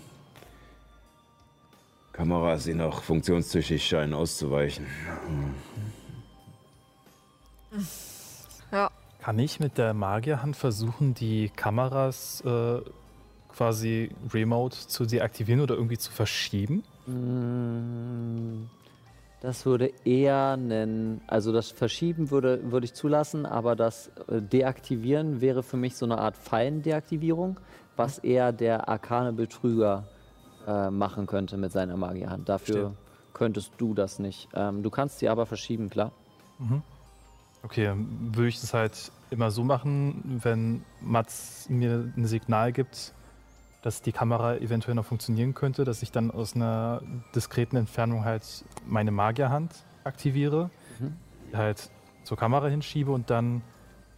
Kameras, 2.14 2.66
die 2.66 2.76
noch 2.76 3.02
funktionstüchtig 3.02 3.86
scheinen, 3.86 4.14
auszuweichen. 4.14 4.86
Ja. 8.72 8.92
Kann 9.22 9.40
ich 9.40 9.60
mit 9.60 9.78
der 9.78 9.94
Magierhand 9.94 10.56
versuchen, 10.56 11.14
die 11.16 11.50
Kameras 11.50 12.42
äh, 12.46 12.82
quasi 13.56 14.10
remote 14.34 14.76
zu 14.88 15.06
deaktivieren 15.06 15.62
oder 15.62 15.76
irgendwie 15.76 15.98
zu 15.98 16.12
verschieben? 16.12 16.84
Mm, 17.08 18.68
Das 19.42 19.66
würde 19.66 19.92
eher 20.06 20.52
einen, 20.54 21.22
also 21.28 21.52
das 21.52 21.70
Verschieben 21.72 22.32
würde, 22.32 22.72
würde 22.72 22.86
ich 22.86 22.94
zulassen, 22.94 23.46
aber 23.46 23.76
das 23.76 24.08
äh, 24.28 24.42
Deaktivieren 24.42 25.40
wäre 25.42 25.62
für 25.62 25.78
mich 25.78 25.96
so 25.96 26.06
eine 26.06 26.18
Art 26.18 26.36
Fallendeaktivierung, 26.38 27.60
was 27.96 28.18
eher 28.18 28.52
der 28.52 28.90
arkane 28.90 29.34
Betrüger 29.34 30.04
äh, 30.68 30.90
machen 30.90 31.28
könnte 31.28 31.58
mit 31.58 31.72
seiner 31.72 31.96
Magierhand. 31.96 32.50
Dafür 32.50 32.76
Verstehe. 32.76 32.98
könntest 33.34 33.72
du 33.78 33.94
das 33.94 34.18
nicht. 34.20 34.50
Ähm, 34.56 34.82
du 34.82 34.90
kannst 34.90 35.20
sie 35.20 35.30
aber 35.30 35.46
verschieben, 35.46 35.90
klar. 35.90 36.12
Okay, 37.64 37.86
dann 37.86 38.08
würde 38.36 38.48
ich 38.50 38.60
das 38.62 38.74
halt 38.74 39.12
immer 39.30 39.52
so 39.52 39.64
machen, 39.64 40.40
wenn 40.44 40.84
Mats 41.02 41.68
mir 41.70 42.12
ein 42.18 42.26
Signal 42.26 42.72
gibt, 42.72 43.14
dass 43.86 44.02
die 44.02 44.12
Kamera 44.12 44.56
eventuell 44.58 44.96
noch 44.96 45.06
funktionieren 45.06 45.54
könnte, 45.54 45.84
dass 45.86 46.02
ich 46.02 46.12
dann 46.12 46.32
aus 46.32 46.56
einer 46.56 47.04
diskreten 47.36 47.78
Entfernung 47.78 48.26
halt 48.26 48.44
meine 48.88 49.12
Magierhand 49.12 49.72
aktiviere, 50.04 50.72
Mhm. 51.00 51.14
halt 51.56 51.92
zur 52.24 52.36
Kamera 52.36 52.68
hinschiebe 52.68 53.12
und 53.12 53.30
dann 53.30 53.62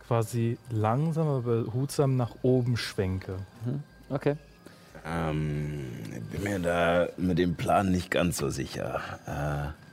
quasi 0.08 0.58
langsam, 0.70 1.28
aber 1.28 1.42
behutsam 1.66 2.16
nach 2.16 2.32
oben 2.44 2.78
schwenke. 2.78 3.36
Okay. 4.10 4.38
Ähm, 5.06 5.84
ich 6.16 6.24
bin 6.30 6.44
mir 6.44 6.60
da 6.60 7.08
mit 7.18 7.38
dem 7.38 7.56
Plan 7.56 7.92
nicht 7.92 8.10
ganz 8.10 8.38
so 8.38 8.50
sicher. 8.50 9.02
Äh, 9.26 9.87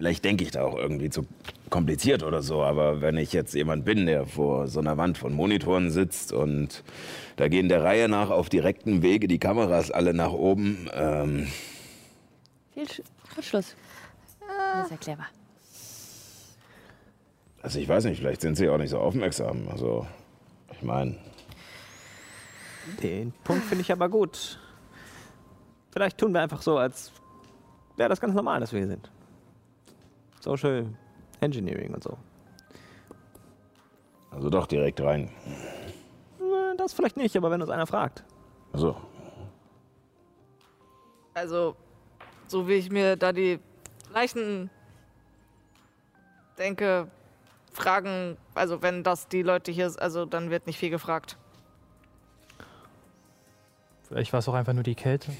vielleicht 0.00 0.24
denke 0.24 0.44
ich 0.44 0.50
da 0.50 0.62
auch 0.62 0.78
irgendwie 0.78 1.10
zu 1.10 1.26
kompliziert 1.68 2.22
oder 2.22 2.40
so, 2.40 2.62
aber 2.62 3.02
wenn 3.02 3.18
ich 3.18 3.34
jetzt 3.34 3.52
jemand 3.52 3.84
bin, 3.84 4.06
der 4.06 4.24
vor 4.24 4.66
so 4.66 4.80
einer 4.80 4.96
Wand 4.96 5.18
von 5.18 5.34
Monitoren 5.34 5.90
sitzt 5.90 6.32
und 6.32 6.82
da 7.36 7.48
gehen 7.48 7.68
der 7.68 7.84
Reihe 7.84 8.08
nach 8.08 8.30
auf 8.30 8.48
direktem 8.48 9.02
Wege 9.02 9.28
die 9.28 9.38
Kameras 9.38 9.90
alle 9.90 10.14
nach 10.14 10.32
oben, 10.32 10.88
ähm, 10.94 11.48
Fehlsch 12.72 13.02
Kurzschluss. 13.34 13.76
Sehr 14.88 14.96
clever. 14.96 15.26
also 17.60 17.78
ich 17.78 17.86
weiß 17.86 18.04
nicht, 18.04 18.20
vielleicht 18.20 18.40
sind 18.40 18.56
sie 18.56 18.70
auch 18.70 18.78
nicht 18.78 18.90
so 18.90 18.98
aufmerksam. 18.98 19.68
Also, 19.70 20.06
ich 20.72 20.82
meine, 20.82 21.18
Den 23.02 23.32
Punkt 23.44 23.64
finde 23.66 23.82
ich 23.82 23.92
aber 23.92 24.08
gut. 24.08 24.58
Vielleicht 25.92 26.16
tun 26.16 26.32
wir 26.32 26.40
einfach 26.40 26.62
so, 26.62 26.78
als 26.78 27.12
wäre 27.98 28.08
das 28.08 28.18
ganz 28.18 28.34
normal, 28.34 28.60
dass 28.60 28.72
wir 28.72 28.78
hier 28.78 28.88
sind. 28.88 29.10
Social 30.40 30.86
Engineering 31.40 31.94
und 31.94 32.02
so. 32.02 32.18
also 34.30 34.50
doch 34.50 34.66
direkt 34.66 35.00
rein. 35.00 35.30
Das 36.76 36.92
vielleicht 36.94 37.16
nicht, 37.16 37.36
aber 37.36 37.50
wenn 37.50 37.60
uns 37.60 37.70
einer 37.70 37.86
fragt. 37.86 38.24
Also, 38.72 38.96
Also, 41.34 41.76
so 42.46 42.66
wie 42.66 42.74
ich 42.74 42.90
mir 42.90 43.16
da 43.16 43.32
die 43.32 43.60
Leichen 44.12 44.70
denke, 46.58 47.08
fragen, 47.72 48.36
also 48.54 48.82
wenn 48.82 49.02
das 49.04 49.28
die 49.28 49.42
Leute 49.42 49.72
hier, 49.72 49.92
also 49.98 50.26
dann 50.26 50.50
wird 50.50 50.66
nicht 50.66 50.78
viel 50.78 50.90
gefragt. 50.90 51.38
Vielleicht 54.08 54.32
war 54.32 54.40
es 54.40 54.48
auch 54.48 54.54
einfach 54.54 54.72
nur 54.72 54.82
die 54.82 54.94
Kälte. 54.96 55.32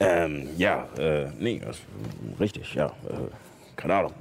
Ähm, 0.00 0.48
ja, 0.56 0.84
äh, 0.96 1.30
nee, 1.38 1.58
das, 1.58 1.78
richtig, 2.38 2.74
ja. 2.74 2.86
Äh, 2.86 3.28
keine 3.76 3.94
Ahnung. 3.96 4.14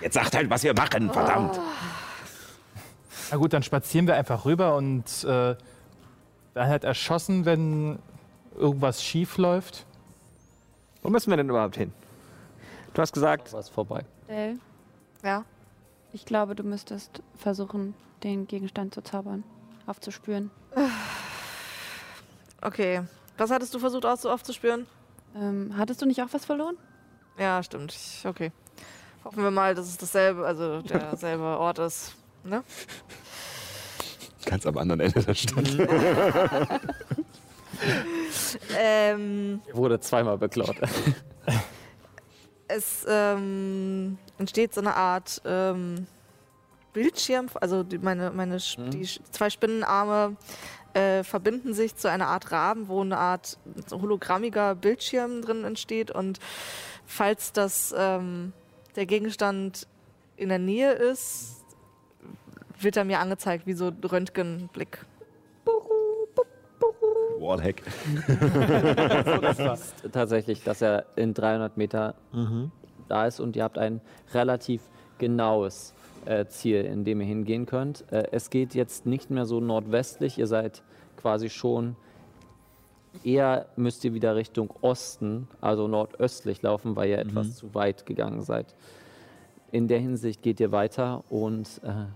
Jetzt 0.00 0.14
sagt 0.14 0.34
halt, 0.34 0.50
was 0.50 0.62
wir 0.62 0.74
machen, 0.74 1.10
verdammt. 1.12 1.58
Na 3.30 3.36
gut, 3.36 3.52
dann 3.52 3.62
spazieren 3.62 4.06
wir 4.06 4.14
einfach 4.16 4.44
rüber 4.44 4.76
und 4.76 5.04
äh, 5.24 5.26
werden 5.26 5.56
halt 6.54 6.84
erschossen, 6.84 7.44
wenn 7.44 7.98
irgendwas 8.56 9.02
schief 9.02 9.36
läuft. 9.38 9.84
Wo 11.02 11.08
müssen 11.10 11.30
wir 11.30 11.36
denn 11.36 11.48
überhaupt 11.48 11.76
hin? 11.76 11.92
Du 12.94 13.02
hast 13.02 13.12
gesagt, 13.12 13.52
Was 13.52 13.68
vorbei. 13.68 14.04
Dell, 14.28 14.58
Ja? 15.22 15.44
ich 16.12 16.24
glaube, 16.24 16.54
du 16.54 16.62
müsstest 16.62 17.22
versuchen, 17.36 17.94
den 18.22 18.46
Gegenstand 18.48 18.94
zu 18.94 19.02
zaubern, 19.02 19.44
aufzuspüren. 19.86 20.50
Okay. 22.62 23.02
Was 23.38 23.50
hattest 23.50 23.74
du 23.74 23.78
versucht 23.78 24.04
auszu- 24.06 24.30
aufzuspüren? 24.30 24.86
Ähm, 25.36 25.74
hattest 25.76 26.00
du 26.02 26.06
nicht 26.06 26.22
auch 26.22 26.28
was 26.32 26.44
verloren? 26.44 26.76
Ja, 27.38 27.62
stimmt. 27.62 27.92
Ich- 27.92 28.24
Okay. 28.26 28.52
Hoffen 29.24 29.42
wir 29.42 29.50
mal, 29.50 29.74
dass 29.74 29.86
es 29.88 29.96
dasselbe, 29.98 30.46
also 30.46 30.80
derselbe 30.82 31.42
Ort 31.58 31.78
ist. 31.80 32.14
Ne? 32.44 32.62
Ganz 34.44 34.64
am 34.66 34.78
anderen 34.78 35.00
Ende 35.00 35.22
der 35.22 35.34
Stadt. 35.34 35.66
Ähm, 38.78 39.60
Wurde 39.72 40.00
zweimal 40.00 40.38
beklaut. 40.38 40.76
es 42.68 43.04
ähm, 43.06 44.16
entsteht 44.38 44.72
so 44.72 44.80
eine 44.80 44.94
Art 44.96 45.42
ähm, 45.44 46.06
Bildschirm, 46.94 47.48
also 47.60 47.82
die, 47.82 47.98
meine, 47.98 48.30
meine 48.30 48.54
Mhm. 48.78 48.90
die 48.90 49.04
zwei 49.30 49.50
Spinnenarme 49.50 50.36
äh, 50.96 51.24
verbinden 51.24 51.74
sich 51.74 51.94
zu 51.94 52.10
einer 52.10 52.28
Art 52.28 52.52
Rahmen, 52.52 52.88
wo 52.88 53.02
eine 53.02 53.18
Art 53.18 53.58
hologrammiger 53.90 54.74
Bildschirm 54.74 55.42
drin 55.42 55.64
entsteht 55.64 56.10
und 56.10 56.38
falls 57.04 57.52
das 57.52 57.94
ähm, 57.96 58.54
der 58.96 59.04
Gegenstand 59.04 59.86
in 60.36 60.48
der 60.48 60.58
Nähe 60.58 60.92
ist, 60.92 61.64
wird 62.80 62.96
er 62.96 63.04
mir 63.04 63.20
angezeigt 63.20 63.66
wie 63.66 63.74
so 63.74 63.88
ein 63.88 64.02
Röntgenblick. 64.02 65.04
Wallhack. 67.38 67.82
Tatsächlich, 70.12 70.64
dass 70.64 70.80
er 70.80 71.04
in 71.16 71.34
300 71.34 71.76
Meter 71.76 72.14
da 73.08 73.26
ist 73.26 73.38
und 73.40 73.54
ihr 73.54 73.64
habt 73.64 73.76
ein 73.78 74.00
relativ 74.32 74.80
genaues 75.18 75.94
äh, 76.26 76.46
Ziel, 76.48 76.84
in 76.84 77.04
dem 77.04 77.20
ihr 77.20 77.26
hingehen 77.26 77.66
könnt. 77.66 78.04
Äh, 78.12 78.28
es 78.32 78.50
geht 78.50 78.74
jetzt 78.74 79.06
nicht 79.06 79.30
mehr 79.30 79.46
so 79.46 79.60
nordwestlich, 79.60 80.38
ihr 80.38 80.46
seid 80.46 80.82
quasi 81.16 81.48
schon 81.50 81.96
eher 83.24 83.66
müsst 83.76 84.04
ihr 84.04 84.14
wieder 84.14 84.36
Richtung 84.36 84.70
Osten, 84.80 85.48
also 85.60 85.88
nordöstlich 85.88 86.62
laufen, 86.62 86.96
weil 86.96 87.10
ihr 87.10 87.18
etwas 87.18 87.56
zu 87.56 87.74
weit 87.74 88.06
gegangen 88.06 88.42
seid. 88.42 88.74
In 89.72 89.88
der 89.88 89.98
Hinsicht 89.98 90.42
geht 90.42 90.60
ihr 90.60 90.72
weiter 90.72 91.24
und 91.30 91.80
äh, 91.82 92.06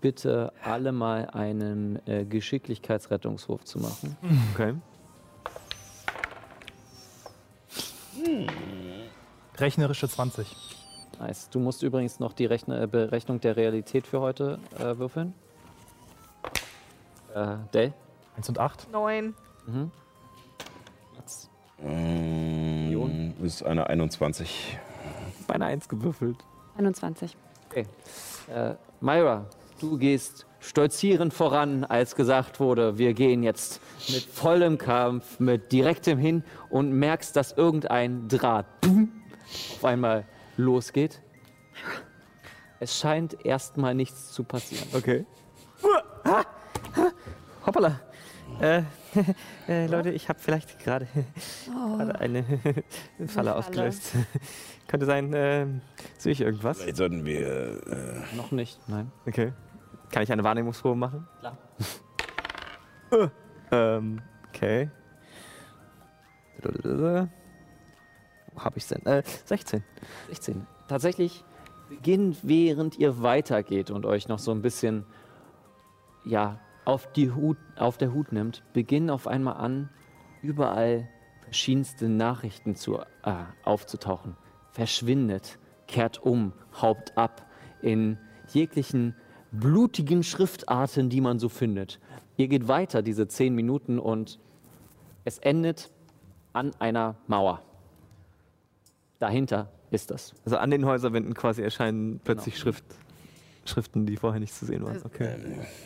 bitte 0.00 0.52
alle 0.62 0.92
mal 0.92 1.26
einen 1.30 2.04
äh, 2.06 2.24
Geschicklichkeitsrettungswurf 2.24 3.64
zu 3.64 3.78
machen. 3.78 4.16
okay. 4.54 4.74
Rechnerische 9.56 10.08
20. 10.08 10.69
Nice. 11.20 11.50
Du 11.50 11.60
musst 11.60 11.82
übrigens 11.82 12.18
noch 12.18 12.32
die 12.32 12.46
Rechne 12.46 12.82
äh, 12.82 12.86
Berechnung 12.86 13.40
der 13.40 13.54
Realität 13.54 14.06
für 14.06 14.20
heute 14.20 14.58
äh, 14.78 14.96
würfeln. 14.96 15.34
Äh, 17.34 17.56
Dell? 17.74 17.92
1 18.36 18.48
und 18.48 18.58
8. 18.58 18.90
Neun. 18.90 19.34
Mats? 21.16 21.50
Ähm, 21.84 23.34
ist 23.42 23.62
eine 23.62 23.86
21. 23.86 24.78
Bei 25.46 25.54
einer 25.54 25.66
Eins 25.66 25.88
gewürfelt. 25.88 26.38
21. 26.78 27.36
Okay. 27.68 27.86
Äh, 28.52 28.74
Myra, 29.00 29.44
du 29.78 29.98
gehst 29.98 30.46
stolzierend 30.58 31.34
voran, 31.34 31.84
als 31.84 32.16
gesagt 32.16 32.60
wurde, 32.60 32.96
wir 32.96 33.12
gehen 33.12 33.42
jetzt 33.42 33.80
mit 34.08 34.22
vollem 34.22 34.78
Kampf, 34.78 35.38
mit 35.38 35.70
direktem 35.70 36.18
Hin 36.18 36.44
und 36.70 36.92
merkst, 36.92 37.36
dass 37.36 37.52
irgendein 37.52 38.28
Draht 38.28 38.66
boom, 38.80 39.10
auf 39.76 39.84
einmal 39.84 40.24
losgeht. 40.60 41.22
Es 42.78 42.98
scheint 42.98 43.44
erstmal 43.44 43.94
nichts 43.94 44.32
zu 44.32 44.44
passieren. 44.44 44.88
Okay. 44.92 45.26
Hoppala. 47.66 48.00
Äh, 48.60 48.82
äh, 49.68 49.86
Leute, 49.86 50.10
ich 50.10 50.28
habe 50.28 50.38
vielleicht 50.38 50.78
gerade 50.80 51.06
gerade 51.66 52.18
eine 52.20 52.44
Falle 52.44 53.28
Falle. 53.28 53.56
ausgelöst. 53.56 54.12
Könnte 54.88 55.06
sein, 55.06 55.32
äh, 55.32 55.66
sehe 56.18 56.32
ich 56.32 56.40
irgendwas? 56.40 56.80
Vielleicht 56.80 56.96
sollten 56.96 57.24
wir. 57.24 57.86
Äh, 57.86 58.36
Noch 58.36 58.50
nicht, 58.50 58.78
nein. 58.88 59.10
Okay. 59.26 59.52
Kann 60.10 60.22
ich 60.24 60.32
eine 60.32 60.42
Wahrnehmungsprobe 60.42 60.96
machen? 60.96 61.26
Klar. 61.40 61.58
Äh, 63.12 63.26
ähm, 63.72 64.22
okay. 64.50 64.88
Habe 68.56 68.78
ich 68.78 68.86
denn? 68.86 69.04
Äh, 69.06 69.22
16. 69.44 69.82
16. 70.28 70.66
Tatsächlich 70.88 71.44
beginnt, 71.88 72.38
während 72.42 72.98
ihr 72.98 73.22
weitergeht 73.22 73.90
und 73.90 74.06
euch 74.06 74.28
noch 74.28 74.38
so 74.38 74.50
ein 74.52 74.62
bisschen 74.62 75.04
ja, 76.24 76.60
auf, 76.84 77.10
die 77.12 77.32
Hut, 77.32 77.58
auf 77.76 77.98
der 77.98 78.12
Hut 78.12 78.32
nimmt, 78.32 78.62
beginnen 78.72 79.10
auf 79.10 79.26
einmal 79.26 79.56
an, 79.56 79.90
überall 80.42 81.08
verschiedenste 81.42 82.08
Nachrichten 82.08 82.76
zu, 82.76 82.98
äh, 82.98 83.04
aufzutauchen. 83.64 84.36
Verschwindet, 84.70 85.58
kehrt 85.88 86.22
um, 86.22 86.52
haupt 86.80 87.16
ab 87.18 87.46
in 87.82 88.18
jeglichen 88.52 89.16
blutigen 89.52 90.22
Schriftarten, 90.22 91.08
die 91.08 91.20
man 91.20 91.38
so 91.38 91.48
findet. 91.48 91.98
Ihr 92.36 92.48
geht 92.48 92.68
weiter, 92.68 93.02
diese 93.02 93.26
zehn 93.26 93.54
Minuten, 93.54 93.98
und 93.98 94.38
es 95.24 95.38
endet 95.38 95.90
an 96.52 96.72
einer 96.78 97.16
Mauer. 97.26 97.62
Dahinter 99.20 99.68
ist 99.92 100.10
das. 100.10 100.34
Also 100.44 100.56
an 100.56 100.70
den 100.70 100.84
Häuserwänden 100.84 101.34
quasi 101.34 101.62
erscheinen 101.62 102.20
plötzlich 102.24 102.58
Schrift, 102.58 102.84
Schriften, 103.64 104.06
die 104.06 104.16
vorher 104.16 104.40
nicht 104.40 104.54
zu 104.54 104.66
sehen 104.66 104.84
waren. 104.84 105.00
Okay. 105.04 105.36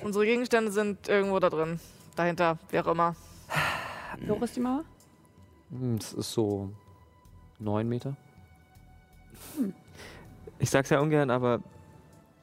Unsere 0.03 0.25
Gegenstände 0.25 0.71
sind 0.73 1.09
irgendwo 1.09 1.39
da 1.41 1.51
drin. 1.51 1.79
Dahinter, 2.17 2.59
wie 2.71 2.79
auch 2.81 2.87
immer. 2.87 3.17
Wie 4.21 4.31
hoch 4.31 4.41
ist 4.43 4.55
die 4.57 4.61
Mauer? 4.61 4.85
Hm, 5.71 5.99
Das 5.99 6.13
ist 6.13 6.33
so 6.33 6.71
neun 7.59 7.89
Meter. 7.89 8.17
Ich 10.61 10.71
sag's 10.71 10.91
ja 10.91 11.01
ungern, 11.01 11.31
aber 11.31 11.61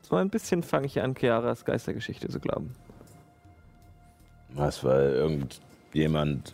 so 0.02 0.18
ein 0.18 0.30
bisschen 0.30 0.64
fange 0.64 0.88
ich 0.88 1.02
an, 1.02 1.16
Chiaras 1.16 1.64
Geistergeschichte 1.64 2.28
zu 2.28 2.40
glauben. 2.42 2.74
was, 4.50 4.84
weil 4.84 5.12
irgendjemand 5.14 6.54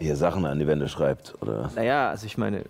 hier 0.00 0.16
Sachen 0.16 0.44
an 0.44 0.58
die 0.58 0.66
Wände 0.66 0.88
schreibt, 0.88 1.40
oder? 1.40 1.70
Naja, 1.76 2.10
also 2.10 2.26
ich 2.26 2.36
meine, 2.36 2.64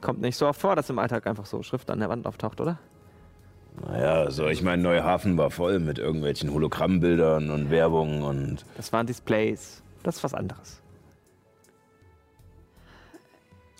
kommt 0.00 0.20
nicht 0.20 0.36
so 0.36 0.46
oft 0.46 0.60
vor, 0.60 0.76
dass 0.76 0.90
im 0.90 0.98
Alltag 0.98 1.26
einfach 1.26 1.46
so 1.46 1.62
Schrift 1.62 1.90
an 1.90 1.98
der 2.00 2.08
Wand 2.08 2.26
auftaucht, 2.26 2.60
oder? 2.60 2.78
Naja, 3.86 4.30
so, 4.30 4.46
ich 4.48 4.62
meine, 4.62 4.82
Neuhafen 4.82 5.38
war 5.38 5.50
voll 5.50 5.78
mit 5.78 5.98
irgendwelchen 5.98 6.52
Hologrammbildern 6.52 7.50
und 7.50 7.70
Werbung 7.70 8.22
und. 8.22 8.64
Das 8.76 8.92
waren 8.92 9.06
Displays. 9.06 9.82
Das 10.02 10.16
ist 10.16 10.24
was 10.24 10.34
anderes. 10.34 10.80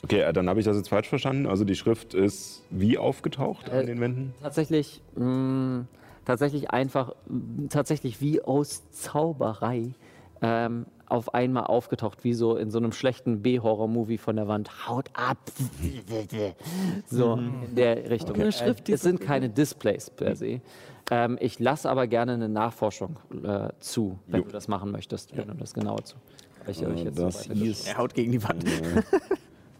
Okay, 0.04 0.20
äh, 0.20 0.32
dann 0.32 0.48
habe 0.48 0.60
ich 0.60 0.66
das 0.66 0.76
jetzt 0.76 0.88
falsch 0.88 1.08
verstanden. 1.08 1.46
Also 1.46 1.64
die 1.64 1.74
Schrift 1.74 2.14
ist 2.14 2.62
wie 2.70 2.98
aufgetaucht 2.98 3.68
Äh, 3.68 3.80
an 3.80 3.86
den 3.86 4.00
Wänden? 4.00 4.34
Tatsächlich, 4.40 5.02
mh, 5.16 5.86
tatsächlich 6.24 6.70
einfach, 6.70 7.14
mh, 7.26 7.68
tatsächlich 7.70 8.20
wie 8.20 8.40
aus 8.40 8.88
Zauberei 8.92 9.94
ähm, 10.42 10.86
auf 11.06 11.34
einmal 11.34 11.64
aufgetaucht, 11.64 12.22
wie 12.24 12.34
so 12.34 12.56
in 12.56 12.70
so 12.70 12.78
einem 12.78 12.92
schlechten 12.92 13.42
B-Horror-Movie 13.42 14.18
von 14.18 14.36
der 14.36 14.46
Wand. 14.48 14.86
Haut 14.86 15.08
ab! 15.14 15.38
so, 17.06 17.34
in 17.34 17.74
der 17.74 18.10
Richtung. 18.10 18.36
Schrift, 18.52 18.88
die 18.88 18.92
es 18.92 19.02
sind 19.02 19.20
keine 19.20 19.48
Displays 19.48 20.10
per 20.10 20.36
se. 20.36 20.60
Ähm, 21.10 21.38
ich 21.40 21.58
lasse 21.58 21.88
aber 21.88 22.06
gerne 22.06 22.34
eine 22.34 22.48
Nachforschung 22.48 23.18
äh, 23.42 23.70
zu, 23.80 24.18
wenn 24.26 24.40
Jo. 24.40 24.46
du 24.46 24.52
das 24.52 24.68
machen 24.68 24.90
möchtest, 24.90 25.34
wenn 25.36 25.48
du 25.48 25.54
das 25.54 25.72
genauer 25.72 26.04
zu. 26.04 26.16
Ich 26.66 26.82
Äh, 26.82 26.92
jetzt 27.04 27.18
das 27.18 27.44
so 27.44 27.54
hieß. 27.54 27.88
Er 27.88 27.96
haut 27.98 28.12
gegen 28.14 28.32
die 28.32 28.42
Wand. 28.42 28.64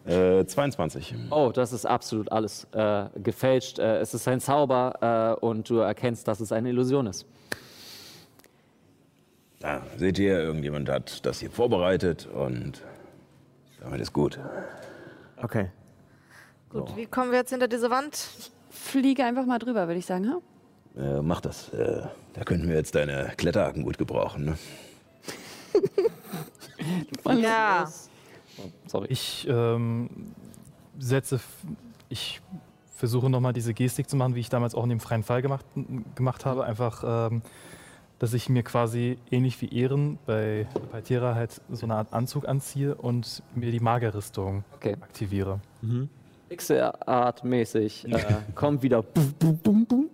Äh, 0.07 0.47
22. 0.47 1.15
Oh, 1.31 1.51
das 1.55 1.75
ist 1.75 1.85
absolut 1.85 2.33
alles 2.33 2.67
äh, 2.73 3.05
gefälscht. 3.23 3.79
Äh, 3.79 3.99
es 3.99 4.15
ist 4.15 4.27
ein 4.27 4.41
Zauber 4.41 5.37
äh, 5.39 5.45
und 5.45 5.69
du 5.69 5.77
erkennst, 5.81 6.27
dass 6.27 6.41
es 6.41 6.51
eine 6.51 6.71
Illusion 6.71 7.07
ist. 7.07 7.27
Ja, 9.63 9.83
seht 9.97 10.19
ihr, 10.19 10.39
irgendjemand 10.39 10.89
hat 10.89 11.27
das 11.27 11.41
hier 11.41 11.51
vorbereitet 11.51 12.27
und 12.27 12.83
damit 13.81 14.01
ist 14.01 14.13
gut. 14.13 14.39
Okay. 15.37 15.71
Gut, 16.71 16.97
wie 16.97 17.07
kommen 17.07 17.31
wir 17.31 17.39
jetzt 17.39 17.51
hinter 17.51 17.69
diese 17.69 17.91
Wand? 17.91 18.29
Fliege 18.71 19.25
einfach 19.25 19.47
mal 19.47 19.59
drüber, 19.59 19.87
würde 19.87 19.99
ich 19.99 20.07
sagen. 20.07 20.31
Ha? 20.31 20.41
Äh, 20.99 21.23
mach 21.23 21.41
das. 21.41 21.71
Äh, 21.71 22.03
da 22.35 22.45
könnten 22.45 22.69
wir 22.69 22.77
jetzt 22.77 22.95
deine 22.95 23.33
Kletterhaken 23.37 23.83
gut 23.83 23.99
gebrauchen. 23.99 24.45
Ne? 24.45 24.59
Ja. 27.43 27.91
Sorry. 28.87 29.09
Ich 29.11 29.47
ähm, 29.49 30.09
setze, 30.99 31.41
ich 32.09 32.41
versuche 32.97 33.29
nochmal 33.29 33.53
diese 33.53 33.75
Gestik 33.75 34.09
zu 34.09 34.17
machen, 34.17 34.35
wie 34.35 34.41
ich 34.41 34.49
damals 34.49 34.75
auch 34.75 34.85
in 34.85 34.91
dem 34.91 35.01
freien 35.01 35.23
Fall 35.23 35.43
gemacht, 35.43 35.65
gemacht 36.15 36.45
habe. 36.45 36.65
Einfach, 36.65 37.31
ähm, 37.31 37.43
dass 38.19 38.35
ich 38.35 38.49
mir 38.49 38.63
quasi 38.63 39.19
ähnlich 39.31 39.61
wie 39.63 39.69
Ehren 39.69 40.19
bei, 40.27 40.67
bei 40.91 41.01
Tera 41.01 41.35
halt 41.35 41.61
so 41.71 41.87
eine 41.87 41.95
Art 41.95 42.13
Anzug 42.13 42.49
anziehe 42.49 42.95
und 42.95 43.43
mir 43.55 43.71
die 43.71 43.81
Magerrüstung 43.81 44.65
Okay. 44.75 44.97
aktiviere. 45.01 45.61
Pixel-Art-mäßig 46.49 48.07
äh, 48.13 48.41
kommt 48.55 48.83
wieder. 48.83 49.03
Bum, 49.03 49.35
bum, 49.39 49.59
bum, 49.59 49.87
bum. 49.87 50.11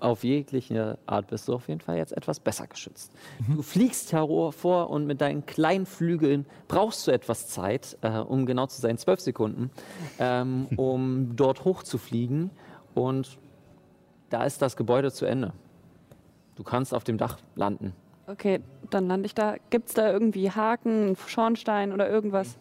Auf 0.00 0.24
jegliche 0.24 0.96
Art 1.04 1.26
bist 1.26 1.46
du 1.46 1.52
auf 1.52 1.68
jeden 1.68 1.80
Fall 1.82 1.98
jetzt 1.98 2.16
etwas 2.16 2.40
besser 2.40 2.66
geschützt. 2.66 3.12
Du 3.54 3.60
fliegst 3.60 4.14
hervor 4.14 4.88
und 4.88 5.06
mit 5.06 5.20
deinen 5.20 5.44
kleinen 5.44 5.84
Flügeln 5.84 6.46
brauchst 6.68 7.06
du 7.06 7.10
etwas 7.10 7.48
Zeit, 7.48 7.98
äh, 8.00 8.18
um 8.18 8.46
genau 8.46 8.66
zu 8.66 8.80
sein, 8.80 8.96
zwölf 8.96 9.20
Sekunden, 9.20 9.70
ähm, 10.18 10.68
um 10.76 11.36
dort 11.36 11.66
hochzufliegen. 11.66 12.48
Und 12.94 13.36
da 14.30 14.44
ist 14.44 14.62
das 14.62 14.74
Gebäude 14.76 15.12
zu 15.12 15.26
Ende. 15.26 15.52
Du 16.56 16.62
kannst 16.62 16.94
auf 16.94 17.04
dem 17.04 17.18
Dach 17.18 17.38
landen. 17.56 17.92
Okay, 18.26 18.60
dann 18.90 19.06
lande 19.08 19.26
ich 19.26 19.34
da. 19.34 19.56
Gibt 19.70 19.88
es 19.88 19.94
da 19.94 20.10
irgendwie 20.10 20.50
Haken, 20.50 21.06
einen 21.08 21.16
Schornstein 21.16 21.92
oder 21.92 22.08
irgendwas? 22.08 22.56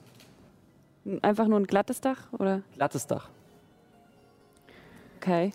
Einfach 1.22 1.48
nur 1.48 1.60
ein 1.60 1.68
glattes 1.68 2.02
Dach? 2.02 2.32
Oder? 2.34 2.62
Glattes 2.76 3.08
Dach. 3.08 3.30
Okay. 5.18 5.52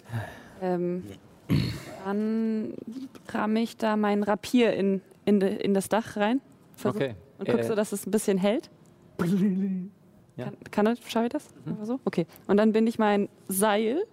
Ähm, 0.62 1.05
dann 2.05 2.74
ramme 3.28 3.60
ich 3.60 3.77
da 3.77 3.97
mein 3.97 4.23
Rapier 4.23 4.73
in, 4.73 5.02
in, 5.24 5.40
in 5.40 5.74
das 5.74 5.89
Dach 5.89 6.16
rein. 6.16 6.40
Versuch- 6.77 6.97
Okay. 6.97 7.15
Und 7.39 7.48
guck 7.48 7.60
Äh, 7.60 7.65
so, 7.65 7.74
dass 7.74 7.93
es 7.93 8.06
ein 8.06 8.10
bisschen 8.10 8.39
hält. 8.39 8.70
Ja. 10.36 10.44
Kann, 10.44 10.56
kann 10.70 10.85
das, 10.86 10.98
schaffe 11.06 11.27
ich 11.27 11.32
das? 11.32 11.48
Einfach 11.66 11.85
so? 11.85 12.01
Okay. 12.05 12.27
Und 12.47 12.56
dann 12.56 12.73
binde 12.73 12.89
ich 12.89 12.98
mein 12.98 13.28
Seil 13.48 14.05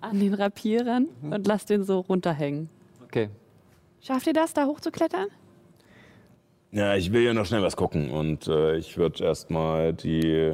an 0.00 0.20
den 0.20 0.34
Rapier 0.34 0.86
ran 0.86 1.08
und 1.22 1.46
lass 1.46 1.64
den 1.66 1.82
so 1.84 2.00
runterhängen. 2.00 2.68
Okay. 3.04 3.28
Schafft 4.06 4.26
ihr 4.26 4.32
das, 4.32 4.52
da 4.54 4.66
hochzuklettern? 4.66 5.26
Ja, 6.70 6.94
ich 6.94 7.12
will 7.12 7.22
ja 7.22 7.34
noch 7.34 7.46
schnell 7.46 7.62
was 7.62 7.76
gucken. 7.76 8.10
Und 8.10 8.46
äh, 8.48 8.76
ich 8.76 8.96
würde 8.96 9.24
erstmal 9.24 9.92
die. 9.92 10.52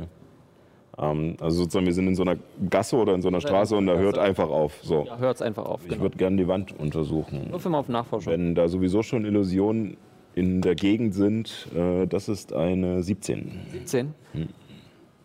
Ähm, 0.99 1.37
also 1.41 1.59
sozusagen, 1.63 1.87
wir 1.87 1.93
sind 1.95 2.07
in 2.07 2.15
so 2.15 2.23
einer 2.23 2.37
Gasse 2.71 2.97
oder 2.97 3.15
in 3.15 3.23
so 3.23 3.29
einer 3.29 3.41
Straße 3.41 3.75
und 3.77 3.87
da 3.87 3.97
hört 3.97 4.19
einfach 4.19 4.49
auf. 4.49 4.79
So. 4.83 5.05
Ja, 5.07 5.19
hört's 5.19 5.43
einfach 5.43 5.65
auf. 5.65 5.83
Ich 5.85 5.89
Genau. 5.91 6.03
würde 6.03 6.17
gerne 6.19 6.37
die 6.37 6.49
Wand 6.49 6.79
untersuchen. 6.79 7.49
Nur 7.51 7.61
für 7.61 7.69
mal 7.71 7.79
auf 7.79 7.89
Nachforschung. 7.89 8.33
Wenn 8.33 8.55
da 8.55 8.69
sowieso 8.69 9.03
schon 9.03 9.25
Illusionen 9.25 9.97
in 10.35 10.61
der 10.63 10.75
Gegend 10.75 11.15
sind, 11.15 11.69
äh, 11.75 12.07
das 12.07 12.29
ist 12.29 12.53
eine 12.53 13.03
17. 13.03 13.61
17. 13.73 14.15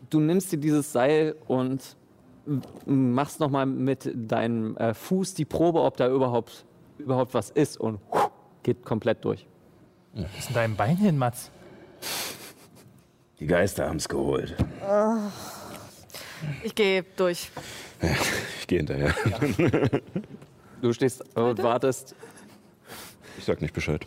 Du 0.10 0.20
nimmst 0.20 0.52
dir 0.52 0.58
dieses 0.58 0.92
Seil 0.92 1.36
und 1.48 1.96
machst 2.86 3.40
nochmal 3.42 3.66
mit 3.66 4.10
deinem 4.16 4.76
äh, 4.78 4.94
Fuß 4.94 5.34
die 5.34 5.44
Probe, 5.46 5.82
ob 5.82 5.98
da 5.98 6.10
überhaupt, 6.10 6.66
überhaupt 7.00 7.34
was 7.34 7.50
ist 7.50 7.80
und 7.80 8.00
geht 8.64 8.84
komplett 8.86 9.24
durch. 9.24 9.46
Was 10.14 10.40
ist 10.40 10.50
in 10.50 10.56
deinem 10.56 10.76
Bein 10.76 10.98
hin, 10.98 11.18
Mats? 11.18 11.52
Die 13.40 13.46
Geister 13.46 13.88
haben 13.88 13.98
es 13.98 14.10
geholt. 14.10 14.56
Ich 16.64 16.74
gehe 16.74 17.04
durch. 17.16 17.52
Ich 18.60 18.68
gehe 18.68 18.80
hinterher. 18.80 19.14
Du 20.82 20.94
stehst 20.94 21.24
und 21.36 21.62
wartest. 21.64 22.16
Ich 23.38 23.46
sag 23.46 23.62
nicht 23.62 23.74
Bescheid. 23.74 24.06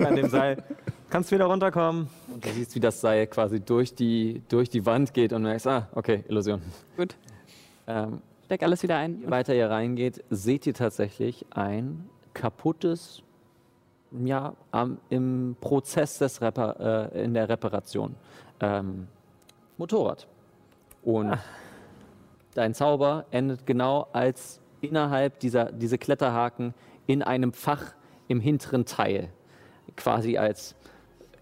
An 0.00 0.16
dem 0.16 0.28
Seil. 0.28 0.62
Kannst 1.10 1.30
wieder 1.30 1.44
runterkommen. 1.46 2.08
Und 2.32 2.44
du 2.44 2.50
siehst, 2.50 2.74
wie 2.74 2.80
das 2.80 3.00
Seil 3.00 3.28
quasi 3.28 3.60
durch 3.60 3.94
die, 3.94 4.42
durch 4.48 4.68
die 4.68 4.84
Wand 4.84 5.14
geht 5.14 5.32
und 5.32 5.42
merkst, 5.42 5.66
ah, 5.68 5.88
okay, 5.92 6.24
Illusion. 6.28 6.60
Gut. 6.96 7.14
Ähm, 7.86 8.20
Steck 8.44 8.62
alles 8.62 8.82
wieder 8.82 8.98
ein. 8.98 9.20
je 9.20 9.30
weiter 9.30 9.54
ihr 9.54 9.70
reingeht, 9.70 10.22
seht 10.28 10.66
ihr 10.66 10.74
tatsächlich 10.74 11.46
ein 11.50 12.08
kaputtes, 12.34 13.22
ja, 14.12 14.54
am, 14.70 14.98
im 15.08 15.56
Prozess 15.60 16.18
des 16.18 16.42
Repar 16.42 17.12
äh, 17.14 17.24
in 17.24 17.32
der 17.32 17.48
Reparation 17.48 18.14
ähm, 18.60 19.08
Motorrad. 19.78 20.26
Und 21.02 21.38
dein 22.54 22.74
Zauber 22.74 23.24
endet 23.30 23.66
genau 23.66 24.08
als 24.12 24.60
innerhalb 24.80 25.40
dieser 25.40 25.72
diese 25.72 25.96
Kletterhaken 25.96 26.74
in 27.06 27.22
einem 27.22 27.52
Fach 27.52 27.94
im 28.28 28.40
hinteren 28.40 28.84
Teil, 28.84 29.30
quasi 29.96 30.36
als 30.36 30.74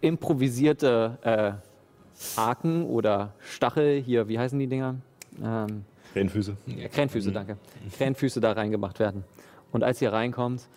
improvisierte 0.00 1.18
äh, 1.22 2.36
Haken 2.36 2.86
oder 2.86 3.34
Stachel 3.40 4.00
hier, 4.00 4.28
wie 4.28 4.38
heißen 4.38 4.58
die 4.58 4.68
Dinger? 4.68 4.96
Ähm, 5.42 5.84
Krähenfüße. 6.12 6.56
ja, 6.66 6.88
Krähenfüße, 6.88 7.32
danke. 7.32 7.56
Krähenfüße 7.96 8.40
da 8.40 8.52
reingemacht 8.52 8.98
werden. 8.98 9.24
Und 9.72 9.82
als 9.82 10.02
ihr 10.02 10.12
reinkommt, 10.12 10.68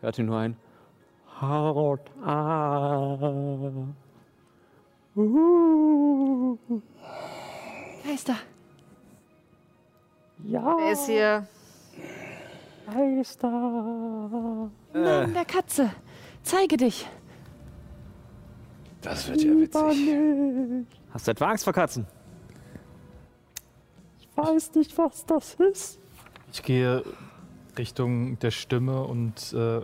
hört 0.00 0.18
ihr 0.18 0.24
nur 0.24 0.38
ein 0.38 0.56
Haut 1.40 2.00
ah. 2.24 3.16
Uh. 5.16 6.56
Meister. 8.04 8.36
Ja, 10.44 10.76
Wer 10.78 10.92
ist 10.92 11.06
hier? 11.06 11.46
Meister. 12.86 13.48
Namen 14.92 15.34
der 15.34 15.44
Katze. 15.44 15.90
Zeige 16.42 16.76
dich. 16.76 17.06
Das 19.02 19.28
wird 19.28 19.42
ja 19.42 19.50
witzig. 19.52 20.86
Hast 21.12 21.26
du 21.26 21.30
etwa 21.30 21.46
Angst 21.48 21.64
vor 21.64 21.72
Katzen? 21.72 22.06
Ich 24.42 24.48
weiß 24.48 24.74
nicht, 24.74 24.96
was 24.96 25.26
das 25.26 25.54
ist. 25.54 25.98
Ich 26.52 26.62
gehe 26.62 27.04
Richtung 27.76 28.38
der 28.38 28.50
Stimme 28.50 29.02
und, 29.02 29.52
äh, 29.52 29.80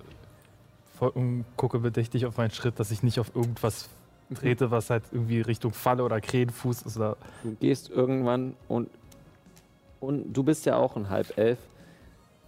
und 1.01 1.45
gucke 1.57 1.78
bedächtig 1.78 2.27
auf 2.27 2.39
meinen 2.39 2.51
Schritt, 2.51 2.81
dass 2.81 2.91
ich 2.91 3.03
nicht 3.03 3.20
auf 3.20 3.35
irgendwas 3.35 3.89
trete, 4.35 4.70
was 4.70 4.91
halt 4.91 5.05
irgendwie 5.12 5.43
Richtung 5.43 5.73
Falle 5.73 6.05
oder 6.05 6.20
Krähenfuß 6.20 6.83
ist. 6.83 6.97
Oder 6.97 7.16
Du 7.43 7.55
gehst 7.61 7.91
irgendwann 7.91 8.55
und, 8.69 8.89
und 10.01 10.33
du 10.33 10.43
bist 10.43 10.65
ja 10.65 10.77
auch 10.77 10.97
ein 10.97 11.11
Halbelf. 11.11 11.59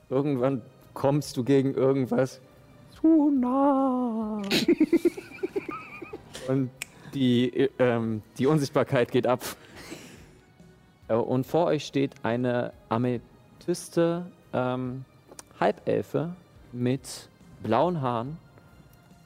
Irgendwann 0.09 0.63
kommst 0.95 1.37
du 1.37 1.45
gegen 1.45 1.75
irgendwas 1.75 2.41
Zu 2.99 3.31
nah. 3.31 4.39
und 6.49 6.71
die, 7.15 7.55
äh, 7.55 7.69
ähm, 7.79 8.23
die 8.39 8.47
Unsichtbarkeit 8.47 9.13
geht 9.13 9.27
ab. 9.27 9.43
Äh, 11.09 11.15
Und 11.15 11.47
vor 11.47 11.67
euch 11.67 11.85
steht 11.87 12.15
eine 12.23 12.73
Amethyste 12.89 14.27
ähm, 14.53 15.05
Halbelfe 15.59 16.35
mit 16.73 17.29
blauen 17.63 18.01
Haaren 18.01 18.39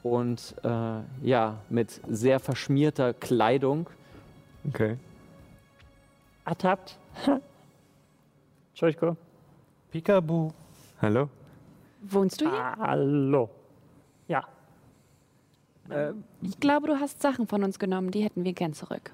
und 0.01 0.55
äh, 0.63 0.99
ja, 1.21 1.59
mit 1.69 2.01
sehr 2.09 2.39
verschmierter 2.39 3.13
Kleidung. 3.13 3.89
Okay. 4.67 4.97
Ertappt. 6.45 6.97
Entschuldigung. 8.71 9.17
Peekaboo. 9.91 10.51
Hallo? 11.01 11.29
Wohnst 12.01 12.41
du 12.41 12.49
hier? 12.49 12.75
Hallo. 12.79 13.49
Ja. 14.27 14.45
Ich 16.41 16.59
glaube, 16.59 16.87
du 16.87 16.99
hast 16.99 17.21
Sachen 17.21 17.45
von 17.45 17.63
uns 17.63 17.77
genommen, 17.77 18.11
die 18.11 18.23
hätten 18.23 18.43
wir 18.43 18.53
gern 18.53 18.73
zurück. 18.73 19.11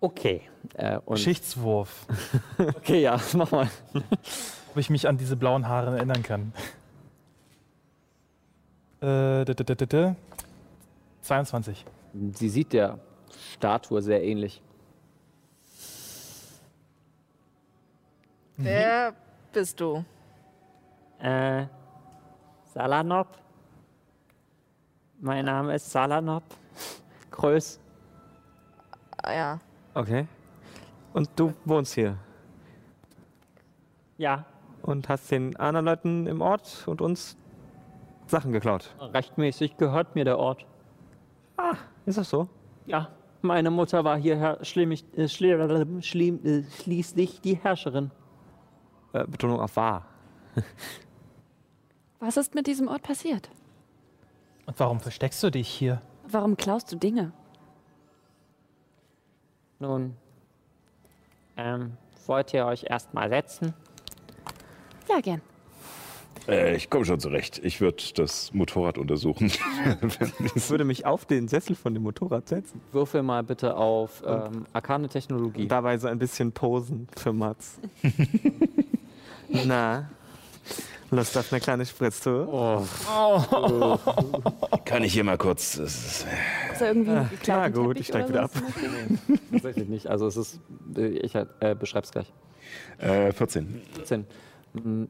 Okay. 0.00 0.42
Äh, 0.74 0.98
und 1.04 1.16
Geschichtswurf. 1.16 2.06
okay, 2.58 3.00
ja, 3.02 3.18
mach 3.34 3.50
mal. 3.50 3.70
Ob 3.94 4.76
ich 4.76 4.90
mich 4.90 5.08
an 5.08 5.16
diese 5.16 5.36
blauen 5.36 5.68
Haare 5.68 5.96
erinnern 5.96 6.22
kann. 6.22 6.52
Äh, 9.00 9.44
d- 9.44 9.54
d- 9.54 9.64
d- 9.64 9.74
d- 9.74 9.86
d- 9.86 10.14
22. 11.22 11.84
Sie 12.32 12.48
sieht 12.48 12.72
der 12.72 12.98
Statue 13.54 14.00
sehr 14.02 14.22
ähnlich. 14.22 14.62
Wer 18.56 19.12
bist 19.52 19.80
du? 19.80 20.04
Äh, 21.18 21.66
Salanop. 22.72 23.28
Mein 25.20 25.44
Name 25.44 25.74
ist 25.74 25.90
Salanop. 25.90 26.42
Größ. 27.30 27.78
Ah, 29.22 29.32
ja. 29.34 29.60
Okay. 29.96 30.26
Und 31.14 31.30
du 31.36 31.54
wohnst 31.64 31.94
hier 31.94 32.18
Ja, 34.18 34.44
und 34.82 35.08
hast 35.08 35.30
den 35.30 35.56
anderen 35.56 35.86
Leuten 35.86 36.26
im 36.26 36.42
Ort 36.42 36.86
und 36.86 37.00
uns 37.00 37.38
Sachen 38.26 38.52
geklaut. 38.52 38.94
rechtmäßig 39.00 39.78
gehört 39.78 40.14
mir 40.14 40.26
der 40.26 40.38
Ort. 40.38 40.66
Ist 42.04 42.18
das 42.18 42.28
so? 42.28 42.46
Ja, 42.84 43.08
meine 43.40 43.70
Mutter 43.70 44.04
war 44.04 44.18
hierher 44.18 44.62
schlimmig, 44.62 45.02
äh, 45.16 45.28
schli 45.28 46.02
schlimm, 46.02 46.44
äh, 46.44 46.62
schließlich 46.82 47.40
die 47.40 47.56
Herrscherin. 47.56 48.10
Äh, 49.14 49.24
Betonung 49.26 49.60
auf 49.60 49.76
wahr. 49.76 50.04
Was 52.20 52.36
ist 52.36 52.54
mit 52.54 52.66
diesem 52.66 52.88
Ort 52.88 53.02
passiert? 53.02 53.48
Und 54.66 54.78
warum 54.78 55.00
versteckst 55.00 55.42
du 55.42 55.50
dich 55.50 55.68
hier? 55.68 56.02
Warum 56.28 56.58
klaust 56.58 56.92
du 56.92 56.96
Dinge? 56.96 57.32
Nun, 59.78 60.16
ähm, 61.56 61.92
wollt 62.26 62.52
ihr 62.54 62.66
euch 62.66 62.84
erstmal 62.88 63.28
setzen? 63.28 63.74
Ja, 65.08 65.20
gern. 65.20 65.40
Äh, 66.48 66.76
ich 66.76 66.90
komme 66.90 67.04
schon 67.04 67.20
zurecht. 67.20 67.60
Ich 67.62 67.80
würde 67.80 68.02
das 68.14 68.52
Motorrad 68.54 68.98
untersuchen. 68.98 69.50
Ich 70.54 70.70
würde 70.70 70.84
mich 70.84 71.06
auf 71.06 71.24
den 71.24 71.48
Sessel 71.48 71.74
von 71.74 71.94
dem 71.94 72.02
Motorrad 72.02 72.48
setzen. 72.48 72.80
Würfel 72.92 73.22
mal 73.22 73.42
bitte 73.42 73.76
auf 73.76 74.22
ähm, 74.26 74.66
arkane 74.72 75.08
Technologie. 75.08 75.62
Und 75.62 75.68
dabei 75.68 75.98
so 75.98 76.08
ein 76.08 76.18
bisschen 76.18 76.52
posen 76.52 77.08
für 77.16 77.32
Mats. 77.32 77.78
Na, 79.48 80.08
Lust 81.10 81.36
auf 81.38 81.52
eine 81.52 81.60
kleine 81.60 81.86
Spritztour? 81.86 82.84
Kann 84.84 85.04
ich 85.04 85.12
hier 85.12 85.24
mal 85.24 85.38
kurz. 85.38 85.76
Ist, 85.76 86.26
da 86.78 86.86
irgendwie 86.88 87.10
ein 87.12 87.16
na 87.16 87.28
geklauten 87.28 87.74
gut, 87.74 88.00
ich 88.00 88.06
steig 88.08 88.24
oder 88.28 88.28
wieder 88.28 88.42
was? 88.44 89.40
Tatsächlich 89.52 89.88
nicht. 89.88 90.06
Also 90.08 90.26
es 90.26 90.36
ist, 90.36 90.60
äh, 90.96 91.06
ich 91.08 91.34
äh, 91.34 91.46
beschreib's 91.78 92.10
gleich. 92.10 92.32
äh, 92.98 93.32
14. 93.32 93.82
14. 93.94 94.26
Mm, 94.74 95.04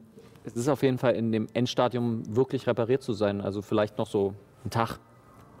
Es 0.45 0.55
ist 0.55 0.67
auf 0.69 0.83
jeden 0.83 0.97
Fall 0.97 1.15
in 1.15 1.31
dem 1.31 1.47
Endstadium 1.53 2.23
wirklich 2.35 2.67
repariert 2.67 3.01
zu 3.03 3.13
sein. 3.13 3.41
Also 3.41 3.61
vielleicht 3.61 3.97
noch 3.97 4.07
so 4.07 4.33
ein 4.65 4.69
Tag. 4.69 4.99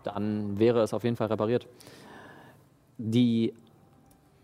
Dann 0.03 0.59
wäre 0.59 0.81
es 0.81 0.93
auf 0.93 1.03
jeden 1.03 1.15
Fall 1.15 1.27
repariert. 1.27 1.67
Die 2.97 3.53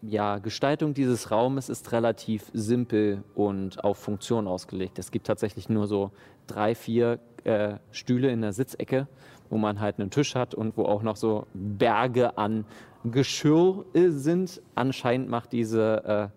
ja, 0.06 0.40
Gestaltung 0.40 0.94
dieses 0.94 1.32
Raumes 1.32 1.70
ist 1.70 1.92
relativ 1.92 2.52
simpel 2.54 3.24
und 3.36 3.84
auf 3.84 3.98
Funktion 3.98 4.48
ausgelegt. 4.48 5.00
Es 5.00 5.12
gibt 5.12 5.28
tatsächlich 5.28 5.70
nur 5.70 5.88
so 5.88 6.12
drei, 6.46 6.76
vier 6.76 7.20
äh, 7.46 7.76
Stühle 7.92 8.30
in 8.32 8.42
der 8.42 8.54
Sitzecke, 8.54 9.08
wo 9.50 9.58
man 9.58 9.80
halt 9.80 10.00
einen 10.00 10.10
Tisch 10.10 10.36
hat 10.36 10.54
und 10.56 10.78
wo 10.78 10.86
auch 10.86 11.04
noch 11.04 11.16
so 11.16 11.48
Berge 11.54 12.38
an 12.38 12.66
Geschirr 13.06 13.86
äh, 13.94 14.10
sind. 14.10 14.62
Anscheinend 14.76 15.30
macht 15.30 15.52
diese 15.54 16.04
äh, 16.04 16.28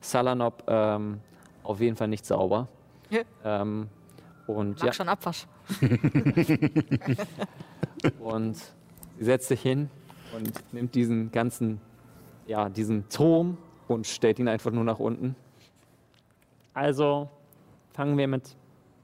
Salanop 0.00 0.64
ähm, 0.66 1.20
auf 1.62 1.80
jeden 1.80 1.96
Fall 1.96 2.08
nicht 2.08 2.24
sauber. 2.24 2.68
Ja. 3.10 3.20
Ähm, 3.44 3.88
und 4.46 4.78
Mag 4.78 4.86
ja, 4.86 4.92
schon 4.92 5.08
Abwasch. 5.08 5.46
und 8.20 8.56
sie 8.56 9.24
setzt 9.24 9.48
sich 9.48 9.60
hin 9.60 9.90
und 10.36 10.52
nimmt 10.72 10.94
diesen 10.94 11.30
ganzen, 11.30 11.80
ja, 12.50 12.68
diesen 12.68 13.08
Turm 13.08 13.56
und 13.86 14.08
stellt 14.08 14.40
ihn 14.40 14.48
einfach 14.48 14.72
nur 14.72 14.82
nach 14.82 14.98
unten. 14.98 15.36
Also, 16.74 17.28
fangen 17.92 18.18
wir 18.18 18.26
mit 18.26 18.56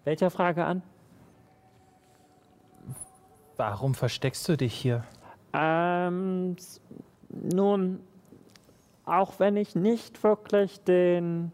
welcher 0.02 0.31
Frage 0.31 0.64
an? 0.64 0.82
Warum 3.56 3.94
versteckst 3.94 4.48
du 4.48 4.56
dich 4.56 4.74
hier? 4.74 5.05
Ähm, 5.52 6.56
nun, 7.28 8.01
auch 9.05 9.39
wenn 9.39 9.56
ich 9.56 9.77
nicht 9.77 10.24
wirklich 10.24 10.82
den, 10.82 11.52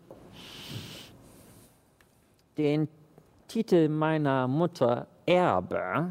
den 2.57 2.89
Titel 3.49 3.91
meiner 3.91 4.49
Mutter 4.49 5.09
erbe, 5.27 6.11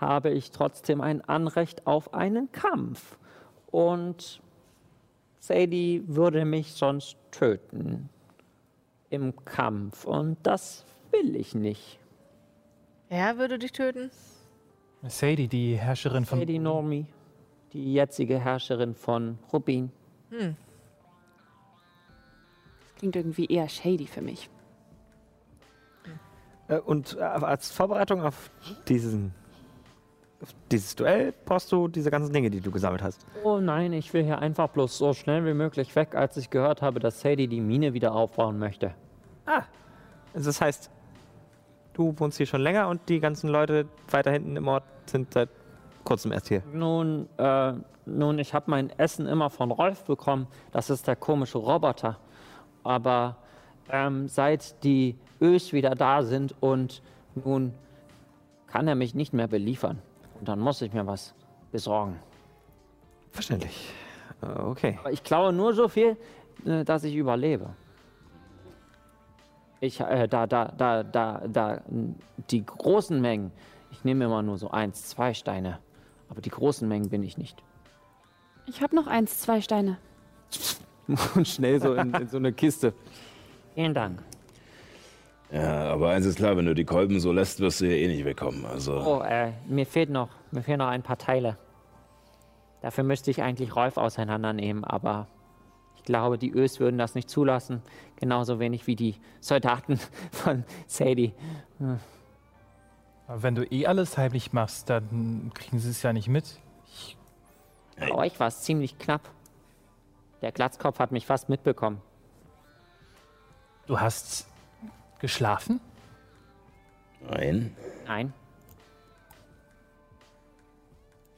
habe 0.00 0.30
ich 0.30 0.50
trotzdem 0.50 1.00
ein 1.00 1.20
Anrecht 1.22 1.86
auf 1.86 2.12
einen 2.14 2.50
Kampf. 2.50 3.16
Und 3.70 4.42
Sadie 5.46 6.02
würde 6.06 6.46
mich 6.46 6.72
sonst 6.72 7.18
töten 7.30 8.08
im 9.10 9.44
Kampf. 9.44 10.06
Und 10.06 10.38
das 10.42 10.86
will 11.10 11.36
ich 11.36 11.54
nicht. 11.54 11.98
Er 13.10 13.36
würde 13.36 13.58
dich 13.58 13.72
töten? 13.72 14.10
Sadie, 15.06 15.46
die 15.46 15.76
Herrscherin 15.76 16.24
von. 16.24 16.38
Lady 16.38 16.58
Normi, 16.58 17.04
die 17.74 17.92
jetzige 17.92 18.38
Herrscherin 18.38 18.94
von 18.94 19.38
Rubin. 19.52 19.92
Hm. 20.30 20.56
Klingt 22.96 23.14
irgendwie 23.14 23.44
eher 23.44 23.68
shady 23.68 24.06
für 24.06 24.22
mich. 24.22 24.48
Äh, 26.68 26.78
Und 26.78 27.18
äh, 27.18 27.20
als 27.20 27.70
Vorbereitung 27.70 28.22
auf 28.22 28.50
diesen 28.88 29.34
dieses 30.70 30.94
Duell 30.96 31.32
brauchst 31.44 31.70
du 31.72 31.88
diese 31.88 32.10
ganzen 32.10 32.32
Dinge, 32.32 32.50
die 32.50 32.60
du 32.60 32.70
gesammelt 32.70 33.02
hast. 33.02 33.26
Oh 33.42 33.58
nein, 33.58 33.92
ich 33.92 34.12
will 34.12 34.24
hier 34.24 34.38
einfach 34.38 34.68
bloß 34.68 34.98
so 34.98 35.12
schnell 35.12 35.44
wie 35.46 35.54
möglich 35.54 35.94
weg, 35.96 36.14
als 36.14 36.36
ich 36.36 36.50
gehört 36.50 36.82
habe, 36.82 37.00
dass 37.00 37.20
Sadie 37.20 37.48
die 37.48 37.60
Mine 37.60 37.92
wieder 37.92 38.14
aufbauen 38.14 38.58
möchte. 38.58 38.94
Also 40.34 40.48
das 40.48 40.60
heißt, 40.60 40.90
du 41.92 42.14
wohnst 42.18 42.36
hier 42.38 42.46
schon 42.46 42.60
länger 42.60 42.88
und 42.88 43.08
die 43.08 43.20
ganzen 43.20 43.48
Leute 43.48 43.86
weiter 44.10 44.32
hinten 44.32 44.56
im 44.56 44.68
Ort 44.68 44.84
sind 45.06 45.32
seit 45.32 45.48
kurzem 46.02 46.32
erst 46.32 46.48
hier. 46.48 46.62
Nun, 46.72 47.28
äh, 47.38 47.72
nun, 48.06 48.38
ich 48.38 48.52
habe 48.52 48.70
mein 48.70 48.90
Essen 48.98 49.26
immer 49.26 49.48
von 49.48 49.70
Rolf 49.70 50.04
bekommen. 50.04 50.46
Das 50.72 50.90
ist 50.90 51.06
der 51.06 51.16
komische 51.16 51.58
Roboter. 51.58 52.18
Aber 52.82 53.36
ähm, 53.90 54.28
seit 54.28 54.82
die 54.84 55.16
Ös 55.40 55.72
wieder 55.72 55.94
da 55.94 56.22
sind 56.22 56.54
und 56.60 57.02
nun 57.34 57.72
kann 58.66 58.88
er 58.88 58.94
mich 58.94 59.14
nicht 59.14 59.32
mehr 59.32 59.46
beliefern. 59.46 60.00
Und 60.38 60.48
dann 60.48 60.60
muss 60.60 60.82
ich 60.82 60.92
mir 60.92 61.06
was 61.06 61.34
besorgen. 61.72 62.18
Verständlich. 63.30 63.92
Äh, 64.42 64.46
Okay. 64.46 64.98
Aber 65.00 65.12
ich 65.12 65.22
klaue 65.22 65.52
nur 65.52 65.72
so 65.72 65.88
viel, 65.88 66.16
äh, 66.66 66.84
dass 66.84 67.04
ich 67.04 67.14
überlebe. 67.14 67.70
Ich, 69.80 70.00
äh, 70.00 70.28
da, 70.28 70.46
da, 70.46 70.66
da, 70.66 71.02
da, 71.02 71.42
da, 71.46 71.82
die 72.50 72.64
großen 72.64 73.20
Mengen, 73.20 73.52
ich 73.90 74.04
nehme 74.04 74.24
immer 74.24 74.42
nur 74.42 74.58
so 74.58 74.70
eins, 74.70 75.08
zwei 75.08 75.34
Steine. 75.34 75.78
Aber 76.28 76.40
die 76.40 76.50
großen 76.50 76.86
Mengen 76.88 77.08
bin 77.08 77.22
ich 77.22 77.38
nicht. 77.38 77.62
Ich 78.66 78.82
habe 78.82 78.94
noch 78.96 79.06
eins, 79.06 79.40
zwei 79.40 79.60
Steine. 79.60 79.98
Und 81.34 81.46
schnell 81.46 81.80
so 81.80 81.94
in, 81.94 82.14
in 82.14 82.28
so 82.28 82.38
eine 82.38 82.52
Kiste. 82.52 82.94
Vielen 83.74 83.94
Dank. 83.94 84.22
Ja, 85.54 85.92
aber 85.92 86.10
eins 86.10 86.26
ist 86.26 86.36
klar, 86.36 86.56
wenn 86.56 86.66
du 86.66 86.74
die 86.74 86.84
Kolben 86.84 87.20
so 87.20 87.30
lässt, 87.30 87.60
wirst 87.60 87.80
du 87.80 87.86
hier 87.86 87.96
eh 87.98 88.08
nicht 88.08 88.24
wegkommen. 88.24 88.66
Also, 88.66 88.94
Oh, 89.00 89.22
äh, 89.22 89.52
mir 89.68 89.86
fehlt 89.86 90.10
noch, 90.10 90.30
mir 90.50 90.62
fehlen 90.62 90.78
noch 90.78 90.88
ein 90.88 91.04
paar 91.04 91.16
Teile. 91.16 91.56
Dafür 92.82 93.04
müsste 93.04 93.30
ich 93.30 93.40
eigentlich 93.40 93.76
Rolf 93.76 93.96
auseinandernehmen, 93.96 94.82
aber 94.84 95.28
ich 95.96 96.02
glaube, 96.02 96.38
die 96.38 96.52
Ös 96.52 96.80
würden 96.80 96.98
das 96.98 97.14
nicht 97.14 97.30
zulassen. 97.30 97.82
Genauso 98.16 98.58
wenig 98.58 98.88
wie 98.88 98.96
die 98.96 99.14
Soldaten 99.40 100.00
von 100.32 100.64
Sadie. 100.88 101.32
Aber 103.28 103.42
wenn 103.44 103.54
du 103.54 103.62
eh 103.72 103.86
alles 103.86 104.18
heimlich 104.18 104.52
machst, 104.52 104.90
dann 104.90 105.52
kriegen 105.54 105.78
sie 105.78 105.90
es 105.90 106.02
ja 106.02 106.12
nicht 106.12 106.28
mit. 106.28 106.58
Bei 107.96 108.10
euch 108.12 108.40
war 108.40 108.48
es 108.48 108.62
ziemlich 108.62 108.98
knapp. 108.98 109.30
Der 110.42 110.50
Glatzkopf 110.50 110.98
hat 110.98 111.12
mich 111.12 111.26
fast 111.26 111.48
mitbekommen. 111.48 112.00
Du 113.86 114.00
hast 114.00 114.48
geschlafen? 115.24 115.80
nein. 117.30 117.74
Nein, 118.06 118.34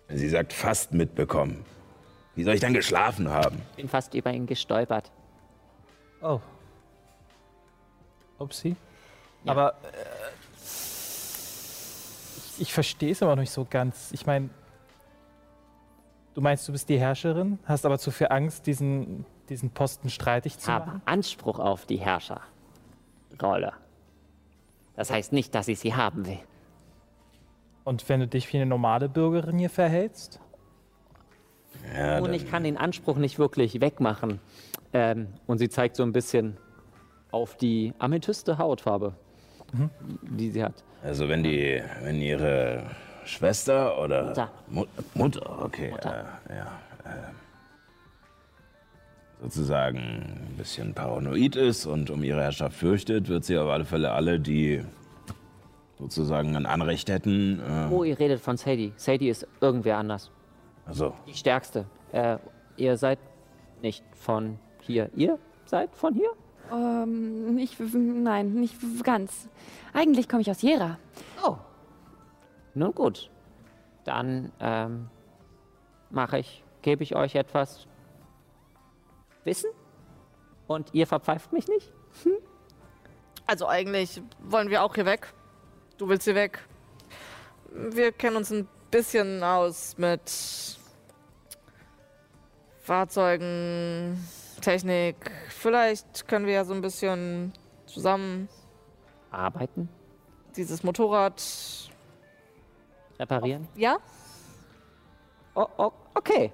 Sie 0.09 0.29
sagt 0.29 0.53
fast 0.53 0.93
mitbekommen. 0.93 1.65
Wie 2.35 2.43
soll 2.43 2.55
ich 2.55 2.61
dann 2.61 2.75
geschlafen 2.75 3.29
haben? 3.29 3.63
bin 3.77 3.89
fast 3.89 4.13
über 4.15 4.33
ihn 4.33 4.47
gestolpert. 4.47 5.13
Oh. 6.21 6.41
Upsi. 8.39 8.75
Aber 9.47 9.75
äh, 9.85 9.87
ich, 12.57 12.63
ich 12.63 12.73
verstehe 12.73 13.13
es 13.13 13.23
aber 13.23 13.37
noch 13.37 13.43
nicht 13.43 13.53
so 13.53 13.65
ganz. 13.69 14.11
Ich 14.11 14.27
meine, 14.27 14.51
du 16.35 16.41
meinst, 16.41 16.67
du 16.67 16.73
bist 16.73 16.89
die 16.89 16.99
Herrscherin, 16.99 17.61
hast 17.65 17.87
aber 17.87 18.01
zu 18.01 18.11
viel 18.11 18.29
Angst, 18.31 18.67
diesen, 18.67 19.25
diesen 19.49 19.71
Posten 19.71 20.11
streitig 20.11 20.59
zu 20.59 20.73
Habe 20.73 20.87
machen? 20.87 21.03
Anspruch 21.05 21.61
auf 21.61 21.87
die 21.87 21.99
Herrscherrolle. 23.39 23.73
Das 24.97 25.11
heißt 25.11 25.33
nicht, 25.33 25.55
dass 25.55 25.69
ich 25.69 25.79
sie 25.79 25.95
haben 25.95 26.27
will. 26.27 26.39
Und 27.85 28.09
wenn 28.09 28.21
du 28.21 28.27
dich 28.27 28.53
wie 28.53 28.57
eine 28.57 28.67
normale 28.67 29.09
Bürgerin 29.09 29.59
hier 29.59 29.71
verhältst? 29.71 30.41
Ja, 31.95 32.19
Und 32.19 32.33
ich 32.33 32.49
kann 32.51 32.65
den 32.65 32.77
Anspruch 32.77 33.17
nicht 33.17 33.39
wirklich 33.39 33.81
wegmachen. 33.81 34.41
Ähm, 34.93 35.29
und 35.47 35.59
sie 35.59 35.69
zeigt 35.69 35.97
so 35.97 36.03
ein 36.03 36.13
bisschen 36.13 36.57
auf 37.31 37.57
die 37.57 37.93
amethyste 37.99 38.57
Hautfarbe, 38.59 39.13
die 40.23 40.51
sie 40.51 40.63
hat. 40.65 40.83
also 41.03 41.29
wenn 41.29 41.43
die, 41.43 41.83
wenn 42.03 42.21
ihre 42.23 42.85
Schwester 43.25 44.01
oder 44.01 44.25
Mutter. 44.29 44.51
Mu- 44.69 44.87
Mutter, 45.15 45.63
okay, 45.65 45.91
Mutter. 45.91 46.25
Äh, 46.49 46.57
ja, 46.57 46.67
äh, 47.05 47.09
sozusagen 49.41 49.99
ein 49.99 50.55
bisschen 50.57 50.95
paranoid 50.95 51.57
ist 51.57 51.87
und 51.87 52.11
um 52.11 52.23
ihre 52.25 52.43
Herrschaft 52.43 52.77
fürchtet, 52.77 53.29
wird 53.29 53.45
sie 53.45 53.59
auf 53.59 53.69
alle 53.69 53.85
Fälle 53.85 54.13
alle, 54.13 54.41
die 54.41 54.83
sozusagen 55.99 56.57
ein 56.57 56.67
Anrecht 56.67 57.09
hätten, 57.09 57.61
äh, 57.61 57.89
Oh, 57.93 58.05
ihr 58.05 58.19
redet 58.19 58.41
von 58.41 58.57
Sadie. 58.57 58.93
Sadie 58.97 59.29
ist 59.29 59.47
irgendwer 59.61 59.99
anders. 59.99 60.31
also 60.87 61.15
Die 61.27 61.35
stärkste. 61.35 61.87
Äh, 62.13 62.39
ihr 62.77 62.97
seid 62.97 63.19
nicht 63.83 64.05
von 64.15 64.59
hier. 64.83 65.11
Ihr 65.15 65.39
seid 65.65 65.95
von 65.95 66.15
hier? 66.15 66.31
Ähm, 66.73 67.55
nicht, 67.55 67.79
nein, 67.95 68.55
nicht 68.55 68.75
ganz. 69.05 69.49
Eigentlich 69.95 70.29
komme 70.29 70.43
ich 70.43 70.51
aus 70.51 70.63
Jera. 70.63 70.99
Oh. 71.47 71.57
Nun 72.75 72.93
gut. 72.93 73.31
Dann 74.05 74.53
ähm, 74.61 75.09
mache 76.11 76.39
ich, 76.39 76.63
gebe 76.83 77.03
ich 77.03 77.15
euch 77.17 77.35
etwas 77.37 77.87
Wissen 79.47 79.71
und 80.67 80.93
ihr 80.93 81.07
verpfeift 81.07 81.53
mich 81.53 81.69
nicht? 81.69 81.93
Also 83.47 83.69
eigentlich 83.69 84.21
wollen 84.41 84.71
wir 84.71 84.83
auch 84.83 84.95
hier 84.97 85.07
weg. 85.07 85.33
Du 85.99 86.09
willst 86.09 86.25
hier 86.25 86.35
weg. 86.35 86.59
Wir 87.71 88.11
kennen 88.11 88.37
uns 88.37 88.51
ein 88.51 88.69
bisschen 88.91 89.45
aus 89.45 89.97
mit 89.99 90.79
Fahrzeugen, 92.81 94.23
Technik. 94.61 95.31
Vielleicht 95.49 96.27
können 96.27 96.47
wir 96.47 96.55
ja 96.55 96.65
so 96.65 96.75
ein 96.75 96.81
bisschen 96.81 97.53
zusammen 97.87 98.49
Arbeiten? 99.31 99.89
dieses 100.57 100.83
Motorrad. 100.83 101.43
Reparieren? 103.19 103.69
Ja? 103.75 103.99
Oh, 105.55 105.67
oh, 105.79 105.93
okay. 106.15 106.53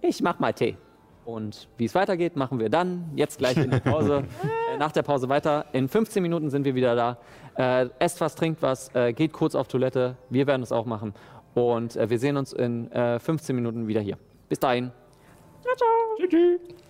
Ich 0.00 0.20
mach 0.22 0.38
mal 0.38 0.52
Tee. 0.52 0.76
Und 1.24 1.68
wie 1.78 1.86
es 1.86 1.94
weitergeht, 1.94 2.36
machen 2.36 2.58
wir 2.58 2.68
dann 2.68 3.10
jetzt 3.16 3.38
gleich 3.38 3.56
in 3.56 3.70
der 3.70 3.80
Pause, 3.80 4.24
äh, 4.74 4.78
nach 4.78 4.92
der 4.92 5.02
Pause 5.02 5.28
weiter. 5.28 5.66
In 5.72 5.88
15 5.88 6.22
Minuten 6.22 6.50
sind 6.50 6.64
wir 6.64 6.74
wieder 6.74 6.94
da. 6.94 7.18
Äh, 7.56 7.88
esst 7.98 8.20
was, 8.20 8.34
trinkt 8.34 8.62
was, 8.62 8.94
äh, 8.94 9.12
geht 9.12 9.32
kurz 9.32 9.54
auf 9.54 9.68
Toilette. 9.68 10.16
Wir 10.28 10.46
werden 10.46 10.62
es 10.62 10.72
auch 10.72 10.86
machen. 10.86 11.14
Und 11.54 11.96
äh, 11.96 12.10
wir 12.10 12.18
sehen 12.18 12.36
uns 12.36 12.52
in 12.52 12.90
äh, 12.92 13.18
15 13.18 13.56
Minuten 13.56 13.86
wieder 13.88 14.00
hier. 14.00 14.18
Bis 14.48 14.60
dahin. 14.60 14.90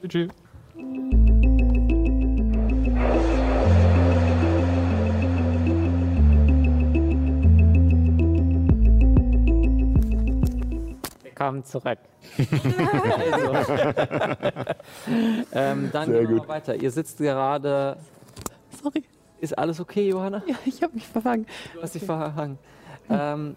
Tschüss. 0.09 0.29
Willkommen 11.37 11.65
zurück. 11.65 11.99
also. 12.39 13.75
ähm, 15.53 15.91
dann 15.93 16.07
Sehr 16.07 16.21
gehen 16.21 16.29
wir 16.29 16.39
gut. 16.39 16.47
mal 16.47 16.49
weiter. 16.49 16.77
Ihr 16.77 16.93
sitzt 16.93 17.19
gerade. 17.19 17.97
Sorry. 18.81 19.03
Ist 19.41 19.59
alles 19.59 19.81
okay, 19.81 20.11
Johanna? 20.11 20.45
Ja, 20.47 20.55
ich 20.65 20.81
habe 20.81 20.95
mich 20.95 21.09
verfangen. 21.09 21.45
Du 21.75 21.83
hast 21.83 21.97
dich 21.97 22.05
verhangen. 22.05 22.57
Ähm, 23.11 23.57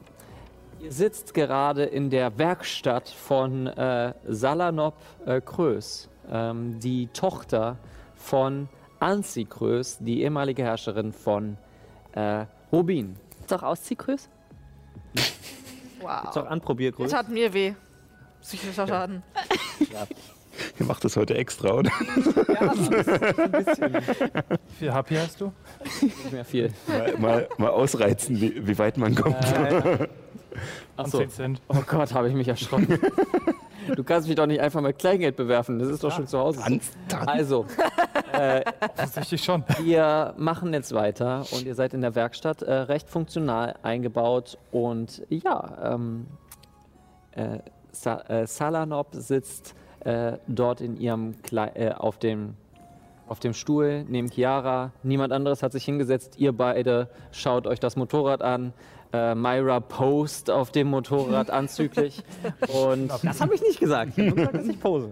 ihr 0.79 0.91
sitzt 0.91 1.35
gerade 1.35 1.83
in 1.83 2.09
der 2.09 2.35
Werkstatt 2.39 3.09
von 3.09 3.67
äh, 3.67 4.15
Salanop 4.27 4.95
äh, 5.27 5.39
Krös, 5.39 6.09
ähm, 6.31 6.79
die 6.79 7.05
Tochter 7.09 7.77
von 8.15 8.69
Anzi 8.99 9.45
Krös, 9.45 9.99
die 9.99 10.23
ehemalige 10.23 10.63
Herrscherin 10.63 11.13
von 11.13 11.57
äh, 12.13 12.47
Rubin. 12.73 13.17
Ist 13.41 13.53
auch 13.53 13.61
Ausziehgröß? 13.61 14.29
Wow. 16.07 16.29
Ist 16.29 16.37
auch 16.37 16.45
Anprobiergröße. 16.45 17.09
Das 17.09 17.19
hat 17.19 17.29
mir 17.29 17.53
weh. 17.53 17.73
Psychischer 18.41 18.87
Schaden. 18.87 19.23
Ihr 20.79 20.85
macht 20.85 21.03
das 21.03 21.15
heute 21.17 21.35
extra, 21.35 21.71
oder? 21.73 21.91
Wie 24.69 24.75
viel 24.79 24.93
HP 24.93 25.19
hast 25.19 25.41
du? 25.41 25.51
Nicht 26.01 26.31
mehr 26.31 26.45
viel. 26.45 26.73
mal, 26.87 27.13
mal, 27.17 27.49
mal 27.57 27.69
ausreizen, 27.69 28.39
wie, 28.41 28.65
wie 28.65 28.77
weit 28.79 28.97
man 28.97 29.13
kommt. 29.15 29.35
Und 29.35 30.09
Achso. 30.95 31.19
10 31.19 31.29
Cent. 31.29 31.61
Oh 31.67 31.83
Gott, 31.85 32.13
habe 32.13 32.29
ich 32.29 32.35
mich 32.35 32.47
erschrocken. 32.47 32.99
Du 33.95 34.03
kannst 34.03 34.27
mich 34.27 34.35
doch 34.35 34.47
nicht 34.47 34.59
einfach 34.59 34.81
mit 34.81 34.99
Kleingeld 34.99 35.37
bewerfen. 35.37 35.79
Das 35.79 35.87
ist 35.87 36.03
doch 36.03 36.11
schon 36.11 36.27
zu 36.27 36.37
Hause. 36.37 36.61
so. 37.09 37.15
Also, 37.15 37.65
Offensichtlich 38.97 39.43
schon. 39.43 39.63
Wir 39.79 40.33
machen 40.37 40.73
jetzt 40.73 40.93
weiter 40.93 41.45
und 41.51 41.65
ihr 41.65 41.75
seid 41.75 41.93
in 41.93 42.01
der 42.01 42.15
Werkstatt 42.15 42.61
äh, 42.61 42.73
recht 42.73 43.09
funktional 43.09 43.75
eingebaut 43.83 44.57
und 44.71 45.23
ja, 45.29 45.93
ähm, 45.93 46.27
äh, 47.31 47.59
Sa 47.91 48.21
äh, 48.27 48.45
Salanop 48.45 49.07
sitzt 49.11 49.75
äh, 50.01 50.33
dort 50.47 50.81
in 50.81 50.97
ihrem 50.97 51.41
Kle 51.41 51.71
äh, 51.75 51.91
auf 51.91 52.17
dem 52.19 52.55
auf 53.27 53.39
dem 53.39 53.53
Stuhl 53.53 54.05
neben 54.07 54.29
Chiara. 54.29 54.91
Niemand 55.03 55.33
anderes 55.33 55.61
hat 55.61 55.73
sich 55.73 55.83
hingesetzt. 55.83 56.35
Ihr 56.37 56.53
beide 56.53 57.09
schaut 57.31 57.67
euch 57.67 57.79
das 57.79 57.97
Motorrad 57.97 58.41
an. 58.41 58.73
Äh, 59.11 59.35
Myra 59.35 59.79
post 59.79 60.49
auf 60.49 60.71
dem 60.71 60.87
Motorrad 60.87 61.49
anzüglich. 61.49 62.23
Und 62.73 63.11
Das 63.23 63.41
habe 63.41 63.55
ich 63.55 63.61
nicht 63.61 63.79
gesagt. 63.79 64.17
Ich 64.17 64.27
habe 64.27 64.35
gesagt, 64.35 64.55
dass 64.55 64.67
ich 64.67 64.79
pose. 64.79 65.09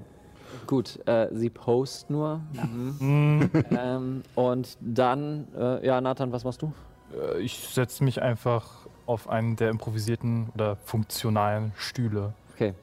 Gut, 0.67 0.99
äh, 1.07 1.27
sie 1.31 1.49
post 1.49 2.09
nur. 2.09 2.41
Mhm. 2.53 3.49
ähm, 3.71 4.23
und 4.35 4.77
dann, 4.81 5.47
äh, 5.55 5.85
ja, 5.85 6.01
Nathan, 6.01 6.31
was 6.31 6.43
machst 6.43 6.61
du? 6.61 6.73
Äh, 7.13 7.41
Ich 7.41 7.67
setze 7.69 8.03
mich 8.03 8.21
einfach 8.21 8.87
auf 9.05 9.29
einen 9.29 9.55
der 9.55 9.69
improvisierten 9.69 10.49
oder 10.55 10.75
funktionalen 10.77 11.71
Stühle. 11.77 12.33
Okay. 12.53 12.73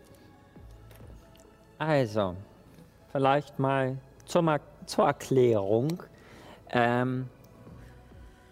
Also, 1.79 2.37
vielleicht 3.11 3.59
mal 3.59 3.97
zur, 4.25 4.61
zur 4.87 5.07
Erklärung. 5.07 6.03
Ähm, 6.71 7.29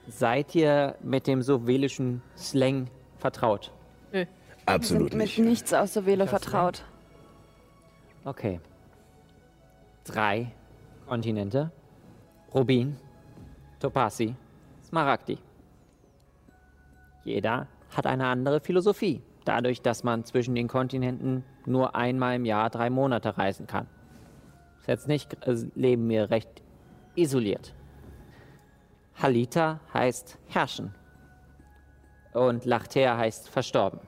seid 0.08 0.54
ihr 0.54 0.96
mit 1.02 1.26
dem 1.28 1.42
sowelischen 1.42 2.22
Slang 2.36 2.88
vertraut? 3.18 3.72
Absolut 4.66 5.10
sind 5.10 5.18
mit 5.18 5.28
nicht. 5.28 5.38
nichts 5.38 5.72
aus 5.72 5.94
der 5.94 6.06
Wähle 6.06 6.26
vertraut. 6.26 6.84
Okay. 8.24 8.60
Drei 10.12 10.50
Kontinente. 11.06 11.70
Rubin, 12.52 12.96
Topasi, 13.78 14.34
Smaragdi. 14.82 15.38
Jeder 17.22 17.68
hat 17.94 18.06
eine 18.06 18.26
andere 18.26 18.58
Philosophie, 18.60 19.22
dadurch, 19.44 19.82
dass 19.82 20.02
man 20.02 20.24
zwischen 20.24 20.56
den 20.56 20.66
Kontinenten 20.66 21.44
nur 21.64 21.94
einmal 21.94 22.34
im 22.34 22.44
Jahr 22.44 22.70
drei 22.70 22.90
Monate 22.90 23.38
reisen 23.38 23.68
kann. 23.68 23.86
Ist 24.80 24.88
jetzt 24.88 25.06
nicht, 25.06 25.46
äh, 25.46 25.64
leben 25.76 26.08
wir 26.08 26.28
recht 26.30 26.60
isoliert. 27.14 27.72
Halita 29.14 29.78
heißt 29.94 30.38
herrschen 30.48 30.92
und 32.32 32.64
Lachter 32.64 33.16
heißt 33.16 33.48
verstorben. 33.48 34.00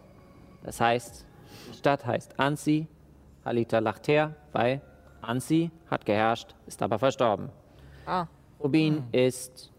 Das 0.65 0.81
heißt, 0.81 1.27
die 1.71 1.77
Stadt 1.79 2.05
heißt 2.05 2.41
Ansi, 2.41 2.89
Halita 3.45 3.79
Lachter, 3.79 4.35
weil 4.51 4.81
Ansi 5.23 5.71
hat 5.91 6.05
geherrscht, 6.05 6.55
ist 6.67 6.83
aber 6.83 6.99
verstorben. 6.99 7.49
Ah. 8.07 8.27
Rubin 8.63 9.05
ist 9.13 9.71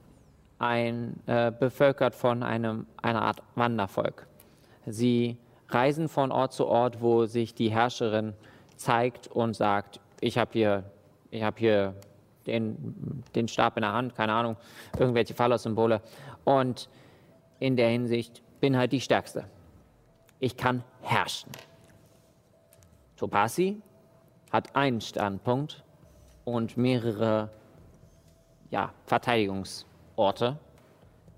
ein, 0.59 1.19
äh, 1.25 1.51
bevölkert 1.51 2.15
von 2.15 2.43
einem, 2.43 2.85
einer 3.01 3.21
Art 3.21 3.41
Wandervolk. 3.55 4.27
Sie 4.85 5.37
reisen 5.69 6.07
von 6.07 6.31
Ort 6.31 6.53
zu 6.53 6.67
Ort, 6.67 7.01
wo 7.01 7.25
sich 7.25 7.53
die 7.53 7.71
Herrscherin 7.71 8.33
zeigt 8.75 9.27
und 9.27 9.55
sagt, 9.55 9.99
ich 10.21 10.37
habe 10.37 10.51
hier, 10.53 10.83
ich 11.31 11.43
hab 11.43 11.59
hier 11.59 11.95
den, 12.45 13.23
den 13.35 13.47
Stab 13.47 13.77
in 13.77 13.81
der 13.81 13.93
Hand, 13.93 14.15
keine 14.15 14.33
Ahnung, 14.33 14.57
irgendwelche 14.97 15.33
Phallos-Symbole. 15.33 16.01
Und 16.43 16.89
in 17.59 17.75
der 17.75 17.89
Hinsicht 17.89 18.41
bin 18.59 18.77
halt 18.77 18.91
die 18.91 19.01
Stärkste. 19.01 19.45
Ich 20.39 20.57
kann 20.57 20.83
herrschen. 21.01 21.51
Topasi 23.15 23.81
hat 24.53 24.75
einen 24.75 25.01
Standpunkt 25.01 25.83
und 26.45 26.77
mehrere 26.77 27.49
ja, 28.69 28.93
Verteidigungsorte. 29.07 30.57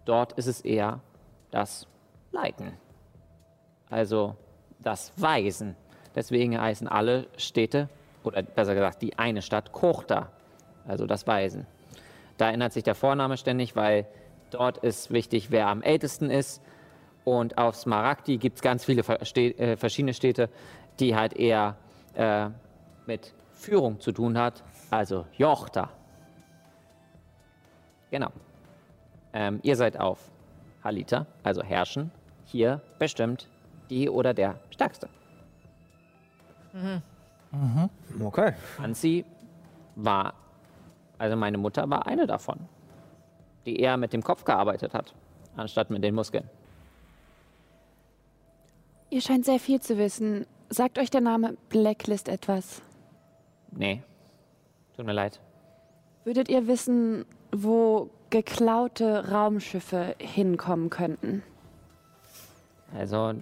Dort 0.04 0.34
ist 0.34 0.48
es 0.48 0.62
eher 0.62 1.00
das 1.50 1.88
Leiten. 2.32 2.74
Also 3.90 4.36
das 4.80 5.14
Weisen. 5.16 5.78
Deswegen 6.14 6.60
heißen 6.60 6.88
alle 6.88 7.28
Städte, 7.38 7.90
oder 8.24 8.44
besser 8.44 8.76
gesagt 8.76 9.02
die 9.02 9.18
eine 9.18 9.42
Stadt, 9.42 9.72
Kochta. 9.72 10.30
Also 10.86 11.06
das 11.06 11.26
Weisen. 11.26 11.66
Da 12.38 12.52
ändert 12.52 12.74
sich 12.74 12.84
der 12.84 12.96
Vorname 12.96 13.38
ständig, 13.38 13.78
weil 13.78 14.06
dort 14.52 14.78
ist 14.80 15.12
wichtig, 15.12 15.52
wer 15.52 15.68
am 15.68 15.82
ältesten 15.82 16.30
ist. 16.30 16.62
Und 17.24 17.58
auf 17.58 17.76
Smaragdi 17.76 18.38
gibt 18.38 18.58
es 18.58 18.62
ganz 18.62 18.84
viele 18.84 19.02
äh, 19.02 19.78
verschiedene 19.78 20.14
Städte, 20.14 20.50
die 21.00 21.16
halt 21.16 21.34
eher 21.34 21.78
äh, 22.14 22.50
mit 23.08 23.34
Führung 23.52 24.00
zu 24.00 24.12
tun 24.12 24.38
hat. 24.38 24.64
Also 24.92 25.26
Jochta. 25.38 25.90
Genau. 28.12 28.32
Ähm, 29.34 29.60
ihr 29.64 29.76
seid 29.76 30.00
auf 30.00 30.32
Halita, 30.84 31.26
also 31.44 31.64
herrschen. 31.64 32.12
Hier 32.46 32.82
bestimmt 33.00 33.50
die 33.90 34.10
oder 34.10 34.34
der 34.34 34.60
Stärkste. 34.70 35.10
Okay. 38.22 38.54
Hansi 38.78 39.26
war, 39.96 40.34
also 41.18 41.36
meine 41.36 41.58
Mutter 41.58 41.90
war 41.90 42.06
eine 42.06 42.28
davon, 42.28 42.60
die 43.66 43.80
eher 43.80 43.98
mit 43.98 44.14
dem 44.14 44.24
Kopf 44.24 44.44
gearbeitet 44.44 44.94
hat, 44.94 45.14
anstatt 45.56 45.90
mit 45.90 46.04
den 46.04 46.16
Muskeln. 46.16 46.50
Ihr 49.10 49.22
scheint 49.22 49.46
sehr 49.46 49.60
viel 49.60 49.82
zu 49.82 49.98
wissen. 49.98 50.46
Sagt 50.70 50.98
euch 50.98 51.10
der 51.10 51.22
Name 51.22 51.56
Blacklist 51.70 52.28
etwas? 52.28 52.82
Nee, 53.72 54.04
tut 54.96 55.06
mir 55.06 55.14
leid. 55.14 55.40
Würdet 56.24 56.50
ihr 56.50 56.68
wissen, 56.68 57.26
wo 57.52 58.10
geklaute 58.30 59.30
Raumschiffe 59.32 60.16
hinkommen 60.20 60.90
könnten? 60.90 61.44
Also 62.94 63.34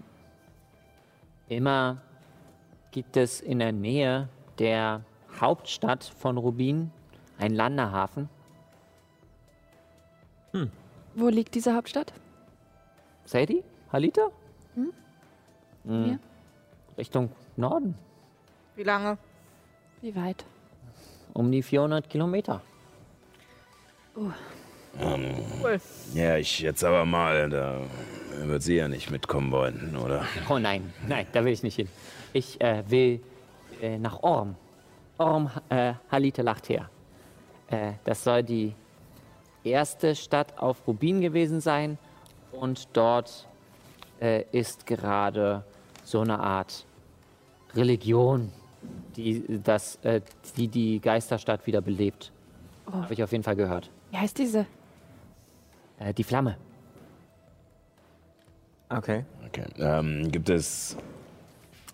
immer 1.47 2.01
gibt 2.91 3.17
es 3.17 3.41
in 3.41 3.59
der 3.59 3.71
Nähe 3.71 4.27
der 4.59 5.03
Hauptstadt 5.39 6.03
von 6.03 6.37
Rubin 6.37 6.91
einen 7.37 7.55
Landehafen. 7.55 8.29
Wo 11.15 11.27
liegt 11.29 11.55
diese 11.55 11.75
Hauptstadt? 11.75 12.13
Sadie? 13.25 13.63
Halita? 13.91 14.29
Hm, 14.75 14.93
Hier? 15.83 16.19
Richtung 16.97 17.29
Norden. 17.55 17.95
Wie 18.75 18.83
lange? 18.83 19.17
Wie 20.03 20.13
weit? 20.17 20.43
Um 21.31 21.49
die 21.49 21.63
400 21.63 22.09
Kilometer. 22.09 22.61
Cool. 24.13 24.33
Ja, 26.13 26.35
ich 26.35 26.59
jetzt 26.59 26.83
aber 26.83 27.05
mal, 27.05 27.49
da 27.49 27.79
wird 28.43 28.61
sie 28.63 28.75
ja 28.75 28.89
nicht 28.89 29.09
mitkommen 29.09 29.49
wollen, 29.53 29.95
oder? 29.95 30.25
Oh 30.49 30.59
nein, 30.59 30.93
nein, 31.07 31.25
da 31.31 31.45
will 31.45 31.53
ich 31.53 31.63
nicht 31.63 31.77
hin. 31.77 31.87
Ich 32.33 32.59
äh, 32.59 32.83
will 32.85 33.21
äh, 33.81 33.97
nach 33.97 34.21
Orm. 34.21 34.57
Orm 35.17 35.49
äh, 35.69 35.93
Halite 36.11 36.41
Lachter. 36.41 36.89
Äh, 37.69 37.93
das 38.03 38.25
soll 38.25 38.43
die 38.43 38.75
erste 39.63 40.17
Stadt 40.17 40.57
auf 40.57 40.85
Rubin 40.85 41.21
gewesen 41.21 41.61
sein. 41.61 41.97
Und 42.51 42.89
dort 42.91 43.47
äh, 44.19 44.43
ist 44.51 44.85
gerade 44.85 45.63
so 46.03 46.19
eine 46.19 46.39
Art 46.41 46.85
Religion, 47.73 48.51
die 49.15 49.59
das, 49.63 49.97
äh, 50.03 50.21
die, 50.57 50.67
die 50.67 50.99
Geisterstadt 50.99 51.65
wieder 51.67 51.81
belebt. 51.81 52.31
Habe 52.91 53.13
ich 53.13 53.23
auf 53.23 53.31
jeden 53.31 53.43
Fall 53.43 53.55
gehört. 53.55 53.89
Wie 54.11 54.17
heißt 54.17 54.37
diese? 54.37 54.65
Äh, 55.99 56.13
die 56.13 56.23
Flamme. 56.23 56.57
Okay. 58.89 59.25
Okay. 59.47 59.65
Ähm, 59.79 60.31
gibt 60.31 60.49
es 60.49 60.97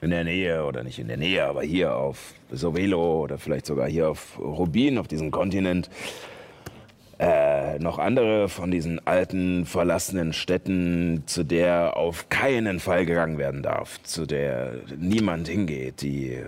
in 0.01 0.11
der 0.11 0.23
Nähe, 0.23 0.65
oder 0.65 0.83
nicht 0.83 0.99
in 0.99 1.07
der 1.07 1.17
Nähe, 1.17 1.45
aber 1.45 1.61
hier 1.61 1.95
auf 1.95 2.33
Sovelo 2.51 3.21
oder 3.23 3.37
vielleicht 3.37 3.65
sogar 3.65 3.87
hier 3.87 4.09
auf 4.09 4.39
Rubin, 4.39 4.97
auf 4.97 5.07
diesem 5.07 5.29
Kontinent, 5.29 5.89
äh, 7.19 7.77
noch 7.79 7.99
andere 7.99 8.47
von 8.47 8.71
diesen 8.71 9.05
alten, 9.05 9.65
verlassenen 9.65 10.31
Städten, 10.31 11.23
zu 11.25 11.43
der 11.43 11.97
auf 11.97 12.29
keinen 12.29 12.79
Fall 12.79 13.05
gegangen 13.05 13.37
werden 13.37 13.61
darf, 13.61 14.01
zu 14.03 14.25
der 14.25 14.75
niemand 14.97 15.49
hingeht, 15.49 16.01
die, 16.01 16.41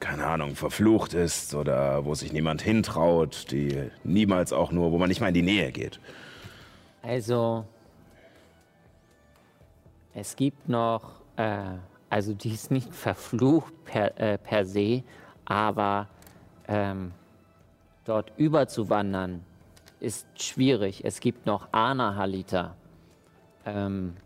keine 0.00 0.26
Ahnung, 0.26 0.56
verflucht 0.56 1.14
ist 1.14 1.54
oder 1.54 2.04
wo 2.04 2.14
sich 2.14 2.32
niemand 2.32 2.60
hintraut, 2.60 3.52
die 3.52 3.90
niemals 4.02 4.52
auch 4.52 4.72
nur, 4.72 4.90
wo 4.90 4.98
man 4.98 5.08
nicht 5.08 5.20
mal 5.20 5.28
in 5.28 5.34
die 5.34 5.42
Nähe 5.42 5.70
geht. 5.70 6.00
Also, 7.02 7.64
es 10.12 10.34
gibt 10.34 10.68
noch, 10.68 11.20
äh, 11.36 11.58
also 12.10 12.34
die 12.34 12.50
ist 12.50 12.72
nicht 12.72 12.92
verflucht 12.92 13.72
per, 13.84 14.20
äh, 14.20 14.38
per 14.38 14.64
se, 14.64 15.04
aber 15.44 16.08
ähm, 16.66 17.12
dort 18.04 18.32
überzuwandern 18.36 19.44
ist 20.06 20.26
schwierig. 20.40 21.04
Es 21.04 21.20
gibt 21.20 21.44
noch 21.44 21.68
Ana 21.72 22.14
Halita, 22.16 22.74
ähm, 23.66 24.16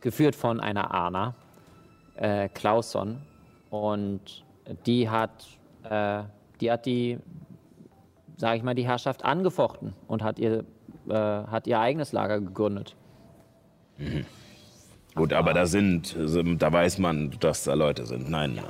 geführt 0.00 0.34
von 0.34 0.60
einer 0.60 0.94
Ana, 0.94 1.34
äh, 2.16 2.48
Klausson, 2.48 3.20
und 3.70 4.44
die 4.86 5.10
hat, 5.10 5.46
äh, 5.82 6.22
die 6.60 6.70
hat 6.70 6.86
die 6.86 7.18
sage 8.42 8.56
ich 8.56 8.64
mal, 8.64 8.74
die 8.74 8.84
Herrschaft 8.84 9.24
angefochten 9.24 9.92
und 10.08 10.24
hat 10.24 10.40
ihr, 10.40 10.64
äh, 11.08 11.14
hat 11.14 11.68
ihr 11.68 11.78
eigenes 11.78 12.10
Lager 12.10 12.40
gegründet. 12.40 12.96
Gut, 15.14 15.32
aber 15.32 15.54
da 15.54 15.66
sind, 15.66 16.16
da 16.16 16.72
weiß 16.72 16.98
man, 16.98 17.30
dass 17.38 17.62
da 17.62 17.74
Leute 17.74 18.04
sind. 18.04 18.28
Nein. 18.28 18.58
äh, 18.58 18.60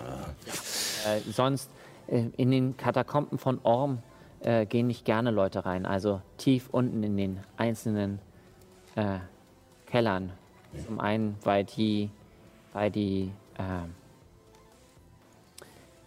Äh, 1.06 1.20
sonst 1.20 1.70
äh, 2.08 2.24
in 2.36 2.50
den 2.50 2.76
Katakomben 2.76 3.38
von 3.38 3.60
Orm 3.62 4.02
äh, 4.42 4.66
gehen 4.66 4.86
nicht 4.86 5.04
gerne 5.04 5.30
Leute 5.30 5.64
rein. 5.64 5.86
Also 5.86 6.20
tief 6.36 6.68
unten 6.70 7.02
in 7.02 7.16
den 7.16 7.40
einzelnen 7.56 8.18
äh, 8.96 9.18
Kellern. 9.86 10.32
Zum 10.86 11.00
einen, 11.00 11.36
weil 11.42 11.64
die, 11.64 12.10
weil 12.72 12.90
die, 12.90 13.30
äh, 13.58 13.86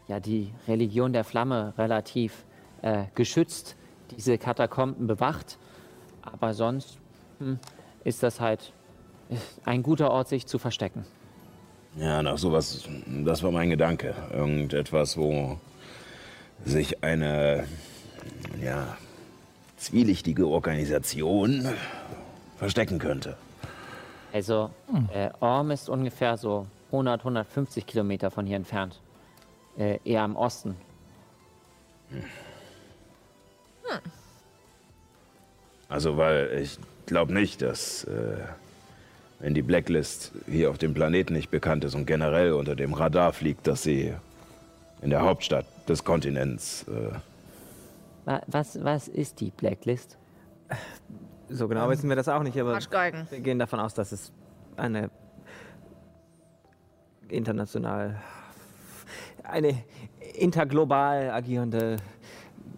ja, 0.08 0.20
die 0.20 0.54
Religion 0.68 1.14
der 1.14 1.24
Flamme 1.24 1.74
relativ 1.78 2.46
äh, 2.82 3.04
geschützt 3.14 3.76
diese 4.12 4.38
Katakomben 4.38 5.08
bewacht. 5.08 5.58
Aber 6.22 6.54
sonst 6.54 6.98
hm, 7.40 7.60
ist 8.04 8.24
das 8.24 8.40
halt 8.40 8.74
ein 9.66 9.84
guter 9.84 10.12
Ort, 10.12 10.30
sich 10.30 10.46
zu 10.48 10.58
verstecken. 10.58 11.06
Ja, 11.98 12.22
nach 12.22 12.38
sowas, 12.38 12.88
das 13.24 13.44
war 13.44 13.52
mein 13.52 13.70
Gedanke. 13.70 14.14
Irgendetwas, 14.34 15.18
wo 15.18 15.58
sich 16.66 17.04
eine, 17.04 17.66
ja, 18.62 18.98
zwielichtige 19.78 20.48
Organisation 20.48 21.68
verstecken 22.58 23.00
könnte. 23.00 23.38
Also, 24.34 24.70
äh, 25.14 25.30
Orm 25.40 25.72
ist 25.72 25.90
ungefähr 25.90 26.38
so 26.38 26.68
100, 26.92 27.22
150 27.22 27.86
Kilometer 27.86 28.32
von 28.32 28.46
hier 28.46 28.58
entfernt. 28.58 29.00
Äh, 29.78 30.00
eher 30.04 30.26
im 30.26 30.36
Osten. 30.36 30.76
Also, 35.90 36.18
weil 36.18 36.60
ich 36.62 36.78
glaube 37.06 37.34
nicht, 37.34 37.62
dass, 37.62 38.04
äh, 38.06 38.38
wenn 39.40 39.54
die 39.54 39.62
Blacklist 39.62 40.32
hier 40.50 40.70
auf 40.70 40.78
dem 40.78 40.94
Planeten 40.94 41.34
nicht 41.34 41.52
bekannt 41.52 41.84
ist 41.84 41.96
und 41.96 42.06
generell 42.06 42.54
unter 42.54 42.76
dem 42.76 42.94
Radar 42.94 43.34
fliegt, 43.34 43.68
dass 43.68 43.84
sie 43.84 44.14
in 45.02 45.10
der 45.10 45.22
Hauptstadt 45.22 45.66
des 45.88 46.04
Kontinents. 46.04 46.86
Äh, 46.88 47.16
Was, 48.26 48.84
was 48.84 49.08
ist 49.08 49.40
die 49.40 49.52
Blacklist? 49.52 50.18
So 51.48 51.68
genau 51.68 51.90
wissen 51.90 52.10
wir 52.10 52.16
das 52.16 52.28
auch 52.28 52.42
nicht, 52.42 52.60
aber 52.60 52.74
Arschgeigen. 52.74 53.28
wir 53.30 53.40
gehen 53.40 53.60
davon 53.60 53.80
aus, 53.80 53.94
dass 53.94 54.12
es 54.12 54.34
eine 54.78 55.12
international, 57.28 58.20
eine 59.44 59.84
interglobal 60.34 61.30
agierende 61.30 61.98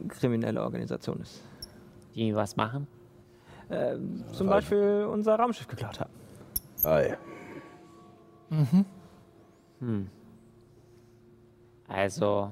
kriminelle 0.10 0.62
Organisation 0.62 1.22
ist. 1.22 1.42
Die 2.14 2.36
was 2.36 2.58
machen? 2.58 2.88
Zum 4.34 4.48
Beispiel 4.48 5.08
unser 5.12 5.36
Raumschiff 5.36 5.68
geklaut 5.68 6.00
haben. 6.00 6.12
Ei. 6.84 7.18
Also, 11.88 12.52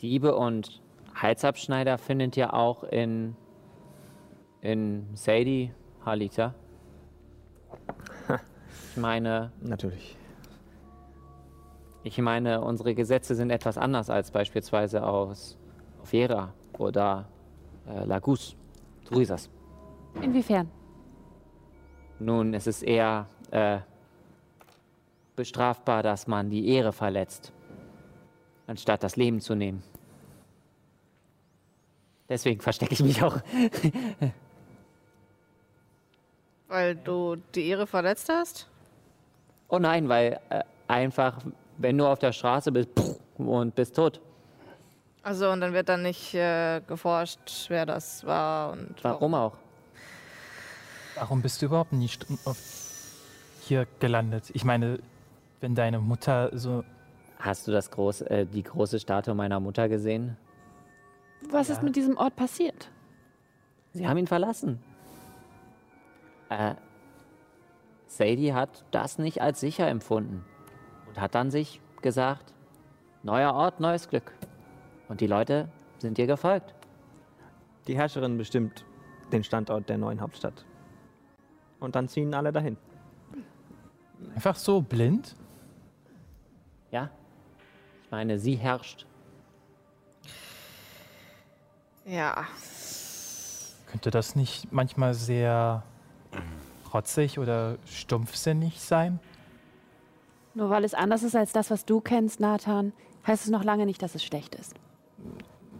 Diebe 0.00 0.34
und 0.34 0.81
Halsabschneider 1.14 1.98
findet 1.98 2.36
ihr 2.36 2.54
auch 2.54 2.84
in, 2.84 3.36
in 4.60 5.06
Sadie, 5.14 5.72
Halita. 6.04 6.54
Ich 8.90 8.96
meine, 8.96 9.52
Natürlich. 9.60 10.16
ich 12.02 12.18
meine, 12.18 12.60
unsere 12.60 12.94
Gesetze 12.94 13.34
sind 13.34 13.50
etwas 13.50 13.78
anders 13.78 14.10
als 14.10 14.30
beispielsweise 14.30 15.06
aus 15.06 15.56
Vera 16.04 16.52
oder 16.78 17.26
äh, 17.88 18.04
Lagus. 18.04 18.56
Das. 19.10 19.50
Inwiefern? 20.22 20.70
Nun, 22.18 22.54
es 22.54 22.66
ist 22.66 22.82
eher 22.82 23.26
äh, 23.50 23.78
bestrafbar, 25.36 26.02
dass 26.02 26.26
man 26.26 26.50
die 26.50 26.68
Ehre 26.68 26.92
verletzt, 26.92 27.52
anstatt 28.66 29.02
das 29.02 29.16
Leben 29.16 29.40
zu 29.40 29.54
nehmen. 29.54 29.82
Deswegen 32.32 32.62
verstecke 32.62 32.94
ich 32.94 33.02
mich 33.02 33.22
auch. 33.22 33.36
Weil 36.68 36.96
du 36.96 37.36
die 37.54 37.68
Ehre 37.68 37.86
verletzt 37.86 38.30
hast? 38.30 38.70
Oh 39.68 39.78
nein, 39.78 40.08
weil 40.08 40.40
äh, 40.48 40.62
einfach, 40.88 41.40
wenn 41.76 41.98
du 41.98 42.06
auf 42.06 42.18
der 42.18 42.32
Straße 42.32 42.72
bist 42.72 42.88
pff, 42.98 43.20
und 43.36 43.74
bist 43.74 43.94
tot. 43.96 44.22
Also, 45.22 45.50
und 45.50 45.60
dann 45.60 45.74
wird 45.74 45.90
dann 45.90 46.00
nicht 46.00 46.32
äh, 46.32 46.80
geforscht, 46.86 47.66
wer 47.68 47.84
das 47.84 48.24
war 48.24 48.72
und 48.72 48.94
Warum 49.02 49.34
auch? 49.34 49.58
Warum 51.14 51.42
bist 51.42 51.60
du 51.60 51.66
überhaupt 51.66 51.92
nicht 51.92 52.24
auf 52.46 52.56
hier 53.60 53.86
gelandet? 54.00 54.44
Ich 54.54 54.64
meine, 54.64 55.00
wenn 55.60 55.74
deine 55.74 55.98
Mutter 55.98 56.48
so. 56.56 56.82
Hast 57.38 57.66
du 57.66 57.72
das 57.72 57.90
groß, 57.90 58.22
äh, 58.22 58.46
die 58.46 58.62
große 58.62 58.98
Statue 59.00 59.34
meiner 59.34 59.60
Mutter 59.60 59.90
gesehen? 59.90 60.38
Was 61.50 61.70
ist 61.70 61.82
mit 61.82 61.96
diesem 61.96 62.16
Ort 62.16 62.36
passiert? 62.36 62.90
Sie 63.92 64.08
haben 64.08 64.16
ihn 64.16 64.26
verlassen. 64.26 64.80
Äh, 66.48 66.74
Sadie 68.06 68.52
hat 68.52 68.84
das 68.90 69.18
nicht 69.18 69.40
als 69.40 69.60
sicher 69.60 69.88
empfunden 69.88 70.44
und 71.08 71.20
hat 71.20 71.34
dann 71.34 71.50
sich 71.50 71.80
gesagt, 72.02 72.52
neuer 73.22 73.54
Ort, 73.54 73.80
neues 73.80 74.08
Glück. 74.08 74.32
Und 75.08 75.20
die 75.20 75.26
Leute 75.26 75.68
sind 75.98 76.18
ihr 76.18 76.26
gefolgt. 76.26 76.74
Die 77.86 77.96
Herrscherin 77.96 78.38
bestimmt 78.38 78.84
den 79.32 79.44
Standort 79.44 79.88
der 79.88 79.98
neuen 79.98 80.20
Hauptstadt. 80.20 80.64
Und 81.80 81.96
dann 81.96 82.08
ziehen 82.08 82.34
alle 82.34 82.52
dahin. 82.52 82.76
Einfach 84.34 84.56
so 84.56 84.80
blind? 84.80 85.34
Ja? 86.90 87.10
Ich 88.04 88.10
meine, 88.10 88.38
sie 88.38 88.54
herrscht. 88.54 89.06
Ja. 92.04 92.46
Könnte 93.90 94.10
das 94.10 94.36
nicht 94.36 94.72
manchmal 94.72 95.14
sehr 95.14 95.82
rotzig 96.92 97.38
oder 97.38 97.76
stumpfsinnig 97.86 98.80
sein? 98.80 99.20
Nur 100.54 100.70
weil 100.70 100.84
es 100.84 100.94
anders 100.94 101.22
ist 101.22 101.36
als 101.36 101.52
das, 101.52 101.70
was 101.70 101.84
du 101.84 102.00
kennst, 102.00 102.40
Nathan, 102.40 102.92
heißt 103.26 103.44
es 103.44 103.50
noch 103.50 103.64
lange 103.64 103.86
nicht, 103.86 104.02
dass 104.02 104.14
es 104.14 104.24
schlecht 104.24 104.54
ist. 104.54 104.74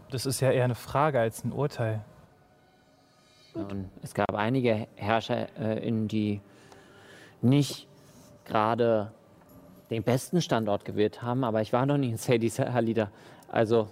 Das 0.09 0.25
ist 0.25 0.39
ja 0.39 0.51
eher 0.51 0.63
eine 0.63 0.75
Frage 0.75 1.19
als 1.19 1.43
ein 1.43 1.51
Urteil. 1.51 2.03
Und 3.53 3.89
es 4.01 4.13
gab 4.13 4.33
einige 4.33 4.87
Herrscher, 4.95 5.47
äh, 5.59 5.87
in 5.87 6.07
die 6.07 6.41
nicht 7.41 7.87
gerade 8.45 9.11
den 9.89 10.01
besten 10.03 10.41
Standort 10.41 10.85
gewählt 10.85 11.21
haben, 11.21 11.43
aber 11.43 11.61
ich 11.61 11.71
war 11.71 11.85
noch 11.85 11.97
nie 11.97 12.09
in 12.09 12.17
Sadie 12.17 12.49
Halida. 12.49 13.11
Also, 13.47 13.89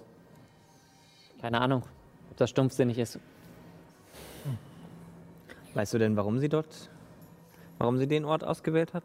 keine 1.40 1.60
Ahnung, 1.60 1.84
ob 2.32 2.38
das 2.38 2.48
stumpfsinnig 2.48 2.98
ist. 2.98 3.18
Weißt 5.74 5.92
du 5.92 5.98
denn, 5.98 6.16
warum 6.16 6.38
sie 6.38 6.48
dort, 6.48 6.88
warum 7.76 7.98
sie 7.98 8.06
den 8.06 8.24
Ort 8.24 8.42
ausgewählt 8.42 8.94
hat? 8.94 9.04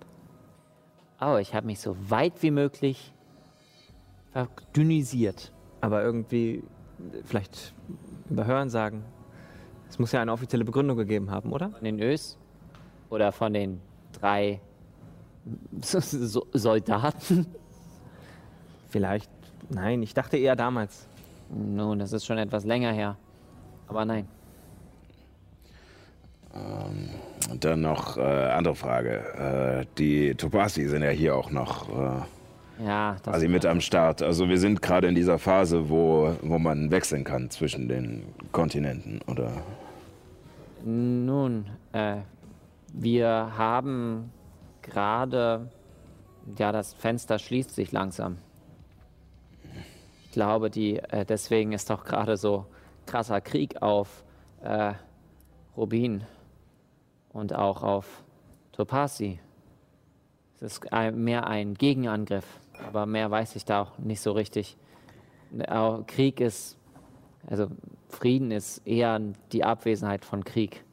Oh, 1.20 1.36
ich 1.36 1.54
habe 1.54 1.66
mich 1.66 1.80
so 1.80 1.98
weit 2.10 2.42
wie 2.42 2.52
möglich 2.52 3.14
verdünnisiert. 4.32 5.52
Aber 5.82 6.04
irgendwie, 6.04 6.64
vielleicht 7.26 7.74
über 8.30 8.46
Hören 8.46 8.70
sagen. 8.70 9.04
Es 9.90 10.00
muss 10.00 10.14
ja 10.14 10.22
eine 10.22 10.32
offizielle 10.32 10.64
Begründung 10.64 10.96
gegeben 10.96 11.30
haben, 11.30 11.52
oder? 11.52 11.72
Von 11.72 11.84
den 11.84 12.00
Ös 12.00 12.38
oder 13.10 13.34
von 13.34 13.52
den 13.52 13.82
drei 14.14 14.62
so 15.82 16.48
Soldaten? 16.54 17.46
Vielleicht. 18.88 19.30
Nein, 19.70 20.02
ich 20.02 20.14
dachte 20.14 20.38
eher 20.38 20.56
damals. 20.56 21.07
Nun, 21.50 22.00
das 22.00 22.14
ist 22.14 22.26
schon 22.26 22.38
etwas 22.38 22.66
länger 22.66 22.92
her. 22.92 23.18
Aber 23.88 24.06
nein. 24.06 24.28
Und 27.50 27.64
dann 27.64 27.82
noch 27.82 28.18
äh, 28.18 28.22
andere 28.22 28.76
Frage. 28.76 29.84
Äh, 29.84 29.86
die 29.98 30.36
Topasi 30.36 30.88
sind 30.88 31.04
ja 31.04 31.10
hier 31.10 31.36
auch 31.36 31.52
noch 31.52 31.90
äh, 31.90 32.84
Ja, 32.86 33.14
das 33.24 33.34
quasi 33.34 33.48
mit 33.48 33.66
am 33.66 33.80
Start. 33.80 34.22
Also 34.22 34.50
wir 34.50 34.58
sind 34.58 34.82
gerade 34.82 35.08
in 35.08 35.16
dieser 35.16 35.40
Phase, 35.40 35.90
wo, 35.90 36.36
wo 36.42 36.60
man 36.60 36.92
wechseln 36.92 37.24
kann 37.24 37.50
zwischen 37.50 37.88
den 37.88 38.24
Kontinenten, 38.52 39.22
oder? 39.28 39.52
Nun, 40.84 41.66
äh, 41.94 42.18
wir 42.94 43.52
haben 43.58 44.32
gerade, 44.82 45.70
ja, 46.58 46.72
das 46.72 46.94
Fenster 46.94 47.40
schließt 47.40 47.74
sich 47.74 47.92
langsam. 47.92 48.38
Glaube, 50.38 50.70
die, 50.70 50.98
äh, 50.98 51.26
deswegen 51.26 51.72
ist 51.72 51.90
doch 51.90 52.04
gerade 52.04 52.38
so 52.38 52.68
krasser 53.08 53.42
Krieg 53.42 53.82
auf 53.82 54.24
äh, 54.62 54.94
Rubin 55.76 56.26
und 57.34 57.56
auch 57.56 57.82
auf 57.82 58.24
Topasi. 58.72 59.40
Es 60.54 60.62
ist 60.62 60.94
ein, 60.94 61.24
mehr 61.24 61.48
ein 61.48 61.74
Gegenangriff, 61.74 62.46
aber 62.88 63.08
mehr 63.08 63.32
weiß 63.32 63.56
ich 63.56 63.66
da 63.66 63.82
auch 63.82 63.98
nicht 63.98 64.22
so 64.22 64.32
richtig. 64.34 64.78
Auch 65.68 66.06
Krieg 66.06 66.40
ist, 66.40 66.78
also 67.48 67.70
Frieden 68.08 68.52
ist 68.52 68.86
eher 68.86 69.20
die 69.52 69.64
Abwesenheit 69.64 70.24
von 70.24 70.44
Krieg. 70.44 70.84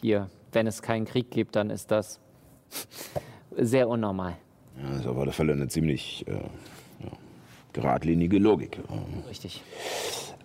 Hier, 0.00 0.28
wenn 0.50 0.66
es 0.66 0.82
keinen 0.82 1.04
Krieg 1.04 1.30
gibt, 1.30 1.54
dann 1.54 1.70
ist 1.70 1.92
das 1.92 2.18
sehr 3.56 3.88
unnormal. 3.88 4.36
Ja, 4.76 4.88
das 4.88 5.00
ist 5.02 5.06
auf 5.06 5.18
alle 5.18 5.30
Fälle 5.30 5.52
eine 5.52 5.68
ziemlich 5.68 6.26
äh, 6.26 6.40
geradlinige 7.74 8.38
Logik. 8.38 8.78
Richtig. 9.28 9.62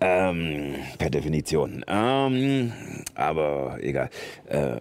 Ähm, 0.02 0.76
per 0.98 1.10
Definition. 1.10 1.84
Ähm, 1.88 2.72
aber 3.16 3.78
egal. 3.82 4.10
Äh, 4.48 4.80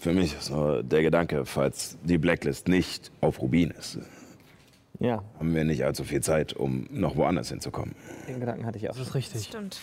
für 0.00 0.12
mich 0.12 0.34
ist 0.36 0.50
nur 0.50 0.82
der 0.82 1.02
Gedanke, 1.02 1.44
falls 1.46 1.96
die 2.04 2.18
Blacklist 2.18 2.68
nicht 2.68 3.10
auf 3.20 3.40
Rubin 3.40 3.70
ist, 3.70 3.98
Ja, 5.00 5.22
haben 5.38 5.54
wir 5.54 5.64
nicht 5.64 5.84
allzu 5.84 6.04
viel 6.04 6.20
Zeit, 6.22 6.52
um 6.52 6.86
noch 6.90 7.16
woanders 7.16 7.48
hinzukommen. 7.50 7.94
den 8.28 8.40
Gedanken 8.40 8.66
hatte 8.66 8.78
ich 8.78 8.88
auch. 8.88 8.94
Das 8.96 9.08
ist 9.08 9.14
richtig. 9.14 9.44
Stimmt. 9.44 9.80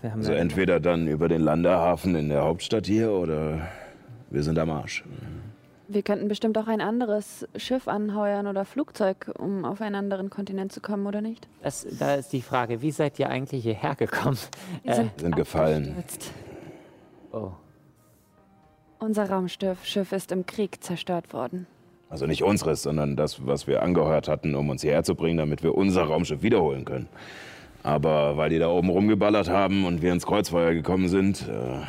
Wir 0.00 0.12
haben 0.12 0.20
Also 0.20 0.32
entweder 0.32 0.80
dann 0.80 1.08
über 1.08 1.28
den 1.28 1.40
Landehafen 1.42 2.14
in 2.14 2.28
der 2.28 2.42
Hauptstadt 2.42 2.86
hier 2.86 3.10
oder 3.12 3.68
wir 4.30 4.42
sind 4.44 4.58
am 4.58 4.70
Arsch. 4.70 5.04
Wir 5.92 6.02
könnten 6.02 6.28
bestimmt 6.28 6.56
auch 6.56 6.68
ein 6.68 6.80
anderes 6.80 7.48
Schiff 7.56 7.88
anheuern 7.88 8.46
oder 8.46 8.64
Flugzeug, 8.64 9.28
um 9.38 9.64
auf 9.64 9.80
einen 9.80 9.96
anderen 9.96 10.30
Kontinent 10.30 10.70
zu 10.72 10.80
kommen, 10.80 11.04
oder 11.04 11.20
nicht? 11.20 11.48
Das, 11.64 11.84
da 11.98 12.14
ist 12.14 12.32
die 12.32 12.42
Frage, 12.42 12.80
wie 12.80 12.92
seid 12.92 13.18
ihr 13.18 13.28
eigentlich 13.28 13.64
hierher 13.64 13.96
gekommen? 13.96 14.38
Wir 14.84 14.92
Äh, 14.92 14.94
sind, 14.94 15.10
sind 15.20 15.34
gefallen. 15.36 15.96
Oh, 17.32 17.50
Unser 19.00 19.28
Raumschiff 19.30 19.84
Schiff 19.84 20.12
ist 20.12 20.30
im 20.30 20.46
Krieg 20.46 20.80
zerstört 20.80 21.32
worden. 21.32 21.66
Also 22.08 22.26
nicht 22.26 22.44
unseres, 22.44 22.82
sondern 22.82 23.16
das, 23.16 23.44
was 23.44 23.66
wir 23.66 23.82
angeheuert 23.82 24.28
hatten, 24.28 24.54
um 24.54 24.68
uns 24.68 24.82
hierher 24.82 25.02
zu 25.02 25.16
bringen, 25.16 25.38
damit 25.38 25.64
wir 25.64 25.74
unser 25.74 26.04
Raumschiff 26.04 26.42
wiederholen 26.42 26.84
können. 26.84 27.08
Aber 27.82 28.36
weil 28.36 28.50
die 28.50 28.58
da 28.60 28.68
oben 28.68 28.90
rumgeballert 28.90 29.48
haben 29.48 29.84
und 29.86 30.02
wir 30.02 30.12
ins 30.12 30.24
Kreuzfeuer 30.26 30.72
gekommen 30.72 31.08
sind, 31.08 31.48
äh, 31.48 31.80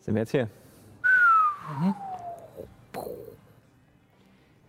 Sind 0.00 0.14
wir 0.14 0.22
jetzt 0.22 0.30
hier? 0.32 0.48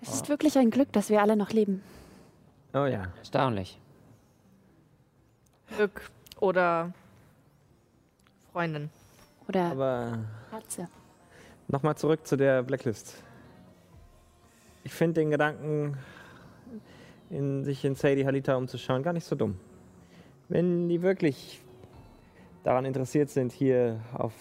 Es 0.02 0.14
ist 0.14 0.30
wirklich 0.30 0.58
ein 0.58 0.72
Glück, 0.72 0.92
dass 0.94 1.10
wir 1.10 1.22
alle 1.22 1.36
noch 1.36 1.52
leben. 1.52 1.84
Oh 2.74 2.86
ja. 2.86 3.08
erstaunlich. 3.20 3.78
Glück 5.76 6.10
oder 6.40 6.94
Freundin. 8.52 8.90
Oder 9.48 9.72
Aber 9.72 10.20
Katze. 10.50 10.88
nochmal 11.68 11.96
zurück 11.98 12.26
zu 12.26 12.36
der 12.38 12.64
Blacklist. 12.64 13.16
Ich 14.84 14.94
finde 14.94 15.22
den 15.22 15.30
Gedanken, 15.32 15.98
in 17.30 17.64
sich 17.64 17.86
in 17.86 17.96
Sadie 17.96 18.26
Halita 18.26 18.56
umzuschauen, 18.56 19.04
gar 19.04 19.14
nicht 19.14 19.26
so 19.26 19.36
dumm. 19.36 19.58
Wenn 20.50 20.90
die 20.90 21.02
wirklich 21.02 21.62
daran 22.64 22.86
interessiert 22.86 23.30
sind, 23.30 23.52
hier 23.52 24.00
auf, 24.14 24.34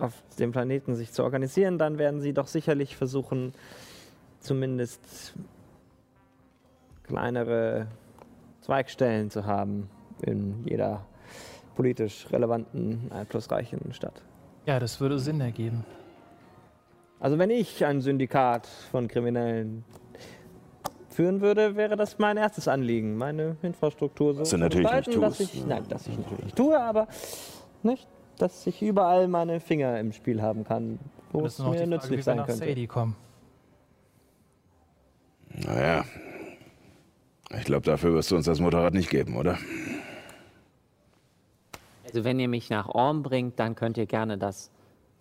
auf 0.00 0.12
dem 0.38 0.52
Planeten 0.52 0.94
sich 0.94 1.12
zu 1.12 1.24
organisieren, 1.24 1.78
dann 1.78 1.98
werden 1.98 2.20
sie 2.20 2.32
doch 2.32 2.46
sicherlich 2.46 2.96
versuchen, 2.96 3.52
zumindest 4.40 5.34
kleinere 7.04 7.86
Zweigstellen 8.60 9.30
zu 9.30 9.46
haben 9.46 9.88
in 10.22 10.64
jeder 10.64 11.06
politisch 11.74 12.26
relevanten, 12.30 13.10
einflussreichen 13.10 13.92
Stadt. 13.92 14.22
Ja, 14.66 14.78
das 14.78 15.00
würde 15.00 15.18
Sinn 15.18 15.40
ergeben. 15.40 15.84
Also 17.20 17.38
wenn 17.38 17.50
ich 17.50 17.84
ein 17.84 18.00
Syndikat 18.00 18.66
von 18.66 19.08
Kriminellen 19.08 19.84
führen 21.08 21.40
würde, 21.40 21.74
wäre 21.74 21.96
das 21.96 22.18
mein 22.18 22.36
erstes 22.36 22.68
Anliegen, 22.68 23.16
meine 23.16 23.56
Infrastruktur 23.62 24.34
so 24.34 24.40
du 24.40 24.44
zu 24.44 24.58
natürlich 24.58 24.88
dass 25.20 25.40
ich, 25.40 25.54
ne? 25.54 25.66
nein, 25.66 25.84
dass 25.88 26.06
ich 26.06 26.16
natürlich 26.16 26.44
nicht 26.44 26.56
tue, 26.56 26.78
aber 26.80 27.08
nicht, 27.82 28.06
dass 28.38 28.66
ich 28.66 28.82
überall 28.82 29.28
meine 29.28 29.60
Finger 29.60 29.98
im 29.98 30.12
Spiel 30.12 30.40
haben 30.42 30.64
kann, 30.64 30.98
wo 31.32 31.44
es 31.44 31.58
mir 31.58 31.66
Frage, 31.66 31.86
nützlich 31.86 32.12
wie 32.12 32.16
wir 32.16 32.22
sein 32.22 32.36
nach 32.38 32.46
könnte. 32.46 32.66
Sadie 32.66 32.86
kommen. 32.86 33.16
naja. 35.50 36.04
Ich 37.56 37.64
glaube, 37.64 37.86
dafür 37.86 38.12
wirst 38.12 38.30
du 38.30 38.36
uns 38.36 38.44
das 38.44 38.60
Motorrad 38.60 38.92
nicht 38.92 39.08
geben, 39.08 39.36
oder? 39.36 39.58
Also 42.04 42.24
wenn 42.24 42.38
ihr 42.38 42.48
mich 42.48 42.68
nach 42.70 42.88
Orm 42.88 43.22
bringt, 43.22 43.58
dann 43.58 43.74
könnt 43.74 43.96
ihr 43.96 44.06
gerne 44.06 44.36
das 44.38 44.70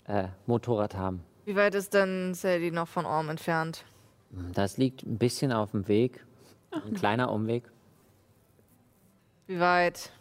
äh, 0.08 0.28
Motorrad 0.46 0.96
haben. 0.96 1.24
Wie 1.46 1.56
weit 1.56 1.76
ist 1.76 1.94
denn 1.94 2.34
Sadie 2.34 2.72
noch 2.72 2.88
von 2.88 3.06
Orm 3.06 3.30
entfernt? 3.30 3.86
Das 4.54 4.78
liegt 4.78 5.04
ein 5.04 5.18
bisschen 5.18 5.54
auf 5.54 5.72
dem 5.72 5.88
Weg. 5.88 6.26
Ein 6.72 6.94
kleiner 6.94 7.32
Umweg. 7.32 7.64
Wie 9.48 9.60
weit? 9.60 10.12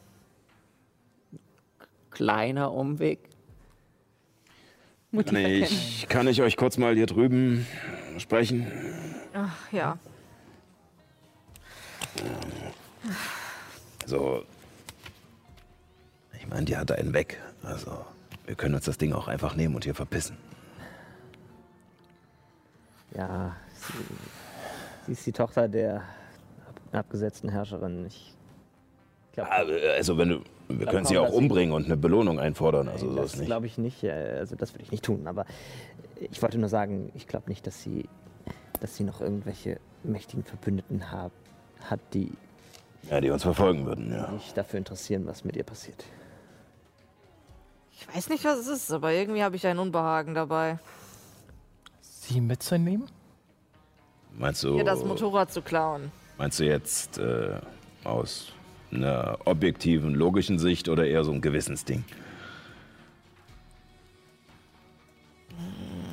Kleiner 2.17 2.73
Umweg. 2.73 3.19
Kann 5.13 5.37
ich, 5.37 6.07
kann 6.09 6.27
ich 6.29 6.41
euch 6.41 6.57
kurz 6.57 6.79
mal 6.79 6.95
hier 6.95 7.05
drüben 7.05 7.67
sprechen? 8.17 8.67
Ach, 9.35 9.71
ja. 9.71 9.99
Also, 14.03 14.45
ich 16.39 16.47
meine, 16.49 16.65
die 16.65 16.75
hat 16.79 16.91
einen 16.91 17.13
weg. 17.13 17.39
Also, 17.63 18.07
wir 18.47 18.55
können 18.55 18.75
uns 18.77 18.87
das 18.87 18.97
Ding 18.97 19.13
auch 19.13 19.29
einfach 19.29 19.55
nehmen 19.55 19.75
und 19.75 19.85
hier 19.85 19.95
verpissen. 19.95 20.39
Ja, 23.15 23.55
sie, 23.75 23.93
sie 25.05 25.13
ist 25.13 25.27
die 25.27 25.33
Tochter 25.33 25.69
der 25.69 25.97
ab, 26.67 26.81
abgesetzten 26.93 27.51
Herrscherin. 27.51 28.07
Ich 28.07 28.33
glaube, 29.33 29.51
Ah, 29.53 29.65
Also, 29.97 30.17
wenn 30.17 30.31
du, 30.31 30.41
wir 30.69 30.87
können 30.87 31.05
sie 31.07 31.19
auch 31.19 31.33
umbringen 31.33 31.75
und 31.75 31.87
eine 31.87 31.97
Belohnung 31.97 32.41
einfordern. 32.41 32.89
Also, 32.89 33.11
so 33.11 33.17
das 33.17 33.35
ist 33.35 33.45
glaube 33.47 33.67
ich 33.67 33.79
nicht. 33.79 34.05
Also 34.05 34.57
das 34.57 34.75
würde 34.75 34.85
ich 34.85 34.91
nicht 34.91 35.05
tun. 35.05 35.27
Aber 35.27 35.45
ich 36.31 36.41
wollte 36.43 36.59
nur 36.59 36.69
sagen, 36.69 37.11
ich 37.15 37.27
glaube 37.27 37.49
nicht, 37.49 37.67
dass 37.67 37.83
sie, 37.83 38.09
dass 38.81 38.97
sie 38.97 39.05
noch 39.05 39.21
irgendwelche 39.21 39.79
mächtigen 40.03 40.45
Verbündeten 40.45 41.11
hab, 41.13 41.33
hat, 41.89 42.01
die 42.15 42.33
Ja, 43.11 43.21
die 43.21 43.31
uns 43.31 43.43
verfolgen 43.43 43.87
würden, 43.87 44.13
ja. 44.13 44.31
sich 44.33 44.55
dafür 44.55 44.79
interessieren, 44.79 45.27
was 45.27 45.45
mit 45.45 45.57
ihr 45.57 45.65
passiert. 45.65 46.05
Ich 47.93 48.07
weiß 48.15 48.29
nicht, 48.29 48.45
was 48.45 48.59
es 48.59 48.69
ist, 48.69 48.93
aber 48.93 49.13
irgendwie 49.13 49.43
habe 49.43 49.57
ich 49.57 49.67
ein 49.67 49.79
Unbehagen 49.79 50.35
dabei, 50.35 50.79
Sie 52.03 52.41
mitzunehmen? 52.41 53.07
Meinst 54.37 54.65
du, 54.65 54.77
ihr 54.77 54.85
das 54.85 55.05
Motorrad 55.05 55.53
zu 55.53 55.63
klauen. 55.63 56.11
meinst 56.37 56.59
du 56.59 56.65
jetzt 56.65 57.19
äh, 57.19 57.59
aus 58.05 58.53
einer 58.93 59.39
objektiven, 59.45 60.15
logischen 60.15 60.59
Sicht 60.59 60.89
oder 60.89 61.07
eher 61.07 61.25
so 61.25 61.33
ein 61.33 61.41
Gewissensding? 61.41 62.05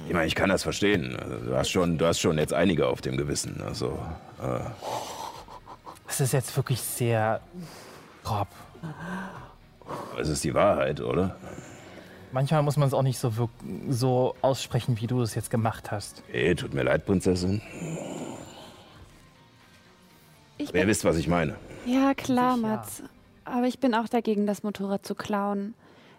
Ich 0.07 0.13
meine, 0.13 0.27
ich 0.27 0.35
kann 0.35 0.49
das 0.49 0.63
verstehen. 0.63 1.15
Also, 1.17 1.37
Du 1.45 1.55
hast 1.55 1.69
schon, 1.69 1.97
du 1.97 2.05
hast 2.05 2.19
schon 2.19 2.37
jetzt 2.37 2.53
einige 2.53 2.87
auf 2.87 3.01
dem 3.01 3.17
Gewissen. 3.17 3.61
Also, 3.65 3.97
äh, 4.41 4.59
Das 6.07 6.21
ist 6.21 6.33
jetzt 6.33 6.55
wirklich 6.55 6.81
sehr 6.81 7.39
grob. 8.23 8.47
es 10.19 10.29
ist 10.29 10.43
die 10.43 10.53
Wahrheit, 10.53 11.01
oder? 11.01 11.35
Manchmal 12.31 12.63
muss 12.63 12.77
man 12.77 12.87
es 12.87 12.93
auch 12.93 13.03
nicht 13.03 13.19
so, 13.19 13.31
so 13.89 14.35
aussprechen, 14.41 14.99
wie 14.99 15.07
du 15.07 15.21
es 15.21 15.35
jetzt 15.35 15.49
gemacht 15.51 15.91
hast. 15.91 16.23
Ey, 16.31 16.55
tut 16.55 16.73
mir 16.73 16.83
leid, 16.83 17.05
Prinzessin. 17.05 17.61
Ich 20.57 20.69
Aber 20.69 20.77
ihr 20.77 20.81
bin, 20.83 20.89
wisst, 20.89 21.05
was 21.05 21.17
ich 21.17 21.27
meine. 21.27 21.55
Ja, 21.85 22.14
klar, 22.14 22.55
Sicher. 22.55 22.68
Mats. 22.68 23.03
Aber 23.45 23.68
ich 23.68 23.80
bin 23.80 23.93
auch 23.93 24.07
dagegen, 24.07 24.45
das 24.45 24.64
Motorrad 24.64 25.05
zu 25.05 25.15
klauen. 25.15 25.73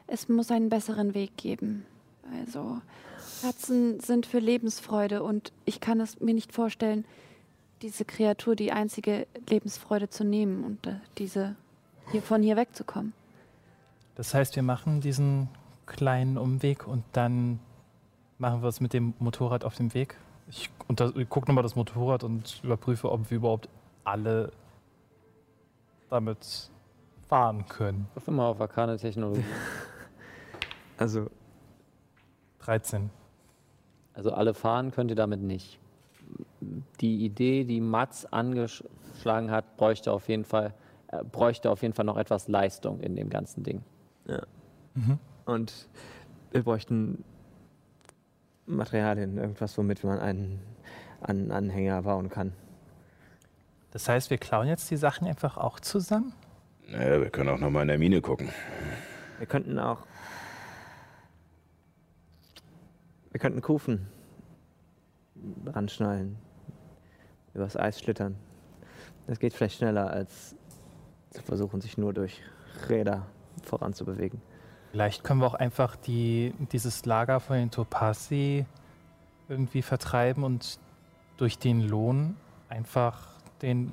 Es 0.06 0.28
muss 0.28 0.50
einen 0.50 0.68
besseren 0.68 1.14
Weg 1.14 1.36
geben. 1.36 1.86
Also, 2.38 2.80
Katzen 3.40 4.00
sind 4.00 4.26
für 4.26 4.38
Lebensfreude 4.38 5.22
und 5.22 5.52
ich 5.64 5.80
kann 5.80 6.00
es 6.00 6.20
mir 6.20 6.34
nicht 6.34 6.52
vorstellen, 6.52 7.04
diese 7.82 8.04
Kreatur 8.04 8.56
die 8.56 8.72
einzige 8.72 9.26
Lebensfreude 9.48 10.08
zu 10.08 10.24
nehmen 10.24 10.64
und 10.64 10.86
äh, 10.86 10.96
diese 11.18 11.56
hier 12.10 12.22
von 12.22 12.42
hier 12.42 12.56
wegzukommen. 12.56 13.12
Das 14.14 14.34
heißt, 14.34 14.56
wir 14.56 14.62
machen 14.62 15.00
diesen 15.00 15.48
kleinen 15.86 16.38
Umweg 16.38 16.86
und 16.86 17.04
dann 17.12 17.58
machen 18.38 18.62
wir 18.62 18.68
es 18.68 18.80
mit 18.80 18.92
dem 18.92 19.14
Motorrad 19.18 19.64
auf 19.64 19.74
dem 19.76 19.92
Weg. 19.94 20.16
Ich, 20.48 20.70
ich 21.16 21.28
gucke 21.28 21.48
nochmal 21.48 21.62
das 21.62 21.76
Motorrad 21.76 22.24
und 22.24 22.60
überprüfe, 22.62 23.10
ob 23.10 23.30
wir 23.30 23.36
überhaupt 23.36 23.68
alle 24.04 24.52
damit 26.14 26.70
fahren 27.28 27.66
können. 27.68 28.06
Wirf 28.14 28.28
mal 28.28 28.46
auf 28.46 28.60
arkane 28.60 28.96
Technologie. 28.96 29.44
Also, 30.96 31.28
13. 32.60 33.10
Also 34.12 34.30
alle 34.30 34.54
fahren 34.54 34.92
könnt 34.92 35.10
ihr 35.10 35.16
damit 35.16 35.40
nicht. 35.42 35.80
Die 37.00 37.24
Idee, 37.24 37.64
die 37.64 37.80
Mats 37.80 38.26
angeschlagen 38.26 39.50
hat, 39.50 39.76
bräuchte 39.76 40.12
auf 40.12 40.28
jeden 40.28 40.44
Fall, 40.44 40.72
äh, 41.08 41.24
bräuchte 41.24 41.68
auf 41.72 41.82
jeden 41.82 41.94
Fall 41.94 42.04
noch 42.04 42.16
etwas 42.16 42.46
Leistung 42.46 43.00
in 43.00 43.16
dem 43.16 43.28
ganzen 43.28 43.64
Ding. 43.64 43.82
und 45.46 45.88
wir 46.52 46.62
bräuchten 46.62 47.24
Materialien, 48.66 49.36
irgendwas, 49.36 49.76
womit 49.76 50.04
man 50.04 50.20
einen, 50.20 50.60
einen 51.22 51.50
Anhänger 51.50 52.02
bauen 52.02 52.30
kann. 52.30 52.52
Das 53.94 54.08
heißt, 54.08 54.28
wir 54.28 54.38
klauen 54.38 54.66
jetzt 54.66 54.90
die 54.90 54.96
Sachen 54.96 55.28
einfach 55.28 55.56
auch 55.56 55.78
zusammen? 55.78 56.32
Naja, 56.88 57.20
wir 57.20 57.30
können 57.30 57.48
auch 57.48 57.58
noch 57.58 57.70
mal 57.70 57.82
in 57.82 57.88
der 57.88 57.98
Mine 57.98 58.20
gucken. 58.20 58.50
Wir 59.38 59.46
könnten 59.46 59.78
auch. 59.78 60.04
Wir 63.30 63.38
könnten 63.38 63.62
Kufen 63.62 64.08
ranschnallen. 65.64 66.36
Übers 67.54 67.76
Eis 67.76 68.00
schlittern. 68.00 68.34
Das 69.28 69.38
geht 69.38 69.54
vielleicht 69.54 69.76
schneller, 69.76 70.10
als 70.10 70.56
zu 71.30 71.42
versuchen, 71.42 71.80
sich 71.80 71.96
nur 71.96 72.12
durch 72.12 72.42
Räder 72.88 73.26
voranzubewegen. 73.62 74.42
Vielleicht 74.90 75.22
können 75.22 75.40
wir 75.40 75.46
auch 75.46 75.54
einfach 75.54 75.94
die, 75.94 76.52
dieses 76.72 77.06
Lager 77.06 77.38
von 77.38 77.56
den 77.58 77.70
Topasi 77.70 78.66
irgendwie 79.48 79.82
vertreiben 79.82 80.42
und 80.42 80.80
durch 81.36 81.60
den 81.60 81.80
Lohn 81.80 82.36
einfach 82.68 83.33
den 83.64 83.90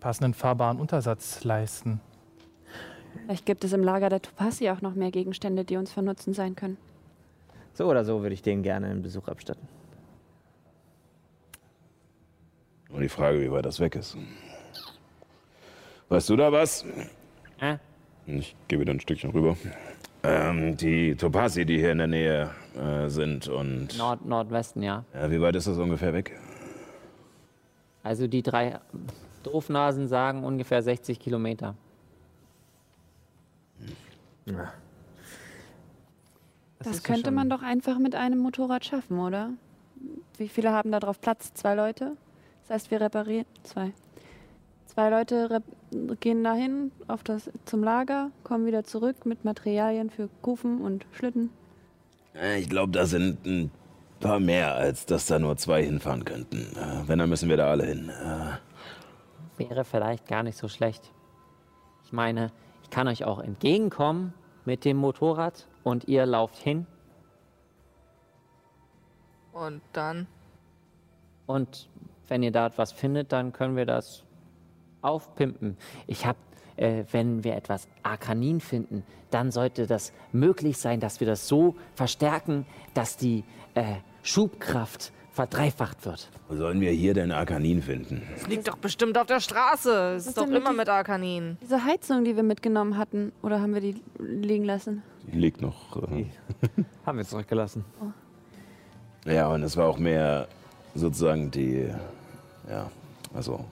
passenden 0.00 0.34
fahrbaren 0.34 0.78
Untersatz 0.78 1.44
leisten. 1.44 2.00
Vielleicht 3.24 3.46
gibt 3.46 3.64
es 3.64 3.72
im 3.72 3.82
Lager 3.82 4.08
der 4.08 4.20
Topasi 4.22 4.70
auch 4.70 4.82
noch 4.82 4.94
mehr 4.94 5.10
Gegenstände, 5.10 5.64
die 5.64 5.76
uns 5.76 5.92
von 5.92 6.04
Nutzen 6.04 6.34
sein 6.34 6.56
können. 6.56 6.76
So 7.72 7.86
oder 7.86 8.04
so 8.04 8.22
würde 8.22 8.34
ich 8.34 8.42
denen 8.42 8.62
gerne 8.62 8.86
einen 8.86 9.02
Besuch 9.02 9.28
abstatten. 9.28 9.66
Und 12.90 13.00
die 13.00 13.08
Frage, 13.08 13.40
wie 13.40 13.50
weit 13.50 13.66
das 13.66 13.80
weg 13.80 13.96
ist. 13.96 14.16
Weißt 16.08 16.28
du 16.28 16.36
da 16.36 16.52
was? 16.52 16.84
Äh? 17.58 17.78
Ich 18.26 18.54
gebe 18.68 18.82
wieder 18.82 18.92
ein 18.92 19.00
Stückchen 19.00 19.30
rüber. 19.30 19.56
Ähm, 20.22 20.76
die 20.76 21.16
Topasi, 21.16 21.66
die 21.66 21.78
hier 21.78 21.92
in 21.92 21.98
der 21.98 22.06
Nähe 22.06 22.50
äh, 22.76 23.08
sind 23.08 23.48
und. 23.48 23.98
Nord 23.98 24.24
Nordwesten, 24.24 24.82
ja. 24.82 25.04
Ja, 25.12 25.30
wie 25.30 25.40
weit 25.40 25.56
ist 25.56 25.66
das 25.66 25.76
ungefähr 25.76 26.12
weg? 26.12 26.38
Also 28.04 28.28
die 28.28 28.42
drei 28.42 28.78
Doofnasen 29.42 30.06
sagen 30.06 30.44
ungefähr 30.44 30.80
60 30.82 31.18
Kilometer. 31.18 31.74
Das, 36.78 36.96
ist 36.96 37.06
ja 37.06 37.14
könnte 37.14 37.28
schon- 37.28 37.34
man 37.34 37.48
doch 37.50 37.62
einfach 37.62 37.98
mit 37.98 38.14
einem 38.14 38.38
Motorrad 38.38 38.84
schaffen, 38.84 39.18
oder? 39.18 39.50
Wie 40.36 40.48
viele 40.48 40.70
haben 40.70 40.92
da 40.92 41.00
drauf 41.00 41.20
Platz? 41.20 41.54
Zwei 41.54 41.74
Leute? 41.74 42.16
Das 42.62 42.74
heißt, 42.74 42.90
wir 42.90 43.00
reparieren. 43.00 43.46
Zwei. 43.62 43.92
Zwei 44.86 45.08
Leute 45.10 45.62
gehen 46.20 46.44
dahin 46.44 46.92
auf 47.08 47.22
das, 47.24 47.50
zum 47.64 47.82
Lager, 47.82 48.30
kommen 48.44 48.66
wieder 48.66 48.84
zurück 48.84 49.24
mit 49.26 49.44
Materialien 49.44 50.10
für 50.10 50.28
Kufen 50.42 50.80
und 50.82 51.06
Schlitten. 51.12 51.50
Ich 52.58 52.68
glaube, 52.68 52.92
da 52.92 53.06
sind 53.06 53.44
ein 53.46 53.70
paar 54.24 54.40
mehr, 54.40 54.74
als 54.74 55.04
dass 55.04 55.26
da 55.26 55.38
nur 55.38 55.56
zwei 55.58 55.84
hinfahren 55.84 56.24
könnten. 56.24 56.74
Äh, 56.76 57.06
Wenn, 57.06 57.18
dann 57.18 57.28
müssen 57.28 57.48
wir 57.50 57.58
da 57.58 57.68
alle 57.70 57.84
hin. 57.84 58.08
Äh, 58.08 59.68
Wäre 59.68 59.84
vielleicht 59.84 60.26
gar 60.26 60.42
nicht 60.42 60.56
so 60.56 60.66
schlecht. 60.66 61.12
Ich 62.06 62.12
meine, 62.12 62.50
ich 62.82 62.88
kann 62.90 63.06
euch 63.06 63.24
auch 63.24 63.38
entgegenkommen 63.38 64.32
mit 64.64 64.84
dem 64.86 64.96
Motorrad 64.96 65.66
und 65.82 66.08
ihr 66.08 66.24
lauft 66.24 66.56
hin 66.56 66.86
Und 69.52 69.82
dann. 69.92 70.26
und 71.46 71.88
wenn 72.26 72.42
ihr 72.42 72.50
da 72.50 72.66
etwas 72.68 72.90
findet, 72.92 73.30
dann 73.32 73.52
können 73.52 73.76
wir 73.76 73.84
das 73.84 74.24
aufpimpen. 75.02 75.76
Ich 76.06 76.24
habe, 76.24 76.38
äh, 76.76 77.04
wenn 77.12 77.44
wir 77.44 77.54
etwas 77.54 77.86
Arkanin 78.02 78.60
finden, 78.60 79.04
dann 79.30 79.50
sollte 79.50 79.86
das 79.86 80.14
möglich 80.32 80.78
sein, 80.78 80.98
dass 81.00 81.20
wir 81.20 81.26
das 81.26 81.46
so 81.46 81.74
verstärken, 81.94 82.64
dass 82.94 83.18
die 83.18 83.44
äh, 83.74 83.96
Schubkraft 84.24 85.12
verdreifacht 85.32 86.04
wird. 86.06 86.28
wo 86.48 86.56
sollen 86.56 86.80
wir 86.80 86.90
hier 86.92 87.12
denn 87.14 87.30
Arkanin 87.32 87.82
finden? 87.82 88.22
Es 88.36 88.46
liegt 88.46 88.66
doch 88.68 88.76
bestimmt 88.78 89.18
auf 89.18 89.26
der 89.26 89.40
Straße. 89.40 90.14
Es 90.16 90.26
ist 90.26 90.36
doch 90.38 90.46
immer 90.46 90.70
die- 90.70 90.76
mit 90.76 90.88
Arkanin. 90.88 91.58
Diese 91.62 91.84
Heizung, 91.84 92.24
die 92.24 92.34
wir 92.36 92.42
mitgenommen 92.42 92.96
hatten, 92.96 93.32
oder 93.42 93.60
haben 93.60 93.74
wir 93.74 93.80
die 93.80 94.00
liegen 94.18 94.64
lassen? 94.64 95.02
Die 95.32 95.36
liegt 95.38 95.60
noch. 95.60 95.96
Äh, 96.10 96.26
Haben 97.06 97.18
wir 97.18 97.24
zurückgelassen. 97.26 97.84
Ja, 99.26 99.48
und 99.48 99.62
es 99.62 99.76
war 99.76 99.86
auch 99.88 99.98
mehr 99.98 100.46
sozusagen 100.94 101.50
die. 101.50 101.88
Ja, 102.68 102.90
also, 103.34 103.64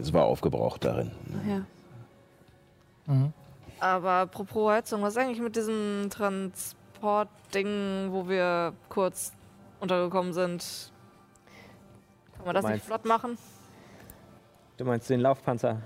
es 0.00 0.12
war 0.12 0.24
aufgebraucht 0.24 0.84
darin. 0.84 1.10
Ja. 1.48 1.64
Aber 3.80 4.10
apropos 4.10 4.70
Heizung, 4.72 5.02
was 5.02 5.14
ist 5.14 5.18
eigentlich 5.22 5.40
mit 5.40 5.54
diesem 5.56 6.08
Transportding, 6.10 8.08
wo 8.12 8.28
wir 8.28 8.72
kurz 8.88 9.32
untergekommen 9.80 10.32
sind? 10.32 10.92
Kann 12.36 12.46
man 12.46 12.54
das 12.54 12.64
nicht 12.64 12.72
meinst- 12.72 12.86
flott 12.86 13.04
machen? 13.04 13.38
Du 14.76 14.84
meinst 14.84 15.10
den 15.10 15.20
Laufpanzer? 15.20 15.80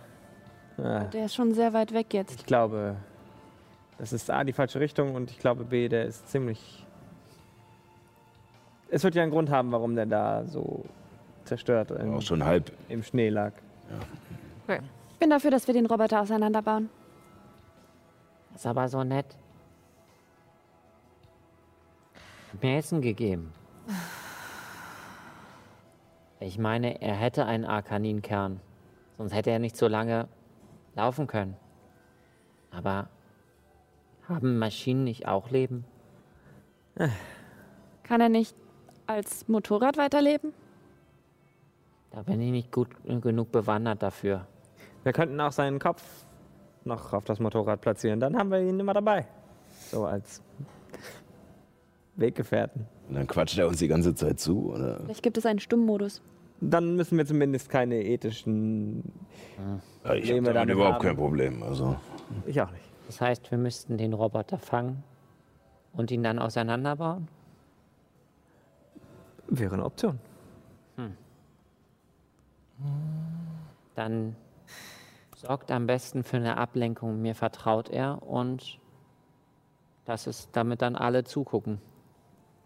Ah, 0.78 1.04
Der 1.04 1.26
ist 1.26 1.34
schon 1.34 1.52
sehr 1.54 1.72
weit 1.72 1.92
weg 1.92 2.12
jetzt. 2.14 2.34
ich 2.40 2.46
glaube, 2.46 2.96
das 3.98 4.12
ist 4.12 4.30
A, 4.30 4.42
die 4.44 4.52
falsche 4.52 4.80
Richtung 4.80 5.14
und 5.14 5.30
ich 5.30 5.38
glaube 5.38 5.64
B, 5.64 5.88
der 5.88 6.04
ist 6.06 6.28
ziemlich. 6.28 6.84
Es 8.88 9.02
wird 9.04 9.14
ja 9.14 9.22
einen 9.22 9.32
Grund 9.32 9.50
haben, 9.50 9.72
warum 9.72 9.94
der 9.96 10.06
da 10.06 10.44
so 10.46 10.84
zerstört 11.44 11.90
im, 11.92 12.14
Auch 12.14 12.22
schon 12.22 12.44
halb. 12.44 12.72
im 12.88 13.02
Schnee 13.02 13.28
lag. 13.28 13.52
Ich 14.68 15.18
bin 15.18 15.30
dafür, 15.30 15.50
dass 15.50 15.66
wir 15.66 15.74
den 15.74 15.86
Roboter 15.86 16.20
auseinanderbauen. 16.22 16.88
Ist 18.54 18.66
aber 18.66 18.88
so 18.88 19.02
nett. 19.04 19.26
Mir 22.62 22.76
Essen 22.78 23.00
gegeben. 23.00 23.52
Ich 26.44 26.58
meine, 26.58 27.00
er 27.00 27.14
hätte 27.14 27.46
einen 27.46 27.64
Arkaninkern. 27.64 28.60
Sonst 29.16 29.32
hätte 29.32 29.50
er 29.50 29.58
nicht 29.58 29.78
so 29.78 29.88
lange 29.88 30.28
laufen 30.94 31.26
können. 31.26 31.56
Aber 32.70 33.08
haben 34.28 34.58
Maschinen 34.58 35.04
nicht 35.04 35.26
auch 35.26 35.50
Leben? 35.50 35.86
Kann 38.02 38.20
er 38.20 38.28
nicht 38.28 38.54
als 39.06 39.48
Motorrad 39.48 39.96
weiterleben? 39.96 40.52
Da 42.10 42.20
bin 42.20 42.42
ich 42.42 42.50
nicht 42.50 42.70
gut 42.70 42.90
genug 43.22 43.50
bewandert 43.50 44.02
dafür. 44.02 44.46
Wir 45.02 45.14
könnten 45.14 45.40
auch 45.40 45.52
seinen 45.52 45.78
Kopf 45.78 46.26
noch 46.84 47.14
auf 47.14 47.24
das 47.24 47.40
Motorrad 47.40 47.80
platzieren. 47.80 48.20
Dann 48.20 48.36
haben 48.36 48.50
wir 48.50 48.60
ihn 48.60 48.78
immer 48.78 48.92
dabei. 48.92 49.26
So 49.90 50.04
als 50.04 50.42
Weggefährten. 52.16 52.86
Und 53.08 53.14
dann 53.14 53.26
quatscht 53.26 53.56
er 53.56 53.66
uns 53.66 53.78
die 53.78 53.88
ganze 53.88 54.14
Zeit 54.14 54.38
zu, 54.40 54.72
oder? 54.74 55.00
Vielleicht 55.04 55.22
gibt 55.22 55.38
es 55.38 55.46
einen 55.46 55.58
Stummmodus. 55.58 56.20
Dann 56.70 56.96
müssen 56.96 57.18
wir 57.18 57.26
zumindest 57.26 57.68
keine 57.68 58.02
ethischen. 58.02 59.02
Ja, 60.04 60.14
ich 60.14 60.30
Probleme 60.30 60.58
habe 60.58 60.72
überhaupt 60.72 60.94
haben. 60.94 61.02
kein 61.02 61.16
Problem. 61.16 61.62
Also, 61.62 61.96
Ich 62.46 62.60
auch 62.60 62.70
nicht. 62.70 62.84
Das 63.06 63.20
heißt, 63.20 63.50
wir 63.50 63.58
müssten 63.58 63.98
den 63.98 64.12
Roboter 64.14 64.58
fangen 64.58 65.02
und 65.92 66.10
ihn 66.10 66.22
dann 66.22 66.38
auseinanderbauen? 66.38 67.28
Wäre 69.48 69.74
eine 69.74 69.84
Option. 69.84 70.18
Dann 73.94 74.34
sorgt 75.36 75.70
am 75.70 75.86
besten 75.86 76.24
für 76.24 76.38
eine 76.38 76.56
Ablenkung. 76.56 77.22
Mir 77.22 77.34
vertraut 77.34 77.88
er 77.88 78.22
und 78.26 78.80
das 80.04 80.26
ist, 80.26 80.50
damit 80.52 80.82
dann 80.82 80.96
alle 80.96 81.24
zugucken. 81.24 81.80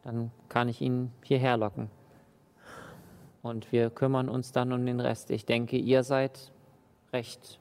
Dann 0.04 0.30
kann 0.48 0.68
ich 0.68 0.80
ihn 0.80 1.12
hierher 1.22 1.56
locken. 1.56 1.90
Und 3.48 3.72
wir 3.72 3.90
kümmern 3.90 4.28
uns 4.28 4.52
dann 4.52 4.72
um 4.72 4.84
den 4.84 5.00
Rest. 5.00 5.30
Ich 5.30 5.44
denke, 5.44 5.76
ihr 5.76 6.02
seid 6.02 6.52
recht 7.12 7.58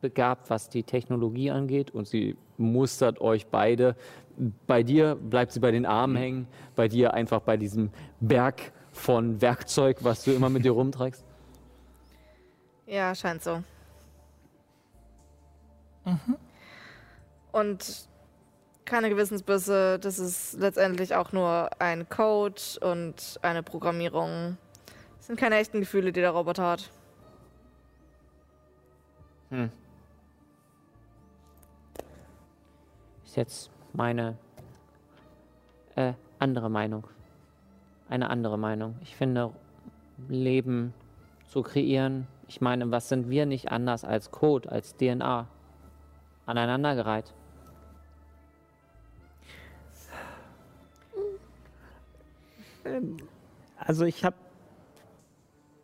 begabt, 0.00 0.50
was 0.50 0.68
die 0.68 0.82
Technologie 0.84 1.50
angeht 1.50 1.90
und 1.90 2.06
sie 2.06 2.36
mustert 2.58 3.20
euch 3.20 3.46
beide. 3.46 3.96
Bei 4.66 4.82
dir 4.82 5.14
bleibt 5.14 5.52
sie 5.52 5.60
bei 5.60 5.70
den 5.70 5.86
Armen 5.86 6.16
hängen, 6.16 6.46
bei 6.76 6.88
dir 6.88 7.14
einfach 7.14 7.40
bei 7.40 7.56
diesem 7.56 7.90
Berg 8.20 8.72
von 8.92 9.40
Werkzeug, 9.40 9.98
was 10.00 10.24
du 10.24 10.32
immer 10.32 10.48
mit 10.48 10.64
dir 10.64 10.72
rumträgst. 10.72 11.24
Ja, 12.86 13.14
scheint 13.14 13.42
so. 13.42 13.62
Und 17.50 18.08
keine 18.84 19.08
Gewissensbisse, 19.08 19.98
das 19.98 20.18
ist 20.18 20.54
letztendlich 20.58 21.14
auch 21.14 21.32
nur 21.32 21.70
ein 21.80 22.08
Code 22.08 22.60
und 22.82 23.40
eine 23.42 23.62
Programmierung. 23.62 24.58
Das 25.24 25.28
sind 25.28 25.40
keine 25.40 25.56
echten 25.56 25.80
Gefühle, 25.80 26.12
die 26.12 26.20
der 26.20 26.32
Roboter 26.32 26.66
hat. 26.66 26.90
ist 33.24 33.34
jetzt 33.34 33.70
meine 33.94 34.36
äh, 35.96 36.12
andere 36.38 36.68
Meinung. 36.68 37.06
Eine 38.10 38.28
andere 38.28 38.58
Meinung. 38.58 38.96
Ich 39.00 39.16
finde, 39.16 39.54
Leben 40.28 40.92
zu 41.46 41.62
kreieren, 41.62 42.26
ich 42.46 42.60
meine, 42.60 42.90
was 42.90 43.08
sind 43.08 43.30
wir 43.30 43.46
nicht 43.46 43.72
anders 43.72 44.04
als 44.04 44.30
Code, 44.30 44.70
als 44.70 44.94
DNA? 44.94 45.48
Aneinandergereiht. 46.44 47.32
Also 53.78 54.04
ich 54.04 54.22
habe 54.22 54.36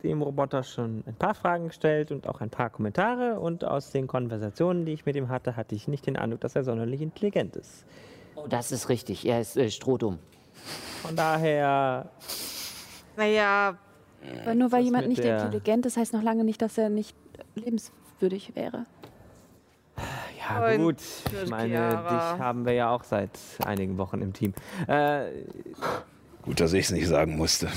dem 0.03 0.21
Roboter 0.21 0.63
schon 0.63 1.03
ein 1.05 1.15
paar 1.15 1.33
Fragen 1.35 1.67
gestellt 1.67 2.11
und 2.11 2.27
auch 2.27 2.41
ein 2.41 2.49
paar 2.49 2.69
Kommentare. 2.69 3.39
Und 3.39 3.63
aus 3.63 3.91
den 3.91 4.07
Konversationen, 4.07 4.85
die 4.85 4.93
ich 4.93 5.05
mit 5.05 5.15
ihm 5.15 5.29
hatte, 5.29 5.55
hatte 5.55 5.75
ich 5.75 5.87
nicht 5.87 6.05
den 6.07 6.17
Eindruck, 6.17 6.41
dass 6.41 6.55
er 6.55 6.63
sonderlich 6.63 7.01
intelligent 7.01 7.55
ist. 7.55 7.85
Oh, 8.35 8.45
das 8.47 8.71
ist 8.71 8.89
richtig. 8.89 9.25
Er 9.27 9.41
ist 9.41 9.57
äh, 9.57 9.69
strohdumm. 9.69 10.19
Von 11.01 11.15
daher, 11.15 12.09
Naja, 13.17 13.77
Aber 14.43 14.55
nur 14.55 14.71
weil 14.71 14.83
jemand 14.83 15.07
nicht 15.07 15.23
intelligent 15.23 15.85
ist, 15.85 15.97
heißt 15.97 16.13
noch 16.13 16.21
lange 16.21 16.43
nicht, 16.43 16.61
dass 16.61 16.77
er 16.77 16.89
nicht 16.89 17.15
lebenswürdig 17.55 18.55
wäre. 18.55 18.85
ja 20.39 20.67
Und 20.67 20.77
gut. 20.77 20.97
Ich 21.43 21.49
meine, 21.49 21.69
Chiara. 21.73 22.09
dich 22.33 22.39
haben 22.39 22.65
wir 22.65 22.73
ja 22.73 22.89
auch 22.91 23.03
seit 23.03 23.31
einigen 23.65 23.97
Wochen 23.97 24.21
im 24.21 24.33
Team. 24.33 24.53
Äh, 24.87 25.25
Gut, 26.41 26.59
dass 26.59 26.73
ich 26.73 26.85
es 26.85 26.91
nicht 26.91 27.07
sagen 27.07 27.37
musste. 27.37 27.67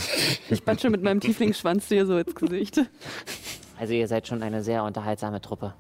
Ich 0.51 0.65
batsch 0.65 0.82
schon 0.82 0.93
mit 0.93 1.03
meinem 1.03 1.20
Tieflingsschwanz 1.20 1.89
dir 1.89 2.07
so 2.07 2.19
ins 2.19 2.35
Gesicht. 2.35 2.81
Also 3.78 3.93
ihr 3.93 4.09
seid 4.09 4.27
schon 4.27 4.43
eine 4.43 4.62
sehr 4.62 4.85
unterhaltsame 4.85 5.41
Truppe. 5.41 5.74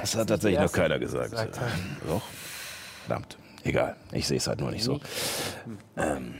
Das 0.00 0.14
hat 0.14 0.28
tatsächlich 0.28 0.60
noch 0.60 0.72
keiner 0.72 0.98
gesagt. 0.98 1.30
gesagt 1.30 1.56
Äh, 1.56 2.06
Doch. 2.06 2.22
Verdammt. 3.06 3.38
Egal. 3.64 3.96
Ich 4.12 4.26
sehe 4.26 4.36
es 4.36 4.46
halt 4.46 4.60
nur 4.60 4.70
nicht 4.70 4.84
so. 4.84 5.00
Ähm. 5.96 6.34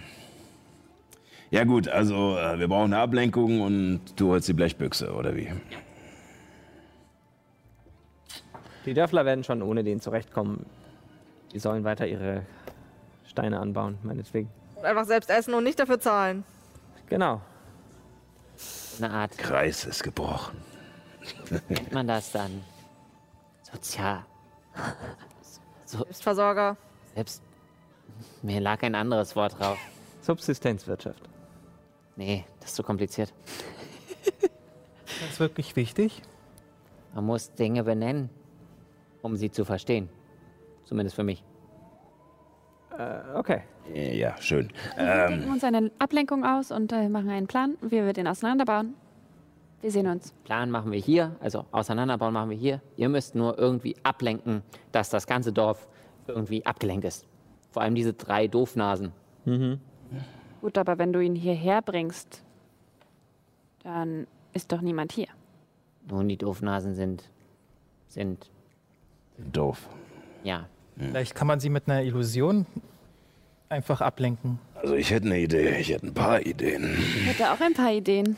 Ja 1.50 1.64
gut, 1.64 1.88
also 1.88 2.36
äh, 2.36 2.58
wir 2.58 2.68
brauchen 2.68 2.92
eine 2.92 2.98
Ablenkung 2.98 3.60
und 3.60 4.00
du 4.16 4.30
holst 4.30 4.48
die 4.48 4.52
Blechbüchse, 4.52 5.12
oder 5.12 5.34
wie? 5.36 5.48
die 8.86 8.94
Dörfler 8.94 9.24
werden 9.24 9.44
schon 9.44 9.62
ohne 9.62 9.82
den 9.82 10.00
zurechtkommen. 10.00 10.66
Die 11.52 11.58
sollen 11.58 11.84
weiter 11.84 12.06
ihre 12.06 12.42
Steine 13.24 13.60
anbauen, 13.60 13.98
meinetwegen. 14.02 14.50
Einfach 14.84 15.04
selbst 15.06 15.30
essen 15.30 15.54
und 15.54 15.64
nicht 15.64 15.78
dafür 15.78 16.00
zahlen. 16.00 16.44
Genau. 17.08 17.40
Eine 18.98 19.10
Art, 19.10 19.36
Kreis 19.36 19.84
ist 19.84 20.02
gebrochen. 20.02 20.60
nennt 21.68 21.92
man 21.92 22.06
das 22.06 22.32
dann? 22.32 22.62
Sozial. 23.72 24.24
So, 25.84 25.98
Selbstversorger. 25.98 26.76
selbst. 27.14 27.42
Mir 28.42 28.60
lag 28.60 28.82
ein 28.82 28.94
anderes 28.94 29.34
Wort 29.36 29.58
drauf. 29.58 29.78
Subsistenzwirtschaft. 30.20 31.22
Nee, 32.16 32.44
das 32.60 32.70
ist 32.70 32.76
zu 32.76 32.82
kompliziert. 32.82 33.32
Das 35.04 35.30
ist 35.30 35.40
wirklich 35.40 35.76
wichtig. 35.76 36.22
Man 37.14 37.26
muss 37.26 37.52
Dinge 37.52 37.84
benennen, 37.84 38.30
um 39.22 39.36
sie 39.36 39.50
zu 39.50 39.64
verstehen. 39.64 40.08
Zumindest 40.84 41.16
für 41.16 41.24
mich. 41.24 41.42
Äh, 42.98 43.38
okay. 43.38 43.62
Ja, 43.92 44.34
schön. 44.40 44.70
Wir 44.96 45.26
denken 45.28 45.50
uns 45.50 45.62
eine 45.64 45.90
Ablenkung 45.98 46.44
aus 46.44 46.70
und 46.70 46.92
äh, 46.92 47.08
machen 47.08 47.28
einen 47.28 47.46
Plan, 47.46 47.76
wie 47.82 48.02
wir 48.02 48.12
den 48.12 48.26
auseinanderbauen. 48.26 48.94
Wir 49.82 49.90
sehen 49.90 50.06
uns. 50.06 50.32
Plan 50.44 50.70
machen 50.70 50.92
wir 50.92 50.98
hier, 50.98 51.36
also 51.40 51.66
auseinanderbauen 51.70 52.32
machen 52.32 52.50
wir 52.50 52.56
hier. 52.56 52.80
Ihr 52.96 53.10
müsst 53.10 53.34
nur 53.34 53.58
irgendwie 53.58 53.96
ablenken, 54.02 54.62
dass 54.92 55.10
das 55.10 55.26
ganze 55.26 55.52
Dorf 55.52 55.86
irgendwie 56.26 56.64
abgelenkt 56.64 57.04
ist. 57.04 57.26
Vor 57.70 57.82
allem 57.82 57.94
diese 57.94 58.14
drei 58.14 58.48
Doofnasen. 58.48 59.12
Gut, 60.62 60.78
aber 60.78 60.96
wenn 60.96 61.12
du 61.12 61.20
ihn 61.20 61.34
hierher 61.34 61.82
bringst, 61.82 62.42
dann 63.82 64.26
ist 64.54 64.72
doch 64.72 64.80
niemand 64.80 65.12
hier. 65.12 65.28
Nun, 66.08 66.28
die 66.28 66.38
Doofnasen 66.38 66.94
sind. 66.94 67.30
sind. 68.08 68.50
Doof. 69.36 69.88
ja. 70.44 70.66
Vielleicht 70.96 71.34
kann 71.34 71.46
man 71.46 71.60
sie 71.60 71.68
mit 71.70 71.88
einer 71.88 72.02
Illusion 72.02 72.66
einfach 73.68 74.00
ablenken. 74.00 74.58
Also 74.74 74.94
ich 74.94 75.10
hätte 75.10 75.26
eine 75.26 75.38
Idee. 75.38 75.76
Ich 75.78 75.88
hätte 75.90 76.06
ein 76.06 76.14
paar 76.14 76.40
Ideen. 76.40 76.96
Ich 76.98 77.26
hätte 77.26 77.50
auch 77.50 77.60
ein 77.60 77.74
paar 77.74 77.92
Ideen. 77.92 78.36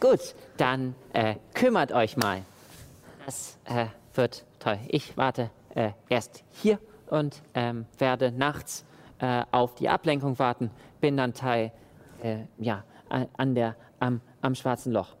Gut, 0.00 0.34
dann 0.56 0.94
äh, 1.12 1.36
kümmert 1.54 1.92
euch 1.92 2.16
mal. 2.16 2.42
Das 3.26 3.58
äh, 3.66 3.86
wird 4.14 4.44
toll. 4.58 4.78
Ich 4.88 5.16
warte 5.16 5.50
äh, 5.74 5.90
erst 6.08 6.42
hier 6.52 6.78
und 7.08 7.42
ähm, 7.54 7.86
werde 7.98 8.32
nachts 8.32 8.84
äh, 9.20 9.42
auf 9.50 9.74
die 9.74 9.88
Ablenkung 9.88 10.38
warten. 10.38 10.70
Bin 11.00 11.16
dann 11.16 11.34
Teil, 11.34 11.72
äh, 12.22 12.38
ja, 12.58 12.84
an 13.36 13.54
der, 13.54 13.76
am, 14.00 14.20
am 14.40 14.54
schwarzen 14.54 14.92
Loch. 14.92 15.14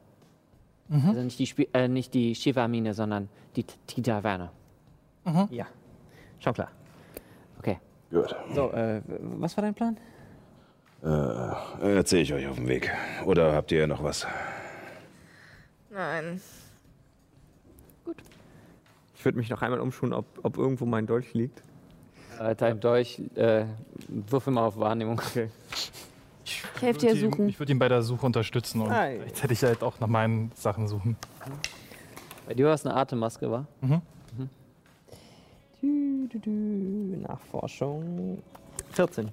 Also 0.90 1.20
nicht 1.20 1.38
die, 1.38 1.46
Spi 1.46 1.68
äh, 1.74 1.86
nicht 1.86 2.14
die 2.14 2.34
Shiva-Mine, 2.34 2.94
sondern 2.94 3.28
die, 3.56 3.64
T- 3.64 3.74
die 3.96 4.02
Taverne. 5.32 5.48
Ja. 5.54 5.66
Schon 6.40 6.54
klar. 6.54 6.68
Okay. 7.58 7.78
Gut. 8.10 8.34
So, 8.54 8.70
äh, 8.72 9.02
was 9.06 9.56
war 9.56 9.62
dein 9.62 9.74
Plan? 9.74 9.96
Äh, 11.02 11.96
Erzähle 11.96 12.22
ich 12.22 12.32
euch 12.32 12.46
auf 12.48 12.56
dem 12.56 12.68
Weg. 12.68 12.90
Oder 13.24 13.52
habt 13.54 13.70
ihr 13.72 13.86
noch 13.86 14.02
was? 14.02 14.26
Nein. 15.90 16.40
Ich 19.14 19.24
würde 19.24 19.38
mich 19.38 19.50
noch 19.50 19.62
einmal 19.62 19.80
umschauen, 19.80 20.12
ob, 20.12 20.26
ob 20.42 20.56
irgendwo 20.56 20.86
mein 20.86 21.06
Dolch 21.06 21.34
liegt. 21.34 21.62
Äh, 22.38 22.54
dein 22.54 22.78
Dolch, 22.80 23.20
äh, 23.34 23.64
würfel 24.08 24.52
mal 24.52 24.66
auf 24.66 24.78
Wahrnehmung. 24.78 25.20
Okay. 25.24 25.50
Ich 26.44 26.62
helfe 26.80 27.00
dir 27.00 27.16
suchen. 27.16 27.48
Ich 27.48 27.58
würde 27.58 27.72
ihn 27.72 27.78
bei 27.78 27.88
der 27.88 28.02
Suche 28.02 28.24
unterstützen 28.24 28.80
und 28.80 28.90
Ei. 28.90 29.16
gleichzeitig 29.16 29.62
halt 29.62 29.82
auch 29.82 30.00
nach 30.00 30.06
meinen 30.06 30.50
Sachen 30.54 30.88
suchen. 30.88 31.16
Bei 32.46 32.54
dir 32.54 32.66
war 32.66 32.74
es 32.74 32.86
eine 32.86 32.94
Atemmaske, 32.94 33.50
war? 33.50 33.66
Dü, 33.82 33.88
dü, 33.88 34.46
Nachforschung. 37.22 38.42
14. 38.90 39.30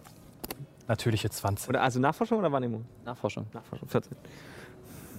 Natürliche 0.88 1.30
20. 1.30 1.70
Oder 1.70 1.82
also 1.82 2.00
Nachforschung 2.00 2.40
oder 2.40 2.52
Wahrnehmung? 2.52 2.86
Nachforschung. 3.06 3.46
Nachforschung, 3.54 3.88
14. 3.90 4.16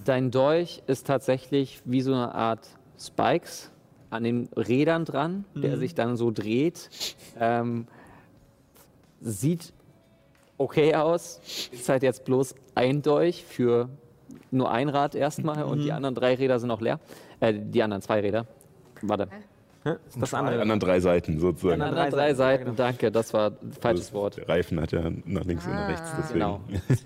Dein 0.05 0.31
Dolch 0.31 0.81
ist 0.87 1.07
tatsächlich 1.07 1.81
wie 1.85 2.01
so 2.01 2.13
eine 2.13 2.33
Art 2.33 2.67
Spikes 2.97 3.71
an 4.09 4.23
den 4.23 4.47
Rädern 4.55 5.03
dran, 5.03 5.43
der 5.53 5.77
sich 5.77 5.93
dann 5.93 6.15
so 6.15 6.31
dreht. 6.31 6.89
Ähm, 7.37 7.87
sieht 9.19 9.73
okay 10.57 10.95
aus. 10.95 11.41
Ist 11.71 11.89
halt 11.89 12.03
jetzt 12.03 12.23
bloß 12.23 12.55
ein 12.75 13.01
Dolch 13.01 13.43
für 13.43 13.89
nur 14.51 14.71
ein 14.71 14.87
Rad 14.87 15.15
erstmal 15.15 15.63
und 15.63 15.83
die 15.83 15.91
anderen 15.91 16.15
drei 16.15 16.35
Räder 16.35 16.59
sind 16.59 16.69
noch 16.69 16.81
leer. 16.81 16.99
Äh, 17.39 17.53
die 17.53 17.83
anderen 17.83 18.01
zwei 18.01 18.21
Räder. 18.21 18.45
Warte. 19.01 19.27
Hä? 19.29 19.43
Das 19.83 20.31
Die 20.31 20.35
andere? 20.35 20.61
anderen 20.61 20.79
drei 20.79 20.99
Seiten 20.99 21.39
sozusagen. 21.39 21.79
Die 21.79 21.83
anderen 21.85 21.97
anderen 21.97 22.11
drei 22.11 22.27
drei 22.27 22.33
Seiten, 22.33 22.63
Seiten, 22.65 22.75
danke, 22.75 23.11
das 23.11 23.33
war 23.33 23.51
ein 23.61 23.71
falsches 23.73 24.11
Wort. 24.13 24.37
Der 24.37 24.49
Reifen 24.49 24.81
hat 24.81 24.91
ja 24.91 25.09
nach 25.25 25.45
links 25.45 25.65
und 25.65 25.73
nach 25.73 25.87
rechts. 25.87 26.11
Deswegen. 26.17 26.39
Genau. 26.39 26.61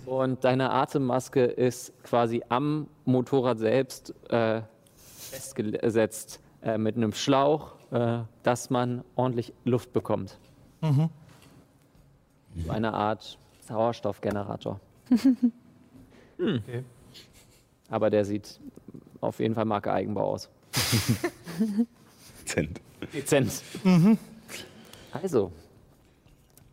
Und 0.05 0.43
deine 0.43 0.71
Atemmaske 0.71 1.43
ist 1.43 1.93
quasi 2.03 2.41
am 2.49 2.87
Motorrad 3.05 3.59
selbst 3.59 4.13
äh, 4.29 4.61
festgesetzt 5.05 6.39
äh, 6.63 6.77
mit 6.77 6.95
einem 6.95 7.13
Schlauch, 7.13 7.75
äh, 7.91 8.19
dass 8.43 8.69
man 8.69 9.03
ordentlich 9.15 9.53
Luft 9.63 9.93
bekommt. 9.93 10.37
So 10.81 12.71
eine 12.71 12.93
Art 12.93 13.37
Sauerstoffgenerator. 13.61 14.79
Okay. 16.41 16.83
Aber 17.91 18.09
der 18.09 18.25
sieht 18.25 18.59
auf 19.19 19.39
jeden 19.39 19.53
Fall 19.53 19.65
Marke 19.65 19.93
Eigenbau 19.93 20.31
aus. 20.31 20.49
Dezent. 22.41 22.81
Dezent. 23.13 23.51
Also, 25.11 25.51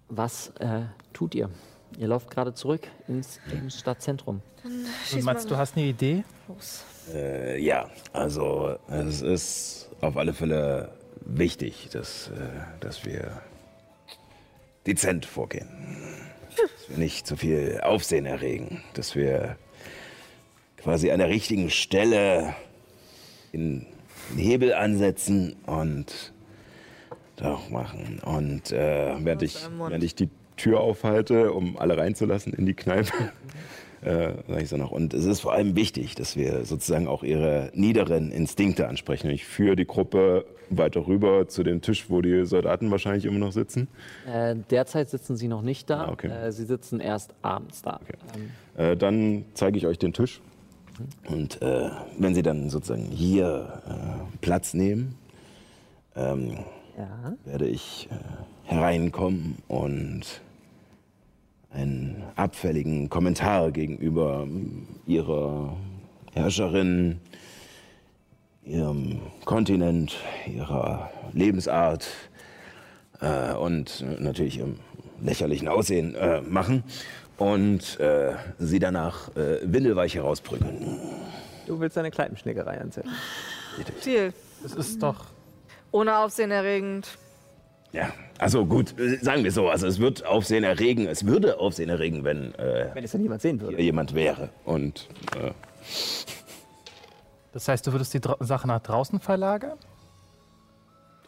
was 0.08 0.48
äh, 0.60 0.82
tut 1.12 1.34
ihr? 1.34 1.50
Ihr 1.98 2.08
lauft 2.08 2.30
gerade 2.30 2.54
zurück 2.54 2.82
ins, 3.08 3.40
ins 3.50 3.78
Stadtzentrum. 3.78 4.40
Und 5.12 5.24
Mats, 5.24 5.46
du 5.46 5.56
hast 5.56 5.76
eine 5.76 5.86
Idee? 5.86 6.24
Äh, 7.12 7.60
ja, 7.60 7.90
also 8.12 8.76
es 8.88 9.22
ist 9.22 9.88
auf 10.00 10.16
alle 10.16 10.34
Fälle 10.34 10.92
wichtig, 11.20 11.88
dass, 11.92 12.28
äh, 12.28 12.34
dass 12.80 13.04
wir 13.04 13.42
dezent 14.86 15.26
vorgehen. 15.26 15.68
Dass 16.56 16.90
wir 16.90 16.98
nicht 16.98 17.26
zu 17.26 17.36
viel 17.36 17.80
Aufsehen 17.82 18.26
erregen. 18.26 18.82
Dass 18.94 19.14
wir 19.14 19.56
quasi 20.76 21.10
an 21.10 21.18
der 21.18 21.28
richtigen 21.28 21.70
Stelle 21.70 22.54
den 23.52 23.86
Hebel 24.36 24.74
ansetzen 24.74 25.56
und 25.66 26.32
doch 27.36 27.70
machen. 27.70 28.20
Und 28.24 28.72
äh, 28.72 29.14
Während 29.20 29.42
ich, 29.42 29.56
während 29.78 30.04
ich 30.04 30.14
die 30.14 30.28
Tür 30.56 30.80
aufhalte, 30.80 31.52
um 31.52 31.78
alle 31.78 31.96
reinzulassen 31.96 32.52
in 32.52 32.66
die 32.66 32.74
Kneipe, 32.74 33.12
äh, 34.02 34.32
sage 34.48 34.62
ich 34.62 34.68
so 34.68 34.76
noch. 34.76 34.90
Und 34.90 35.14
es 35.14 35.24
ist 35.24 35.40
vor 35.40 35.52
allem 35.52 35.76
wichtig, 35.76 36.14
dass 36.16 36.36
wir 36.36 36.64
sozusagen 36.64 37.06
auch 37.06 37.22
ihre 37.22 37.70
niederen 37.74 38.30
Instinkte 38.32 38.88
ansprechen. 38.88 39.30
Ich 39.30 39.44
führe 39.44 39.76
die 39.76 39.86
Gruppe 39.86 40.44
weiter 40.70 41.06
rüber 41.06 41.48
zu 41.48 41.62
dem 41.62 41.80
Tisch, 41.80 42.10
wo 42.10 42.20
die 42.20 42.44
Soldaten 42.44 42.90
wahrscheinlich 42.90 43.24
immer 43.24 43.38
noch 43.38 43.52
sitzen. 43.52 43.88
Äh, 44.30 44.56
derzeit 44.70 45.08
sitzen 45.08 45.36
sie 45.36 45.48
noch 45.48 45.62
nicht 45.62 45.88
da. 45.88 46.04
Ah, 46.06 46.12
okay. 46.12 46.28
äh, 46.28 46.52
sie 46.52 46.64
sitzen 46.64 47.00
erst 47.00 47.34
abends 47.42 47.82
da. 47.82 48.00
Ähm, 48.34 48.50
Äh, 48.76 48.96
dann 48.96 49.44
zeige 49.54 49.78
ich 49.78 49.86
euch 49.86 49.98
den 49.98 50.12
Tisch. 50.12 50.40
Und 51.28 51.60
äh, 51.62 51.90
wenn 52.18 52.34
Sie 52.34 52.42
dann 52.42 52.70
sozusagen 52.70 53.04
hier 53.06 53.82
äh, 53.88 54.36
Platz 54.40 54.74
nehmen, 54.74 55.14
ähm, 56.16 56.58
Ja. 56.96 57.34
werde 57.44 57.68
ich 57.68 58.08
äh, 58.10 58.70
hereinkommen 58.70 59.56
und 59.68 60.40
einen 61.70 62.22
abfälligen 62.36 63.08
Kommentar 63.08 63.70
gegenüber 63.70 64.42
ähm, 64.44 64.86
ihrer 65.06 65.76
Herrscherin, 66.32 67.20
ihrem 68.64 69.20
Kontinent, 69.44 70.16
ihrer 70.52 71.10
Lebensart 71.32 72.06
äh, 73.20 73.54
und 73.54 74.04
natürlich 74.20 74.58
ihrem 74.58 74.76
lächerlichen 75.22 75.68
Aussehen 75.68 76.14
äh, 76.14 76.40
machen 76.42 76.84
und 77.38 77.98
äh, 78.00 78.34
sie 78.58 78.78
danach 78.78 79.34
äh, 79.36 79.60
windelweich 79.62 80.14
herausprügeln. 80.14 80.98
Du 81.66 81.80
willst 81.80 81.96
eine 81.98 82.10
Kneipenschlägerei 82.10 82.80
anzetteln. 82.80 83.14
Deal. 84.04 84.32
Das 84.62 84.74
ist 84.74 85.02
doch. 85.02 85.26
Ohne 85.92 86.18
Aufsehen 86.18 86.50
erregend. 86.50 87.08
Ja, 87.92 88.10
also 88.38 88.66
gut, 88.66 88.98
äh, 88.98 89.16
sagen 89.22 89.44
wir 89.44 89.52
so, 89.52 89.68
also 89.68 89.86
es 89.86 89.98
wird 89.98 90.26
Aufsehen 90.26 90.62
erregen, 90.64 91.06
es 91.06 91.24
würde 91.24 91.58
Aufsehen 91.58 91.88
erregen, 91.88 92.22
wenn 92.24 92.54
äh, 92.56 92.90
Wenn 92.92 93.04
es 93.04 93.12
dann 93.12 93.22
niemand 93.22 93.40
sehen 93.40 93.60
würde. 93.60 93.80
jemand 93.80 94.14
wäre. 94.14 94.50
Und 94.64 95.08
äh, 95.36 95.52
Das 97.52 97.66
heißt, 97.68 97.86
du 97.86 97.92
würdest 97.92 98.12
die 98.12 98.20
Dra 98.20 98.36
Sache 98.40 98.66
nach 98.68 98.80
draußen 98.80 99.20
verlagern? 99.20 99.78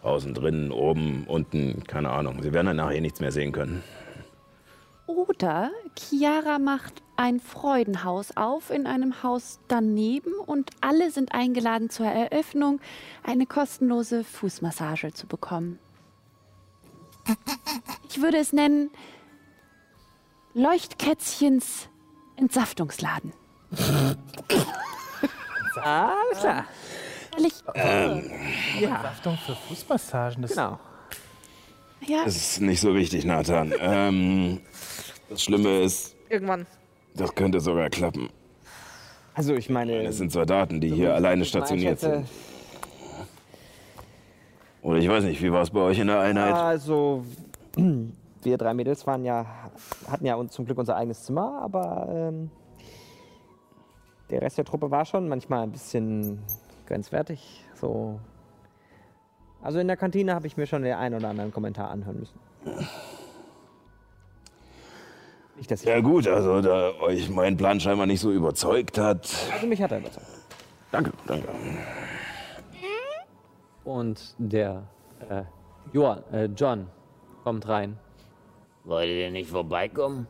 draußen, 0.03 0.33
drinnen, 0.33 0.73
oben, 0.73 1.25
unten, 1.27 1.85
keine 1.85 2.09
Ahnung. 2.09 2.43
Sie 2.43 2.55
werden 2.55 2.69
dann 2.69 2.77
nachher 2.77 3.03
nichts 3.03 3.21
mehr 3.21 3.33
sehen 3.33 3.53
können. 3.53 3.83
Oder 5.17 5.73
Chiara 5.99 6.61
macht 6.61 7.03
ein 7.17 7.41
Freudenhaus 7.41 8.37
auf 8.37 8.71
in 8.71 8.87
einem 8.87 9.25
Haus 9.25 9.59
daneben 9.67 10.33
und 10.47 10.71
alle 10.81 11.11
sind 11.11 11.35
eingeladen 11.35 11.91
zur 11.91 12.07
Eröffnung, 12.07 12.81
eine 13.25 13.47
kostenlose 13.47 14.23
Fußmassage 14.23 15.13
zu 15.13 15.27
bekommen. 15.27 15.81
Ich 18.09 18.23
würde 18.23 18.39
es 18.39 18.53
nennen 18.53 18.91
Leuchtkätzchens 20.55 21.89
Entsaftungsladen. 22.37 23.33
Alles 25.83 26.39
klar. 26.41 26.65
Ehrlich, 27.37 27.55
Achtung 28.89 29.37
für 29.45 29.57
Fußmassagen. 29.57 30.43
Das 30.43 30.53
Genau. 30.53 30.79
Ja, 32.07 32.25
Das 32.25 32.37
ist 32.37 32.61
nicht 32.61 32.81
so 32.81 32.95
wichtig, 32.95 33.25
Nathan. 33.25 33.73
Ähm, 33.81 34.61
das 35.29 35.43
Schlimme 35.43 35.81
ist, 35.81 36.17
Irgendwann. 36.29 36.67
das 37.15 37.35
könnte 37.35 37.61
sogar 37.61 37.89
klappen. 37.89 38.29
Also 39.35 39.55
ich 39.55 39.71
meine, 39.71 40.03
Es 40.05 40.19
sind 40.19 40.33
Soldaten, 40.33 40.81
die 40.81 40.91
hier 40.93 41.15
alleine 41.15 41.45
stationiert 41.45 42.01
sind. 42.01 42.27
Oder 44.83 44.99
ich 44.99 45.09
weiß 45.09 45.25
nicht, 45.25 45.43
wie 45.43 45.53
war 45.53 45.63
es 45.63 45.71
bei 45.71 45.81
euch 45.81 45.99
in 45.99 46.07
der 46.09 46.21
Einheit? 46.21 46.55
Also, 46.55 47.25
wir 48.43 48.59
drei 48.59 48.75
Mädels 48.75 49.07
waren 49.07 49.25
ja, 49.25 49.47
hatten 50.11 50.27
ja 50.27 50.49
zum 50.49 50.65
Glück 50.65 50.79
unser 50.79 50.97
eigenes 50.97 51.23
Zimmer, 51.25 51.61
aber 51.63 52.09
ähm, 52.11 52.51
der 54.31 54.43
Rest 54.43 54.59
der 54.59 54.65
Truppe 54.65 54.91
war 54.91 55.05
schon 55.05 55.29
manchmal 55.29 55.65
ein 55.65 55.73
bisschen 55.73 56.39
grenzwertig. 56.87 57.65
So. 57.75 58.19
Also 59.63 59.79
in 59.79 59.87
der 59.87 59.97
Kantine 59.97 60.35
habe 60.35 60.47
ich 60.47 60.57
mir 60.57 60.67
schon 60.67 60.83
den 60.83 60.95
einen 60.95 61.17
oder 61.17 61.29
anderen 61.29 61.53
Kommentar 61.53 61.91
anhören 61.91 62.21
müssen. 62.21 62.39
Nicht, 65.57 65.71
dass 65.71 65.83
ich. 65.83 65.89
Ja 65.89 66.01
gut, 66.01 66.27
also 66.27 66.63
da 66.63 66.93
euch 67.01 67.29
mein 67.29 67.57
Plan 67.57 67.79
scheinbar 67.79 68.07
nicht 68.07 68.21
so 68.21 68.33
überzeugt 68.33 68.97
hat. 68.97 69.29
Also 69.53 69.67
mich 69.67 69.83
hat 69.83 69.93
er 69.93 69.99
überzeugt. 69.99 70.27
Danke, 70.91 71.13
danke. 71.27 71.49
Und 73.85 74.35
der 74.39 74.85
äh, 75.29 75.43
Johann, 75.93 76.23
äh, 76.33 76.45
John 76.47 76.87
kommt 77.45 77.69
rein. 77.69 77.99
Wollt 78.85 79.09
ihr 79.09 79.31
nicht 79.31 79.51
vorbeikommen? 79.51 80.27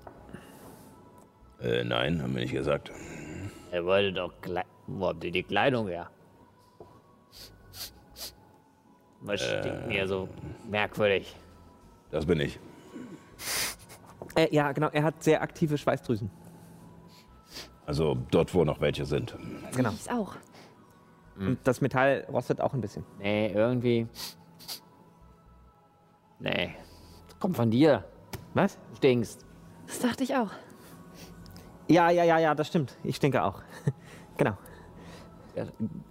Äh, 1.63 1.85
nein, 1.85 2.23
haben 2.23 2.35
wir 2.35 2.43
nicht 2.43 2.53
gesagt. 2.53 2.91
Er 3.71 3.85
wollte 3.85 4.13
doch 4.13 4.33
Kle 4.41 4.63
Wo 4.87 5.07
habt 5.09 5.23
ihr 5.23 5.31
die 5.31 5.43
Kleidung 5.43 5.89
her? 5.89 6.11
Was 9.21 9.41
stinkt 9.41 9.87
mir 9.87 10.07
so 10.09 10.29
merkwürdig? 10.69 11.35
Das 12.11 12.27
bin 12.27 12.41
ich. 12.41 12.59
Äh, 14.35 14.55
ja, 14.55 14.73
genau, 14.73 14.89
er 14.89 15.03
hat 15.03 15.23
sehr 15.23 15.43
aktive 15.43 15.77
Schweißdrüsen. 15.77 16.31
Also 17.87 18.17
dort, 18.31 18.55
wo 18.55 18.65
noch 18.65 18.81
welche 18.81 19.05
sind. 19.05 19.37
Genau. 19.75 19.91
ich 19.91 20.11
auch. 20.11 20.37
Und 21.37 21.59
das 21.65 21.81
Metall 21.81 22.27
rostet 22.29 22.61
auch 22.61 22.75
ein 22.75 22.81
bisschen. 22.81 23.05
Nee, 23.19 23.51
irgendwie. 23.53 24.07
Nee. 26.39 26.75
Das 27.29 27.39
kommt 27.39 27.57
von 27.57 27.71
dir. 27.71 28.05
Was? 28.55 28.77
Du 28.91 28.97
stinkst. 28.97 29.47
Das 29.87 30.01
dachte 30.01 30.23
ich 30.23 30.35
auch. 30.35 30.51
Ja, 31.89 32.11
ja, 32.11 32.25
ja, 32.25 32.39
ja, 32.39 32.55
das 32.55 32.69
stimmt. 32.69 32.97
Ich 33.03 33.19
denke 33.19 33.43
auch. 33.43 33.63
genau. 34.37 34.57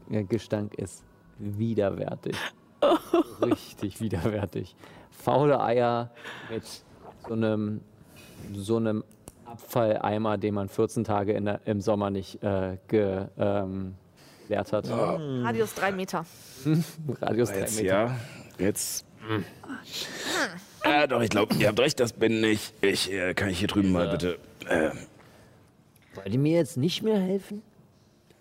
Der 0.10 0.23
Gestank 0.26 0.76
ist 0.76 1.06
widerwärtig. 1.38 2.36
Richtig 3.41 4.01
widerwärtig. 4.01 4.76
Faule 5.11 5.61
Eier 5.61 6.11
mit 6.49 6.64
so 7.27 7.34
einem, 7.34 7.81
so 8.53 8.77
einem 8.77 9.03
Abfalleimer, 9.45 10.38
den 10.38 10.53
man 10.53 10.69
14 10.69 11.03
Tage 11.03 11.34
in 11.34 11.45
der, 11.45 11.61
im 11.65 11.81
Sommer 11.81 12.10
nicht 12.10 12.41
äh, 12.43 12.77
ge, 12.88 13.26
ähm, 13.38 13.95
leert 14.47 14.72
hat. 14.72 14.89
Radius 14.89 15.73
drei 15.73 15.91
Meter. 15.91 16.26
Radius 17.22 17.49
drei 17.49 17.60
Jetzt 17.60 17.81
Meter. 17.81 17.88
ja, 17.95 18.15
jetzt. 18.57 19.06
Ja, 20.85 21.07
doch, 21.07 21.22
ich 21.22 21.30
glaube, 21.30 21.53
ihr 21.56 21.68
habt 21.68 21.80
recht, 21.80 21.99
das 21.99 22.14
bin 22.14 22.43
ich. 22.43 22.73
Ich 22.81 23.11
äh, 23.11 23.34
kann 23.34 23.49
ich 23.49 23.60
hier 23.60 23.68
drüben 23.68 23.91
mal 23.91 24.07
bitte. 24.10 24.39
Äh, 24.68 24.91
Wollt 26.15 26.30
ihr 26.34 26.39
mir 26.39 26.57
jetzt 26.57 26.77
nicht 26.77 27.03
mehr 27.03 27.19
helfen? 27.19 27.61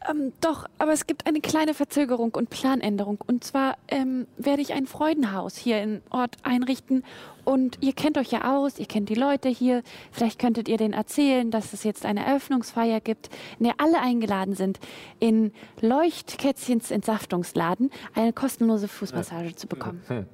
Ähm, 0.08 0.32
doch, 0.40 0.66
aber 0.78 0.92
es 0.92 1.06
gibt 1.06 1.26
eine 1.26 1.40
kleine 1.40 1.74
Verzögerung 1.74 2.34
und 2.34 2.50
Planänderung. 2.50 3.18
Und 3.26 3.42
zwar 3.42 3.76
ähm, 3.88 4.26
werde 4.36 4.62
ich 4.62 4.72
ein 4.72 4.86
Freudenhaus 4.86 5.56
hier 5.56 5.82
im 5.82 6.02
Ort 6.10 6.36
einrichten. 6.42 7.04
Und 7.44 7.78
ihr 7.80 7.94
kennt 7.94 8.18
euch 8.18 8.30
ja 8.30 8.56
aus, 8.56 8.78
ihr 8.78 8.86
kennt 8.86 9.08
die 9.08 9.14
Leute 9.14 9.48
hier. 9.48 9.82
Vielleicht 10.12 10.38
könntet 10.38 10.68
ihr 10.68 10.76
denen 10.76 10.94
erzählen, 10.94 11.50
dass 11.50 11.72
es 11.72 11.82
jetzt 11.82 12.04
eine 12.04 12.24
Eröffnungsfeier 12.24 13.00
gibt, 13.00 13.30
in 13.58 13.64
der 13.64 13.74
alle 13.78 14.00
eingeladen 14.00 14.54
sind, 14.54 14.78
in 15.18 15.52
Leuchtkätzchens 15.80 16.90
Entsaftungsladen 16.90 17.90
eine 18.14 18.32
kostenlose 18.32 18.86
Fußmassage 18.86 19.56
zu 19.56 19.66
bekommen. 19.66 20.02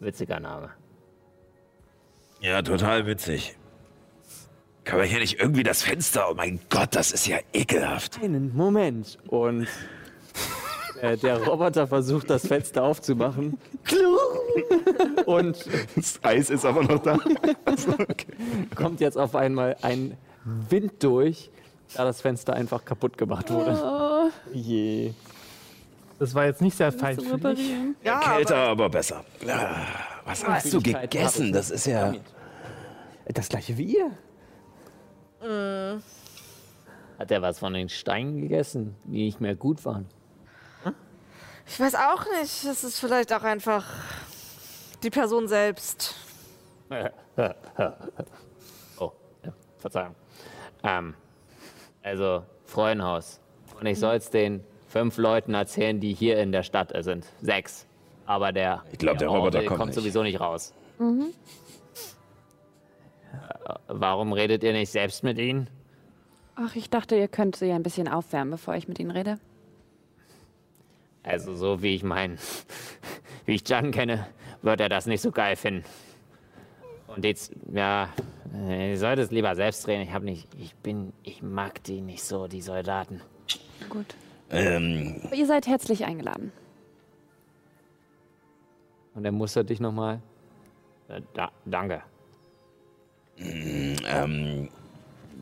Witziger 0.00 0.40
Name. 0.40 0.70
ja, 2.40 2.60
total 2.62 3.06
witzig. 3.06 3.56
Kann 4.90 4.98
man 4.98 5.06
hier 5.06 5.20
nicht 5.20 5.38
irgendwie 5.38 5.62
das 5.62 5.84
Fenster? 5.84 6.26
Oh 6.28 6.34
mein 6.34 6.58
Gott, 6.68 6.96
das 6.96 7.12
ist 7.12 7.24
ja 7.28 7.38
ekelhaft. 7.52 8.18
Einen 8.20 8.56
Moment. 8.56 9.18
Und 9.28 9.68
äh, 11.00 11.16
der 11.16 11.44
Roboter 11.44 11.86
versucht, 11.86 12.28
das 12.28 12.44
Fenster 12.44 12.82
aufzumachen. 12.82 13.56
Und 15.26 15.64
Das 15.94 16.18
Eis 16.24 16.50
ist 16.50 16.64
aber 16.64 16.82
noch 16.82 17.00
da. 17.04 17.20
kommt 18.74 18.98
jetzt 18.98 19.16
auf 19.16 19.36
einmal 19.36 19.76
ein 19.82 20.16
Wind 20.44 20.94
durch, 21.04 21.50
da 21.94 22.04
das 22.04 22.20
Fenster 22.20 22.54
einfach 22.54 22.84
kaputt 22.84 23.16
gemacht 23.16 23.48
wurde. 23.52 24.32
Je. 24.52 25.12
Das 26.18 26.34
war 26.34 26.46
jetzt 26.46 26.62
nicht 26.62 26.76
sehr 26.76 26.90
feinfühlig. 26.90 27.34
Reparieren. 27.34 27.94
Ja, 28.02 28.18
Kälter, 28.18 28.56
aber 28.56 28.70
aber 28.86 28.90
besser. 28.90 29.24
Ah, 29.46 29.86
Was 30.24 30.44
hast 30.44 30.72
du 30.72 30.82
gegessen? 30.82 31.52
Das 31.52 31.70
ist 31.70 31.86
ja. 31.86 32.12
Das 33.32 33.48
gleiche 33.48 33.78
wie 33.78 33.84
ihr. 33.84 34.10
Hat 35.40 37.30
er 37.30 37.42
was 37.42 37.58
von 37.58 37.72
den 37.74 37.88
Steinen 37.88 38.40
gegessen, 38.40 38.94
die 39.04 39.24
nicht 39.24 39.40
mehr 39.40 39.54
gut 39.54 39.84
waren? 39.84 40.06
ich 41.66 41.78
weiß 41.78 41.94
auch 41.94 42.24
nicht. 42.40 42.64
Es 42.64 42.82
ist 42.84 42.98
vielleicht 42.98 43.32
auch 43.32 43.42
einfach 43.42 43.84
die 45.02 45.10
Person 45.10 45.48
selbst. 45.48 46.14
Oh, 48.98 49.12
ja, 49.44 49.52
Verzeihung. 49.78 50.14
Ähm, 50.82 51.14
also, 52.02 52.44
Freudenhaus. 52.66 53.40
Und 53.78 53.86
ich 53.86 53.98
soll 53.98 54.16
es 54.16 54.28
den 54.30 54.62
fünf 54.88 55.16
Leuten 55.16 55.54
erzählen, 55.54 56.00
die 56.00 56.12
hier 56.12 56.38
in 56.40 56.52
der 56.52 56.62
Stadt 56.62 56.92
sind. 57.02 57.24
Sechs. 57.40 57.86
Aber 58.26 58.52
der, 58.52 58.82
Ich 58.92 58.98
glaub, 58.98 59.16
der 59.18 59.28
Roboter 59.28 59.58
Orwell 59.58 59.66
kommt 59.68 59.78
kommt 59.78 59.88
nicht. 59.90 59.98
sowieso 60.00 60.22
nicht 60.22 60.38
raus. 60.40 60.74
Äh, 60.98 61.04
Warum 63.88 64.32
redet 64.32 64.62
ihr 64.62 64.72
nicht 64.72 64.90
selbst 64.90 65.22
mit 65.22 65.38
ihnen? 65.38 65.68
Ach, 66.56 66.74
ich 66.76 66.90
dachte, 66.90 67.16
ihr 67.16 67.28
könnt 67.28 67.56
sie 67.56 67.72
ein 67.72 67.82
bisschen 67.82 68.08
aufwärmen, 68.08 68.50
bevor 68.50 68.74
ich 68.74 68.88
mit 68.88 68.98
ihnen 68.98 69.10
rede. 69.10 69.38
Also 71.22 71.54
so 71.54 71.82
wie 71.82 71.94
ich 71.94 72.02
mein, 72.02 72.38
wie 73.46 73.54
ich 73.54 73.68
Jan 73.68 73.90
kenne, 73.92 74.26
wird 74.62 74.80
er 74.80 74.88
das 74.88 75.06
nicht 75.06 75.20
so 75.20 75.30
geil 75.30 75.56
finden. 75.56 75.84
Und 77.08 77.24
jetzt, 77.24 77.52
ja, 77.72 78.08
ihr 78.68 78.98
sollt 78.98 79.18
es 79.18 79.30
lieber 79.30 79.54
selbst 79.56 79.86
drehen. 79.86 80.00
Ich 80.02 80.12
habe 80.12 80.24
nicht, 80.24 80.46
ich 80.58 80.74
bin, 80.76 81.12
ich 81.22 81.42
mag 81.42 81.82
die 81.84 82.00
nicht 82.00 82.22
so, 82.22 82.46
die 82.46 82.60
Soldaten. 82.62 83.20
Gut. 83.88 84.14
Ähm, 84.50 85.20
ihr 85.32 85.46
seid 85.46 85.66
herzlich 85.66 86.04
eingeladen. 86.04 86.52
Und 89.14 89.24
er 89.24 89.32
mustert 89.32 89.70
dich 89.70 89.80
nochmal. 89.80 90.20
Äh, 91.08 91.20
Da, 91.34 91.50
danke. 91.64 92.02
Ähm, 93.40 94.68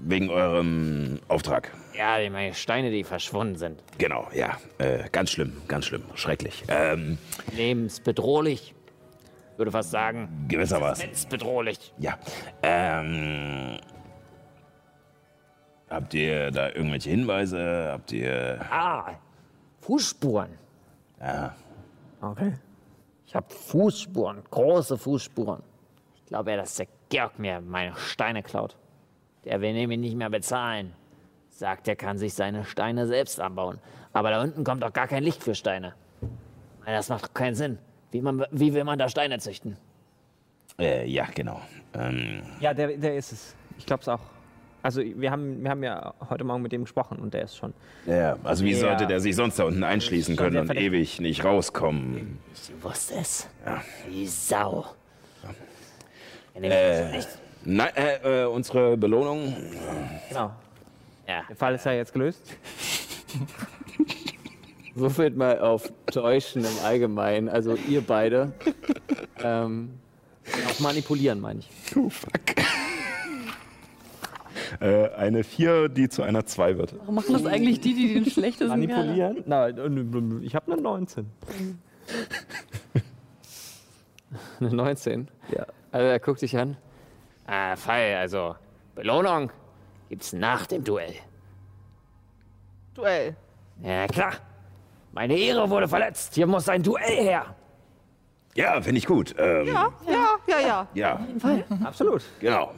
wegen 0.01 0.31
eurem 0.31 1.19
Auftrag. 1.29 1.73
Ja, 1.97 2.21
die 2.21 2.31
meine 2.31 2.55
Steine, 2.55 2.91
die 2.91 3.03
verschwunden 3.03 3.57
sind. 3.57 3.83
Genau, 3.99 4.29
ja. 4.33 4.57
Äh, 4.79 5.09
ganz 5.11 5.31
schlimm, 5.31 5.61
ganz 5.67 5.87
schlimm. 5.87 6.05
Schrecklich. 6.15 6.63
Ähm, 6.69 7.19
Lebensbedrohlich. 7.57 8.75
Ich 9.53 9.59
würde 9.59 9.73
fast 9.73 9.91
sagen, 9.91 10.47
gewissermaßen. 10.47 11.03
lebensbedrohlich. 11.05 11.93
Ja. 11.99 12.17
Ähm, 12.63 13.79
habt 15.91 16.15
ihr 16.15 16.53
da 16.53 16.69
irgendwelche 16.69 17.11
Hinweise? 17.11 17.89
Habt 17.91 18.13
ihr. 18.13 18.61
Ah, 18.71 19.15
Fußspuren. 19.81 20.51
Ja. 21.21 21.57
Okay. 22.21 22.53
Ich 23.27 23.35
habe 23.35 23.53
Fußspuren, 23.53 24.43
große 24.51 24.97
Fußspuren. 24.97 25.63
Ich 26.15 26.27
glaube 26.27 26.53
ja, 26.53 26.57
dass 26.59 26.77
der 26.77 26.87
Georg 27.11 27.39
mir 27.39 27.61
meine 27.61 27.95
Steine 27.97 28.43
klaut. 28.43 28.77
Der 29.45 29.61
will 29.61 29.73
nämlich 29.73 29.99
nicht 29.99 30.17
mehr 30.17 30.31
bezahlen. 30.31 30.93
Sagt, 31.51 31.89
er 31.89 31.97
kann 31.97 32.19
sich 32.19 32.35
seine 32.35 32.65
Steine 32.65 33.07
selbst 33.07 33.41
anbauen. 33.41 33.79
Aber 34.13 34.31
da 34.31 34.43
unten 34.43 34.63
kommt 34.65 34.83
doch 34.83 34.93
gar 34.93 35.09
kein 35.09 35.23
Licht 35.23 35.43
für 35.43 35.55
Steine. 35.55 35.95
Das 36.85 37.09
macht 37.09 37.25
doch 37.25 37.35
keinen 37.35 37.55
Sinn. 37.55 37.79
Wie, 38.11 38.21
man, 38.23 38.45
wie 38.51 38.73
will 38.75 38.85
man 38.85 38.99
da 38.99 39.09
Steine 39.09 39.39
züchten? 39.39 39.77
Äh, 40.79 41.07
ja, 41.09 41.27
genau. 41.35 41.61
Ähm, 41.95 42.43
Ja, 42.61 42.73
der, 42.73 42.97
der 42.97 43.17
ist 43.17 43.33
es. 43.33 43.55
Ich 43.79 43.87
glaube 43.87 44.03
es 44.03 44.09
auch. 44.09 44.21
Also 44.81 45.03
wir 45.03 45.31
haben, 45.31 45.63
wir 45.63 45.71
haben 45.71 45.83
ja 45.83 46.15
heute 46.31 46.45
Morgen 46.45 46.63
mit 46.63 46.71
dem 46.73 46.83
gesprochen 46.85 47.19
und 47.19 47.35
der 47.35 47.43
ist 47.43 47.57
schon. 47.57 47.75
ja, 48.07 48.37
also 48.45 48.65
wie 48.65 48.71
Ja. 48.73 48.79
sollte 48.79 49.07
der 49.07 49.21
sich 49.21 49.35
sonst 49.35 49.59
da 49.59 49.65
unten 49.65 49.83
einschließen 49.83 50.37
können 50.37 50.57
und 50.59 50.75
ewig 50.77 51.21
nicht 51.21 51.45
rauskommen? 51.45 52.39
Ich 52.55 52.73
wusste 52.83 53.15
es. 53.17 53.49
Ja. 53.67 53.83
Die 54.09 54.27
Sau. 54.27 54.87
Äh, 56.63 57.21
nein, 57.65 57.91
äh, 57.97 58.43
äh, 58.43 58.45
unsere 58.47 58.97
Belohnung. 58.97 59.55
Genau. 60.29 60.53
ja. 61.27 61.43
Der 61.49 61.57
Fall 61.57 61.75
ist 61.75 61.85
ja 61.87 61.93
jetzt 61.93 62.13
gelöst. 62.13 62.43
Würfelt 64.95 65.37
mal 65.37 65.59
auf 65.61 65.93
Täuschen 66.07 66.65
im 66.65 66.79
Allgemeinen, 66.85 67.49
also 67.49 67.77
ihr 67.89 68.01
beide. 68.01 68.53
ähm, 69.43 69.91
auf 70.67 70.81
Manipulieren, 70.81 71.41
meine 71.41 71.61
ich. 71.61 71.69
Oh, 71.97 72.09
fuck. 72.09 72.33
Äh, 74.81 75.09
eine 75.15 75.45
4, 75.45 75.89
die 75.89 76.11
zu 76.11 76.23
einer 76.23 76.45
2 76.45 76.77
wird. 76.77 76.95
Warum 76.99 77.15
machen 77.15 77.33
das 77.33 77.47
eigentlich 77.47 77.81
die, 77.81 77.95
die 77.95 78.13
den 78.15 78.27
schlechtesten 78.27 78.69
Manipulieren? 78.69 79.43
Nein, 79.47 80.43
ich 80.43 80.55
habe 80.55 80.73
eine 80.73 80.83
19. 80.83 81.25
Eine 84.61 84.75
19. 84.75 85.29
Ja. 85.55 85.65
Also 85.91 86.07
er 86.07 86.21
guckt 86.21 86.43
dich 86.43 86.57
an. 86.57 86.77
Ah, 87.47 87.77
Fall, 87.77 88.15
also 88.17 88.57
Belohnung 88.95 89.51
gibt's 90.09 90.33
nach 90.33 90.67
dem 90.67 90.85
Duell. 90.85 91.15
Duell. 92.95 93.37
Ja, 93.83 94.07
klar. 94.07 94.33
Meine 95.13 95.37
Ehre 95.37 95.69
wurde 95.71 95.89
verletzt. 95.89 96.35
Hier 96.35 96.47
muss 96.47 96.69
ein 96.69 96.83
Duell 96.83 97.23
her. 97.25 97.55
Ja, 98.55 98.81
finde 98.83 98.99
ich 98.99 99.07
gut. 99.07 99.35
Ähm, 99.39 99.67
ja. 99.69 99.93
Ja, 100.07 100.13
ja, 100.47 100.59
ja, 100.61 100.89
ja. 100.95 101.21
ja, 101.55 101.65
Absolut. 101.85 102.23
genau. 102.41 102.73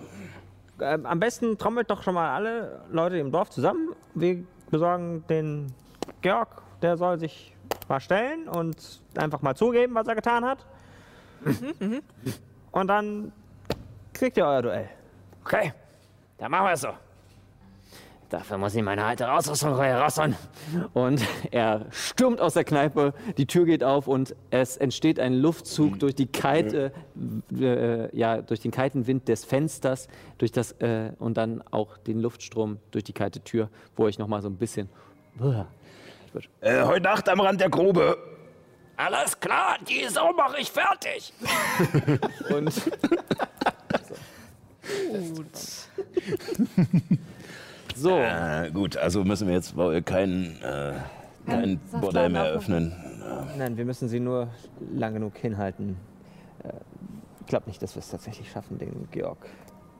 Ähm, 0.80 1.06
am 1.06 1.18
besten 1.20 1.58
trommelt 1.58 1.90
doch 1.90 2.02
schon 2.02 2.14
mal 2.14 2.34
alle 2.34 2.82
Leute 2.90 3.18
im 3.18 3.30
Dorf 3.32 3.50
zusammen. 3.50 3.90
Wir 4.14 4.44
besorgen 4.70 5.24
den 5.28 5.72
Georg, 6.20 6.62
der 6.82 6.96
soll 6.96 7.18
sich 7.18 7.54
mal 7.88 8.00
stellen 8.00 8.48
und 8.48 9.00
einfach 9.16 9.42
mal 9.42 9.54
zugeben, 9.54 9.94
was 9.94 10.06
er 10.06 10.14
getan 10.14 10.44
hat. 10.44 10.66
Und 12.72 12.86
dann 12.88 13.32
kriegt 14.12 14.36
ihr 14.36 14.46
euer 14.46 14.62
Duell. 14.62 14.88
Okay, 15.44 15.72
dann 16.38 16.50
machen 16.50 16.66
wir 16.66 16.72
es 16.72 16.80
so. 16.80 16.88
Dafür 18.30 18.58
muss 18.58 18.76
ich 18.76 18.82
meine 18.82 19.04
alte 19.04 19.30
Ausrüstung 19.30 19.76
herausholen. 19.82 20.36
Und 20.94 21.20
er 21.50 21.86
stürmt 21.90 22.40
aus 22.40 22.54
der 22.54 22.62
Kneipe, 22.62 23.12
die 23.36 23.46
Tür 23.46 23.64
geht 23.64 23.82
auf 23.82 24.06
und 24.06 24.36
es 24.50 24.76
entsteht 24.76 25.18
ein 25.18 25.34
Luftzug 25.34 25.98
durch 25.98 26.14
die 26.14 26.26
kalte, 26.26 26.92
äh, 27.60 28.16
ja, 28.16 28.40
durch 28.40 28.60
den 28.60 28.70
kalten 28.70 29.08
Wind 29.08 29.26
des 29.26 29.44
Fensters, 29.44 30.06
durch 30.38 30.52
das 30.52 30.72
äh, 30.80 31.10
und 31.18 31.36
dann 31.36 31.60
auch 31.72 31.96
den 31.98 32.20
Luftstrom 32.20 32.78
durch 32.92 33.02
die 33.02 33.12
kalte 33.12 33.40
Tür, 33.40 33.68
wo 33.96 34.06
ich 34.06 34.20
noch 34.20 34.28
mal 34.28 34.42
so 34.42 34.48
ein 34.48 34.56
bisschen 34.56 34.88
Äh, 36.60 36.84
heute 36.84 37.02
Nacht 37.02 37.28
am 37.28 37.40
Rand 37.40 37.60
der 37.60 37.70
Grube. 37.70 38.16
Alles 39.00 39.40
klar, 39.40 39.78
die 39.88 40.06
Sau 40.08 40.30
mache 40.34 40.60
ich 40.60 40.70
fertig. 40.70 41.32
und 42.50 42.70
so 47.96 48.18
Äh, 48.18 48.70
gut, 48.70 48.98
also 48.98 49.24
müssen 49.24 49.48
wir 49.48 49.54
jetzt 49.54 49.74
wohl 49.74 50.02
kein, 50.02 50.60
äh, 50.60 50.92
kein 51.46 51.80
Saftladen 51.86 52.00
Bordell 52.00 52.28
mehr 52.28 52.44
öffnen. 52.44 52.94
Nein, 53.56 53.78
wir 53.78 53.86
müssen 53.86 54.08
sie 54.08 54.20
nur 54.20 54.48
lang 54.92 55.14
genug 55.14 55.38
hinhalten. 55.38 55.96
Äh, 56.62 56.72
ich 57.40 57.46
glaube 57.46 57.68
nicht, 57.68 57.82
dass 57.82 57.94
wir 57.94 58.00
es 58.00 58.10
tatsächlich 58.10 58.50
schaffen, 58.50 58.78
den 58.78 59.08
Georg. 59.10 59.46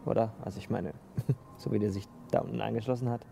Oder? 0.04 0.34
Also 0.44 0.58
ich 0.58 0.68
meine, 0.68 0.92
so 1.56 1.72
wie 1.72 1.78
der 1.78 1.90
sich 1.90 2.04
da 2.32 2.40
unten 2.40 2.60
eingeschlossen 2.60 3.08
hat. 3.08 3.22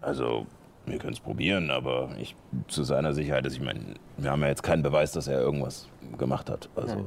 Also, 0.00 0.46
wir 0.86 0.98
können 0.98 1.12
es 1.12 1.20
probieren, 1.20 1.70
aber 1.70 2.10
ich 2.18 2.34
zu 2.68 2.82
seiner 2.82 3.12
Sicherheit, 3.12 3.44
also 3.44 3.56
ich 3.56 3.62
meine, 3.62 3.80
wir 4.16 4.30
haben 4.30 4.42
ja 4.42 4.48
jetzt 4.48 4.62
keinen 4.62 4.82
Beweis, 4.82 5.12
dass 5.12 5.28
er 5.28 5.40
irgendwas 5.40 5.88
gemacht 6.18 6.50
hat. 6.50 6.68
Also, 6.76 6.96
Nein. 6.96 7.04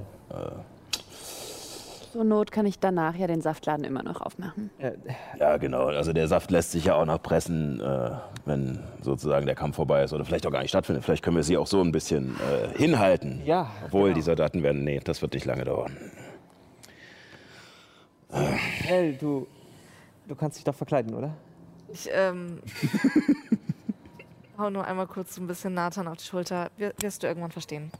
Zur 2.13 2.23
Not 2.23 2.51
kann 2.51 2.67
ich 2.67 2.77
danach 2.77 3.15
ja 3.15 3.25
den 3.25 3.41
Saftladen 3.41 3.83
immer 3.83 4.03
noch 4.03 4.21
aufmachen. 4.21 4.69
Äh, 4.77 4.91
ja, 5.39 5.57
genau. 5.57 5.85
Also 5.87 6.13
der 6.13 6.27
Saft 6.27 6.51
lässt 6.51 6.71
sich 6.71 6.85
ja 6.85 6.93
auch 6.93 7.05
noch 7.05 7.19
pressen, 7.19 7.81
äh, 7.81 8.11
wenn 8.45 8.83
sozusagen 9.01 9.47
der 9.47 9.55
Kampf 9.55 9.77
vorbei 9.77 10.03
ist 10.03 10.13
oder 10.13 10.23
vielleicht 10.23 10.45
auch 10.45 10.51
gar 10.51 10.61
nicht 10.61 10.69
stattfindet. 10.69 11.03
Vielleicht 11.03 11.23
können 11.23 11.37
wir 11.37 11.43
sie 11.43 11.57
auch 11.57 11.65
so 11.65 11.81
ein 11.81 11.91
bisschen 11.91 12.35
äh, 12.35 12.77
hinhalten. 12.77 13.41
Ja, 13.45 13.71
Obwohl 13.85 14.09
genau. 14.09 14.15
die 14.15 14.21
Soldaten 14.21 14.61
werden, 14.61 14.83
nee, 14.83 14.99
das 15.03 15.23
wird 15.23 15.33
nicht 15.33 15.45
lange 15.45 15.63
dauern. 15.63 15.97
Hell, 18.29 19.13
du, 19.15 19.47
du 20.27 20.35
kannst 20.35 20.57
dich 20.57 20.63
doch 20.63 20.75
verkleiden, 20.75 21.15
oder? 21.15 21.33
Ich 21.93 22.09
ähm, 22.11 22.59
hau 24.57 24.71
nur 24.71 24.85
einmal 24.85 25.05
kurz 25.05 25.35
so 25.35 25.41
ein 25.41 25.47
bisschen 25.47 25.75
Nathan 25.75 26.07
auf 26.07 26.17
die 26.17 26.23
Schulter. 26.23 26.71
Wir, 26.75 26.91
wirst 26.99 27.21
du 27.21 27.27
irgendwann 27.27 27.51
verstehen. 27.51 27.91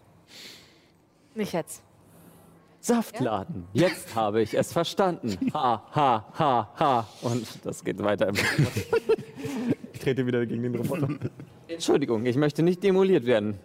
Nicht 1.36 1.54
jetzt. 1.54 1.84
Saftladen. 2.80 3.68
Jetzt 3.72 4.16
habe 4.16 4.42
ich 4.42 4.56
es 4.56 4.74
verstanden. 4.74 5.38
Ha, 5.54 5.84
ha, 5.94 6.26
ha, 6.38 6.70
ha. 6.78 7.08
Und 7.22 7.48
das 7.64 7.84
geht 7.84 8.04
weiter. 8.04 8.30
Im 8.30 8.36
Ich 9.94 10.00
trete 10.00 10.26
wieder 10.26 10.44
gegen 10.48 10.64
den 10.64 10.76
Roboter. 10.76 11.08
Entschuldigung, 11.68 12.26
ich 12.26 12.36
möchte 12.36 12.64
nicht 12.64 12.82
demoliert 12.82 13.28
werden. 13.28 13.60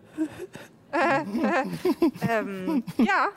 Ähm, 2.29 2.85
ja. 2.99 3.29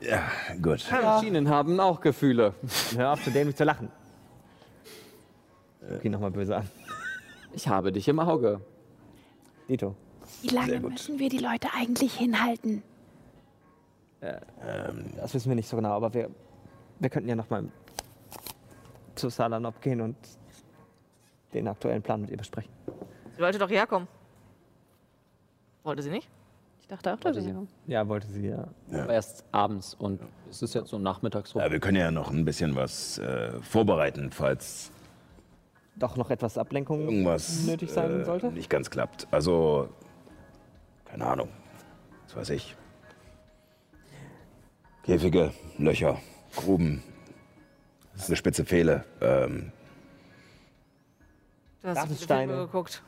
Ja, 0.00 0.22
gut. 0.60 0.84
Maschinen 0.90 1.48
haben 1.48 1.78
auch 1.78 2.00
Gefühle. 2.00 2.54
Hör 2.96 3.12
auf, 3.12 3.22
zu 3.22 3.30
dämlich 3.30 3.56
zu 3.56 3.64
lachen. 3.64 3.88
Okay, 5.96 6.08
nochmal 6.08 6.30
böse 6.30 6.56
an. 6.56 6.68
Ich 7.52 7.66
habe 7.66 7.90
dich 7.90 8.06
im 8.06 8.20
Auge. 8.20 8.60
Dito. 9.68 9.96
Wie 10.42 10.50
lange 10.50 10.78
müssen 10.78 11.18
wir 11.18 11.28
die 11.28 11.38
Leute 11.38 11.66
eigentlich 11.74 12.14
hinhalten? 12.14 12.84
Das 15.16 15.34
wissen 15.34 15.48
wir 15.48 15.56
nicht 15.56 15.68
so 15.68 15.76
genau, 15.76 15.90
aber 15.90 16.14
wir, 16.14 16.30
wir 16.98 17.10
könnten 17.10 17.28
ja 17.28 17.34
nochmal 17.34 17.64
zu 19.16 19.30
Salanop 19.30 19.80
gehen 19.80 20.00
und 20.00 20.16
den 21.52 21.66
aktuellen 21.66 22.02
Plan 22.02 22.20
mit 22.20 22.30
ihr 22.30 22.36
besprechen. 22.36 22.70
Sie 23.36 23.42
wollte 23.42 23.58
doch 23.58 23.70
herkommen. 23.70 24.06
Wollte 25.82 26.02
sie 26.02 26.10
nicht? 26.10 26.28
Ich 26.82 26.86
dachte 26.86 27.14
auch, 27.14 27.18
dass 27.18 27.36
sie 27.36 27.54
Ja, 27.86 28.06
wollte 28.06 28.28
sie 28.28 28.48
ja. 28.48 28.68
Aber 28.92 29.12
erst 29.14 29.44
abends 29.52 29.94
und 29.94 30.20
es 30.50 30.62
ist 30.62 30.74
jetzt 30.74 30.90
so 30.90 30.98
nachmittags 30.98 31.54
rum. 31.54 31.62
Ja, 31.62 31.70
wir 31.70 31.80
können 31.80 31.96
ja 31.96 32.10
noch 32.10 32.30
ein 32.30 32.44
bisschen 32.44 32.76
was 32.76 33.18
äh, 33.18 33.60
vorbereiten, 33.62 34.30
falls 34.30 34.92
Doch 36.00 36.16
noch 36.16 36.30
etwas 36.30 36.56
Ablenkung 36.58 37.02
irgendwas 37.02 37.64
nötig 37.66 37.90
sein 37.90 38.22
äh, 38.22 38.24
sollte? 38.24 38.50
nicht 38.50 38.70
ganz 38.70 38.90
klappt. 38.90 39.28
Also, 39.30 39.88
keine 41.04 41.26
Ahnung. 41.26 41.50
Was 42.26 42.36
weiß 42.36 42.50
ich. 42.50 42.74
Käfige, 45.04 45.52
Löcher, 45.76 46.18
Gruben, 46.56 47.02
eine 48.26 48.36
spitze 48.36 48.64
Pfähle. 48.64 49.04
Ähm, 49.20 49.72
Du 51.82 51.88
hast 51.88 51.96
Das 51.96 52.04
viele 52.04 52.14
ist 52.14 52.24
Steine. 52.24 52.52
Filme 52.52 52.66
geguckt. 52.66 53.02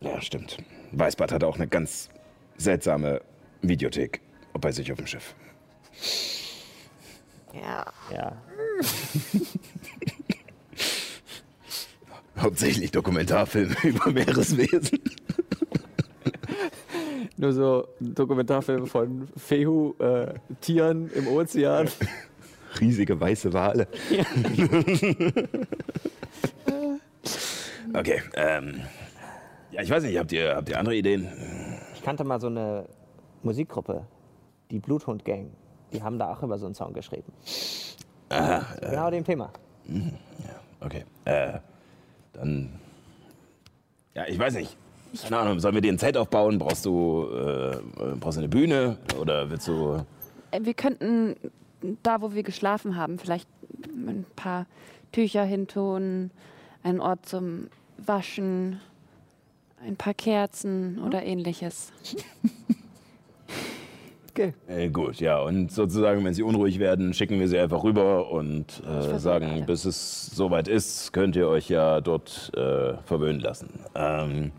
ja, 0.00 0.20
stimmt. 0.20 0.58
Weißbart 0.92 1.30
hat 1.32 1.44
auch 1.44 1.54
eine 1.56 1.68
ganz 1.68 2.08
seltsame 2.56 3.20
Videothek 3.62 4.20
bei 4.54 4.72
sich 4.72 4.90
auf 4.90 4.98
dem 4.98 5.06
Schiff. 5.06 5.34
Ja. 7.52 7.84
Ja. 8.12 8.36
Hauptsächlich 12.38 12.90
Dokumentarfilme 12.90 13.74
über 13.82 14.10
Meereswesen. 14.10 14.98
Nur 17.36 17.52
so 17.52 17.88
Dokumentarfilme 18.00 18.86
von 18.86 19.28
Fehu, 19.36 19.94
äh, 19.98 20.34
Tieren 20.60 21.10
im 21.14 21.28
Ozean. 21.28 21.88
riesige 22.80 23.20
weiße 23.20 23.52
Wale. 23.52 23.86
okay, 27.94 28.22
ähm. 28.34 28.80
Ja, 29.70 29.82
ich 29.82 29.90
weiß 29.90 30.04
nicht, 30.04 30.16
habt 30.18 30.30
ihr, 30.32 30.54
habt 30.54 30.68
ihr 30.68 30.78
andere 30.78 30.94
Ideen? 30.94 31.26
Ich 31.94 32.02
kannte 32.02 32.22
mal 32.22 32.40
so 32.40 32.46
eine 32.46 32.86
Musikgruppe, 33.42 34.06
die 34.70 34.78
Bluthund 34.78 35.24
Gang. 35.24 35.50
Die 35.92 36.00
haben 36.02 36.16
da 36.18 36.32
auch 36.32 36.42
über 36.44 36.58
so 36.58 36.66
einen 36.66 36.74
Song 36.76 36.92
geschrieben. 36.92 37.32
Aha, 38.28 38.64
Genau 38.80 39.10
dem 39.10 39.24
Thema. 39.24 39.50
okay. 40.80 41.04
Äh, 41.24 41.58
dann. 42.34 42.70
Ja, 44.14 44.26
ich 44.28 44.38
weiß 44.38 44.54
nicht. 44.54 44.76
Keine 45.22 45.38
Ahnung, 45.38 45.60
sollen 45.60 45.74
wir 45.74 45.80
dir 45.80 45.92
ein 45.92 45.98
Zelt 45.98 46.16
aufbauen? 46.16 46.58
Brauchst 46.58 46.84
du, 46.86 47.28
äh, 47.32 47.76
brauchst 48.18 48.36
du 48.36 48.40
eine 48.40 48.48
Bühne? 48.48 48.96
Oder 49.20 49.48
willst 49.50 49.68
du. 49.68 50.04
Äh, 50.50 50.60
Wir 50.64 50.74
könnten 50.74 51.36
da, 52.02 52.20
wo 52.20 52.34
wir 52.34 52.42
geschlafen 52.42 52.96
haben, 52.96 53.18
vielleicht 53.18 53.48
ein 53.86 54.24
paar 54.36 54.66
Tücher 55.12 55.44
hintun, 55.44 56.30
einen 56.82 57.00
Ort 57.00 57.26
zum 57.26 57.68
Waschen, 57.98 58.80
ein 59.86 59.96
paar 59.96 60.14
Kerzen 60.14 60.98
oder 61.00 61.22
ähnliches. 61.22 61.92
Äh, 64.68 64.88
gut, 64.88 65.20
ja. 65.20 65.40
Und 65.40 65.70
sozusagen, 65.70 66.24
wenn 66.24 66.34
sie 66.34 66.42
unruhig 66.42 66.78
werden, 66.78 67.14
schicken 67.14 67.38
wir 67.38 67.48
sie 67.48 67.58
einfach 67.58 67.84
rüber 67.84 68.30
und 68.30 68.82
äh, 68.86 69.18
sagen, 69.18 69.64
bis 69.66 69.84
es 69.84 70.26
soweit 70.26 70.68
ist, 70.68 71.12
könnt 71.12 71.36
ihr 71.36 71.48
euch 71.48 71.68
ja 71.68 72.00
dort 72.00 72.50
äh, 72.56 72.94
verwöhnen 73.04 73.40
lassen. 73.40 73.68
Ähm, 73.94 74.52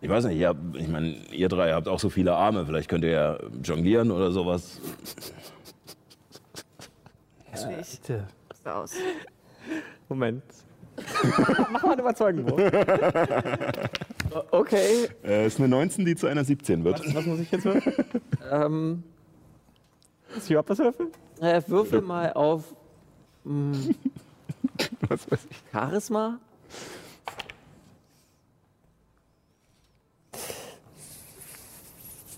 ich 0.00 0.08
weiß 0.08 0.24
nicht, 0.24 0.38
ihr 0.38 0.48
habt, 0.48 0.76
ich 0.76 0.88
meine, 0.88 1.14
ihr 1.30 1.48
drei 1.48 1.72
habt 1.72 1.86
auch 1.88 2.00
so 2.00 2.10
viele 2.10 2.34
Arme, 2.34 2.66
vielleicht 2.66 2.88
könnt 2.88 3.04
ihr 3.04 3.10
ja 3.10 3.38
jonglieren 3.62 4.10
oder 4.10 4.32
sowas. 4.32 4.80
Schwierig. 7.54 8.00
Bitte. 8.00 8.26
So 8.64 8.70
aus. 8.70 8.94
Moment. 10.08 10.42
Mach 11.72 11.82
mal 11.82 11.92
einen 11.92 12.00
Überzeugenwurf. 12.00 12.60
okay. 14.50 15.08
Äh, 15.24 15.46
ist 15.46 15.58
eine 15.58 15.68
19, 15.68 16.04
die 16.04 16.16
zu 16.16 16.26
einer 16.26 16.44
17 16.44 16.84
wird. 16.84 17.14
Was 17.14 17.26
muss 17.26 17.40
ich 17.40 17.50
jetzt 17.50 17.64
würfeln? 17.64 17.94
ähm, 18.50 19.02
muss 20.34 20.44
ich 20.44 20.50
überhaupt 20.50 20.70
was 20.70 20.78
würfeln? 20.78 21.08
Äh, 21.40 21.62
würfel 21.66 22.00
mal 22.00 22.32
auf 22.32 22.74
mh, 23.44 23.76
Was 25.08 25.30
weiß 25.30 25.46
ich. 25.50 25.56
Charisma. 25.72 26.38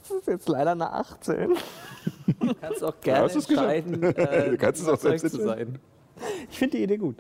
Das 0.08 0.18
ist 0.20 0.28
jetzt 0.28 0.48
leider 0.48 0.72
eine 0.72 0.90
18. 0.92 1.56
Du 2.40 2.54
kannst 2.54 2.84
auch 2.84 3.00
gerne 3.00 3.32
entscheiden, 3.32 4.02
äh, 4.02 4.50
Du 4.50 4.56
kannst 4.58 4.82
es 4.82 4.88
auch 4.88 4.98
selbst 4.98 5.30
zu 5.30 5.42
sein. 5.42 5.78
Ich 6.50 6.58
finde 6.58 6.76
die 6.76 6.84
Idee 6.84 6.96
gut. 6.96 7.16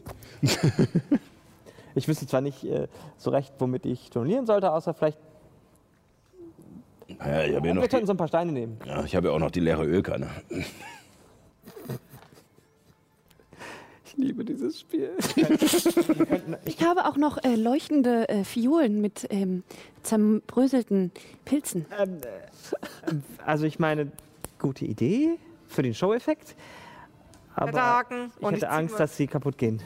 Ich 1.94 2.08
wüsste 2.08 2.26
zwar 2.26 2.40
nicht 2.40 2.64
äh, 2.64 2.88
so 3.16 3.30
recht, 3.30 3.54
womit 3.58 3.86
ich 3.86 4.10
jonglieren 4.12 4.46
sollte, 4.46 4.72
außer 4.72 4.94
vielleicht. 4.94 5.18
Ja, 7.08 7.42
ich 7.44 7.54
habe 7.54 7.68
ja, 7.68 7.74
noch 7.74 7.82
Wir 7.82 7.88
könnten 7.88 8.06
so 8.06 8.12
ein 8.14 8.16
paar 8.16 8.28
Steine 8.28 8.52
nehmen. 8.52 8.78
ja, 8.86 9.04
ich 9.04 9.14
habe 9.14 9.28
ja 9.28 9.34
auch 9.34 9.38
noch 9.38 9.50
die 9.50 9.60
leere 9.60 9.84
Ölkanne. 9.84 10.28
Ich 14.06 14.16
liebe 14.16 14.44
dieses 14.44 14.80
Spiel. 14.80 15.10
Ich 16.64 16.82
habe 16.82 17.06
auch 17.06 17.16
noch 17.16 17.42
äh, 17.42 17.56
leuchtende 17.56 18.28
äh, 18.28 18.44
Fiolen 18.44 19.00
mit 19.00 19.26
ähm, 19.30 19.64
zerbröselten 20.02 21.10
Pilzen. 21.44 21.86
Ähm, 21.98 22.18
äh, 22.22 23.14
also 23.44 23.66
ich 23.66 23.78
meine, 23.78 24.12
gute 24.58 24.84
Idee 24.84 25.38
für 25.66 25.82
den 25.82 25.94
Show-Effekt. 25.94 26.54
Aber 27.54 28.04
ich 28.10 28.42
und 28.42 28.54
hätte 28.54 28.70
Angst, 28.70 28.98
dass 28.98 29.16
sie 29.16 29.26
kaputt 29.26 29.58
gehen. 29.58 29.80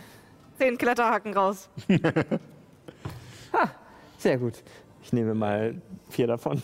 Zehn 0.58 0.76
Kletterhaken 0.76 1.32
raus. 1.34 1.68
Sehr 4.18 4.38
gut. 4.38 4.62
Ich 5.02 5.12
nehme 5.12 5.34
mal 5.34 5.80
vier 6.10 6.26
davon. 6.26 6.60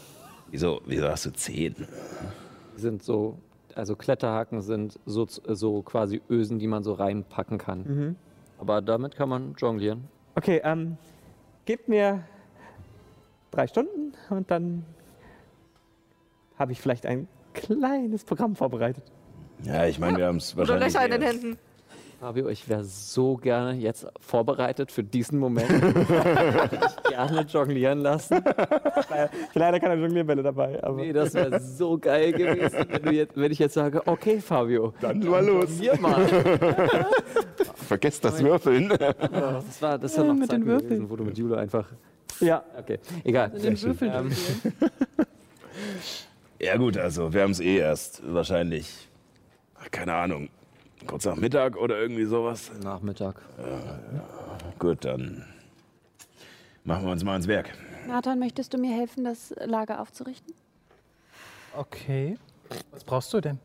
Wieso, 0.51 0.81
wieso 0.87 1.09
hast 1.09 1.27
du 1.27 1.33
10? 1.33 1.87
Sind 2.77 3.03
so, 3.03 3.39
also 3.75 3.95
Kletterhaken 3.97 4.61
sind 4.61 4.99
so, 5.07 5.27
so 5.29 5.83
quasi 5.83 6.21
Ösen, 6.29 6.59
die 6.59 6.67
man 6.67 6.83
so 6.83 6.93
reinpacken 6.95 7.59
kann. 7.59 7.83
Mhm. 7.83 8.17
Aber 8.59 8.83
damit 8.83 9.15
kann 9.17 9.29
man 9.29 9.55
jonglieren. 9.57 10.09
Okay, 10.35 10.61
ähm, 10.65 10.97
gebt 11.65 11.89
mir 11.89 12.25
drei 13.53 13.67
Stunden 13.69 14.13
und 14.31 14.51
dann 14.51 14.85
habe 16.59 16.73
ich 16.73 16.81
vielleicht 16.81 17.07
ein 17.07 17.29
kleines 17.53 18.25
Programm 18.25 18.57
vorbereitet. 18.57 19.05
Ja, 19.63 19.87
ich 19.87 19.99
meine, 19.99 20.19
wir 20.19 20.27
haben 20.27 20.37
es 20.39 20.55
Oder 20.57 20.81
wahrscheinlich. 20.81 20.93
Löcher 20.95 21.05
in 21.05 21.11
den 21.13 21.23
Händen. 21.23 21.59
Fabio, 22.21 22.49
ich 22.49 22.69
wäre 22.69 22.85
so 22.85 23.37
gerne 23.37 23.75
jetzt 23.75 24.07
vorbereitet 24.21 24.91
für 24.91 25.03
diesen 25.05 25.39
Moment. 25.39 25.71
ich 25.71 27.11
gerne 27.11 27.43
jonglieren 27.43 28.01
lassen. 28.01 28.43
Leider 29.55 29.81
keine 29.81 30.01
Jonglierbälle 30.01 30.43
dabei, 30.43 30.83
aber 30.83 30.97
Nee, 30.97 31.13
das 31.13 31.35
wäre 31.35 31.61
so 31.61 31.99
geil 31.99 32.33
gewesen, 32.33 32.87
wenn, 32.89 33.03
du 33.03 33.13
jetzt, 33.13 33.37
wenn 33.37 33.53
ich 33.53 33.59
jetzt 33.59 33.75
sage, 33.75 34.07
okay, 34.07 34.41
Fabio, 34.41 34.95
Dann 35.01 35.19
mal 35.21 35.45
los. 35.45 35.79
wir 35.81 36.01
mal. 36.01 36.27
Vergesst 37.75 38.25
das 38.25 38.43
Würfeln. 38.43 38.89
Das 38.89 39.83
war, 39.83 39.99
das 39.99 40.17
war 40.17 40.25
noch 40.25 40.35
mit 40.35 40.43
den 40.51 40.61
Zeiten 40.61 40.67
Würfeln. 40.67 40.89
gewesen, 40.89 41.11
wo 41.11 41.17
du 41.17 41.25
mit 41.25 41.37
Jule 41.37 41.59
einfach. 41.59 41.87
ja, 42.41 42.63
Okay, 42.79 42.99
egal. 43.25 43.51
Den 43.51 43.81
Würfeln 43.83 44.13
Ähm, 44.15 44.33
Ja, 46.61 46.77
gut, 46.77 46.97
also 46.97 47.33
wir 47.35 47.43
haben 47.43 47.51
es 47.51 47.61
eh 47.61 47.77
erst 47.77 48.23
wahrscheinlich, 48.27 49.09
ach, 49.79 49.91
keine 49.91 50.15
Ahnung, 50.15 50.49
kurz 51.07 51.25
nach 51.25 51.37
Mittag 51.37 51.77
oder 51.77 51.99
irgendwie 51.99 52.25
sowas. 52.25 52.71
Nachmittag. 52.83 53.41
Gut, 54.79 55.05
dann 55.05 55.45
machen 56.85 57.05
wir 57.05 57.13
uns 57.13 57.25
mal 57.25 57.33
ans 57.33 57.49
Werk. 57.49 57.71
Nathan, 58.07 58.39
möchtest 58.39 58.75
du 58.75 58.79
mir 58.79 58.95
helfen, 58.95 59.25
das 59.25 59.55
Lager 59.65 60.01
aufzurichten? 60.01 60.55
Okay. 61.77 62.37
Was 62.93 63.05
brauchst 63.05 63.33
du 63.33 63.41
denn? 63.41 63.59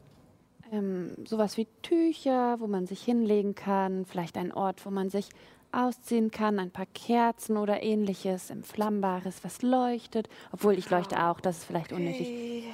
Ähm, 0.72 1.12
sowas 1.26 1.58
wie 1.58 1.68
Tücher, 1.82 2.60
wo 2.60 2.68
man 2.68 2.86
sich 2.86 3.02
hinlegen 3.02 3.56
kann, 3.56 4.06
vielleicht 4.06 4.38
ein 4.38 4.54
Ort, 4.54 4.86
wo 4.86 4.92
man 4.92 5.10
sich 5.10 5.30
ausziehen 5.72 6.32
kann, 6.32 6.60
ein 6.60 6.72
paar 6.72 6.86
Kerzen 6.94 7.58
oder 7.58 7.84
ähnliches, 7.84 8.50
Entflammbares, 8.50 9.44
was 9.44 9.62
leuchtet. 9.62 10.30
Obwohl 10.52 10.78
ich 10.78 10.90
leuchte 10.90 11.24
auch, 11.24 11.40
das 11.40 11.60
ist 11.60 11.64
vielleicht 11.66 11.92
unnötig. 11.92 12.66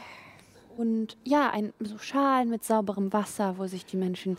Und 0.77 1.17
ja, 1.23 1.49
ein, 1.51 1.73
so 1.79 1.97
Schalen 1.97 2.49
mit 2.49 2.63
sauberem 2.63 3.13
Wasser, 3.13 3.57
wo 3.57 3.67
sich 3.67 3.85
die 3.85 3.97
Menschen, 3.97 4.37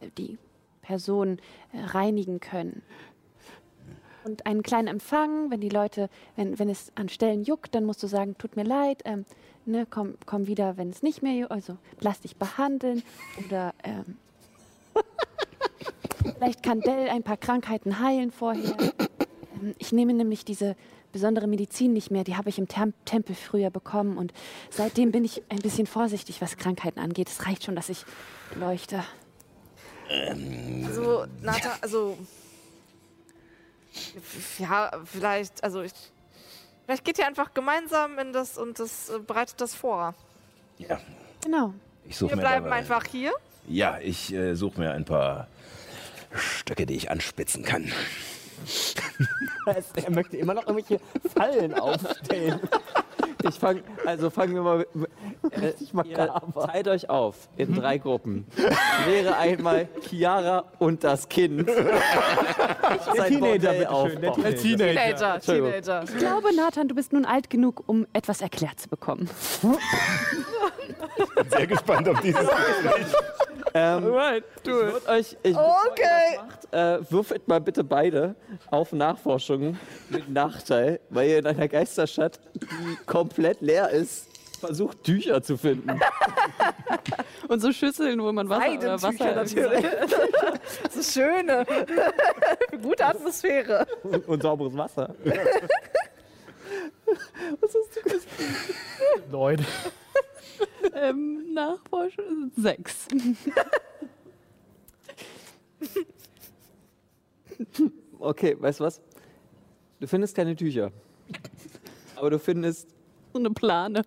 äh, 0.00 0.08
die 0.16 0.38
Personen 0.82 1.40
äh, 1.72 1.80
reinigen 1.80 2.40
können. 2.40 2.82
Und 4.24 4.46
einen 4.46 4.62
kleinen 4.62 4.88
Empfang, 4.88 5.50
wenn 5.50 5.60
die 5.60 5.68
Leute, 5.68 6.08
wenn, 6.36 6.58
wenn 6.58 6.70
es 6.70 6.92
an 6.94 7.08
Stellen 7.08 7.42
juckt, 7.42 7.74
dann 7.74 7.84
musst 7.84 8.02
du 8.02 8.06
sagen, 8.06 8.38
tut 8.38 8.56
mir 8.56 8.64
leid, 8.64 9.02
ähm, 9.04 9.26
ne, 9.66 9.86
komm, 9.88 10.14
komm 10.24 10.46
wieder, 10.46 10.76
wenn 10.76 10.90
es 10.90 11.02
nicht 11.02 11.22
mehr 11.22 11.34
juckt, 11.34 11.52
also 11.52 11.76
lass 12.00 12.20
dich 12.20 12.36
behandeln. 12.36 13.02
Oder 13.44 13.74
ähm, 13.82 14.16
vielleicht 16.38 16.62
kann 16.62 16.80
Dell 16.80 17.08
ein 17.10 17.22
paar 17.22 17.36
Krankheiten 17.36 17.98
heilen 17.98 18.30
vorher. 18.30 18.76
Ähm, 19.60 19.74
ich 19.78 19.92
nehme 19.92 20.14
nämlich 20.14 20.44
diese 20.44 20.76
besondere 21.14 21.46
Medizin 21.46 21.94
nicht 21.94 22.10
mehr, 22.10 22.24
die 22.24 22.36
habe 22.36 22.50
ich 22.50 22.58
im 22.58 22.68
Tem 22.68 22.92
Tempel 23.06 23.34
früher 23.34 23.70
bekommen 23.70 24.18
und 24.18 24.34
seitdem 24.68 25.10
bin 25.12 25.24
ich 25.24 25.42
ein 25.48 25.58
bisschen 25.60 25.86
vorsichtig, 25.86 26.42
was 26.42 26.58
Krankheiten 26.58 26.98
angeht. 27.00 27.28
Es 27.30 27.46
reicht 27.46 27.64
schon, 27.64 27.74
dass 27.76 27.88
ich 27.88 28.04
leuchte. 28.56 29.02
Also, 30.10 31.24
Nata, 31.40 31.70
also. 31.80 32.18
Ja, 34.58 34.90
vielleicht, 35.04 35.62
also 35.64 35.82
ich. 35.82 35.92
Vielleicht 36.84 37.04
geht 37.04 37.18
ihr 37.18 37.26
einfach 37.26 37.54
gemeinsam 37.54 38.18
in 38.18 38.32
das 38.34 38.58
und 38.58 38.78
das 38.78 39.08
äh, 39.08 39.18
bereitet 39.20 39.58
das 39.60 39.74
vor. 39.74 40.14
Ja, 40.76 41.00
Genau. 41.42 41.72
ich 42.06 42.16
suche 42.18 42.32
Wir 42.32 42.36
mir 42.36 42.42
bleiben 42.42 42.64
dabei- 42.64 42.76
einfach 42.76 43.04
hier. 43.06 43.32
Ja, 43.66 43.98
ich 44.00 44.34
äh, 44.34 44.54
suche 44.54 44.80
mir 44.80 44.90
ein 44.92 45.06
paar 45.06 45.46
Stöcke, 46.34 46.84
die 46.84 46.94
ich 46.96 47.10
anspitzen 47.10 47.64
kann. 47.64 47.90
er 49.66 50.10
möchte 50.10 50.36
immer 50.36 50.54
noch 50.54 50.66
irgendwelche 50.66 51.00
Fallen 51.36 51.74
aufstellen. 51.74 52.60
Ich 53.48 53.58
fang, 53.58 53.82
also 54.06 54.30
fangen 54.30 54.54
wir 54.54 54.62
mal 54.62 54.86
mit, 54.94 55.10
äh, 55.52 55.74
ihr 55.80 56.32
teilt 56.66 56.88
euch 56.88 57.10
auf 57.10 57.48
in 57.56 57.74
drei 57.74 57.98
Gruppen. 57.98 58.46
Wäre 59.06 59.36
einmal 59.36 59.88
Chiara 60.08 60.64
und 60.78 61.04
das 61.04 61.28
Kind. 61.28 61.68
Der 63.14 63.26
Teenager, 63.26 63.72
bitte 63.72 63.88
schön. 64.08 64.20
Der. 64.20 64.32
Teenager. 64.32 64.56
Teenager. 64.56 65.40
Teenager. 65.40 66.04
Ich 66.04 66.16
glaube, 66.16 66.54
Nathan, 66.54 66.88
du 66.88 66.94
bist 66.94 67.12
nun 67.12 67.24
alt 67.26 67.50
genug, 67.50 67.82
um 67.86 68.06
etwas 68.12 68.40
erklärt 68.40 68.80
zu 68.80 68.88
bekommen. 68.88 69.28
Sehr 71.50 71.66
gespannt 71.66 72.08
auf 72.08 72.20
dieses 72.20 72.40
Gespräch. 72.40 73.06
Ähm, 73.76 74.04
ich 74.62 74.70
würd 74.70 75.08
euch, 75.08 75.36
ich, 75.42 75.56
Okay. 75.56 76.38
äh, 76.70 76.98
würfelt 77.10 77.48
mal 77.48 77.60
bitte 77.60 77.82
beide 77.82 78.36
auf 78.70 78.92
Nachforschungen 78.92 79.78
mit 80.10 80.28
Nachteil, 80.28 81.00
weil 81.10 81.28
ihr 81.28 81.38
in 81.38 81.46
einer 81.46 81.68
Geisterstadt, 81.68 82.40
die 82.54 83.04
komplett 83.06 83.60
leer 83.60 83.90
ist, 83.90 84.28
versucht, 84.58 85.04
Tücher 85.04 85.42
zu 85.42 85.56
finden. 85.56 86.00
Und 87.48 87.60
so 87.60 87.72
Schüsseln, 87.72 88.20
wo 88.22 88.32
man 88.32 88.48
Wasser, 88.48 88.94
äh, 88.94 89.02
Wasser 89.02 89.34
natürlich. 89.34 89.84
Das 90.82 90.96
ist 90.96 91.12
schöne. 91.12 91.66
Gute 92.82 93.04
Atmosphäre. 93.04 93.86
Und, 94.02 94.26
und 94.26 94.42
sauberes 94.42 94.76
Wasser. 94.76 95.14
Leute. 99.30 99.64
ähm, 100.94 101.52
Nachforschung 101.52 102.50
sechs. 102.56 103.06
Okay, 108.24 108.56
weißt 108.58 108.80
du 108.80 108.84
was? 108.84 109.02
Du 110.00 110.06
findest 110.06 110.34
keine 110.34 110.56
Tücher. 110.56 110.90
Aber 112.16 112.30
du 112.30 112.38
findest 112.38 112.88
So 113.32 113.38
eine 113.38 113.50
Plane. 113.50 114.02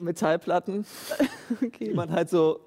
Metallplatten, 0.00 0.84
die 1.78 1.94
man 1.94 2.10
halt 2.10 2.30
so. 2.30 2.60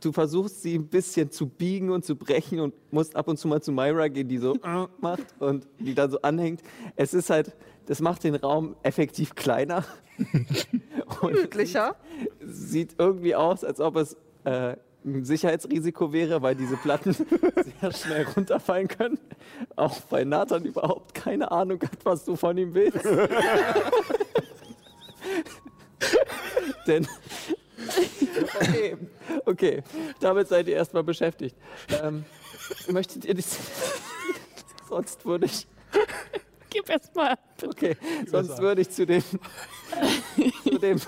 Du 0.00 0.12
versuchst 0.12 0.62
sie 0.62 0.74
ein 0.76 0.88
bisschen 0.88 1.30
zu 1.30 1.46
biegen 1.46 1.90
und 1.90 2.04
zu 2.04 2.16
brechen 2.16 2.60
und 2.60 2.74
musst 2.90 3.14
ab 3.14 3.28
und 3.28 3.38
zu 3.38 3.48
mal 3.48 3.62
zu 3.62 3.72
Myra 3.72 4.08
gehen, 4.08 4.28
die 4.28 4.38
so 4.38 4.56
macht 5.00 5.34
und 5.38 5.66
die 5.78 5.94
dann 5.94 6.10
so 6.10 6.20
anhängt. 6.22 6.62
Es 6.96 7.14
ist 7.14 7.30
halt, 7.30 7.54
das 7.86 8.00
macht 8.00 8.24
den 8.24 8.34
Raum 8.34 8.76
effektiv 8.82 9.34
kleiner. 9.34 9.84
und 11.22 11.34
Gemütlicher. 11.34 11.96
sieht 12.40 12.96
irgendwie 12.98 13.34
aus, 13.34 13.64
als 13.64 13.80
ob 13.80 13.96
es 13.96 14.16
äh, 14.44 14.76
ein 15.04 15.24
Sicherheitsrisiko 15.24 16.12
wäre, 16.12 16.42
weil 16.42 16.54
diese 16.54 16.76
Platten 16.76 17.12
sehr 17.80 17.92
schnell 17.92 18.24
runterfallen 18.24 18.88
können. 18.88 19.18
Auch 19.76 19.96
weil 20.10 20.24
Nathan 20.24 20.64
überhaupt 20.64 21.14
keine 21.14 21.50
Ahnung 21.50 21.80
hat, 21.82 22.04
was 22.04 22.24
du 22.24 22.36
von 22.36 22.56
ihm 22.56 22.72
willst. 22.74 23.04
Denn. 26.86 27.06
Okay, 28.60 28.96
okay, 29.44 29.82
damit 30.20 30.48
seid 30.48 30.68
ihr 30.68 30.76
erstmal 30.76 31.02
beschäftigt. 31.02 31.56
Ähm, 32.02 32.24
möchtet 32.88 33.24
ihr 33.24 33.34
das? 33.34 33.58
Sonst 34.88 35.24
würde 35.24 35.46
ich. 35.46 35.66
Gib 36.70 36.88
erst 36.88 37.14
mal. 37.14 37.36
Okay, 37.64 37.96
sonst 38.26 38.58
würde 38.58 38.82
ich 38.82 38.90
zu 38.90 39.04
dem. 39.06 39.22
zu 40.62 40.78
dem. 40.78 41.00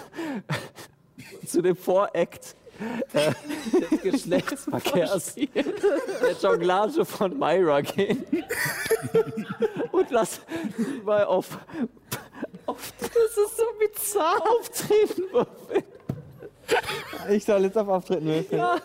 zu 1.47 1.62
dem 1.62 1.77
Voract 1.77 2.57
äh, 3.12 3.32
des 3.90 4.02
Geschlechtsverkehrs 4.02 5.34
der 5.34 6.32
Jonglage 6.40 7.05
von 7.05 7.38
Myra 7.38 7.80
gehen. 7.80 8.24
Und 9.92 10.10
lass 10.10 10.40
mal 11.05 11.24
auf. 11.24 11.59
auf 12.66 12.92
das 13.01 13.10
ist 13.10 13.56
so 13.56 13.64
bizarr. 13.78 14.42
Auftreten 14.59 15.22
würfeln. 15.32 15.84
Ich 17.30 17.44
soll 17.44 17.62
jetzt 17.64 17.78
auf 17.78 17.88
Auftreten 17.88 18.26
würfeln. 18.26 18.60
Ja. 18.60 18.78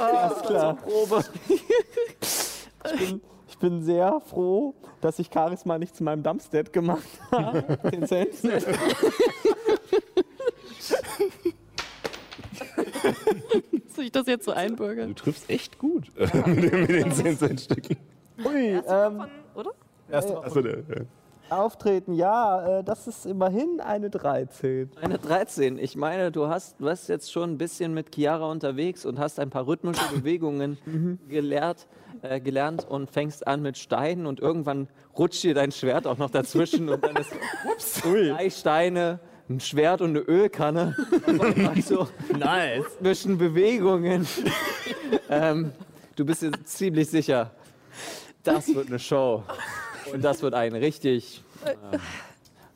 Alles 0.00 0.42
klar. 0.42 0.76
Probe. 0.76 1.24
Ich 1.48 2.98
bin, 2.98 3.20
ich 3.48 3.58
bin 3.58 3.82
sehr 3.84 4.20
froh, 4.28 4.74
dass 5.00 5.18
ich 5.18 5.30
Charisma 5.32 5.78
nicht 5.78 5.94
zu 5.94 6.02
meinem 6.02 6.22
Dumpstat 6.22 6.72
gemacht 6.72 7.04
habe. 7.30 7.78
10 7.90 8.06
Cent. 8.06 8.34
Soll 13.94 14.04
ich 14.04 14.12
das 14.12 14.26
jetzt 14.26 14.44
so 14.44 14.52
einbürgern? 14.52 15.08
Du 15.08 15.14
triffst 15.14 15.48
echt 15.50 15.78
gut 15.78 16.06
mit, 16.18 16.32
den- 16.72 16.80
mit 16.80 16.90
den 16.90 17.12
10 17.12 17.38
Cent 17.38 17.60
Stücken. 17.60 17.96
Ui, 18.44 18.80
ähm, 18.88 19.24
Oder? 19.54 19.70
Achso, 20.10 20.60
der, 20.60 20.76
der. 20.82 21.06
Auftreten, 21.50 22.14
ja, 22.14 22.78
äh, 22.80 22.84
das 22.84 23.06
ist 23.06 23.26
immerhin 23.26 23.78
eine 23.80 24.08
13. 24.10 24.90
Eine 25.00 25.18
13. 25.18 25.78
Ich 25.78 25.94
meine, 25.94 26.32
du 26.32 26.48
hast, 26.48 26.80
du 26.80 26.88
hast 26.88 27.06
jetzt 27.08 27.30
schon 27.30 27.50
ein 27.52 27.58
bisschen 27.58 27.92
mit 27.94 28.14
Chiara 28.14 28.50
unterwegs 28.50 29.04
und 29.04 29.18
hast 29.18 29.38
ein 29.38 29.50
paar 29.50 29.66
rhythmische 29.66 30.02
Bewegungen 30.12 30.78
gelehrt, 31.28 31.86
äh, 32.22 32.40
gelernt 32.40 32.86
und 32.88 33.10
fängst 33.10 33.46
an 33.46 33.60
mit 33.62 33.76
Steinen 33.76 34.26
und 34.26 34.40
irgendwann 34.40 34.88
rutscht 35.16 35.42
dir 35.44 35.54
dein 35.54 35.70
Schwert 35.70 36.06
auch 36.06 36.16
noch 36.18 36.30
dazwischen 36.30 36.88
und 36.88 37.04
dann 37.04 37.16
ist 37.16 37.30
ups, 37.70 38.00
drei 38.00 38.48
Steine, 38.50 39.20
ein 39.48 39.60
Schwert 39.60 40.00
und 40.00 40.10
eine 40.10 40.20
Ölkanne. 40.20 40.96
Also 41.74 42.08
Nice. 42.36 42.84
zwischen 42.98 43.38
Bewegungen. 43.38 44.26
ähm, 45.28 45.72
du 46.16 46.24
bist 46.24 46.42
dir 46.42 46.52
ziemlich 46.64 47.08
sicher, 47.10 47.50
das 48.42 48.74
wird 48.74 48.88
eine 48.88 48.98
Show. 48.98 49.42
Und 50.12 50.22
das 50.22 50.42
wird 50.42 50.54
einen 50.54 50.76
richtig 50.76 51.42
äh, 51.64 51.74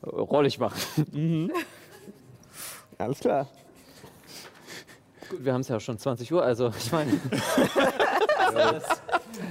rollig 0.05 0.59
machen. 0.59 1.51
Alles 2.97 3.19
klar. 3.19 3.47
Gut, 5.29 5.45
wir 5.45 5.53
haben 5.53 5.61
es 5.61 5.67
ja 5.67 5.79
schon 5.79 5.97
20 5.97 6.33
Uhr, 6.33 6.43
also 6.43 6.71
ich 6.77 6.91
meine, 6.91 7.11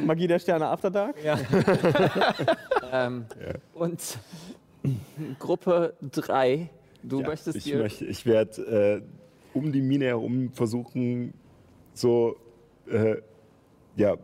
Magie 0.04 0.26
der 0.26 0.38
Sterne 0.40 0.66
After 0.66 0.90
Dark. 0.90 1.16
ähm, 2.92 3.26
und 3.74 4.18
Gruppe 5.38 5.94
3, 6.02 6.68
du 7.08 7.20
Ja, 7.20 7.28
möchtest 7.28 7.56
ich, 7.58 7.64
dir... 7.64 7.78
möchte, 7.78 8.04
ich 8.04 8.26
werde 8.26 9.02
äh, 9.54 9.56
um 9.56 9.72
die 9.72 9.80
Mine 9.80 10.06
herum 10.06 10.52
versuchen, 10.52 11.34
so 11.94 12.36
äh, 12.90 13.16
ja, 13.96 14.16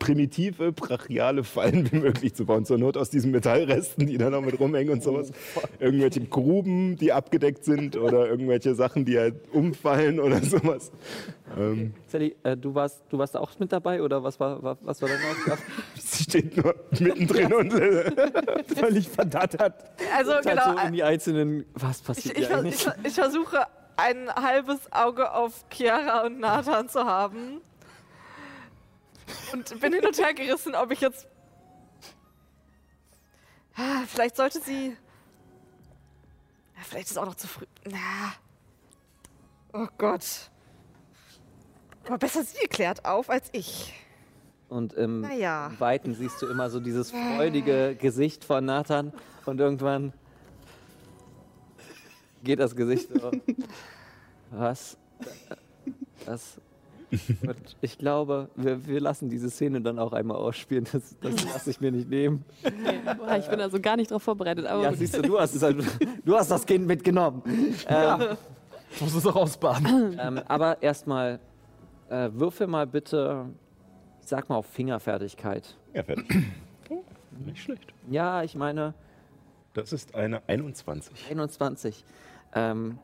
primitive, 0.00 0.72
brachiale 0.72 1.44
Fallen 1.44 1.92
wie 1.92 1.98
möglich 1.98 2.34
zu 2.34 2.44
bauen. 2.46 2.64
Zur 2.64 2.78
Not 2.78 2.96
aus 2.96 3.10
diesen 3.10 3.30
Metallresten, 3.30 4.06
die 4.08 4.18
da 4.18 4.30
noch 4.30 4.40
mit 4.40 4.58
rumhängen 4.58 4.92
und 4.94 5.02
sowas. 5.04 5.30
Irgendwelche 5.78 6.22
Gruben, 6.22 6.96
die 6.96 7.12
abgedeckt 7.12 7.64
sind 7.64 7.96
oder 7.96 8.26
irgendwelche 8.26 8.74
Sachen, 8.74 9.04
die 9.04 9.16
halt 9.18 9.36
umfallen 9.52 10.18
oder 10.18 10.40
sowas. 10.42 10.90
Ähm, 11.56 11.94
Sally, 12.08 12.34
äh, 12.42 12.56
du, 12.56 12.74
warst, 12.74 13.02
du 13.10 13.18
warst 13.18 13.36
auch 13.36 13.56
mit 13.60 13.70
dabei 13.72 14.02
oder 14.02 14.24
was 14.24 14.40
war, 14.40 14.60
wa- 14.62 14.78
was 14.80 15.00
war 15.02 15.08
deine 15.08 15.20
Aufgabe? 15.30 15.60
sie 15.96 16.24
steht 16.24 16.56
nur 16.56 16.74
mittendrin 16.98 17.52
und 17.52 17.72
äh, 17.74 18.10
Völlig 18.74 19.08
verdattert. 19.08 19.84
Also 20.16 20.32
Halt 20.32 20.44
genau. 20.46 20.72
so 20.80 20.86
in 20.86 20.92
die 20.94 21.02
einzelnen... 21.04 21.64
Was 21.74 22.00
Ich, 22.00 22.04
passiert 22.06 22.38
ich, 22.38 22.46
vers- 22.46 22.58
eigentlich? 22.60 22.86
ich, 23.02 23.06
ich 23.08 23.14
versuche 23.14 23.58
ein 23.96 24.28
halbes 24.34 24.78
Auge 24.92 25.32
auf 25.34 25.64
Chiara 25.70 26.24
und 26.24 26.40
Nathan 26.40 26.88
zu 26.88 27.04
haben. 27.04 27.60
Und 29.52 29.80
bin 29.80 29.92
hin 29.92 30.06
und 30.06 30.18
her 30.18 30.34
gerissen, 30.34 30.74
ob 30.74 30.90
ich 30.90 31.00
jetzt. 31.00 31.26
Ah, 33.76 34.02
Vielleicht 34.06 34.36
sollte 34.36 34.60
sie. 34.60 34.96
Vielleicht 36.82 37.06
ist 37.06 37.12
es 37.12 37.16
auch 37.18 37.26
noch 37.26 37.34
zu 37.34 37.46
früh. 37.46 37.66
Na. 37.84 38.32
Oh 39.72 39.86
Gott. 39.98 40.50
Aber 42.06 42.18
besser 42.18 42.42
sie 42.42 42.66
klärt 42.66 43.04
auf 43.04 43.30
als 43.30 43.48
ich. 43.52 43.94
Und 44.68 44.92
im 44.94 45.20
Naja. 45.20 45.72
Weiten 45.78 46.14
siehst 46.14 46.40
du 46.42 46.46
immer 46.46 46.70
so 46.70 46.80
dieses 46.80 47.10
freudige 47.10 47.96
Gesicht 47.96 48.44
von 48.44 48.64
Nathan 48.64 49.12
und 49.44 49.60
irgendwann 49.60 50.12
geht 52.42 52.60
das 52.60 52.74
Gesicht 52.74 53.08
so. 53.12 53.30
Was? 54.50 54.96
Das. 56.24 56.58
Und 57.46 57.76
ich 57.80 57.98
glaube, 57.98 58.48
wir, 58.56 58.86
wir 58.86 59.00
lassen 59.00 59.28
diese 59.28 59.50
Szene 59.50 59.80
dann 59.80 59.98
auch 59.98 60.12
einmal 60.12 60.36
ausspielen. 60.36 60.86
Das, 60.92 61.16
das 61.20 61.44
lasse 61.44 61.70
ich 61.70 61.80
mir 61.80 61.90
nicht 61.92 62.08
nehmen. 62.08 62.44
Boah, 63.18 63.36
ich 63.36 63.46
bin 63.48 63.60
also 63.60 63.80
gar 63.80 63.96
nicht 63.96 64.10
darauf 64.10 64.22
vorbereitet. 64.22 64.66
Aber 64.66 64.82
Ja, 64.82 64.92
siehst 64.92 65.16
du, 65.16 65.22
du 65.22 65.38
hast, 65.38 65.60
halt, 65.62 65.78
du 66.24 66.36
hast 66.36 66.50
das 66.50 66.64
Kind 66.66 66.86
mitgenommen. 66.86 67.42
Ähm, 67.88 68.36
Ich 68.92 69.00
muss 69.00 69.14
es 69.14 69.26
auch 69.26 69.36
ausbaden. 69.36 70.18
ähm, 70.20 70.40
aber 70.48 70.82
erstmal, 70.82 71.38
äh, 72.08 72.28
würfel 72.32 72.66
mal 72.66 72.86
bitte, 72.86 73.46
ich 74.22 74.28
sag 74.28 74.48
mal 74.48 74.56
auf 74.56 74.66
Fingerfertigkeit. 74.66 75.76
ja, 75.94 76.02
fertig. 76.02 76.26
Nicht 77.46 77.62
schlecht. 77.62 77.94
Ja, 78.10 78.42
ich 78.42 78.54
meine, 78.54 78.92
Das 79.74 79.92
ist 79.92 80.14
eine 80.14 80.42
21. 80.48 81.14
21. 81.30 82.04
Ähm, 82.54 82.98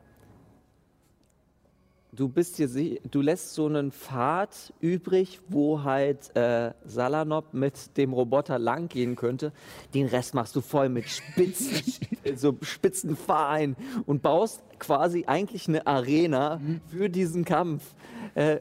du 2.11 2.29
bist 2.29 2.57
dir 2.57 2.67
du 2.67 3.21
lässt 3.21 3.53
so 3.53 3.65
einen 3.67 3.91
Pfad 3.91 4.73
übrig, 4.79 5.39
wo 5.49 5.83
halt 5.83 6.35
äh, 6.35 6.73
Salanop 6.85 7.53
mit 7.53 7.97
dem 7.97 8.13
Roboter 8.13 8.59
lang 8.59 8.87
gehen 8.87 9.15
könnte. 9.15 9.51
Den 9.93 10.07
Rest 10.07 10.33
machst 10.33 10.55
du 10.55 10.61
voll 10.61 10.89
mit 10.89 11.09
spitzen, 11.09 11.81
so 12.35 12.57
spitzen 12.61 13.15
Pfahlen 13.15 13.75
und 14.05 14.21
baust 14.21 14.61
quasi 14.79 15.25
eigentlich 15.27 15.67
eine 15.67 15.85
Arena 15.85 16.61
für 16.87 17.09
diesen 17.09 17.45
Kampf. 17.45 17.83
Äh, 18.35 18.59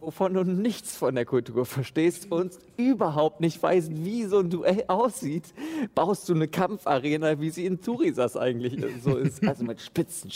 wovon 0.00 0.34
du 0.34 0.44
nichts 0.44 0.96
von 0.96 1.14
der 1.14 1.24
Kultur 1.24 1.66
verstehst 1.66 2.30
und 2.30 2.58
überhaupt 2.76 3.40
nicht 3.40 3.62
weißt, 3.62 3.90
wie 4.04 4.24
so 4.24 4.38
ein 4.38 4.50
Duell 4.50 4.84
aussieht, 4.88 5.52
baust 5.94 6.28
du 6.28 6.34
eine 6.34 6.48
Kampfarena, 6.48 7.40
wie 7.40 7.50
sie 7.50 7.66
in 7.66 7.80
Turisas 7.80 8.36
eigentlich 8.36 8.82
so 9.02 9.16
ist. 9.16 9.46
Also 9.46 9.64
mit 9.64 9.80
spitzen 9.80 10.30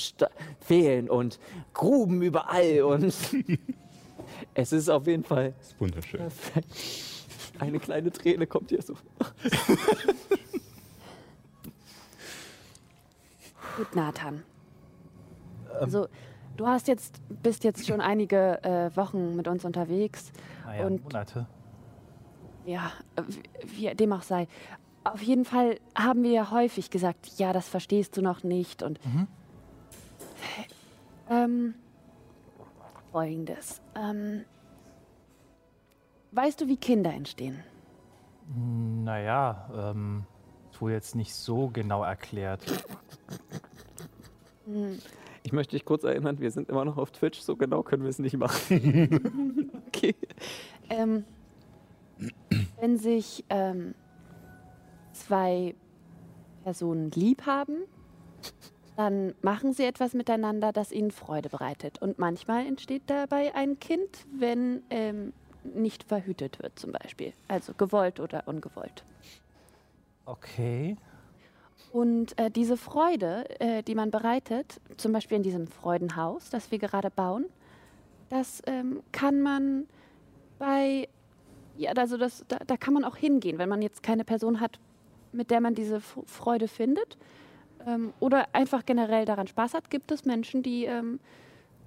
Pfählen 0.60 1.08
und 1.08 1.38
Gruben 1.72 2.22
überall 2.22 2.82
und 2.82 3.14
es 4.54 4.72
ist 4.72 4.88
auf 4.88 5.06
jeden 5.06 5.24
Fall 5.24 5.54
Das 5.58 5.68
ist 5.68 5.80
wunderschön. 5.80 6.20
perfekt. 6.20 6.68
Eine 7.58 7.78
kleine 7.78 8.10
Träne 8.10 8.46
kommt 8.46 8.70
hier 8.70 8.82
so. 8.82 8.94
Gut, 13.76 13.94
Nathan. 13.94 14.42
Also, 15.80 16.08
du 16.56 16.66
hast 16.66 16.88
jetzt, 16.88 17.20
bist 17.42 17.64
jetzt 17.64 17.86
schon 17.86 18.00
einige 18.00 18.62
äh, 18.62 18.96
Wochen 18.96 19.36
mit 19.36 19.48
uns 19.48 19.64
unterwegs. 19.64 20.32
Naja, 20.64 20.86
Und- 20.86 21.02
Monate. 21.04 21.46
Ja, 22.66 22.92
wie 23.66 23.90
wie 23.90 23.94
dem 23.94 24.12
auch 24.14 24.22
sei. 24.22 24.48
Auf 25.04 25.20
jeden 25.20 25.44
Fall 25.44 25.78
haben 25.94 26.22
wir 26.22 26.30
ja 26.30 26.50
häufig 26.50 26.88
gesagt, 26.90 27.38
ja, 27.38 27.52
das 27.52 27.68
verstehst 27.68 28.16
du 28.16 28.22
noch 28.22 28.42
nicht. 28.42 28.82
Und 28.82 28.98
ähm, 31.28 31.74
folgendes. 33.12 33.82
Ähm, 33.94 34.44
weißt 36.32 36.58
du, 36.60 36.66
wie 36.68 36.78
Kinder 36.78 37.12
entstehen? 37.12 37.62
Naja, 39.04 39.68
ähm, 39.92 40.24
ist 40.70 40.80
wohl 40.80 40.92
jetzt 40.92 41.14
nicht 41.14 41.34
so 41.34 41.68
genau 41.68 42.02
erklärt. 42.02 42.62
Hm, 44.66 44.98
Ich 45.44 45.52
möchte 45.52 45.76
dich 45.76 45.84
kurz 45.84 46.04
erinnern, 46.04 46.40
wir 46.40 46.50
sind 46.50 46.70
immer 46.70 46.86
noch 46.86 46.96
auf 46.96 47.10
Twitch, 47.10 47.38
so 47.38 47.54
genau 47.54 47.82
können 47.82 48.02
wir 48.02 48.08
es 48.08 48.18
nicht 48.18 48.36
machen. 48.38 49.70
okay. 49.88 50.14
Ähm, 50.88 51.24
wenn 52.80 52.96
sich 52.96 53.44
ähm, 53.50 53.94
zwei 55.12 55.74
Personen 56.62 57.10
lieb 57.10 57.44
haben, 57.44 57.76
dann 58.96 59.34
machen 59.42 59.74
sie 59.74 59.84
etwas 59.84 60.14
miteinander, 60.14 60.72
das 60.72 60.92
ihnen 60.92 61.10
Freude 61.10 61.50
bereitet. 61.50 62.00
Und 62.00 62.18
manchmal 62.18 62.66
entsteht 62.66 63.02
dabei 63.06 63.54
ein 63.54 63.78
Kind, 63.78 64.26
wenn 64.34 64.82
ähm, 64.88 65.34
nicht 65.62 66.04
verhütet 66.04 66.62
wird 66.62 66.78
zum 66.78 66.92
Beispiel. 66.92 67.34
Also 67.48 67.74
gewollt 67.74 68.18
oder 68.18 68.48
ungewollt. 68.48 69.04
Okay. 70.24 70.96
Und 71.94 72.36
äh, 72.40 72.50
diese 72.50 72.76
Freude, 72.76 73.44
äh, 73.60 73.84
die 73.84 73.94
man 73.94 74.10
bereitet, 74.10 74.80
zum 74.96 75.12
Beispiel 75.12 75.36
in 75.36 75.44
diesem 75.44 75.68
Freudenhaus, 75.68 76.50
das 76.50 76.72
wir 76.72 76.80
gerade 76.80 77.08
bauen, 77.08 77.44
das 78.30 78.60
ähm, 78.66 79.00
kann 79.12 79.40
man 79.40 79.86
bei, 80.58 81.08
ja, 81.76 81.92
also 81.92 82.16
das, 82.16 82.44
da, 82.48 82.56
da 82.66 82.76
kann 82.76 82.94
man 82.94 83.04
auch 83.04 83.14
hingehen, 83.14 83.58
wenn 83.58 83.68
man 83.68 83.80
jetzt 83.80 84.02
keine 84.02 84.24
Person 84.24 84.58
hat, 84.58 84.80
mit 85.30 85.52
der 85.52 85.60
man 85.60 85.76
diese 85.76 85.98
F 85.98 86.18
Freude 86.26 86.66
findet 86.66 87.16
ähm, 87.86 88.12
oder 88.18 88.48
einfach 88.52 88.84
generell 88.84 89.24
daran 89.24 89.46
Spaß 89.46 89.74
hat, 89.74 89.88
gibt 89.88 90.10
es 90.10 90.24
Menschen, 90.24 90.64
die 90.64 90.86
ähm, 90.86 91.20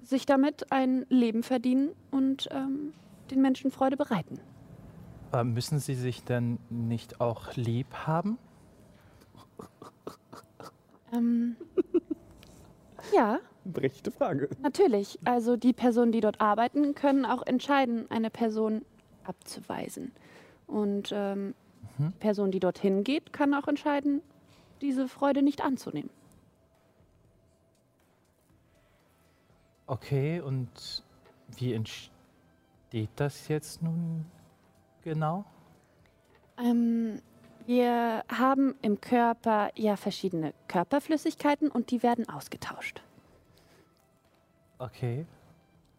sich 0.02 0.24
damit 0.24 0.72
ein 0.72 1.04
Leben 1.10 1.42
verdienen 1.42 1.90
und 2.10 2.48
ähm, 2.50 2.94
den 3.30 3.42
Menschen 3.42 3.70
Freude 3.70 3.98
bereiten. 3.98 4.40
Äh, 5.34 5.44
müssen 5.44 5.80
sie 5.80 5.94
sich 5.94 6.24
denn 6.24 6.58
nicht 6.70 7.20
auch 7.20 7.56
lieb 7.56 7.92
haben? 8.06 8.38
Ähm, 11.12 11.56
ja. 13.14 13.38
Berechtigte 13.64 14.10
Frage. 14.10 14.48
Natürlich. 14.62 15.18
Also 15.24 15.56
die 15.56 15.72
Personen, 15.72 16.12
die 16.12 16.20
dort 16.20 16.40
arbeiten, 16.40 16.94
können 16.94 17.24
auch 17.24 17.46
entscheiden, 17.46 18.10
eine 18.10 18.30
Person 18.30 18.82
abzuweisen. 19.24 20.12
Und 20.66 21.10
ähm, 21.12 21.54
Mhm. 21.98 22.12
die 22.12 22.18
Person, 22.18 22.50
die 22.50 22.60
dorthin 22.60 23.04
geht, 23.04 23.32
kann 23.32 23.54
auch 23.54 23.68
entscheiden, 23.68 24.22
diese 24.80 25.08
Freude 25.08 25.42
nicht 25.42 25.62
anzunehmen. 25.62 26.10
Okay, 29.86 30.40
und 30.40 31.02
wie 31.56 31.72
entsteht 31.72 32.10
das 33.16 33.48
jetzt 33.48 33.82
nun 33.82 34.26
genau? 35.02 35.44
Ähm, 36.58 37.20
wir 37.68 38.24
haben 38.30 38.74
im 38.80 38.98
Körper 38.98 39.70
ja 39.76 39.96
verschiedene 39.96 40.54
Körperflüssigkeiten 40.68 41.70
und 41.70 41.90
die 41.90 42.02
werden 42.02 42.26
ausgetauscht. 42.26 43.02
Okay. 44.78 45.26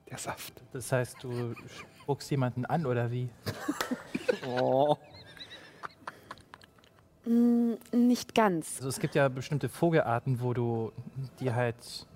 Der 0.10 0.18
Saft. 0.18 0.64
Das 0.74 0.92
heißt, 0.92 1.18
du 1.22 1.54
spuckst 1.68 2.32
jemanden 2.32 2.66
an 2.66 2.86
oder 2.86 3.12
wie? 3.12 3.30
Oh. 4.48 4.96
Mm, 7.26 7.74
nicht 7.92 8.34
ganz. 8.34 8.78
Also 8.78 8.88
es 8.88 9.00
gibt 9.00 9.14
ja 9.14 9.28
bestimmte 9.28 9.68
Vogelarten, 9.68 10.40
wo 10.42 10.54
du 10.54 10.92
die 11.40 11.54
halt, 11.54 12.08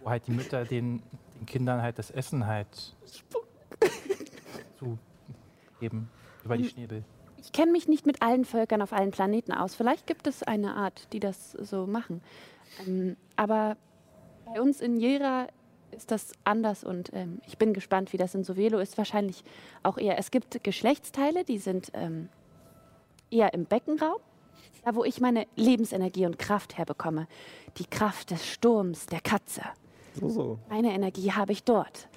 wo 0.00 0.10
halt 0.10 0.26
die 0.26 0.32
Mütter 0.32 0.64
den, 0.64 1.02
den 1.34 1.46
Kindern 1.46 1.80
halt 1.80 1.98
das 1.98 2.10
Essen 2.10 2.46
halt 2.46 2.68
zu 4.78 4.98
geben 5.80 6.10
über 6.44 6.58
die. 6.58 6.68
Schnäbel. 6.68 7.04
Ich 7.44 7.52
kenne 7.52 7.72
mich 7.72 7.88
nicht 7.88 8.06
mit 8.06 8.22
allen 8.22 8.46
Völkern 8.46 8.80
auf 8.80 8.92
allen 8.92 9.10
Planeten 9.10 9.52
aus. 9.52 9.74
Vielleicht 9.74 10.06
gibt 10.06 10.26
es 10.26 10.42
eine 10.42 10.74
Art, 10.74 11.12
die 11.12 11.20
das 11.20 11.52
so 11.52 11.86
machen. 11.86 12.22
Ähm, 12.86 13.16
aber 13.36 13.76
bei 14.46 14.60
uns 14.60 14.80
in 14.80 14.98
Jera 14.98 15.46
ist 15.90 16.10
das 16.10 16.32
anders 16.42 16.82
und 16.82 17.12
ähm, 17.12 17.40
ich 17.46 17.58
bin 17.58 17.72
gespannt, 17.72 18.12
wie 18.12 18.16
das 18.16 18.34
in 18.34 18.44
Sovelo 18.44 18.78
ist. 18.78 18.96
Wahrscheinlich 18.96 19.44
auch 19.82 19.98
eher. 19.98 20.18
Es 20.18 20.30
gibt 20.30 20.64
Geschlechtsteile, 20.64 21.44
die 21.44 21.58
sind 21.58 21.90
ähm, 21.92 22.30
eher 23.30 23.52
im 23.52 23.66
Beckenraum, 23.66 24.18
da 24.82 24.94
wo 24.94 25.04
ich 25.04 25.20
meine 25.20 25.46
Lebensenergie 25.54 26.26
und 26.26 26.38
Kraft 26.38 26.78
herbekomme. 26.78 27.28
Die 27.76 27.86
Kraft 27.86 28.30
des 28.30 28.46
Sturms, 28.46 29.06
der 29.06 29.20
Katze. 29.20 29.62
So, 30.18 30.28
so. 30.30 30.58
Meine 30.70 30.92
Energie 30.92 31.32
habe 31.32 31.52
ich 31.52 31.62
dort. 31.62 32.08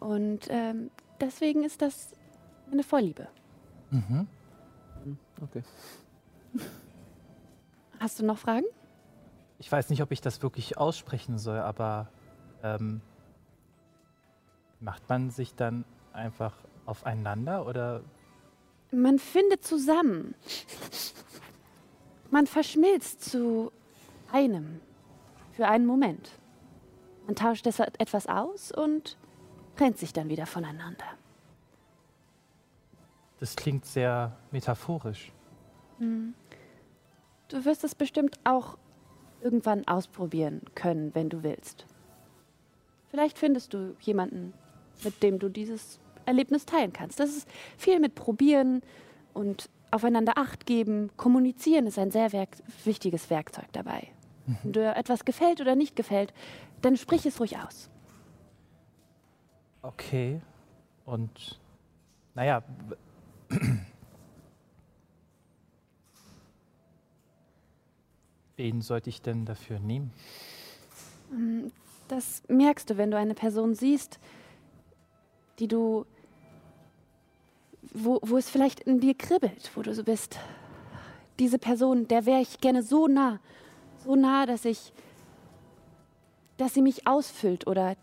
Und 0.00 0.48
ähm, 0.50 0.90
deswegen 1.20 1.62
ist 1.62 1.82
das 1.82 2.10
eine 2.70 2.82
Vorliebe. 2.82 3.28
Mhm. 3.90 4.26
Okay. 5.42 5.62
Hast 7.98 8.20
du 8.20 8.24
noch 8.24 8.38
Fragen? 8.38 8.66
Ich 9.58 9.70
weiß 9.70 9.90
nicht, 9.90 10.02
ob 10.02 10.12
ich 10.12 10.20
das 10.20 10.42
wirklich 10.42 10.78
aussprechen 10.78 11.38
soll, 11.38 11.58
aber 11.58 12.08
ähm, 12.62 13.00
macht 14.80 15.08
man 15.08 15.30
sich 15.30 15.54
dann 15.54 15.84
einfach 16.12 16.54
aufeinander 16.86 17.66
oder 17.66 18.02
Man 18.90 19.18
findet 19.18 19.64
zusammen. 19.64 20.34
Man 22.30 22.46
verschmilzt 22.46 23.24
zu 23.24 23.72
einem 24.32 24.80
für 25.52 25.68
einen 25.68 25.86
Moment. 25.86 26.30
Man 27.26 27.36
tauscht 27.36 27.66
deshalb 27.66 28.00
etwas 28.00 28.26
aus 28.26 28.72
und 28.72 29.16
trennt 29.76 29.98
sich 29.98 30.12
dann 30.12 30.28
wieder 30.28 30.46
voneinander. 30.46 31.04
Das 33.42 33.56
klingt 33.56 33.84
sehr 33.84 34.36
metaphorisch. 34.52 35.32
Hm. 35.98 36.32
Du 37.48 37.64
wirst 37.64 37.82
es 37.82 37.96
bestimmt 37.96 38.38
auch 38.44 38.78
irgendwann 39.40 39.84
ausprobieren 39.88 40.60
können, 40.76 41.12
wenn 41.16 41.28
du 41.28 41.42
willst. 41.42 41.84
Vielleicht 43.10 43.36
findest 43.40 43.74
du 43.74 43.96
jemanden, 43.98 44.54
mit 45.02 45.24
dem 45.24 45.40
du 45.40 45.48
dieses 45.48 45.98
Erlebnis 46.24 46.66
teilen 46.66 46.92
kannst. 46.92 47.18
Das 47.18 47.30
ist 47.30 47.48
viel 47.76 47.98
mit 47.98 48.14
Probieren 48.14 48.80
und 49.34 49.68
aufeinander 49.90 50.38
Acht 50.38 50.64
geben. 50.64 51.10
Kommunizieren 51.16 51.88
ist 51.88 51.98
ein 51.98 52.12
sehr 52.12 52.32
werk 52.32 52.50
wichtiges 52.84 53.28
Werkzeug 53.28 53.66
dabei. 53.72 54.06
Wenn 54.62 54.72
dir 54.72 54.94
etwas 54.94 55.24
gefällt 55.24 55.60
oder 55.60 55.74
nicht 55.74 55.96
gefällt, 55.96 56.32
dann 56.80 56.96
sprich 56.96 57.26
es 57.26 57.40
ruhig 57.40 57.58
aus. 57.58 57.90
Okay. 59.82 60.40
Und 61.04 61.58
naja, 62.36 62.62
wen 68.56 68.80
sollte 68.80 69.10
ich 69.10 69.20
denn 69.22 69.44
dafür 69.44 69.78
nehmen? 69.80 70.12
Das 72.08 72.42
merkst 72.48 72.90
du, 72.90 72.96
wenn 72.96 73.10
du 73.10 73.16
eine 73.16 73.34
Person 73.34 73.74
siehst, 73.74 74.20
die 75.58 75.66
du, 75.68 76.06
wo, 77.92 78.18
wo 78.22 78.36
es 78.36 78.48
vielleicht 78.50 78.80
in 78.80 79.00
dir 79.00 79.14
kribbelt, 79.14 79.70
wo 79.74 79.82
du 79.82 79.94
so 79.94 80.04
bist. 80.04 80.38
Diese 81.38 81.58
Person, 81.58 82.06
der 82.08 82.26
wäre 82.26 82.40
ich 82.40 82.60
gerne 82.60 82.82
so 82.82 83.08
nah, 83.08 83.40
so 84.04 84.14
nah, 84.14 84.46
dass 84.46 84.64
ich, 84.64 84.92
dass 86.56 86.74
sie 86.74 86.82
mich 86.82 87.06
ausfüllt 87.06 87.66
oder 87.66 87.96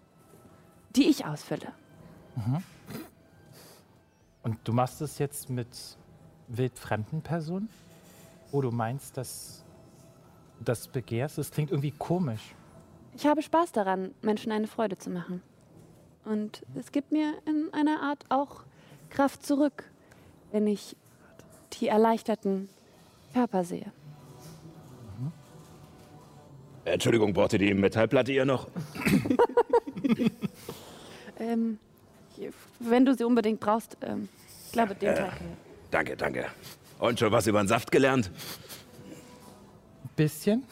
die 0.95 1.07
ich 1.07 1.25
ausfülle. 1.25 1.71
Mhm. 2.35 2.63
Und 4.43 4.57
du 4.63 4.73
machst 4.73 5.01
es 5.01 5.17
jetzt 5.19 5.49
mit 5.49 5.67
wildfremden 6.47 7.21
Personen? 7.21 7.69
Wo 8.51 8.61
du 8.61 8.71
meinst, 8.71 9.17
dass 9.17 9.63
das 10.59 10.87
begehrst? 10.87 11.37
Das 11.37 11.51
klingt 11.51 11.71
irgendwie 11.71 11.91
komisch. 11.91 12.55
Ich 13.15 13.25
habe 13.25 13.41
Spaß 13.41 13.71
daran, 13.71 14.13
Menschen 14.21 14.51
eine 14.51 14.67
Freude 14.67 14.97
zu 14.97 15.09
machen. 15.09 15.41
Und 16.25 16.63
es 16.75 16.91
gibt 16.91 17.11
mir 17.11 17.33
in 17.45 17.69
einer 17.73 18.01
Art 18.01 18.25
auch 18.29 18.63
Kraft 19.09 19.45
zurück, 19.45 19.83
wenn 20.51 20.67
ich 20.67 20.95
die 21.73 21.87
erleichterten 21.87 22.69
Körper 23.33 23.63
sehe. 23.63 23.91
Entschuldigung, 26.85 27.33
braucht 27.33 27.53
ihr 27.53 27.59
die 27.59 27.73
Metallplatte 27.73 28.31
hier 28.31 28.45
noch? 28.45 28.67
Ähm, 31.39 31.79
wenn 32.79 33.05
du 33.05 33.13
sie 33.15 33.23
unbedingt 33.23 33.59
brauchst, 33.59 33.97
ähm, 34.01 34.29
ich 34.65 34.71
glaube, 34.71 34.95
den 34.95 35.09
Äh, 35.09 35.15
Teil. 35.15 35.31
danke, 35.91 36.15
danke. 36.17 36.45
Und 36.99 37.19
schon 37.19 37.31
was 37.31 37.47
über 37.47 37.61
den 37.61 37.67
Saft 37.67 37.91
gelernt? 37.91 38.29
Ein 40.03 40.09
bisschen. 40.15 40.63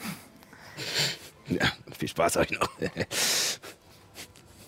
Ja, 1.47 1.65
viel 1.97 2.07
Spaß 2.09 2.37
euch 2.37 2.51
noch. 2.51 2.69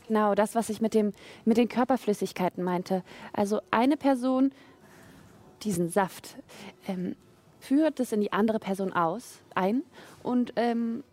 Genau, 0.07 0.33
das, 0.33 0.55
was 0.55 0.69
ich 0.69 0.81
mit, 0.81 0.93
dem, 0.93 1.13
mit 1.45 1.57
den 1.57 1.67
Körperflüssigkeiten 1.69 2.63
meinte. 2.63 3.03
Also 3.33 3.61
eine 3.69 3.95
Person, 3.97 4.51
diesen 5.63 5.89
Saft, 5.89 6.37
ähm, 6.87 7.15
führt 7.59 7.99
es 7.99 8.11
in 8.11 8.21
die 8.21 8.31
andere 8.31 8.59
Person 8.59 8.93
aus, 8.93 9.39
ein 9.53 9.83
und 10.23 10.53
ähm, 10.55 11.03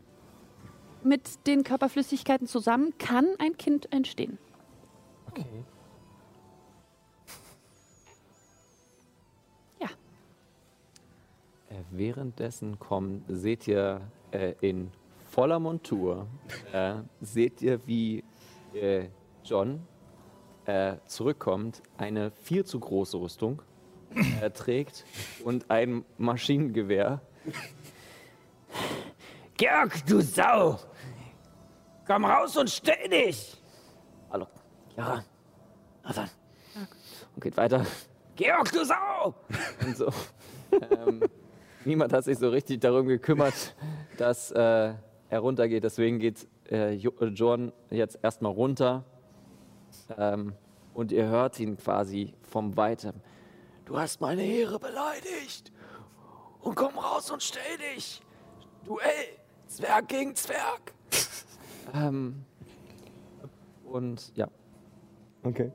mit 1.02 1.46
den 1.46 1.62
Körperflüssigkeiten 1.64 2.46
zusammen 2.46 2.96
kann 2.98 3.26
ein 3.38 3.56
Kind 3.58 3.92
entstehen. 3.92 4.38
Okay. 5.30 5.44
Währenddessen 11.98 12.78
kommt, 12.78 13.24
seht 13.28 13.68
ihr 13.68 14.00
äh, 14.30 14.54
in 14.60 14.90
voller 15.30 15.58
Montur, 15.58 16.26
äh, 16.72 16.94
seht 17.20 17.62
ihr, 17.62 17.86
wie 17.86 18.24
äh, 18.74 19.08
John 19.44 19.86
äh, 20.66 20.96
zurückkommt, 21.06 21.82
eine 21.96 22.30
viel 22.30 22.64
zu 22.64 22.80
große 22.80 23.18
Rüstung 23.18 23.62
äh, 24.40 24.50
trägt 24.50 25.04
und 25.44 25.70
ein 25.70 26.04
Maschinengewehr. 26.18 27.20
Georg, 29.56 30.04
du 30.06 30.20
Sau! 30.20 30.78
Komm 32.06 32.24
raus 32.24 32.56
und 32.56 32.70
stell 32.70 33.08
dich! 33.08 33.60
Hallo. 34.30 34.46
Ja. 34.96 35.24
Na 36.02 36.12
dann. 36.12 36.30
Und 37.34 37.42
geht 37.42 37.56
weiter. 37.56 37.84
Georg, 38.36 38.70
du 38.72 38.84
Sau! 38.84 39.34
Und 39.84 39.96
so. 39.96 40.10
ähm, 40.90 41.22
niemand 41.86 42.12
hat 42.12 42.24
sich 42.24 42.38
so 42.38 42.48
richtig 42.48 42.80
darum 42.80 43.06
gekümmert, 43.06 43.74
dass 44.18 44.50
äh, 44.52 44.94
er 45.28 45.38
runtergeht. 45.40 45.84
Deswegen 45.84 46.18
geht 46.18 46.46
äh, 46.70 46.92
Jo- 46.92 47.14
äh, 47.20 47.26
John 47.26 47.72
jetzt 47.90 48.18
erstmal 48.22 48.52
runter. 48.52 49.04
Ähm, 50.18 50.52
und 50.94 51.12
ihr 51.12 51.26
hört 51.26 51.58
ihn 51.60 51.76
quasi 51.76 52.32
vom 52.42 52.76
Weitem. 52.76 53.14
Du 53.84 53.98
hast 53.98 54.20
meine 54.20 54.42
Ehre 54.44 54.78
beleidigt. 54.78 55.72
Und 56.60 56.74
komm 56.74 56.98
raus 56.98 57.30
und 57.30 57.42
stell 57.42 57.62
dich. 57.94 58.20
Duell. 58.84 59.04
Zwerg 59.66 60.08
gegen 60.08 60.34
Zwerg. 60.34 60.92
ähm, 61.94 62.44
und 63.84 64.32
ja. 64.36 64.48
Okay. 65.44 65.70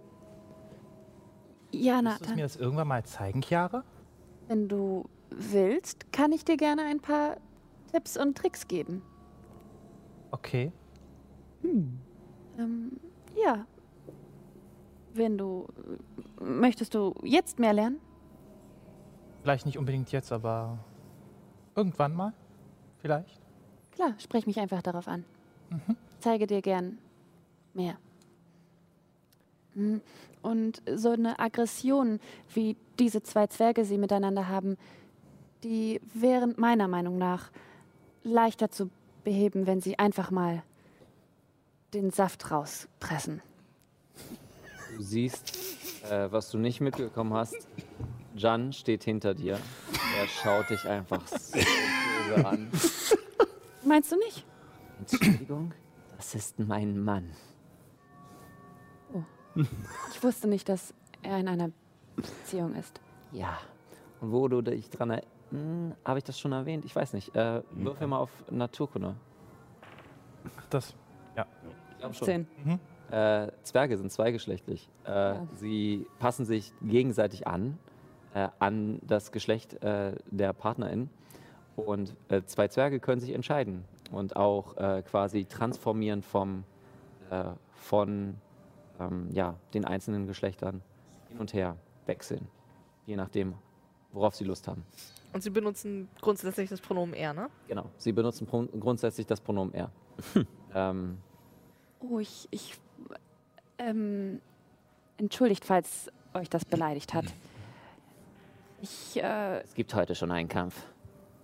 Ja, 1.72 2.02
Kannst 2.02 2.20
du 2.22 2.24
Nathan, 2.26 2.36
mir 2.36 2.44
das 2.44 2.56
irgendwann 2.58 2.88
mal 2.88 3.04
zeigen, 3.06 3.42
Chiara? 3.42 3.84
wenn 4.48 4.68
du 4.68 5.06
willst, 5.32 6.12
kann 6.12 6.32
ich 6.32 6.46
dir 6.46 6.58
gerne 6.58 6.84
ein 6.84 7.00
paar 7.00 7.38
Tipps 7.92 8.18
und 8.18 8.38
Tricks 8.38 8.68
geben. 8.68 9.02
Okay. 10.32 10.72
Ähm, 11.64 13.00
ja. 13.44 13.66
Wenn 15.14 15.38
du. 15.38 15.68
Möchtest 16.40 16.94
du 16.94 17.14
jetzt 17.24 17.60
mehr 17.60 17.74
lernen? 17.74 18.00
Vielleicht 19.42 19.66
nicht 19.66 19.78
unbedingt 19.78 20.12
jetzt, 20.12 20.32
aber 20.32 20.78
irgendwann 21.76 22.14
mal. 22.16 22.34
Vielleicht. 23.00 23.42
Klar, 23.92 24.14
sprech 24.20 24.48
mich 24.48 24.60
einfach 24.60 24.82
darauf 24.82 25.08
an. 25.08 25.26
Ich 26.10 26.20
zeige 26.20 26.48
dir 26.48 26.62
gern 26.62 26.98
mehr. 27.74 27.96
Mm, 29.74 29.98
Und 30.42 30.82
so 30.96 31.10
eine 31.10 31.40
Aggression, 31.40 32.20
wie 32.54 32.78
diese 33.00 33.22
zwei 33.24 33.48
Zwerge 33.48 33.86
sie 33.86 33.98
miteinander 33.98 34.48
haben, 34.48 34.78
die 35.64 36.02
wären 36.14 36.56
meiner 36.58 36.88
Meinung 36.88 37.18
nach 37.18 37.52
leichter 38.24 38.70
zu 38.72 38.90
beheben, 39.24 39.68
wenn 39.68 39.82
sie 39.82 40.00
einfach 40.00 40.32
mal 40.32 40.64
den 41.94 42.12
Saft 42.12 42.52
rauspressen. 42.52 43.42
Du 44.96 45.02
siehst, 45.02 45.56
äh, 46.10 46.32
was 46.32 46.52
du 46.52 46.58
nicht 46.58 46.82
mitbekommen 46.82 47.34
hast. 47.34 47.68
Jan 48.36 48.74
steht 48.74 49.04
hinter 49.04 49.34
dir. 49.34 49.60
Er 50.18 50.28
schaut 50.28 50.70
dich 50.70 50.86
einfach 50.86 51.26
so 51.28 51.60
böse 51.60 52.46
an. 52.46 52.72
Meinst 53.84 54.12
du 54.12 54.18
nicht? 54.18 54.46
Entschuldigung, 55.00 55.74
das 56.18 56.36
ist 56.36 56.60
mein 56.60 57.04
Mann. 57.04 57.32
Ich 60.14 60.24
wusste 60.24 60.48
nicht, 60.48 60.70
dass 60.70 60.94
er 61.24 61.40
in 61.40 61.48
einer 61.48 61.72
Beziehung 62.16 62.76
ist. 62.76 63.02
Ja. 63.32 63.58
Und 64.22 64.32
wo 64.32 64.48
du 64.48 64.62
dich 64.62 64.90
dran 64.90 65.10
erinnerst, 65.10 65.41
habe 66.06 66.18
ich 66.18 66.24
das 66.24 66.40
schon 66.40 66.52
erwähnt? 66.52 66.86
Ich 66.86 66.96
weiß 66.96 67.14
nicht. 67.14 67.36
Äh, 67.36 67.62
würfel 67.72 68.08
mal 68.08 68.20
auf 68.20 68.30
Naturkunde. 68.50 69.16
Ach, 70.58 70.66
das. 70.70 70.96
Ja. 71.36 71.46
Ich 71.92 71.98
glaube 72.00 72.16
10. 72.16 72.48
Äh, 73.12 73.52
Zwerge 73.64 73.98
sind 73.98 74.12
zweigeschlechtlich. 74.12 74.90
Äh, 75.06 75.10
Ja. 75.10 75.48
Sie 75.54 76.08
passen 76.20 76.46
sich 76.46 76.72
gegenseitig 76.82 77.46
an, 77.48 77.78
äh, 78.34 78.48
an 78.60 79.00
das 79.06 79.32
Geschlecht 79.32 79.84
äh, 79.84 80.16
der 80.28 80.54
Partnerin. 80.54 81.10
Und 81.76 82.16
äh, 82.30 82.44
zwei 82.44 82.68
Zwerge 82.70 83.00
können 83.00 83.20
sich 83.22 83.32
entscheiden 83.32 83.84
und 84.12 84.36
auch 84.36 84.78
äh, 84.78 85.02
quasi 85.04 85.46
transformieren 85.46 86.22
vom, 86.22 86.64
äh, 87.30 87.46
von 87.74 88.36
ähm, 89.00 89.30
ja, 89.32 89.56
den 89.74 89.86
einzelnen 89.86 90.28
Geschlechtern 90.28 90.82
hin 91.30 91.40
und 91.40 91.54
her 91.54 91.76
wechseln. 92.06 92.48
Je 93.06 93.16
nachdem, 93.16 93.56
worauf 94.14 94.36
sie 94.36 94.44
Lust 94.44 94.68
haben. 94.68 94.84
Und 95.34 95.42
sie 95.44 95.50
benutzen 95.50 96.10
grundsätzlich 96.20 96.70
das 96.70 96.82
Pronomen 96.82 97.14
er, 97.14 97.34
ne? 97.34 97.50
Genau. 97.68 97.86
Sie 97.98 98.12
benutzen 98.12 98.48
grundsätzlich 98.48 99.26
das 99.28 99.40
Pronomen 99.40 99.74
er. 99.74 99.92
ähm, 100.76 101.18
Oh, 102.02 102.20
ich. 102.20 102.48
ich 102.52 102.78
ähm, 103.78 104.42
entschuldigt, 105.18 105.64
falls 105.66 106.12
euch 106.34 106.50
das 106.50 106.66
beleidigt 106.66 107.14
hat. 107.14 107.26
Ich, 108.82 109.22
äh, 109.22 109.62
Es 109.62 109.74
gibt 109.76 109.94
heute 109.94 110.16
schon 110.16 110.32
einen 110.32 110.50
Kampf. 110.50 110.76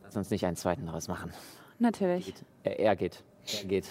Lass 0.04 0.16
uns 0.16 0.30
nicht 0.32 0.46
einen 0.46 0.56
zweiten 0.56 0.86
daraus 0.86 1.08
machen. 1.08 1.32
natürlich. 1.80 2.34
Er, 2.64 2.80
er 2.80 2.96
geht. 2.96 3.24
Er 3.62 3.66
geht. 3.66 3.86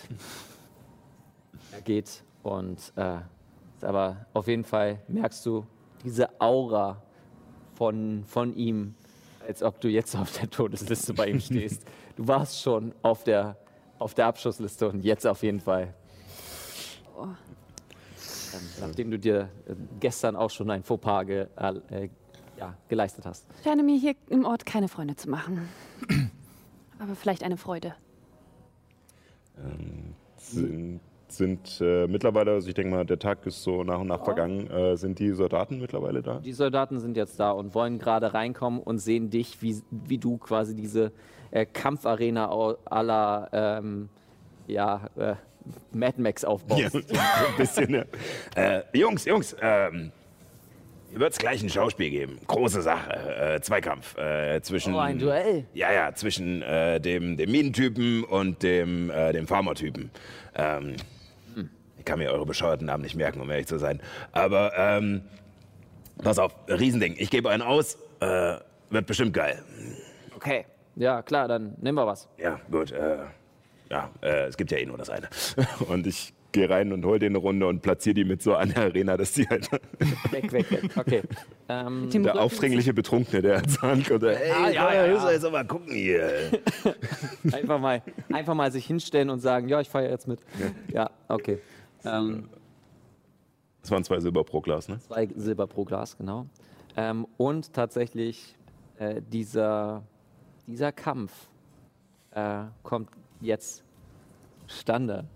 er 1.72 1.80
geht 1.82 2.22
und 2.42 2.92
äh, 2.96 3.18
aber 3.82 4.26
auf 4.34 4.48
jeden 4.48 4.64
Fall 4.64 5.00
merkst 5.08 5.44
du 5.46 5.66
diese 6.02 6.40
Aura 6.40 7.00
von, 7.76 8.24
von 8.26 8.56
ihm, 8.56 8.94
als 9.46 9.62
ob 9.62 9.80
du 9.80 9.88
jetzt 9.88 10.16
auf 10.16 10.32
der 10.38 10.50
Todesliste 10.50 11.14
bei 11.14 11.28
ihm 11.28 11.40
stehst. 11.40 11.82
Du 12.16 12.26
warst 12.26 12.62
schon 12.62 12.94
auf 13.02 13.24
der, 13.24 13.58
auf 13.98 14.14
der 14.14 14.24
Abschussliste 14.24 14.88
und 14.88 15.04
jetzt 15.04 15.26
auf 15.26 15.42
jeden 15.42 15.60
Fall. 15.60 15.92
Oh. 17.14 17.24
Ähm, 17.24 18.60
nachdem 18.80 19.10
du 19.10 19.18
dir 19.18 19.50
äh, 19.68 19.74
gestern 20.00 20.34
auch 20.34 20.48
schon 20.48 20.70
ein 20.70 20.82
Fauxpas 20.82 21.24
ge, 21.24 21.46
äh, 21.90 22.08
ja, 22.58 22.74
geleistet 22.88 23.26
hast. 23.26 23.46
Ich 23.58 23.64
scheine 23.64 23.82
mir 23.82 23.98
hier 23.98 24.14
im 24.30 24.46
Ort 24.46 24.64
keine 24.64 24.88
Freunde 24.88 25.14
zu 25.16 25.28
machen. 25.28 25.68
Aber 26.98 27.14
vielleicht 27.14 27.42
eine 27.42 27.58
Freude. 27.58 27.94
Ähm, 29.58 30.14
sind 30.38 31.00
sind 31.36 31.80
äh, 31.80 32.06
mittlerweile, 32.06 32.52
also 32.52 32.68
ich 32.68 32.74
denke 32.74 32.94
mal, 32.94 33.04
der 33.04 33.18
Tag 33.18 33.46
ist 33.46 33.62
so 33.62 33.84
nach 33.84 34.00
und 34.00 34.08
nach 34.08 34.24
vergangen. 34.24 34.70
Äh, 34.70 34.96
sind 34.96 35.18
die 35.18 35.32
Soldaten 35.32 35.80
mittlerweile 35.80 36.22
da? 36.22 36.38
Die 36.38 36.52
Soldaten 36.52 36.98
sind 37.00 37.16
jetzt 37.16 37.38
da 37.40 37.50
und 37.50 37.74
wollen 37.74 37.98
gerade 37.98 38.34
reinkommen 38.34 38.80
und 38.80 38.98
sehen 38.98 39.30
dich, 39.30 39.62
wie, 39.62 39.82
wie 39.90 40.18
du 40.18 40.38
quasi 40.38 40.74
diese 40.74 41.12
äh, 41.50 41.66
Kampfarena 41.66 42.76
la 42.90 43.48
ähm, 43.52 44.08
ja, 44.66 45.08
äh, 45.16 45.34
Mad 45.92 46.20
Max 46.20 46.42
Ja, 46.42 46.48
aufbaust. 46.48 46.92
so 46.92 46.98
ein 46.98 47.56
bisschen, 47.56 47.94
ja. 47.94 48.04
Äh, 48.54 48.82
Jungs, 48.92 49.24
Jungs, 49.24 49.56
ähm, 49.60 50.12
wird 51.12 51.32
es 51.32 51.38
gleich 51.38 51.62
ein 51.62 51.68
Schauspiel 51.70 52.10
geben. 52.10 52.38
Große 52.46 52.82
Sache. 52.82 53.54
Äh, 53.54 53.60
Zweikampf. 53.60 54.16
Äh, 54.18 54.60
zwischen. 54.62 54.94
Oh, 54.94 54.98
ein 54.98 55.18
Duell. 55.18 55.64
Ja, 55.72 55.92
ja, 55.92 56.14
zwischen 56.14 56.62
äh, 56.62 57.00
dem, 57.00 57.36
dem 57.36 57.50
Minentypen 57.50 58.24
und 58.24 58.62
dem, 58.62 59.10
äh, 59.10 59.32
dem 59.32 59.46
Farmertypen. 59.46 60.10
Ähm, 60.54 60.96
kann 62.06 62.18
mir 62.18 62.30
eure 62.32 62.46
bescheuerten 62.46 62.86
Namen 62.86 63.02
nicht 63.02 63.16
merken, 63.16 63.40
um 63.40 63.50
ehrlich 63.50 63.66
zu 63.66 63.78
sein. 63.78 64.00
Aber, 64.32 64.72
ähm, 64.76 65.22
pass 66.22 66.38
auf, 66.38 66.54
Riesending. 66.68 67.16
Ich 67.18 67.30
gebe 67.30 67.50
einen 67.50 67.62
aus. 67.62 67.98
Äh, 68.20 68.56
wird 68.88 69.06
bestimmt 69.06 69.34
geil. 69.34 69.62
Okay. 70.34 70.64
Ja, 70.94 71.20
klar, 71.20 71.48
dann 71.48 71.74
nehmen 71.80 71.98
wir 71.98 72.06
was. 72.06 72.28
Ja, 72.38 72.58
gut. 72.70 72.92
Äh, 72.92 73.18
ja, 73.90 74.10
äh, 74.22 74.46
es 74.46 74.56
gibt 74.56 74.70
ja 74.70 74.78
eh 74.78 74.86
nur 74.86 74.96
das 74.96 75.10
eine. 75.10 75.28
Und 75.88 76.06
ich 76.06 76.32
gehe 76.52 76.70
rein 76.70 76.90
und 76.92 77.04
hol 77.04 77.18
den 77.18 77.32
eine 77.32 77.38
Runde 77.38 77.66
und 77.66 77.82
platziere 77.82 78.14
die 78.14 78.24
mit 78.24 78.40
so 78.40 78.54
an 78.54 78.70
der 78.70 78.84
Arena, 78.84 79.18
dass 79.18 79.32
die 79.32 79.46
halt 79.46 79.70
Weg, 80.30 80.50
weg, 80.52 80.70
weg. 80.70 80.90
Okay. 80.96 81.22
Ähm, 81.68 82.08
der 82.10 82.40
aufdringliche 82.40 82.94
Betrunkene, 82.94 83.42
der 83.42 83.56
als 83.56 83.82
ankommt. 83.82 84.22
Hey, 84.22 84.36
Ey, 84.36 84.74
ja, 84.74 84.94
ja, 84.94 85.06
ja. 85.06 85.30
jetzt 85.32 85.44
aber 85.44 85.64
gucken 85.64 85.92
hier. 85.92 86.30
einfach, 87.52 87.78
mal, 87.78 88.00
einfach 88.32 88.54
mal 88.54 88.72
sich 88.72 88.86
hinstellen 88.86 89.28
und 89.28 89.40
sagen, 89.40 89.68
ja, 89.68 89.82
ich 89.82 89.90
feiere 89.90 90.10
jetzt 90.10 90.28
mit. 90.28 90.40
Ja, 90.90 91.10
okay. 91.28 91.58
Ähm, 92.06 92.48
Das 93.82 93.90
waren 93.90 94.04
zwei 94.04 94.20
Silber 94.20 94.44
pro 94.44 94.60
Glas, 94.60 94.88
ne? 94.88 94.98
Zwei 95.00 95.28
Silber 95.34 95.66
pro 95.66 95.84
Glas, 95.84 96.16
genau. 96.16 96.46
Ähm, 96.96 97.26
und 97.36 97.72
tatsächlich 97.72 98.56
äh, 98.98 99.20
dieser, 99.22 100.02
dieser 100.66 100.92
Kampf 100.92 101.32
äh, 102.30 102.64
kommt 102.82 103.10
jetzt 103.40 103.84
Standard. 104.66 105.26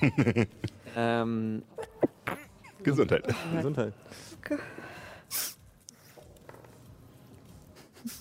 ähm, 0.96 1.62
Gesundheit. 2.82 3.34
Gesundheit. 3.56 3.92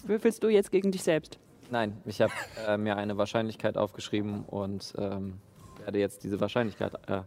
Würfelst 0.05 0.43
du 0.43 0.49
jetzt 0.49 0.71
gegen 0.71 0.91
dich 0.91 1.03
selbst? 1.03 1.39
nein, 1.71 1.97
ich 2.05 2.21
habe 2.21 2.33
äh, 2.67 2.77
mir 2.77 2.97
eine 2.97 3.17
Wahrscheinlichkeit 3.17 3.77
aufgeschrieben 3.77 4.43
und 4.45 4.93
ähm, 4.97 5.39
werde 5.83 5.99
jetzt 5.99 6.23
diese 6.23 6.39
Wahrscheinlichkeit, 6.39 6.93
äh, 7.07 7.21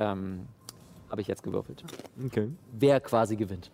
ähm, 0.00 0.48
habe 1.08 1.20
ich 1.20 1.28
jetzt 1.28 1.42
gewürfelt. 1.42 1.84
Okay. 2.26 2.50
Wer 2.72 3.00
quasi 3.00 3.36
gewinnt. 3.36 3.70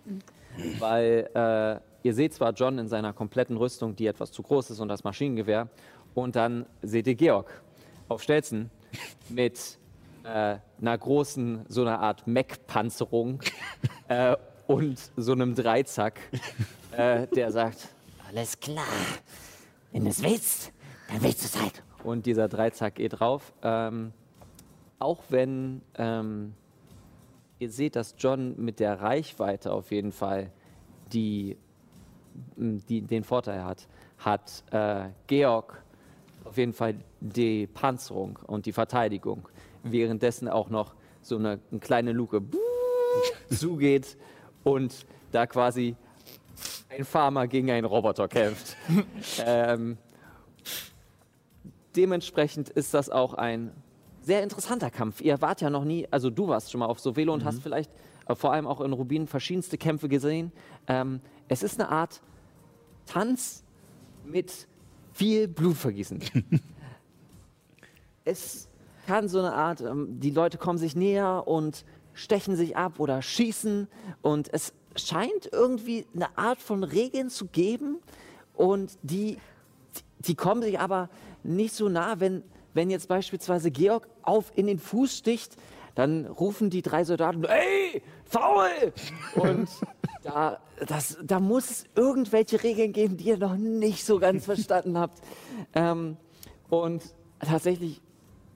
Weil 0.79 1.31
äh, 1.35 2.07
ihr 2.07 2.15
seht 2.15 2.35
zwar 2.35 2.53
John 2.53 2.79
in 2.79 2.89
seiner 2.89 3.13
kompletten 3.13 3.57
Rüstung, 3.57 3.95
die 3.95 4.07
etwas 4.07 4.33
zu 4.33 4.43
groß 4.43 4.71
ist 4.71 4.81
und 4.81 4.89
das 4.89 5.05
Maschinengewehr, 5.05 5.69
und 6.15 6.35
dann 6.35 6.65
seht 6.83 7.07
ihr 7.07 7.15
Georg 7.15 7.63
auf 8.09 8.23
Stelzen 8.23 8.71
mit 9.29 9.79
äh, 10.25 10.57
einer 10.81 10.99
großen, 10.99 11.67
so 11.69 11.83
einer 11.83 12.01
Art 12.01 12.27
Mech-Panzerung 12.27 13.41
äh, 14.09 14.35
und 14.67 14.99
so 15.17 15.33
einem 15.33 15.55
Dreizack, 15.55 16.19
äh, 16.93 17.27
der 17.29 17.53
sagt, 17.53 17.89
Alles 18.29 18.59
klar. 18.59 18.85
Wenn 19.93 20.05
du 20.05 20.11
es 20.11 20.23
willst, 20.23 20.73
dann 21.09 21.23
willst 21.23 21.43
du 21.43 21.47
es 21.47 21.63
halt. 21.63 21.83
und 22.03 22.25
dieser 22.25 22.49
Dreizack 22.49 22.97
geht 22.97 23.21
drauf. 23.21 23.53
Ähm, 23.63 24.13
auch 24.99 25.25
wenn 25.29 25.83
ähm, 25.97 26.55
ihr 27.59 27.71
seht, 27.71 27.97
dass 27.97 28.15
John 28.19 28.55
mit 28.57 28.81
der 28.81 29.01
Reichweite 29.01 29.73
auf 29.73 29.91
jeden 29.91 30.13
Fall 30.13 30.51
die, 31.13 31.57
die, 32.57 33.03
den 33.03 33.25
Vorteil 33.25 33.65
hat, 33.65 33.89
hat 34.19 34.65
äh, 34.71 35.09
Georg 35.27 35.83
auf 36.45 36.57
jeden 36.59 36.73
Fall 36.73 36.95
die 37.21 37.67
Panzerung 37.67 38.39
und 38.47 38.67
die 38.67 38.73
Verteidigung, 38.73 39.49
währenddessen 39.83 40.49
auch 40.49 40.71
noch 40.71 40.95
so 41.23 41.37
eine, 41.37 41.59
eine 41.71 41.81
kleine 41.81 42.13
Luke 42.13 42.43
zugeht 43.51 44.17
und 44.63 45.07
da 45.33 45.47
quasi 45.47 45.97
ein 46.89 47.05
Farmer 47.05 47.47
gegen 47.49 47.71
einen 47.71 47.85
Roboter 47.85 48.29
kämpft. 48.29 48.77
ähm, 49.45 49.99
dementsprechend 51.97 52.69
ist 52.69 52.95
das 52.95 53.11
auch 53.11 53.35
ein 53.35 53.73
sehr 54.27 54.43
interessanter 54.43 54.91
Kampf. 54.91 55.21
Ihr 55.21 55.41
wart 55.41 55.61
ja 55.61 55.71
noch 55.71 55.85
nie, 55.85 56.09
also 56.11 56.31
du 56.31 56.49
warst 56.49 56.73
schon 56.73 56.81
mal 56.81 56.87
auf 56.87 56.99
Sovelo 56.99 57.33
und 57.33 57.45
hast 57.45 57.63
vielleicht 57.63 57.93
äh, 58.27 58.35
vor 58.35 58.53
allem 58.53 58.67
auch 58.67 58.81
in 58.81 58.93
Rubin 58.93 59.29
verschiedenste 59.29 59.79
Kämpfe 59.79 60.09
gesehen. 60.09 60.51
Ähm, 60.89 61.21
es 61.47 61.63
ist 61.63 61.81
eine 61.81 61.89
Art 61.91 62.21
Tanz 63.07 63.63
mit 64.25 64.67
viel 65.13 65.47
Blutvergießen. 65.47 66.21
es 68.25 68.69
kann 69.07 69.29
so 69.29 69.39
eine 69.39 69.53
Art, 69.53 69.81
ähm, 69.81 70.19
die 70.19 70.31
Leute 70.31 70.59
kommen 70.59 70.79
sich 70.79 70.97
näher 70.97 71.45
und 71.47 71.85
stechen 72.13 72.57
sich 72.57 72.77
ab 72.77 72.99
oder 72.99 73.23
schießen 73.23 73.87
und 74.23 74.53
es 74.53 74.73
scheint 74.97 75.51
irgendwie 75.53 76.05
eine 76.17 76.37
Art 76.37 76.61
von 76.61 76.83
Regeln 76.83 77.31
zu 77.31 77.47
geben 77.47 77.99
und 78.55 78.99
die, 79.03 79.39
die 80.19 80.35
kommen 80.35 80.63
sich 80.63 80.81
aber 80.81 81.11
nicht 81.45 81.75
so 81.75 81.89
nah, 81.89 82.19
wenn, 82.19 82.43
wenn 82.77 82.91
jetzt 82.91 83.09
beispielsweise 83.09 83.71
Georg 83.71 84.07
auf 84.23 84.53
in 84.55 84.67
den 84.67 84.79
Fuß 84.79 85.17
sticht, 85.17 85.57
dann 85.95 86.27
rufen 86.27 86.69
die 86.69 86.83
drei 86.83 87.05
Soldaten, 87.05 87.43
ey, 87.45 88.03
faul! 88.27 88.93
Und 89.35 89.69
da, 90.23 90.61
das, 90.87 91.17
da 91.23 91.41
muss 91.41 91.71
es 91.71 91.85
irgendwelche 91.95 92.63
Regeln 92.63 92.93
geben, 92.93 93.17
die 93.17 93.29
ihr 93.29 93.39
noch 93.39 93.57
nicht 93.57 94.05
so 94.05 94.19
ganz 94.19 94.45
verstanden 94.45 94.99
habt. 94.99 95.19
Ähm, 95.75 96.17
und 96.69 97.03
tatsächlich 97.39 98.03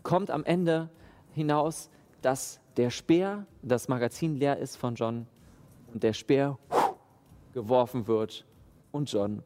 kommt 0.02 0.31
am 0.31 0.44
Ende 0.44 0.90
hinaus, 1.32 1.90
dass 2.20 2.60
der 2.76 2.90
Speer, 2.90 3.47
das 3.62 3.89
Magazin 3.89 4.36
leer 4.36 4.58
ist 4.58 4.76
von 4.76 4.97
John 4.97 5.26
und 5.92 6.02
der 6.02 6.12
Speer 6.12 6.58
geworfen 7.55 8.07
wird 8.07 8.44
und 8.90 9.10
John 9.10 9.42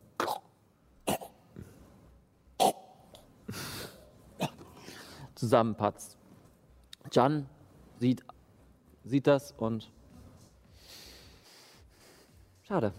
zusammenpatzt. 5.44 6.16
John 7.12 7.46
sieht, 8.00 8.24
sieht 9.04 9.26
das 9.26 9.52
und 9.58 9.90
schade. 12.66 12.92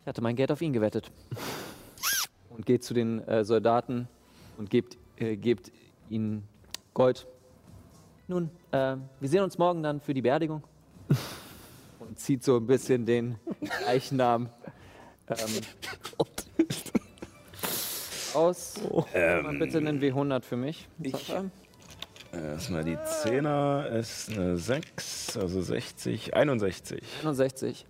Ich 0.00 0.06
hatte 0.08 0.20
mein 0.22 0.34
Geld 0.34 0.50
auf 0.50 0.60
ihn 0.60 0.72
gewettet. 0.72 1.10
Und 2.50 2.66
geht 2.66 2.82
zu 2.82 2.92
den 2.92 3.20
äh, 3.28 3.44
Soldaten 3.44 4.08
und 4.56 4.68
gibt, 4.68 4.98
äh, 5.18 5.36
gibt 5.36 5.70
ihnen 6.10 6.42
Gold. 6.92 7.28
Nun, 8.26 8.50
äh, 8.72 8.96
wir 9.20 9.28
sehen 9.28 9.44
uns 9.44 9.58
morgen 9.58 9.84
dann 9.84 10.00
für 10.00 10.12
die 10.12 10.22
Beerdigung. 10.22 10.64
Und 12.00 12.18
zieht 12.18 12.42
so 12.42 12.56
ein 12.56 12.66
bisschen 12.66 13.06
den 13.06 13.36
Leichnam 13.86 14.48
ähm, 15.28 15.36
aus. 18.38 18.74
Mal 19.14 19.56
bitte 19.58 19.78
einen 19.78 20.00
W100 20.00 20.42
für 20.42 20.56
mich. 20.56 20.88
Sascha. 21.04 21.44
Erstmal 22.32 22.84
die 22.84 22.96
10er 22.96 23.86
ist 23.88 24.30
eine 24.30 24.56
6, 24.58 25.38
also 25.38 25.62
60, 25.62 26.34
61. 26.34 27.02
61. 27.22 27.86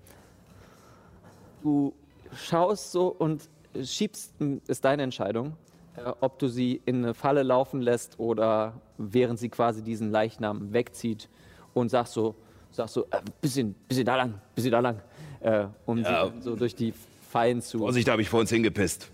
Du 1.62 1.92
schaust 2.34 2.92
so 2.92 3.08
und 3.08 3.48
schiebst, 3.82 4.32
ist 4.68 4.84
deine 4.84 5.02
Entscheidung, 5.02 5.56
äh, 5.96 6.02
ob 6.20 6.38
du 6.38 6.46
sie 6.46 6.80
in 6.86 7.04
eine 7.04 7.14
Falle 7.14 7.42
laufen 7.42 7.80
lässt 7.82 8.18
oder 8.20 8.74
während 8.96 9.40
sie 9.40 9.48
quasi 9.48 9.82
diesen 9.82 10.10
Leichnam 10.12 10.72
wegzieht 10.72 11.28
und 11.74 11.88
sagst 11.90 12.12
so, 12.12 12.36
sagst 12.70 12.94
so, 12.94 13.06
äh, 13.10 13.20
bisschen, 13.40 13.74
bisschen 13.88 14.06
da 14.06 14.16
lang, 14.16 14.40
bisschen 14.54 14.70
da 14.70 14.78
lang, 14.80 15.00
äh, 15.40 15.66
um 15.84 15.98
Ja. 15.98 16.30
sie 16.30 16.42
so 16.42 16.54
durch 16.54 16.76
die 16.76 16.94
Fallen 17.28 17.60
zu. 17.60 17.78
Vorsicht, 17.78 18.06
da 18.06 18.12
habe 18.12 18.22
ich 18.22 18.28
vor 18.28 18.38
uns 18.40 18.50
hingepisst. 18.50 19.10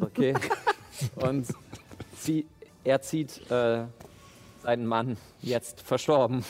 Okay. 0.00 0.34
Und 1.16 1.46
sie, 2.16 2.46
er 2.84 3.00
zieht 3.02 3.50
äh, 3.50 3.84
seinen 4.62 4.86
Mann, 4.86 5.16
jetzt 5.42 5.80
verstorben, 5.80 6.44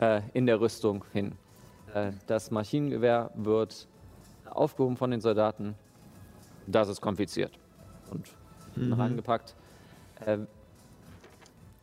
äh, 0.00 0.22
in 0.34 0.46
der 0.46 0.60
Rüstung 0.60 1.04
hin. 1.12 1.32
Äh, 1.94 2.12
das 2.26 2.50
Maschinengewehr 2.50 3.30
wird 3.34 3.86
aufgehoben 4.50 4.96
von 4.96 5.10
den 5.10 5.20
Soldaten. 5.20 5.74
Das 6.66 6.88
ist 6.88 7.00
kompliziert. 7.00 7.52
Und 8.10 8.26
Mhm. 8.76 8.92
rangepackt. 8.92 9.54
Äh, 10.24 10.38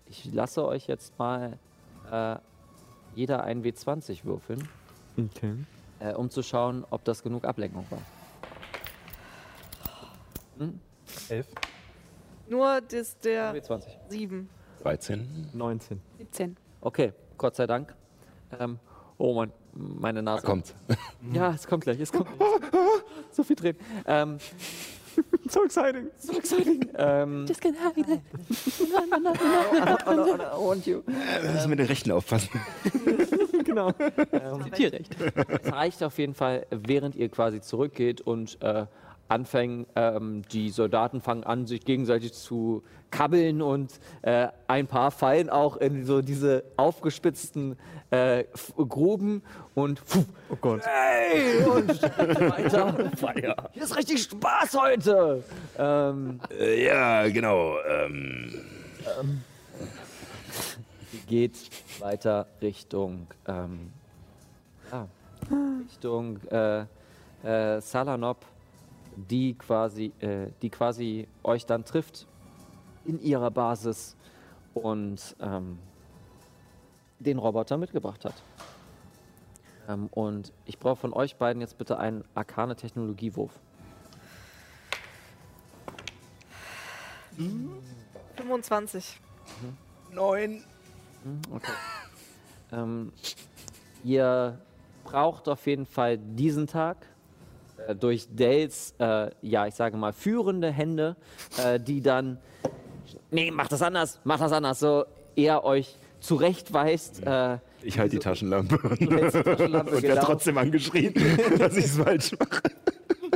ich 0.05 0.31
lasse 0.31 0.63
euch 0.63 0.85
jetzt 0.85 1.17
mal 1.17 1.57
äh, 2.11 2.35
jeder 3.15 3.43
ein 3.43 3.63
W20 3.63 4.23
würfeln, 4.25 4.67
Okay. 5.17 5.55
äh, 5.99 6.13
um 6.13 6.30
zu 6.30 6.43
schauen, 6.43 6.85
ob 6.91 7.03
das 7.03 7.23
genug 7.23 7.45
Ablenkung 7.45 7.85
war. 7.89 8.01
Elf. 11.30 11.48
Nur 12.48 12.82
das 12.82 13.17
der 13.19 13.53
W20. 13.56 13.88
7. 14.09 14.49
13. 14.82 15.49
19. 15.53 16.01
17. 16.17 16.57
Okay, 16.82 17.14
Gott 17.38 17.56
sei 17.56 17.67
Dank. 17.67 17.95
Ähm, 18.59 18.80
oh 19.17 19.33
Mann, 19.33 19.51
meine 19.73 20.22
Nase. 20.22 20.45
Kommt. 20.45 20.73
Ja, 21.33 21.51
es 21.51 21.65
kommt 21.65 21.85
gleich, 21.85 21.99
es 21.99 22.11
kommt 22.11 22.27
gleich. 22.38 22.49
so 23.32 23.43
viel 23.43 23.56
drehen. 23.56 23.77
Ähm, 24.06 24.38
So 25.49 25.64
exciting. 25.64 26.09
so 26.17 26.33
exciting. 26.33 26.90
Ähm, 26.95 27.45
Just 27.48 27.61
gonna 27.61 27.77
hide 27.95 28.14
it. 28.14 28.22
I 30.01 30.57
want 30.57 30.85
you. 30.85 31.03
Wir 31.06 31.51
müssen 31.51 31.69
mit 31.69 31.80
den 31.80 31.85
Rechten 31.88 32.11
aufpassen. 32.11 32.49
genau. 33.64 33.91
Ähm, 34.32 34.72
Tierrecht. 34.73 35.15
es 35.61 35.72
reicht 35.72 36.03
auf 36.03 36.17
jeden 36.17 36.33
Fall, 36.33 36.65
während 36.72 37.15
ihr 37.15 37.30
quasi 37.30 37.61
zurückgeht 37.61 38.22
und 38.22 38.61
äh, 38.61 38.85
anfangen, 39.27 39.85
ähm, 39.95 40.43
die 40.51 40.69
Soldaten 40.69 41.21
fangen 41.21 41.43
an, 41.43 41.65
sich 41.65 41.85
gegenseitig 41.85 42.33
zu 42.33 42.83
kabbeln 43.09 43.61
und 43.61 43.99
äh, 44.23 44.47
ein 44.67 44.87
paar 44.87 45.11
fallen 45.11 45.49
auch 45.49 45.77
in 45.77 46.05
so 46.05 46.21
diese 46.21 46.63
aufgespitzten 46.77 47.77
äh, 48.09 48.45
Gruben 48.75 49.43
und 49.75 49.99
pfuh, 49.99 50.23
Oh 50.49 50.55
Gott. 50.59 50.81
hey, 50.83 51.63
und 51.63 52.01
weiter. 53.21 53.69
Hier 53.73 53.83
ist 53.83 53.95
richtig 53.95 54.23
Spaß 54.23 54.77
heute. 54.79 55.43
Ähm, 55.77 56.39
Äh, 56.59 56.85
ja, 56.85 57.27
genau. 57.29 57.75
Ähm, 57.87 58.63
geht 61.27 61.55
weiter 61.99 62.47
Richtung 62.61 63.27
ähm, 63.47 63.91
ja, 64.91 65.07
Richtung 65.89 66.39
äh, 66.51 66.81
äh, 67.43 67.81
Salanop, 67.81 68.45
die 69.16 69.53
quasi, 69.56 70.11
äh, 70.19 70.48
die 70.61 70.69
quasi 70.69 71.27
euch 71.43 71.66
dann 71.66 71.85
trifft 71.85 72.27
in 73.06 73.19
ihrer 73.22 73.51
Basis 73.51 74.16
und 74.74 75.35
ähm, 75.40 75.80
den 77.19 77.38
Roboter 77.38 77.77
mitgebracht 77.77 78.25
hat. 78.25 78.35
Ähm, 79.88 80.08
und 80.11 80.51
ich 80.66 80.80
brauche 80.80 80.95
von 80.95 81.14
euch 81.14 81.35
beiden 81.35 81.61
jetzt 81.61 81.77
bitte 81.77 81.98
einen 81.98 82.24
arkane 82.33 82.75
Technologiewurf. 82.75 83.59
25. 88.35 89.19
Neun. 90.11 90.64
Hm, 91.24 91.42
Okay. 91.51 91.72
ähm, 92.72 93.11
ihr 94.03 94.59
braucht 95.03 95.48
auf 95.50 95.66
jeden 95.66 95.85
Fall 95.85 96.17
diesen 96.17 96.67
Tag 96.67 96.98
äh, 97.87 97.95
durch 97.95 98.27
Dales, 98.31 98.93
äh, 98.99 99.29
ja, 99.41 99.67
ich 99.67 99.75
sage 99.75 99.97
mal, 99.97 100.13
führende 100.13 100.71
Hände, 100.71 101.15
äh, 101.57 101.79
die 101.79 102.01
dann, 102.01 102.37
nee, 103.31 103.51
mach 103.51 103.67
das 103.67 103.81
anders, 103.81 104.19
mach 104.23 104.39
das 104.39 104.51
anders, 104.51 104.79
so 104.79 105.05
eher 105.35 105.63
euch 105.63 105.97
zurechtweist. 106.19 107.25
Äh, 107.25 107.57
Ich 107.83 107.99
halte 107.99 108.15
die 108.15 108.19
Taschenlampe 108.19 108.95
die 108.99 109.07
Taschenlampe, 109.07 109.95
und 109.95 110.03
werde 110.03 110.15
genau. 110.15 110.25
trotzdem 110.25 110.57
angeschrien, 110.57 111.13
dass 111.57 111.75
ich 111.77 111.85
es 111.85 111.97
falsch 111.97 112.31
mache. 112.39 112.61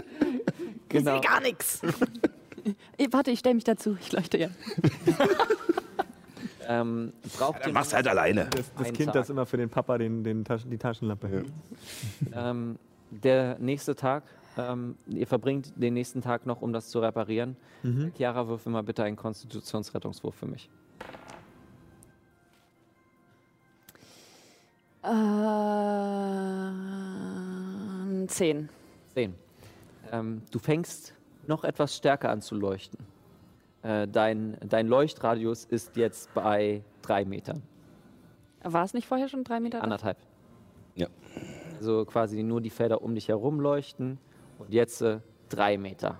genau. 0.90 1.22
Gar 1.22 1.42
nichts. 1.42 1.82
Warte, 3.12 3.32
ich 3.32 3.40
stelle 3.40 3.56
mich 3.56 3.64
dazu. 3.64 3.98
Ich 4.02 4.12
leuchte 4.12 4.38
ja. 4.38 4.50
Ähm, 6.68 7.14
braucht 7.38 7.62
Dann 7.62 7.70
ihr 7.70 7.74
mach's 7.74 7.94
halt 7.94 8.08
alleine. 8.08 8.50
Das, 8.50 8.66
das 8.78 8.88
Kind, 8.94 9.06
Tag. 9.06 9.14
das 9.14 9.30
immer 9.30 9.46
für 9.46 9.58
den 9.58 9.70
Papa 9.70 9.98
den, 9.98 10.24
den 10.24 10.44
Taschen, 10.44 10.70
die 10.70 10.78
Taschenlampe 10.78 11.28
hält. 11.30 11.46
Ähm, 12.36 12.78
der 13.12 13.58
nächste 13.60 13.96
Tag, 13.96 14.24
ähm, 14.58 14.96
ihr 15.08 15.28
verbringt 15.28 15.72
den 15.76 15.94
nächsten 15.94 16.22
Tag 16.22 16.46
noch, 16.46 16.62
um 16.62 16.74
das 16.74 16.90
zu 16.90 17.00
reparieren. 17.00 17.56
Chiara, 18.16 18.48
würfel 18.48 18.72
mal 18.72 18.84
bitte 18.84 19.04
einen 19.04 19.16
Konstitutionsrettungswurf 19.16 20.36
für 20.36 20.48
mich. 20.48 20.70
Ähm, 25.04 25.48
zehn. 28.28 28.70
10. 29.14 29.36
Ähm, 30.12 30.42
du 30.52 30.60
fängst 30.60 31.14
noch 31.48 31.64
etwas 31.64 31.96
stärker 31.96 32.30
an 32.30 32.42
zu 32.42 32.56
leuchten. 32.56 33.00
Äh, 33.84 34.08
dein, 34.08 34.58
dein 34.68 34.88
Leuchtradius 34.88 35.66
ist 35.66 35.96
jetzt 35.96 36.34
bei 36.34 36.84
drei 37.02 37.24
Metern. 37.26 37.62
War 38.64 38.84
es 38.84 38.94
nicht 38.94 39.08
vorher 39.08 39.30
schon 39.30 39.44
drei 39.44 39.60
Meter? 39.60 39.84
Anderthalb. 39.84 40.18
Ja. 40.96 41.08
Also 41.78 42.06
quasi 42.06 42.44
nur 42.44 42.62
die 42.62 42.70
Felder 42.70 43.02
um 43.02 43.16
dich 43.16 43.28
herum 43.30 43.60
leuchten. 43.60 44.18
Und 44.60 44.74
jetzt 44.74 45.02
äh, 45.02 45.20
drei 45.50 45.78
Meter. 45.78 46.20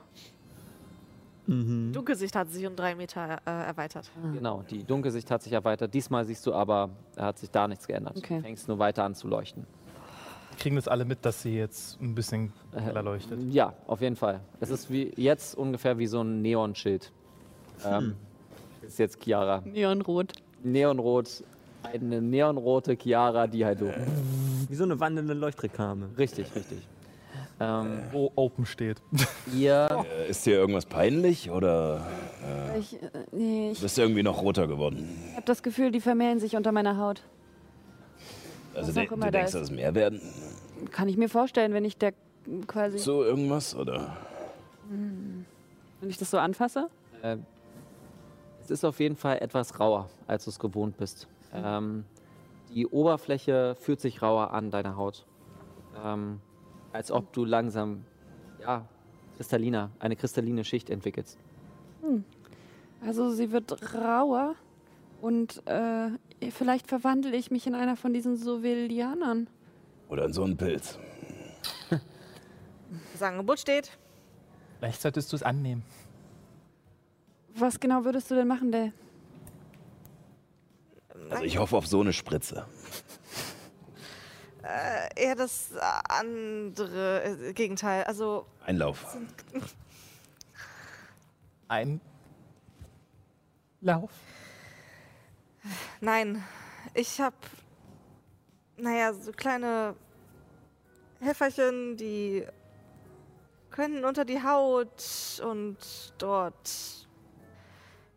Dunkelsicht 1.48 2.36
hat 2.36 2.52
sich 2.52 2.68
um 2.68 2.76
drei 2.76 2.94
Meter 2.96 3.38
äh, 3.46 3.50
erweitert. 3.68 4.12
Genau, 4.34 4.64
die 4.70 4.84
Dunkelsicht 4.84 5.32
hat 5.32 5.42
sich 5.42 5.54
erweitert. 5.54 5.94
Diesmal 5.94 6.26
siehst 6.26 6.46
du 6.46 6.54
aber, 6.54 6.90
hat 7.16 7.40
sich 7.40 7.50
da 7.50 7.70
nichts 7.70 7.88
geändert. 7.88 8.18
Okay. 8.18 8.38
Du 8.38 8.42
fängst 8.42 8.68
nur 8.68 8.80
weiter 8.80 9.06
an 9.06 9.16
zu 9.16 9.30
leuchten. 9.30 9.66
Kriegen 10.60 10.76
das 10.76 10.90
alle 10.90 11.06
mit, 11.06 11.24
dass 11.24 11.42
sie 11.44 11.56
jetzt 11.56 12.02
ein 12.02 12.16
bisschen 12.16 12.52
Äh, 12.74 12.82
heller 12.82 13.02
leuchtet? 13.02 13.40
Ja, 13.54 13.74
auf 13.86 14.02
jeden 14.02 14.18
Fall. 14.18 14.42
Es 14.60 14.72
ist 14.72 14.92
wie 14.92 15.14
jetzt 15.16 15.56
ungefähr 15.58 15.98
wie 15.98 16.08
so 16.08 16.22
ein 16.22 16.42
Neonschild. 16.42 17.14
Ähm, 17.86 18.16
ist 18.82 19.00
jetzt 19.00 19.24
Chiara. 19.24 19.62
Neonrot. 19.64 20.34
Neonrot, 20.64 21.44
eine 21.94 22.22
neonrote 22.22 22.96
Chiara, 23.02 23.48
die 23.48 23.66
halt 23.66 23.80
so. 23.80 23.86
Wie 24.70 24.76
so 24.76 24.84
eine 24.84 25.00
wandelnde 25.00 25.34
Leuchtreklame. 25.34 26.10
Richtig, 26.18 26.54
richtig. 26.56 26.80
Ähm, 27.60 28.00
Wo 28.12 28.32
Open 28.36 28.66
steht. 28.66 28.98
ihr, 29.54 30.06
Äh, 30.20 30.30
Ist 30.30 30.46
dir 30.46 30.54
irgendwas 30.56 30.86
peinlich 30.86 31.50
oder 31.50 32.06
Ich, 32.78 32.94
äh, 33.02 33.08
nee, 33.32 33.72
ich 33.72 33.82
bist 33.82 33.98
du 33.98 34.02
irgendwie 34.02 34.22
noch 34.24 34.42
roter 34.44 34.68
geworden? 34.68 35.10
habe 35.36 35.46
das 35.46 35.64
Gefühl, 35.64 35.92
die 35.92 36.02
vermehren 36.02 36.40
sich 36.40 36.56
unter 36.56 36.72
meiner 36.72 36.98
Haut. 36.98 37.22
Also 38.76 38.90
Was 38.90 38.94
de 38.96 39.08
auch 39.08 39.12
immer 39.14 39.26
du 39.28 39.32
da 39.32 39.38
denkst, 39.40 39.48
ist. 39.48 39.56
dass 39.56 39.62
es 39.64 39.72
mehr 39.72 39.96
werden? 39.96 40.22
Kann 40.92 41.10
ich 41.10 41.18
mir 41.18 41.30
vorstellen, 41.30 41.74
wenn 41.74 41.84
ich 41.86 41.98
der 41.98 42.14
quasi, 42.68 43.00
So 43.00 43.24
irgendwas 43.24 43.76
oder? 43.76 44.16
wenn 44.90 46.10
ich 46.10 46.18
das 46.18 46.30
so 46.30 46.38
anfasse. 46.38 46.88
äh, 47.24 47.38
es 48.64 48.70
ist 48.70 48.84
auf 48.86 49.00
jeden 49.00 49.16
Fall 49.16 49.40
etwas 49.40 49.80
rauer, 49.80 50.10
als 50.28 50.44
du 50.44 50.52
es 50.52 50.60
gewohnt 50.60 50.96
bist. 50.98 51.28
Ähm, 51.64 52.06
die 52.74 52.88
Oberfläche 52.88 53.76
fühlt 53.80 54.02
sich 54.02 54.22
rauer 54.22 54.52
an, 54.52 54.72
deine 54.72 54.98
Haut. 54.98 55.26
Ähm, 56.04 56.40
als 56.92 57.12
ob 57.12 57.34
du 57.34 57.46
langsam, 57.46 58.04
ja, 58.62 58.88
kristalliner, 59.38 59.92
eine 60.00 60.16
kristalline 60.16 60.64
Schicht 60.64 60.90
entwickelst. 60.90 61.38
Also 63.06 63.30
sie 63.30 63.52
wird 63.52 63.94
rauer 63.94 64.56
und 65.22 65.62
äh, 65.68 66.10
vielleicht 66.52 66.88
verwandle 66.88 67.36
ich 67.36 67.52
mich 67.52 67.68
in 67.68 67.76
einer 67.76 67.96
von 67.96 68.14
diesen 68.14 68.36
Sovelianern. 68.36 69.48
Oder 70.10 70.26
in 70.26 70.34
so 70.34 70.44
einen 70.44 70.58
Pilz? 70.58 71.00
Das 73.12 73.22
Angebot 73.22 73.60
steht. 73.60 73.98
Vielleicht 74.80 75.02
solltest 75.02 75.32
du 75.34 75.36
es 75.36 75.44
annehmen. 75.44 75.84
Was 77.54 77.82
genau 77.82 78.06
würdest 78.06 78.32
du 78.32 78.36
denn 78.36 78.48
machen, 78.48 78.72
Dale? 78.72 78.94
Also 81.30 81.44
ich 81.44 81.58
hoffe 81.58 81.78
auf 81.78 81.88
so 81.88 82.02
eine 82.02 82.14
Spritze. 82.14 82.66
Äh, 84.64 85.24
eher 85.24 85.36
das 85.36 85.70
andere 86.10 87.24
äh, 87.24 87.54
Gegenteil. 87.54 88.04
Also, 88.04 88.46
Einlauf. 88.66 89.16
Ein 91.70 92.02
Lauf. 93.80 94.12
nein. 96.02 96.44
Ich 96.94 97.22
hab, 97.22 97.34
naja, 98.76 99.14
so 99.14 99.32
kleine 99.32 99.96
Helferchen, 101.22 101.96
die 101.96 102.46
können 103.72 104.04
unter 104.04 104.26
die 104.26 104.44
Haut 104.44 105.42
und 105.46 105.78
dort 106.18 107.08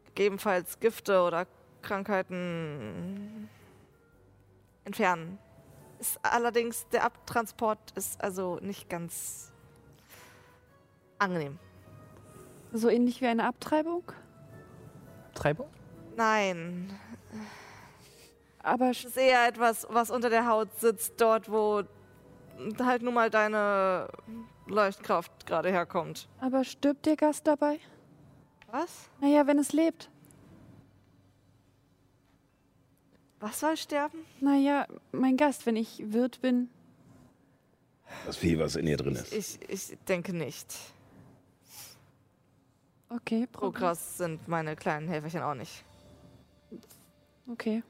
gegebenenfalls 0.07 0.81
Gifte 0.81 1.23
oder 1.23 1.47
Krankheiten 1.83 3.49
entfernen. 4.85 5.39
Ist 5.99 6.19
allerdings 6.23 6.89
der 6.89 7.05
Abtransport 7.05 7.93
ist 7.95 8.23
also 8.23 8.59
nicht 8.63 8.89
ganz 8.89 9.53
angenehm. 11.19 11.59
So 12.73 12.89
ähnlich 12.89 13.21
wie 13.21 13.27
eine 13.27 13.45
Abtreibung? 13.47 14.05
Treibung? 15.35 15.69
Nein, 16.17 16.99
Aber 18.63 18.91
es 18.91 19.05
ist 19.05 19.17
eher 19.17 19.47
etwas, 19.47 19.87
was 19.91 20.11
unter 20.11 20.29
der 20.29 20.47
Haut 20.47 20.69
sitzt, 20.79 21.21
dort, 21.21 21.51
wo 21.51 21.83
halt 22.79 23.03
nun 23.03 23.15
mal 23.15 23.31
deine 23.31 24.09
Leuchtkraft 24.67 25.47
gerade 25.47 25.71
herkommt. 25.71 26.29
Aber 26.41 26.65
stirbt 26.65 27.07
der 27.07 27.17
Gast 27.17 27.47
dabei? 27.47 27.81
Was? 28.71 29.09
Naja, 29.21 29.47
wenn 29.47 29.59
es 29.59 29.73
lebt. 29.73 30.11
Was 33.41 33.61
soll 33.61 33.77
sterben? 33.77 34.19
Naja, 34.41 34.87
mein 35.13 35.37
Gast, 35.39 35.65
wenn 35.65 35.77
ich 35.77 36.03
Wirt 36.13 36.43
bin. 36.43 36.69
Das 38.27 38.37
Vieh, 38.37 38.59
was 38.59 38.77
in 38.77 38.87
ihr 38.87 38.99
drin 38.99 39.15
ist. 39.17 39.33
Ich, 39.33 39.59
ich 39.69 39.97
denke 40.07 40.35
nicht. 40.35 40.67
Okay, 43.09 43.47
Progress. 43.51 43.81
krass 43.81 44.19
sind 44.19 44.47
meine 44.47 44.77
kleinen 44.77 45.09
Helferchen 45.09 45.43
auch 45.43 45.55
nicht. 45.55 45.85
Okay. 47.51 47.83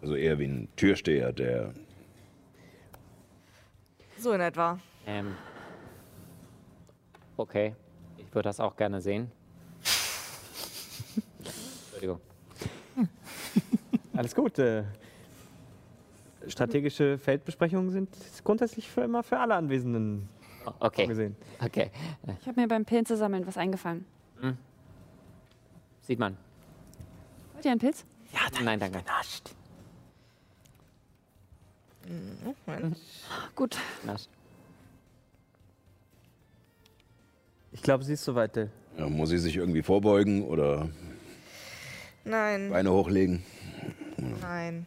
Also 0.00 0.14
eher 0.14 0.38
wie 0.38 0.46
ein 0.46 0.68
Türsteher, 0.76 1.32
der. 1.32 1.72
So 4.18 4.32
in 4.32 4.40
etwa. 4.40 4.78
Ähm, 5.06 5.34
okay, 7.36 7.74
ich 8.18 8.32
würde 8.34 8.48
das 8.48 8.60
auch 8.60 8.76
gerne 8.76 9.00
sehen. 9.00 9.32
Entschuldigung. 11.84 12.20
Alles 14.14 14.34
gut. 14.34 14.58
Äh, 14.58 14.84
strategische 16.48 17.18
Feldbesprechungen 17.18 17.90
sind 17.90 18.08
grundsätzlich 18.44 18.88
für 18.90 19.02
immer 19.02 19.22
für 19.22 19.38
alle 19.38 19.54
Anwesenden 19.54 20.28
Okay, 20.80 21.02
vorgesehen. 21.02 21.36
okay. 21.60 21.90
Ich 22.40 22.46
habe 22.46 22.60
mir 22.60 22.68
beim 22.68 22.84
Pilze 22.84 23.16
sammeln 23.16 23.46
was 23.46 23.56
eingefangen. 23.56 24.04
Sieht 26.02 26.18
man. 26.18 26.36
Wollt 27.54 27.64
ihr 27.64 27.70
einen 27.70 27.80
Pilz? 27.80 28.04
Nein, 28.64 28.80
danke. 28.80 29.02
Moment. 32.66 32.98
Gut. 33.54 33.76
Nasch. 34.04 34.22
Ich 37.70 37.82
glaube, 37.82 38.04
sie 38.04 38.14
ist 38.14 38.24
soweit. 38.24 38.56
Äh, 38.56 38.68
Ja, 38.98 39.08
muss 39.08 39.30
sie 39.30 39.38
sich 39.38 39.56
irgendwie 39.56 39.82
vorbeugen 39.82 40.42
oder 40.44 40.88
Nein, 42.24 42.70
Beine 42.70 42.90
hochlegen? 42.92 43.42
Nein. 44.40 44.86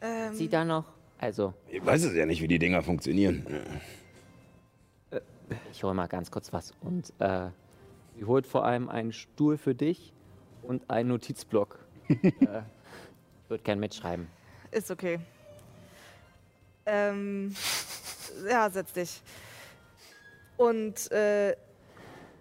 Ähm, 0.00 0.34
Sie 0.34 0.48
da 0.48 0.64
noch? 0.64 0.84
Also, 1.18 1.54
Ich 1.70 1.84
weiß 1.84 2.04
es 2.04 2.14
ja 2.14 2.26
nicht, 2.26 2.42
wie 2.42 2.48
die 2.48 2.58
Dinger 2.58 2.82
funktionieren. 2.82 3.46
ich 5.72 5.82
hole 5.82 5.94
mal 5.94 6.06
ganz 6.06 6.30
kurz 6.30 6.52
was. 6.52 6.72
Und 6.80 7.12
äh, 7.18 7.48
sie 8.16 8.24
holt 8.24 8.46
vor 8.46 8.64
allem 8.64 8.88
einen 8.88 9.12
Stuhl 9.12 9.56
für 9.56 9.74
dich 9.74 10.12
und 10.62 10.88
einen 10.90 11.08
Notizblock. 11.10 11.78
Ich 13.44 13.50
würde 13.50 13.62
gern 13.62 13.78
mitschreiben. 13.78 14.26
ist 14.72 14.90
okay. 14.90 15.20
Ähm, 16.84 17.54
ja, 18.50 18.68
setz 18.70 18.92
dich. 18.92 19.22
Und 20.56 21.12
äh, 21.12 21.52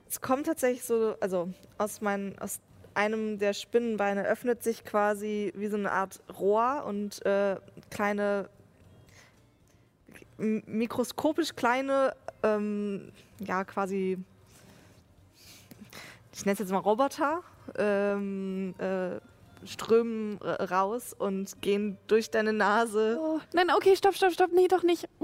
Es 0.09 0.19
kommt 0.19 0.47
tatsächlich 0.47 0.83
so, 0.83 1.15
also 1.19 1.53
aus, 1.77 2.01
mein, 2.01 2.39
aus 2.39 2.59
einem 2.95 3.37
der 3.37 3.53
Spinnenbeine 3.53 4.25
öffnet 4.25 4.63
sich 4.63 4.83
quasi 4.83 5.53
wie 5.55 5.67
so 5.67 5.77
eine 5.77 5.91
Art 5.91 6.21
Rohr 6.39 6.85
und 6.87 7.23
äh, 7.25 7.57
kleine, 7.91 8.49
mikroskopisch 10.37 11.55
kleine, 11.55 12.15
ähm, 12.43 13.11
ja 13.39 13.63
quasi, 13.63 14.17
ich 16.33 16.45
nenne 16.45 16.53
es 16.53 16.59
jetzt 16.59 16.71
mal 16.71 16.79
Roboter, 16.79 17.41
ähm, 17.77 18.73
äh, 18.77 19.19
strömen 19.65 20.37
raus 20.37 21.13
und 21.17 21.61
gehen 21.61 21.97
durch 22.07 22.29
deine 22.29 22.53
Nase. 22.53 23.19
Oh, 23.21 23.39
nein, 23.53 23.67
okay, 23.75 23.95
stopp, 23.95 24.15
stopp, 24.15 24.31
stopp. 24.31 24.51
Nee, 24.53 24.67
doch 24.67 24.83
nicht. 24.83 25.07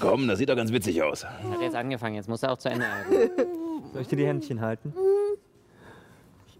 Komm, 0.00 0.26
das 0.26 0.38
sieht 0.38 0.48
doch 0.48 0.56
ganz 0.56 0.72
witzig 0.72 1.02
aus. 1.02 1.24
Hat 1.24 1.60
jetzt 1.60 1.76
angefangen, 1.76 2.14
jetzt 2.14 2.28
muss 2.28 2.42
er 2.42 2.52
auch 2.52 2.58
zu 2.58 2.70
Ende. 2.70 2.86
Soll 3.92 4.02
ich 4.02 4.08
dir 4.08 4.16
die 4.16 4.26
Händchen 4.26 4.60
halten? 4.60 4.94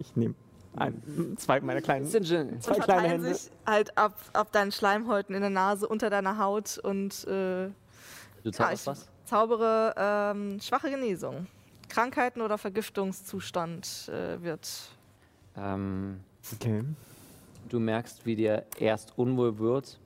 Ich 0.00 0.16
nehme 0.16 0.34
ein, 0.76 1.34
zwei 1.36 1.60
meiner 1.60 1.80
kleinen, 1.82 2.06
zwei 2.06 2.18
und 2.18 2.60
kleine 2.60 2.60
verteilen 2.84 3.10
Hände. 3.10 3.34
sich 3.34 3.50
halt 3.66 3.96
ab, 3.98 4.16
ab 4.32 4.50
deinen 4.52 4.72
Schleimhäuten 4.72 5.34
in 5.34 5.40
der 5.42 5.50
Nase, 5.50 5.86
unter 5.86 6.10
deiner 6.10 6.38
Haut 6.38 6.78
und 6.78 7.24
äh, 7.28 7.68
Du 8.42 8.48
ja, 8.48 8.52
zauberst 8.52 8.82
ich 8.82 8.86
was? 8.86 9.08
zaubere 9.26 9.94
ähm, 9.96 10.58
schwache 10.60 10.90
Genesung. 10.90 11.46
Krankheiten 11.88 12.40
oder 12.40 12.56
Vergiftungszustand 12.56 14.08
äh, 14.08 14.42
wird. 14.42 14.68
Ähm, 15.56 16.20
Okay. 16.54 16.82
du 17.68 17.78
merkst, 17.78 18.24
wie 18.24 18.34
dir 18.36 18.64
erst 18.78 19.12
unwohl 19.18 19.58
wird 19.58 20.00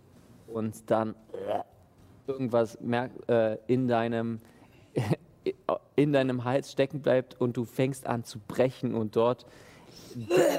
und 0.48 0.74
dann 0.90 1.14
irgendwas 2.26 2.80
merk, 2.80 3.12
äh, 3.28 3.58
in, 3.68 3.86
deinem, 3.86 4.40
in 5.96 6.12
deinem 6.12 6.42
Hals 6.44 6.72
stecken 6.72 7.02
bleibt 7.02 7.40
und 7.40 7.56
du 7.56 7.64
fängst 7.64 8.06
an 8.06 8.24
zu 8.24 8.38
brechen 8.40 8.94
und 8.94 9.14
dort 9.14 9.46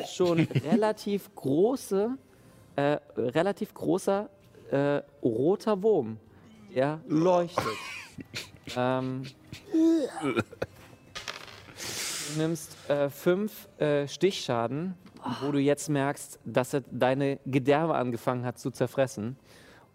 schon 0.08 0.48
relativ 0.72 1.34
große, 1.36 2.18
äh, 2.76 2.98
relativ 3.18 3.74
großer 3.74 4.30
äh, 4.72 5.02
roter 5.24 5.82
Wurm, 5.82 6.18
der 6.74 7.00
leuchtet. 7.08 7.66
ähm, 8.76 9.24
du 9.72 10.42
nimmst 12.38 12.90
äh, 12.90 13.10
fünf 13.10 13.68
äh, 13.80 14.08
Stichschaden, 14.08 14.96
wo 15.42 15.52
du 15.52 15.60
jetzt 15.60 15.90
merkst, 15.90 16.40
dass 16.46 16.74
er 16.74 16.82
deine 16.92 17.40
Gedärme 17.46 17.96
angefangen 17.96 18.46
hat 18.46 18.60
zu 18.60 18.72
zerfressen. 18.72 19.38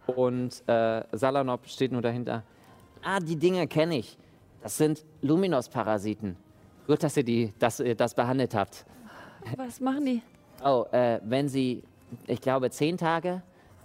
Und 0.07 0.63
äh, 0.69 1.05
Salanop 1.13 1.69
steht 1.69 1.93
nur 1.93 2.03
dahinter. 2.03 2.43
Ah, 3.03 3.21
die 3.21 3.37
Dinge 3.37 3.67
kenne 3.67 3.99
ich. 3.99 4.19
Das 4.63 4.77
sind 4.77 5.05
Luminos-Parasiten. 5.23 6.37
Gut, 6.87 7.03
dass 7.03 7.17
ihr 7.17 7.25
die, 7.25 7.53
dass 7.59 7.81
ihr 7.81 7.95
das 7.95 8.15
behandelt 8.15 8.55
habt. 8.55 8.85
Was 9.57 9.81
machen 9.81 10.05
die? 10.05 10.23
Oh, 10.65 10.85
äh, 10.93 11.21
wenn 11.25 11.49
Sie, 11.49 11.83
ich 12.27 12.41
glaube, 12.41 12.71
zehn 12.71 12.97
Tage, 12.97 13.43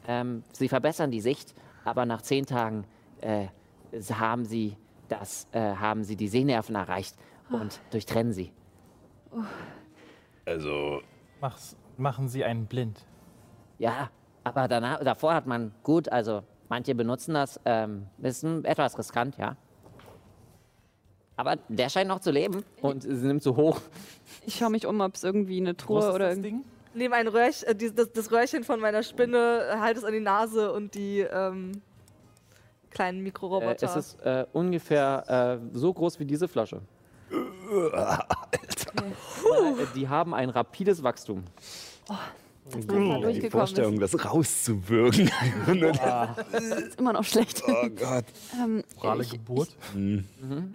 ähm, 0.07 0.43
Sie 0.51 0.67
verbessern 0.67 1.11
die 1.11 1.21
Sicht, 1.21 1.53
aber 1.83 2.05
nach 2.05 2.21
zehn 2.21 2.45
Tagen 2.45 2.85
äh, 3.21 3.47
haben 4.11 4.45
Sie 4.45 4.75
das, 5.07 5.47
äh, 5.51 5.59
haben 5.75 6.03
Sie 6.03 6.15
die 6.15 6.27
Sehnerven 6.27 6.75
erreicht 6.75 7.15
und 7.49 7.79
durchtrennen 7.91 8.33
sie. 8.33 8.51
Also, 10.45 11.01
Mach's, 11.41 11.75
machen 11.97 12.27
Sie 12.27 12.43
einen 12.43 12.65
blind. 12.65 13.05
Ja, 13.77 14.09
aber 14.43 14.67
danach, 14.67 15.03
davor 15.03 15.33
hat 15.33 15.47
man 15.47 15.73
gut, 15.83 16.09
also 16.09 16.43
manche 16.69 16.95
benutzen 16.95 17.33
das, 17.33 17.59
ähm, 17.65 18.07
ist 18.21 18.43
ein, 18.43 18.63
etwas 18.65 18.97
riskant, 18.97 19.37
ja. 19.37 19.55
Aber 21.37 21.57
der 21.67 21.89
scheint 21.89 22.07
noch 22.07 22.19
zu 22.19 22.31
leben. 22.31 22.63
Und 22.81 23.03
sie 23.03 23.09
nimmt 23.27 23.43
so 23.43 23.55
hoch. 23.55 23.81
Ich 24.45 24.55
schaue 24.55 24.69
mich 24.69 24.85
um, 24.87 25.01
ob 25.01 25.15
es 25.15 25.23
irgendwie 25.23 25.57
eine 25.59 25.75
Truhe 25.75 26.09
oder 26.09 26.19
das 26.29 26.37
irgendwie. 26.37 26.49
Ding? 26.51 26.63
Nehme 26.93 27.15
ein 27.15 27.27
Röhrchen, 27.27 27.67
äh, 27.67 27.75
die- 27.75 27.93
das, 27.93 28.11
das 28.13 28.31
Röhrchen 28.31 28.63
von 28.63 28.79
meiner 28.79 29.03
Spinne, 29.03 29.65
äh, 29.69 29.77
halte 29.79 29.99
es 29.99 30.05
an 30.05 30.13
die 30.13 30.21
Nase 30.21 30.71
und 30.71 30.95
die 30.95 31.19
ähm, 31.19 31.81
kleinen 32.89 33.19
Äh, 33.19 33.23
Mikroroboter. 33.23 33.85
es 33.85 33.95
ist 33.97 34.21
äh, 34.21 34.45
ungefähr 34.53 35.59
äh, 35.73 35.77
so 35.77 35.93
groß 35.93 36.19
wie 36.19 36.25
diese 36.25 36.47
Flasche. 36.47 36.79
Äh, 37.31 38.17
die 39.95 40.07
haben 40.07 40.33
ein 40.33 40.49
rapides 40.49 41.03
Wachstum. 41.03 41.43
Ist 42.67 42.75
die 42.75 42.87
durchgekommen 42.87 43.51
Vorstellung, 43.51 43.99
das 43.99 44.25
rauszuwürgen. 44.25 45.29
ist 46.87 46.99
immer 46.99 47.13
noch 47.13 47.23
schlecht. 47.23 47.61
oh 47.67 47.89
Gott. 47.89 48.25
ähm, 48.59 48.83
ich, 49.21 49.29
Geburt. 49.31 49.69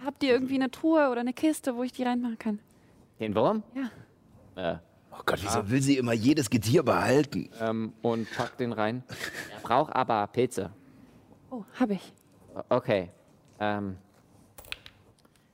habt 0.05 0.23
ihr 0.23 0.31
irgendwie 0.31 0.55
eine 0.55 0.71
Truhe 0.71 1.09
oder 1.09 1.19
eine 1.19 1.33
Kiste, 1.33 1.75
wo 1.75 1.83
ich 1.83 1.91
die 1.91 2.03
reinmachen 2.03 2.39
kann? 2.39 2.59
Den 3.19 3.35
Wurm? 3.35 3.63
Ja. 4.55 4.73
Äh, 4.73 4.77
Oh 5.13 5.23
Gott, 5.25 5.39
wieso 5.43 5.69
will 5.69 5.81
sie 5.81 5.97
immer 5.97 6.13
jedes 6.13 6.49
Getier 6.49 6.83
behalten? 6.83 7.49
Ähm, 7.59 7.93
und 8.01 8.31
packt 8.31 8.59
den 8.59 8.71
rein. 8.71 9.03
er 9.53 9.59
braucht 9.61 9.93
aber 9.93 10.25
Pilze. 10.27 10.71
Oh, 11.49 11.63
hab 11.79 11.91
ich. 11.91 12.13
Okay. 12.69 13.09
Ähm, 13.59 13.97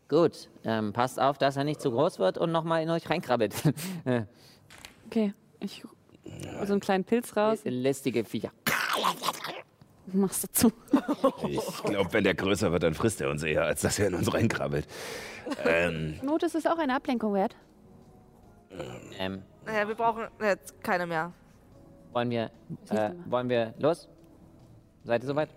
gut. 0.08 0.48
Ähm, 0.64 0.94
passt 0.94 1.20
auf, 1.20 1.38
dass 1.38 1.58
er 1.58 1.64
nicht 1.64 1.82
zu 1.82 1.92
groß 1.92 2.20
wird 2.20 2.38
und 2.38 2.52
nochmal 2.52 2.84
in 2.84 2.90
euch 2.90 3.10
reinkrabbelt. 3.10 3.54
Okay, 5.10 5.34
ich 5.62 5.86
so 6.66 6.74
einen 6.74 6.80
kleinen 6.80 7.04
Pilz 7.04 7.36
raus. 7.36 7.60
Lästige 7.64 8.24
Viecher. 8.24 8.52
Machst 10.08 10.44
du 10.44 10.52
zu. 10.52 10.72
Ich 11.50 11.84
glaube, 11.84 12.12
wenn 12.14 12.24
der 12.24 12.34
größer 12.34 12.72
wird, 12.72 12.84
dann 12.84 12.94
frisst 12.94 13.22
er 13.22 13.30
uns 13.30 13.44
eher, 13.44 13.64
als 13.64 13.82
dass 13.82 14.00
er 14.00 14.08
in 14.08 14.16
uns 14.16 14.34
reinkrabbelt. 14.34 14.88
Ähm, 15.66 16.20
Not 16.24 16.44
ist 16.44 16.56
es 16.56 16.66
auch 16.66 16.78
eine 16.78 16.96
Ablenkung 16.96 17.34
wert. 17.34 17.56
Ähm, 19.18 19.42
naja, 19.66 19.88
wir 19.88 19.96
brauchen 19.96 20.28
jetzt 20.42 20.82
keine 20.84 21.06
mehr. 21.08 21.34
wollen 22.14 22.30
wir, 22.30 22.52
äh, 22.90 23.12
wollen 23.26 23.50
wir 23.50 23.74
los? 23.80 24.08
Seid 25.04 25.24
ihr 25.24 25.28
soweit? 25.28 25.50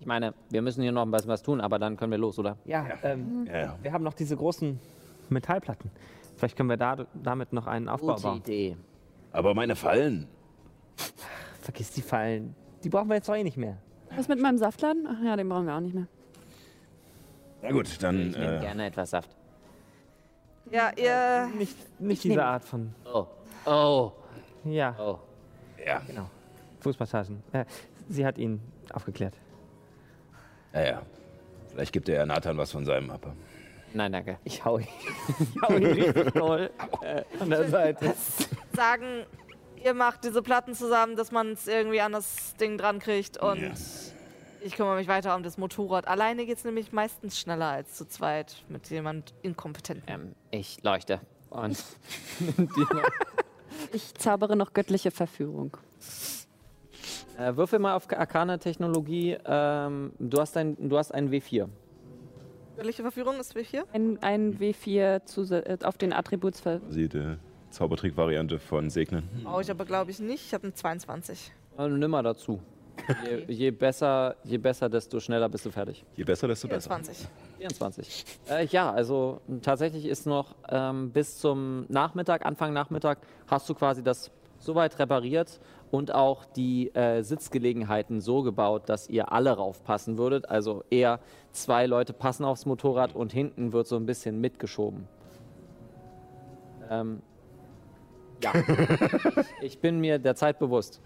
Ich 0.00 0.06
meine, 0.06 0.34
wir 0.48 0.62
müssen 0.62 0.82
hier 0.82 0.92
noch 0.92 1.02
ein 1.02 1.10
bisschen 1.10 1.28
was 1.28 1.42
tun, 1.42 1.60
aber 1.60 1.78
dann 1.78 1.96
können 1.96 2.10
wir 2.10 2.18
los, 2.18 2.38
oder? 2.38 2.56
Ja, 2.64 2.86
ähm, 3.02 3.46
ja, 3.46 3.58
ja. 3.58 3.78
wir 3.82 3.92
haben 3.92 4.02
noch 4.04 4.14
diese 4.14 4.36
großen 4.36 4.80
Metallplatten. 5.28 5.90
Vielleicht 6.40 6.56
können 6.56 6.70
wir 6.70 6.78
da, 6.78 6.96
damit 7.12 7.52
noch 7.52 7.66
einen 7.66 7.86
Aufbau 7.86 8.14
Gute 8.14 8.22
bauen. 8.22 8.38
Idee. 8.38 8.76
Aber 9.30 9.52
meine 9.52 9.76
Fallen. 9.76 10.26
Vergiss 11.60 11.90
die 11.90 12.00
Fallen. 12.00 12.56
Die 12.82 12.88
brauchen 12.88 13.10
wir 13.10 13.16
jetzt 13.16 13.28
doch 13.28 13.34
eh 13.36 13.44
nicht 13.44 13.58
mehr. 13.58 13.76
Was 14.16 14.26
mit 14.26 14.40
meinem 14.40 14.56
Saftladen? 14.56 15.06
Ach 15.06 15.22
ja, 15.22 15.36
den 15.36 15.50
brauchen 15.50 15.66
wir 15.66 15.74
auch 15.74 15.80
nicht 15.80 15.94
mehr. 15.94 16.06
Na 17.60 17.70
gut, 17.72 18.02
dann. 18.02 18.30
Ich 18.30 18.38
nehme 18.38 18.56
Äh, 18.56 18.60
gerne 18.60 18.86
etwas 18.86 19.10
Saft. 19.10 19.28
Ja, 20.70 20.92
ihr. 20.96 21.50
Nicht, 21.58 21.76
nicht 22.00 22.24
diese 22.24 22.42
Art 22.42 22.64
von. 22.64 22.94
Oh, 23.04 23.26
oh, 23.66 24.12
Ja, 24.64 24.96
oh. 24.98 25.18
ja, 25.86 26.00
Fußpassagen. 26.80 27.42
Äh, 27.52 27.66
sie 28.08 28.24
hat 28.24 28.38
ihn 28.38 28.62
aufgeklärt. 28.94 29.34
ja, 30.72 30.80
ja. 30.86 31.02
Vielleicht 31.68 31.92
gibt 31.92 32.08
der 32.08 32.16
Herr 32.16 32.26
Nathan 32.26 32.56
was 32.56 32.72
von 32.72 32.86
seinem 32.86 33.10
ab. 33.10 33.30
Nein, 33.92 34.12
danke. 34.12 34.38
Ich 34.44 34.64
hau 34.64 34.78
ihn. 34.78 34.86
ich 35.40 35.62
hau 35.62 35.74
ihn 35.74 35.86
richtig 35.86 36.32
doll 36.34 36.70
äh, 37.02 37.22
an 37.40 37.50
der 37.50 37.68
Seite. 37.68 38.14
sagen, 38.74 39.24
ihr 39.82 39.94
macht 39.94 40.24
diese 40.24 40.42
Platten 40.42 40.74
zusammen, 40.74 41.16
dass 41.16 41.32
man 41.32 41.52
es 41.52 41.66
irgendwie 41.66 42.00
an 42.00 42.12
das 42.12 42.54
Ding 42.56 42.78
dran 42.78 42.98
kriegt 43.00 43.38
und 43.38 43.60
Ja. 43.60 43.70
ich 44.62 44.76
kümmere 44.76 44.96
mich 44.96 45.08
weiter 45.08 45.34
um 45.34 45.42
das 45.42 45.58
Motorrad. 45.58 46.06
Alleine 46.06 46.46
geht 46.46 46.58
es 46.58 46.64
nämlich 46.64 46.92
meistens 46.92 47.38
schneller 47.38 47.66
als 47.66 47.94
zu 47.94 48.06
zweit 48.06 48.62
mit 48.68 48.88
jemand 48.90 49.34
inkompetent. 49.42 50.02
Ähm, 50.06 50.34
ich 50.50 50.82
leuchte. 50.82 51.20
Und 51.50 51.82
Ich 53.92 54.14
zaubere 54.14 54.56
noch 54.56 54.72
göttliche 54.72 55.10
Verführung. 55.10 55.76
Äh, 57.38 57.56
würfel 57.56 57.78
mal 57.78 57.94
auf 57.94 58.10
Arkane 58.12 58.58
Technologie. 58.58 59.36
Ähm, 59.44 60.12
du, 60.18 60.40
hast 60.40 60.56
ein, 60.56 60.76
du 60.88 60.96
hast 60.98 61.12
einen 61.12 61.30
W4. 61.30 61.68
Welche 62.82 63.02
Verführung 63.02 63.38
ist 63.40 63.54
wie 63.54 63.62
hier? 63.62 63.84
Ein, 63.92 64.18
ein 64.22 64.58
W4 64.58 65.24
zus- 65.26 65.50
äh, 65.50 65.76
auf 65.82 65.98
den 65.98 66.12
Attributsver. 66.12 66.80
Sie 66.88 67.08
die 67.08 67.36
Zaubertrick-Variante 67.70 68.58
von 68.58 68.88
Segnen. 68.90 69.28
Brauche 69.44 69.62
ich 69.62 69.70
aber 69.70 69.84
glaube 69.84 70.10
ich 70.10 70.18
nicht. 70.20 70.46
Ich 70.46 70.54
habe 70.54 70.64
eine 70.64 70.74
22. 70.74 71.52
Äh, 71.78 71.88
nimm 71.88 72.10
mal 72.10 72.22
dazu. 72.22 72.60
Je, 73.24 73.44
je, 73.54 73.70
besser, 73.70 74.36
je 74.44 74.58
besser, 74.58 74.88
desto 74.88 75.20
schneller 75.20 75.48
bist 75.48 75.64
du 75.66 75.70
fertig. 75.70 76.04
Je 76.16 76.24
besser, 76.24 76.48
desto 76.48 76.68
besser. 76.68 76.90
24. 76.90 77.28
24. 77.58 78.24
Äh, 78.50 78.66
ja, 78.66 78.90
also 78.90 79.40
tatsächlich 79.62 80.04
ist 80.06 80.26
noch 80.26 80.54
ähm, 80.68 81.10
bis 81.10 81.38
zum 81.38 81.86
Nachmittag, 81.88 82.44
Anfang 82.44 82.72
Nachmittag, 82.72 83.18
hast 83.46 83.68
du 83.68 83.74
quasi 83.74 84.02
das 84.02 84.30
soweit 84.58 84.98
repariert 84.98 85.60
und 85.90 86.14
auch 86.14 86.44
die 86.44 86.94
äh, 86.94 87.22
Sitzgelegenheiten 87.22 88.20
so 88.20 88.42
gebaut, 88.42 88.88
dass 88.88 89.08
ihr 89.08 89.32
alle 89.32 89.50
raufpassen 89.52 90.18
würdet. 90.18 90.48
Also 90.48 90.84
eher 90.90 91.20
zwei 91.52 91.86
Leute 91.86 92.12
passen 92.12 92.44
aufs 92.44 92.66
Motorrad 92.66 93.14
und 93.14 93.32
hinten 93.32 93.72
wird 93.72 93.86
so 93.86 93.96
ein 93.96 94.06
bisschen 94.06 94.40
mitgeschoben. 94.40 95.08
Ähm, 96.88 97.22
ja, 98.42 98.52
ich 99.60 99.80
bin 99.80 100.00
mir 100.00 100.18
der 100.18 100.34
Zeit 100.34 100.58
bewusst. 100.58 101.00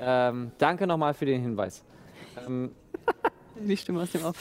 Ähm, 0.00 0.52
danke 0.58 0.86
nochmal 0.86 1.14
für 1.14 1.26
den 1.26 1.40
Hinweis. 1.40 1.84
Ähm, 2.46 2.72
Die 3.56 3.76
Stimme 3.76 4.02
aus 4.02 4.10
dem 4.10 4.24
Off. 4.24 4.36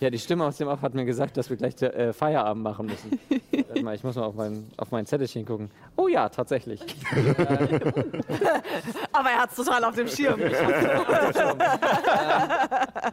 Ja, 0.00 0.10
die 0.10 0.18
Stimme 0.18 0.44
aus 0.44 0.58
dem 0.58 0.68
Off 0.68 0.82
hat 0.82 0.94
mir 0.94 1.04
gesagt, 1.04 1.36
dass 1.36 1.48
wir 1.50 1.56
gleich 1.56 1.80
äh, 1.82 2.12
Feierabend 2.12 2.62
machen 2.62 2.86
müssen. 2.86 3.18
Warte 3.68 3.82
mal, 3.82 3.94
ich 3.94 4.04
muss 4.04 4.16
mal 4.16 4.24
auf 4.24 4.34
mein, 4.34 4.70
auf 4.76 4.90
mein 4.90 5.06
Zettelchen 5.06 5.44
gucken. 5.46 5.70
Oh 5.96 6.08
ja, 6.08 6.28
tatsächlich. 6.28 6.80
Aber 9.12 9.30
er 9.30 9.38
hat 9.42 9.50
es 9.50 9.56
total 9.56 9.84
auf 9.84 9.94
dem 9.94 10.08
Schirm. 10.08 10.40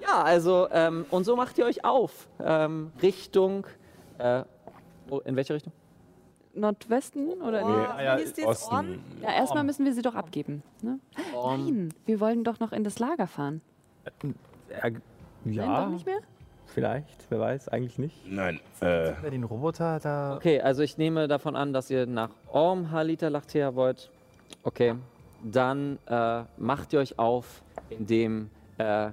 Ja, 0.01 0.23
also, 0.23 0.67
ähm, 0.71 1.05
und 1.09 1.23
so 1.23 1.35
macht 1.35 1.57
ihr 1.57 1.65
euch 1.65 1.83
auf. 1.85 2.27
Ähm, 2.43 2.91
Richtung. 3.01 3.65
Äh, 4.17 4.43
oh, 5.09 5.19
in 5.19 5.35
welche 5.35 5.53
Richtung? 5.53 5.73
Nordwesten 6.53 7.29
oder? 7.41 7.61
Nee, 7.65 7.85
Ah, 7.87 8.01
ja, 8.03 8.17
die 8.17 8.43
Osten. 8.45 8.73
Ohren? 8.73 8.99
Ja, 9.21 9.33
erstmal 9.33 9.63
müssen 9.63 9.85
wir 9.85 9.93
sie 9.93 10.01
doch 10.01 10.15
abgeben. 10.15 10.63
Ne? 10.81 10.99
Nein, 11.33 11.93
wir 12.05 12.19
wollen 12.19 12.43
doch 12.43 12.59
noch 12.59 12.71
in 12.73 12.83
das 12.83 12.99
Lager 12.99 13.27
fahren. 13.27 13.61
Ja, 14.69 14.89
Nein, 15.43 15.55
ja 15.55 15.83
doch 15.83 15.89
nicht 15.89 16.05
mehr? 16.05 16.19
vielleicht, 16.73 17.25
wer 17.29 17.39
weiß, 17.39 17.69
eigentlich 17.69 17.99
nicht. 17.99 18.15
Nein, 18.29 18.59
äh, 18.79 19.13
den 19.29 19.43
Roboter 19.43 19.99
da. 19.99 20.35
Okay, 20.35 20.61
also 20.61 20.81
ich 20.83 20.97
nehme 20.97 21.27
davon 21.27 21.55
an, 21.55 21.73
dass 21.73 21.89
ihr 21.89 22.05
nach 22.05 22.29
Orm 22.51 22.91
Halita 22.91 23.27
Lachtea 23.27 23.75
wollt. 23.75 24.09
Okay, 24.63 24.95
dann 25.43 25.99
äh, 26.07 26.43
macht 26.57 26.93
ihr 26.93 26.99
euch 26.99 27.19
auf, 27.19 27.61
indem 27.89 28.49
äh, 28.77 29.07
äh, 29.07 29.11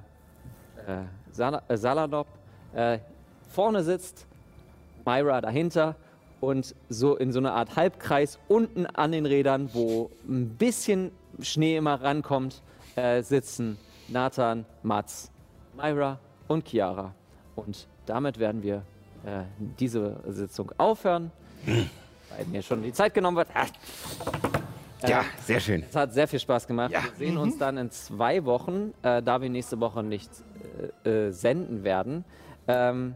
Sal 1.32 1.62
äh, 1.68 1.76
Saladop 1.76 2.26
äh, 2.74 2.98
vorne 3.50 3.82
sitzt, 3.82 4.26
Myra 5.04 5.40
dahinter 5.40 5.96
und 6.40 6.74
so 6.88 7.16
in 7.16 7.32
so 7.32 7.38
einer 7.38 7.54
Art 7.54 7.76
Halbkreis 7.76 8.38
unten 8.48 8.86
an 8.86 9.12
den 9.12 9.26
Rädern, 9.26 9.70
wo 9.72 10.10
ein 10.28 10.50
bisschen 10.50 11.10
Schnee 11.40 11.76
immer 11.76 12.00
rankommt, 12.02 12.62
äh, 12.96 13.22
sitzen 13.22 13.78
Nathan, 14.08 14.64
Mats, 14.82 15.30
Myra 15.78 16.18
und 16.48 16.68
Chiara. 16.68 17.14
Und 17.56 17.86
damit 18.06 18.38
werden 18.38 18.62
wir 18.62 18.82
äh, 19.24 19.42
diese 19.78 20.16
Sitzung 20.28 20.72
aufhören, 20.76 21.30
weil 21.64 22.46
mir 22.46 22.62
schon 22.62 22.82
die 22.82 22.92
Zeit 22.92 23.14
genommen 23.14 23.36
wird. 23.36 23.48
Ah, 23.54 23.66
ja, 25.06 25.24
sehr 25.44 25.60
schön. 25.60 25.84
es 25.88 25.94
hat 25.94 26.12
sehr 26.12 26.26
viel 26.26 26.40
Spaß 26.40 26.66
gemacht. 26.66 26.90
Ja. 26.90 27.02
Wir 27.04 27.26
sehen 27.26 27.36
uns 27.36 27.56
dann 27.56 27.76
in 27.76 27.90
zwei 27.90 28.44
Wochen, 28.44 28.92
äh, 29.02 29.22
da 29.22 29.40
wir 29.40 29.48
nächste 29.48 29.78
Woche 29.78 30.02
nicht 30.02 30.30
äh, 31.04 31.28
äh, 31.28 31.30
senden 31.30 31.84
werden. 31.84 32.24
Ähm, 32.66 33.14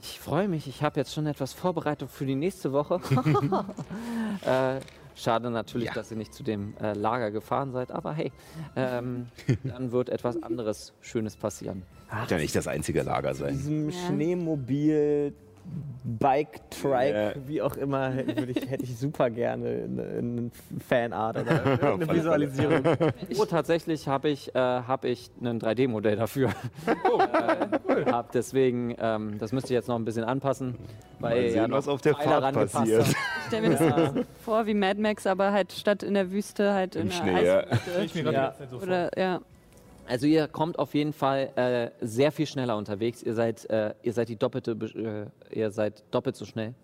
ich 0.00 0.20
freue 0.20 0.46
mich, 0.46 0.68
ich 0.68 0.84
habe 0.84 1.00
jetzt 1.00 1.12
schon 1.12 1.26
etwas 1.26 1.52
vorbereitet 1.52 2.08
für 2.08 2.24
die 2.24 2.36
nächste 2.36 2.72
Woche. 2.72 3.00
schade 5.18 5.50
natürlich, 5.50 5.88
Ja. 5.88 5.94
dass 5.94 6.10
ihr 6.10 6.16
nicht 6.16 6.32
zu 6.32 6.42
dem 6.42 6.74
äh, 6.80 6.92
Lager 6.94 7.30
gefahren 7.30 7.72
seid, 7.72 7.90
aber 7.90 8.12
hey, 8.14 8.32
ähm, 8.76 9.26
dann 9.64 9.92
wird 9.92 10.08
etwas 10.08 10.42
anderes 10.42 10.92
Schönes 11.00 11.36
passieren. 11.36 11.82
Wird 12.20 12.30
ja 12.30 12.38
nicht 12.38 12.54
das 12.56 12.66
einzige 12.66 13.02
Lager 13.02 13.34
sein. 13.34 13.52
Diesem 13.54 13.90
Schneemobil, 13.92 15.34
Bike, 16.04 16.70
Trike, 16.70 17.34
Ja. 17.36 17.48
wie 17.48 17.60
auch 17.60 17.76
immer, 17.76 18.08
hätte 18.10 18.50
ich, 18.50 18.70
hätte 18.70 18.82
ich 18.84 18.96
super 18.98 19.28
gerne 19.28 19.66
einen 19.68 20.50
Fanart 20.88 21.36
oder 21.38 21.50
eine. 21.94 22.08
Visualisierung. 22.14 22.82
Oh, 23.38 23.44
tatsächlich 23.44 24.08
habe 24.08 24.30
ich, 24.30 24.54
äh, 24.54 24.58
hab 24.58 25.04
ich 25.04 25.30
ein 25.42 25.60
3D-Modell 25.60 26.16
dafür. 26.16 26.50
Oh, 27.12 27.20
äh, 27.20 28.06
hab 28.10 28.32
deswegen, 28.32 28.96
ähm, 28.98 29.38
das 29.38 29.52
müsst 29.52 29.68
ihr 29.70 29.74
jetzt 29.76 29.88
noch 29.88 29.96
ein 29.96 30.04
bisschen 30.06 30.24
anpassen. 30.24 30.76
Weil 31.20 31.34
Mal 31.34 31.42
ja 31.44 31.50
sehen, 31.50 31.70
noch 31.70 31.76
was 31.78 31.88
auf 31.88 32.00
der 32.00 32.14
Fahrt 32.14 32.42
rangepasst 32.42 32.74
passiert. 32.74 33.02
haben. 33.02 33.10
Ich 33.10 33.46
stelle 33.48 33.68
mir 33.68 33.76
das 33.76 34.14
so 34.14 34.22
vor 34.44 34.66
wie 34.66 34.74
Mad 34.74 35.00
Max, 35.00 35.26
aber 35.26 35.52
halt 35.52 35.72
statt 35.72 36.02
in 36.02 36.14
der 36.14 36.30
Wüste 36.30 36.72
halt 36.72 36.94
in 36.96 37.02
Im 37.02 37.08
der 37.08 37.14
Schnee, 37.16 37.44
ja. 37.46 37.64
Ich 38.02 38.14
mir 38.14 38.32
Ja. 38.32 38.54
so 38.70 38.78
vor. 38.78 38.82
Oder 38.88 39.10
ja. 39.18 39.40
Also 40.08 40.26
ihr 40.26 40.48
kommt 40.48 40.78
auf 40.78 40.94
jeden 40.94 41.12
Fall 41.12 41.50
äh, 41.56 41.90
sehr 42.00 42.32
viel 42.32 42.46
schneller 42.46 42.76
unterwegs. 42.76 43.22
Ihr 43.22 43.34
seid, 43.34 43.68
äh, 43.68 43.94
ihr 44.02 44.14
seid 44.14 44.30
die 44.30 44.36
doppelte, 44.36 45.30
äh, 45.52 45.58
ihr 45.58 45.70
seid 45.70 46.02
doppelt 46.10 46.34
so 46.34 46.46
schnell 46.46 46.74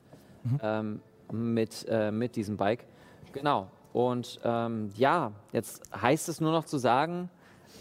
ähm, 0.62 1.00
mit, 1.32 1.86
äh, 1.88 2.10
mit 2.10 2.36
diesem 2.36 2.58
Bike. 2.58 2.84
Genau. 3.32 3.68
Und 3.94 4.40
ähm, 4.44 4.90
ja, 4.96 5.32
jetzt 5.52 5.82
heißt 5.94 6.28
es 6.28 6.40
nur 6.40 6.52
noch 6.52 6.64
zu 6.64 6.76
sagen, 6.76 7.30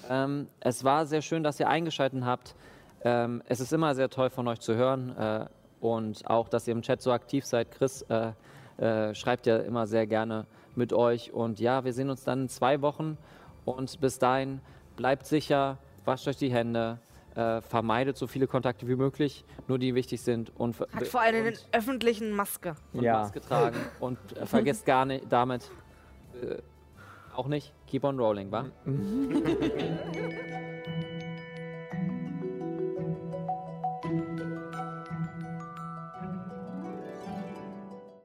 ähm, 0.09 0.47
es 0.61 0.83
war 0.83 1.05
sehr 1.05 1.21
schön, 1.21 1.43
dass 1.43 1.59
ihr 1.59 1.67
eingeschaltet 1.67 2.23
habt. 2.23 2.55
Ähm, 3.03 3.43
es 3.49 3.59
ist 3.59 3.73
immer 3.73 3.95
sehr 3.95 4.09
toll 4.09 4.29
von 4.29 4.47
euch 4.47 4.59
zu 4.59 4.75
hören 4.75 5.15
äh, 5.17 5.45
und 5.81 6.25
auch, 6.29 6.47
dass 6.47 6.67
ihr 6.67 6.71
im 6.71 6.83
Chat 6.83 7.01
so 7.01 7.11
aktiv 7.11 7.45
seid. 7.45 7.69
Chris 7.71 8.03
äh, 8.03 8.33
schreibt 9.13 9.45
ja 9.45 9.57
immer 9.57 9.87
sehr 9.87 10.07
gerne 10.07 10.45
mit 10.75 10.93
euch. 10.93 11.33
Und 11.33 11.59
ja, 11.59 11.83
wir 11.83 11.91
sehen 11.93 12.09
uns 12.09 12.23
dann 12.23 12.43
in 12.43 12.49
zwei 12.49 12.81
Wochen. 12.81 13.17
Und 13.65 13.99
bis 13.99 14.19
dahin, 14.19 14.61
bleibt 14.95 15.25
sicher, 15.25 15.77
wascht 16.05 16.27
euch 16.27 16.37
die 16.37 16.51
Hände, 16.51 16.99
äh, 17.35 17.61
vermeidet 17.61 18.17
so 18.17 18.27
viele 18.27 18.47
Kontakte 18.47 18.87
wie 18.87 18.95
möglich, 18.95 19.43
nur 19.67 19.79
die 19.79 19.95
wichtig 19.95 20.21
sind. 20.21 20.51
Und, 20.55 20.79
Hat 20.79 21.07
vor 21.07 21.21
allem 21.21 21.35
eine 21.35 21.49
und, 21.49 21.67
öffentlichen 21.71 22.31
Maske. 22.31 22.75
und 22.93 23.03
Ja. 23.03 23.19
Maske 23.21 23.41
tragen. 23.41 23.77
Und 23.99 24.37
äh, 24.37 24.45
vergesst 24.45 24.85
gar 24.85 25.05
nicht 25.05 25.25
damit, 25.31 25.69
äh, 26.41 26.57
auch 27.35 27.47
nicht, 27.47 27.73
keep 27.87 28.03
on 28.03 28.19
rolling, 28.19 28.51
wa? 28.51 28.65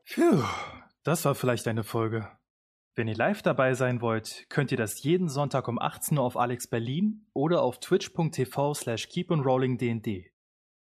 Phew, 0.05 0.43
das 1.05 1.25
war 1.25 1.35
vielleicht 1.35 1.69
eine 1.69 1.85
Folge. 1.85 2.29
Wenn 2.99 3.07
ihr 3.07 3.15
live 3.15 3.43
dabei 3.43 3.75
sein 3.75 4.01
wollt, 4.01 4.47
könnt 4.49 4.73
ihr 4.73 4.77
das 4.77 5.05
jeden 5.05 5.29
Sonntag 5.29 5.69
um 5.69 5.79
18 5.79 6.19
Uhr 6.19 6.25
auf 6.25 6.37
Alex 6.37 6.67
Berlin 6.67 7.29
oder 7.33 7.63
auf 7.63 7.79
twitch.tv 7.79 8.75
slash 8.75 9.09
keeponrollingdnd. 9.09 10.33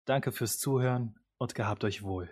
Danke 0.05 0.31
fürs 0.31 0.59
Zuhören 0.59 1.19
und 1.39 1.55
gehabt 1.55 1.83
euch 1.83 2.03
wohl. 2.03 2.29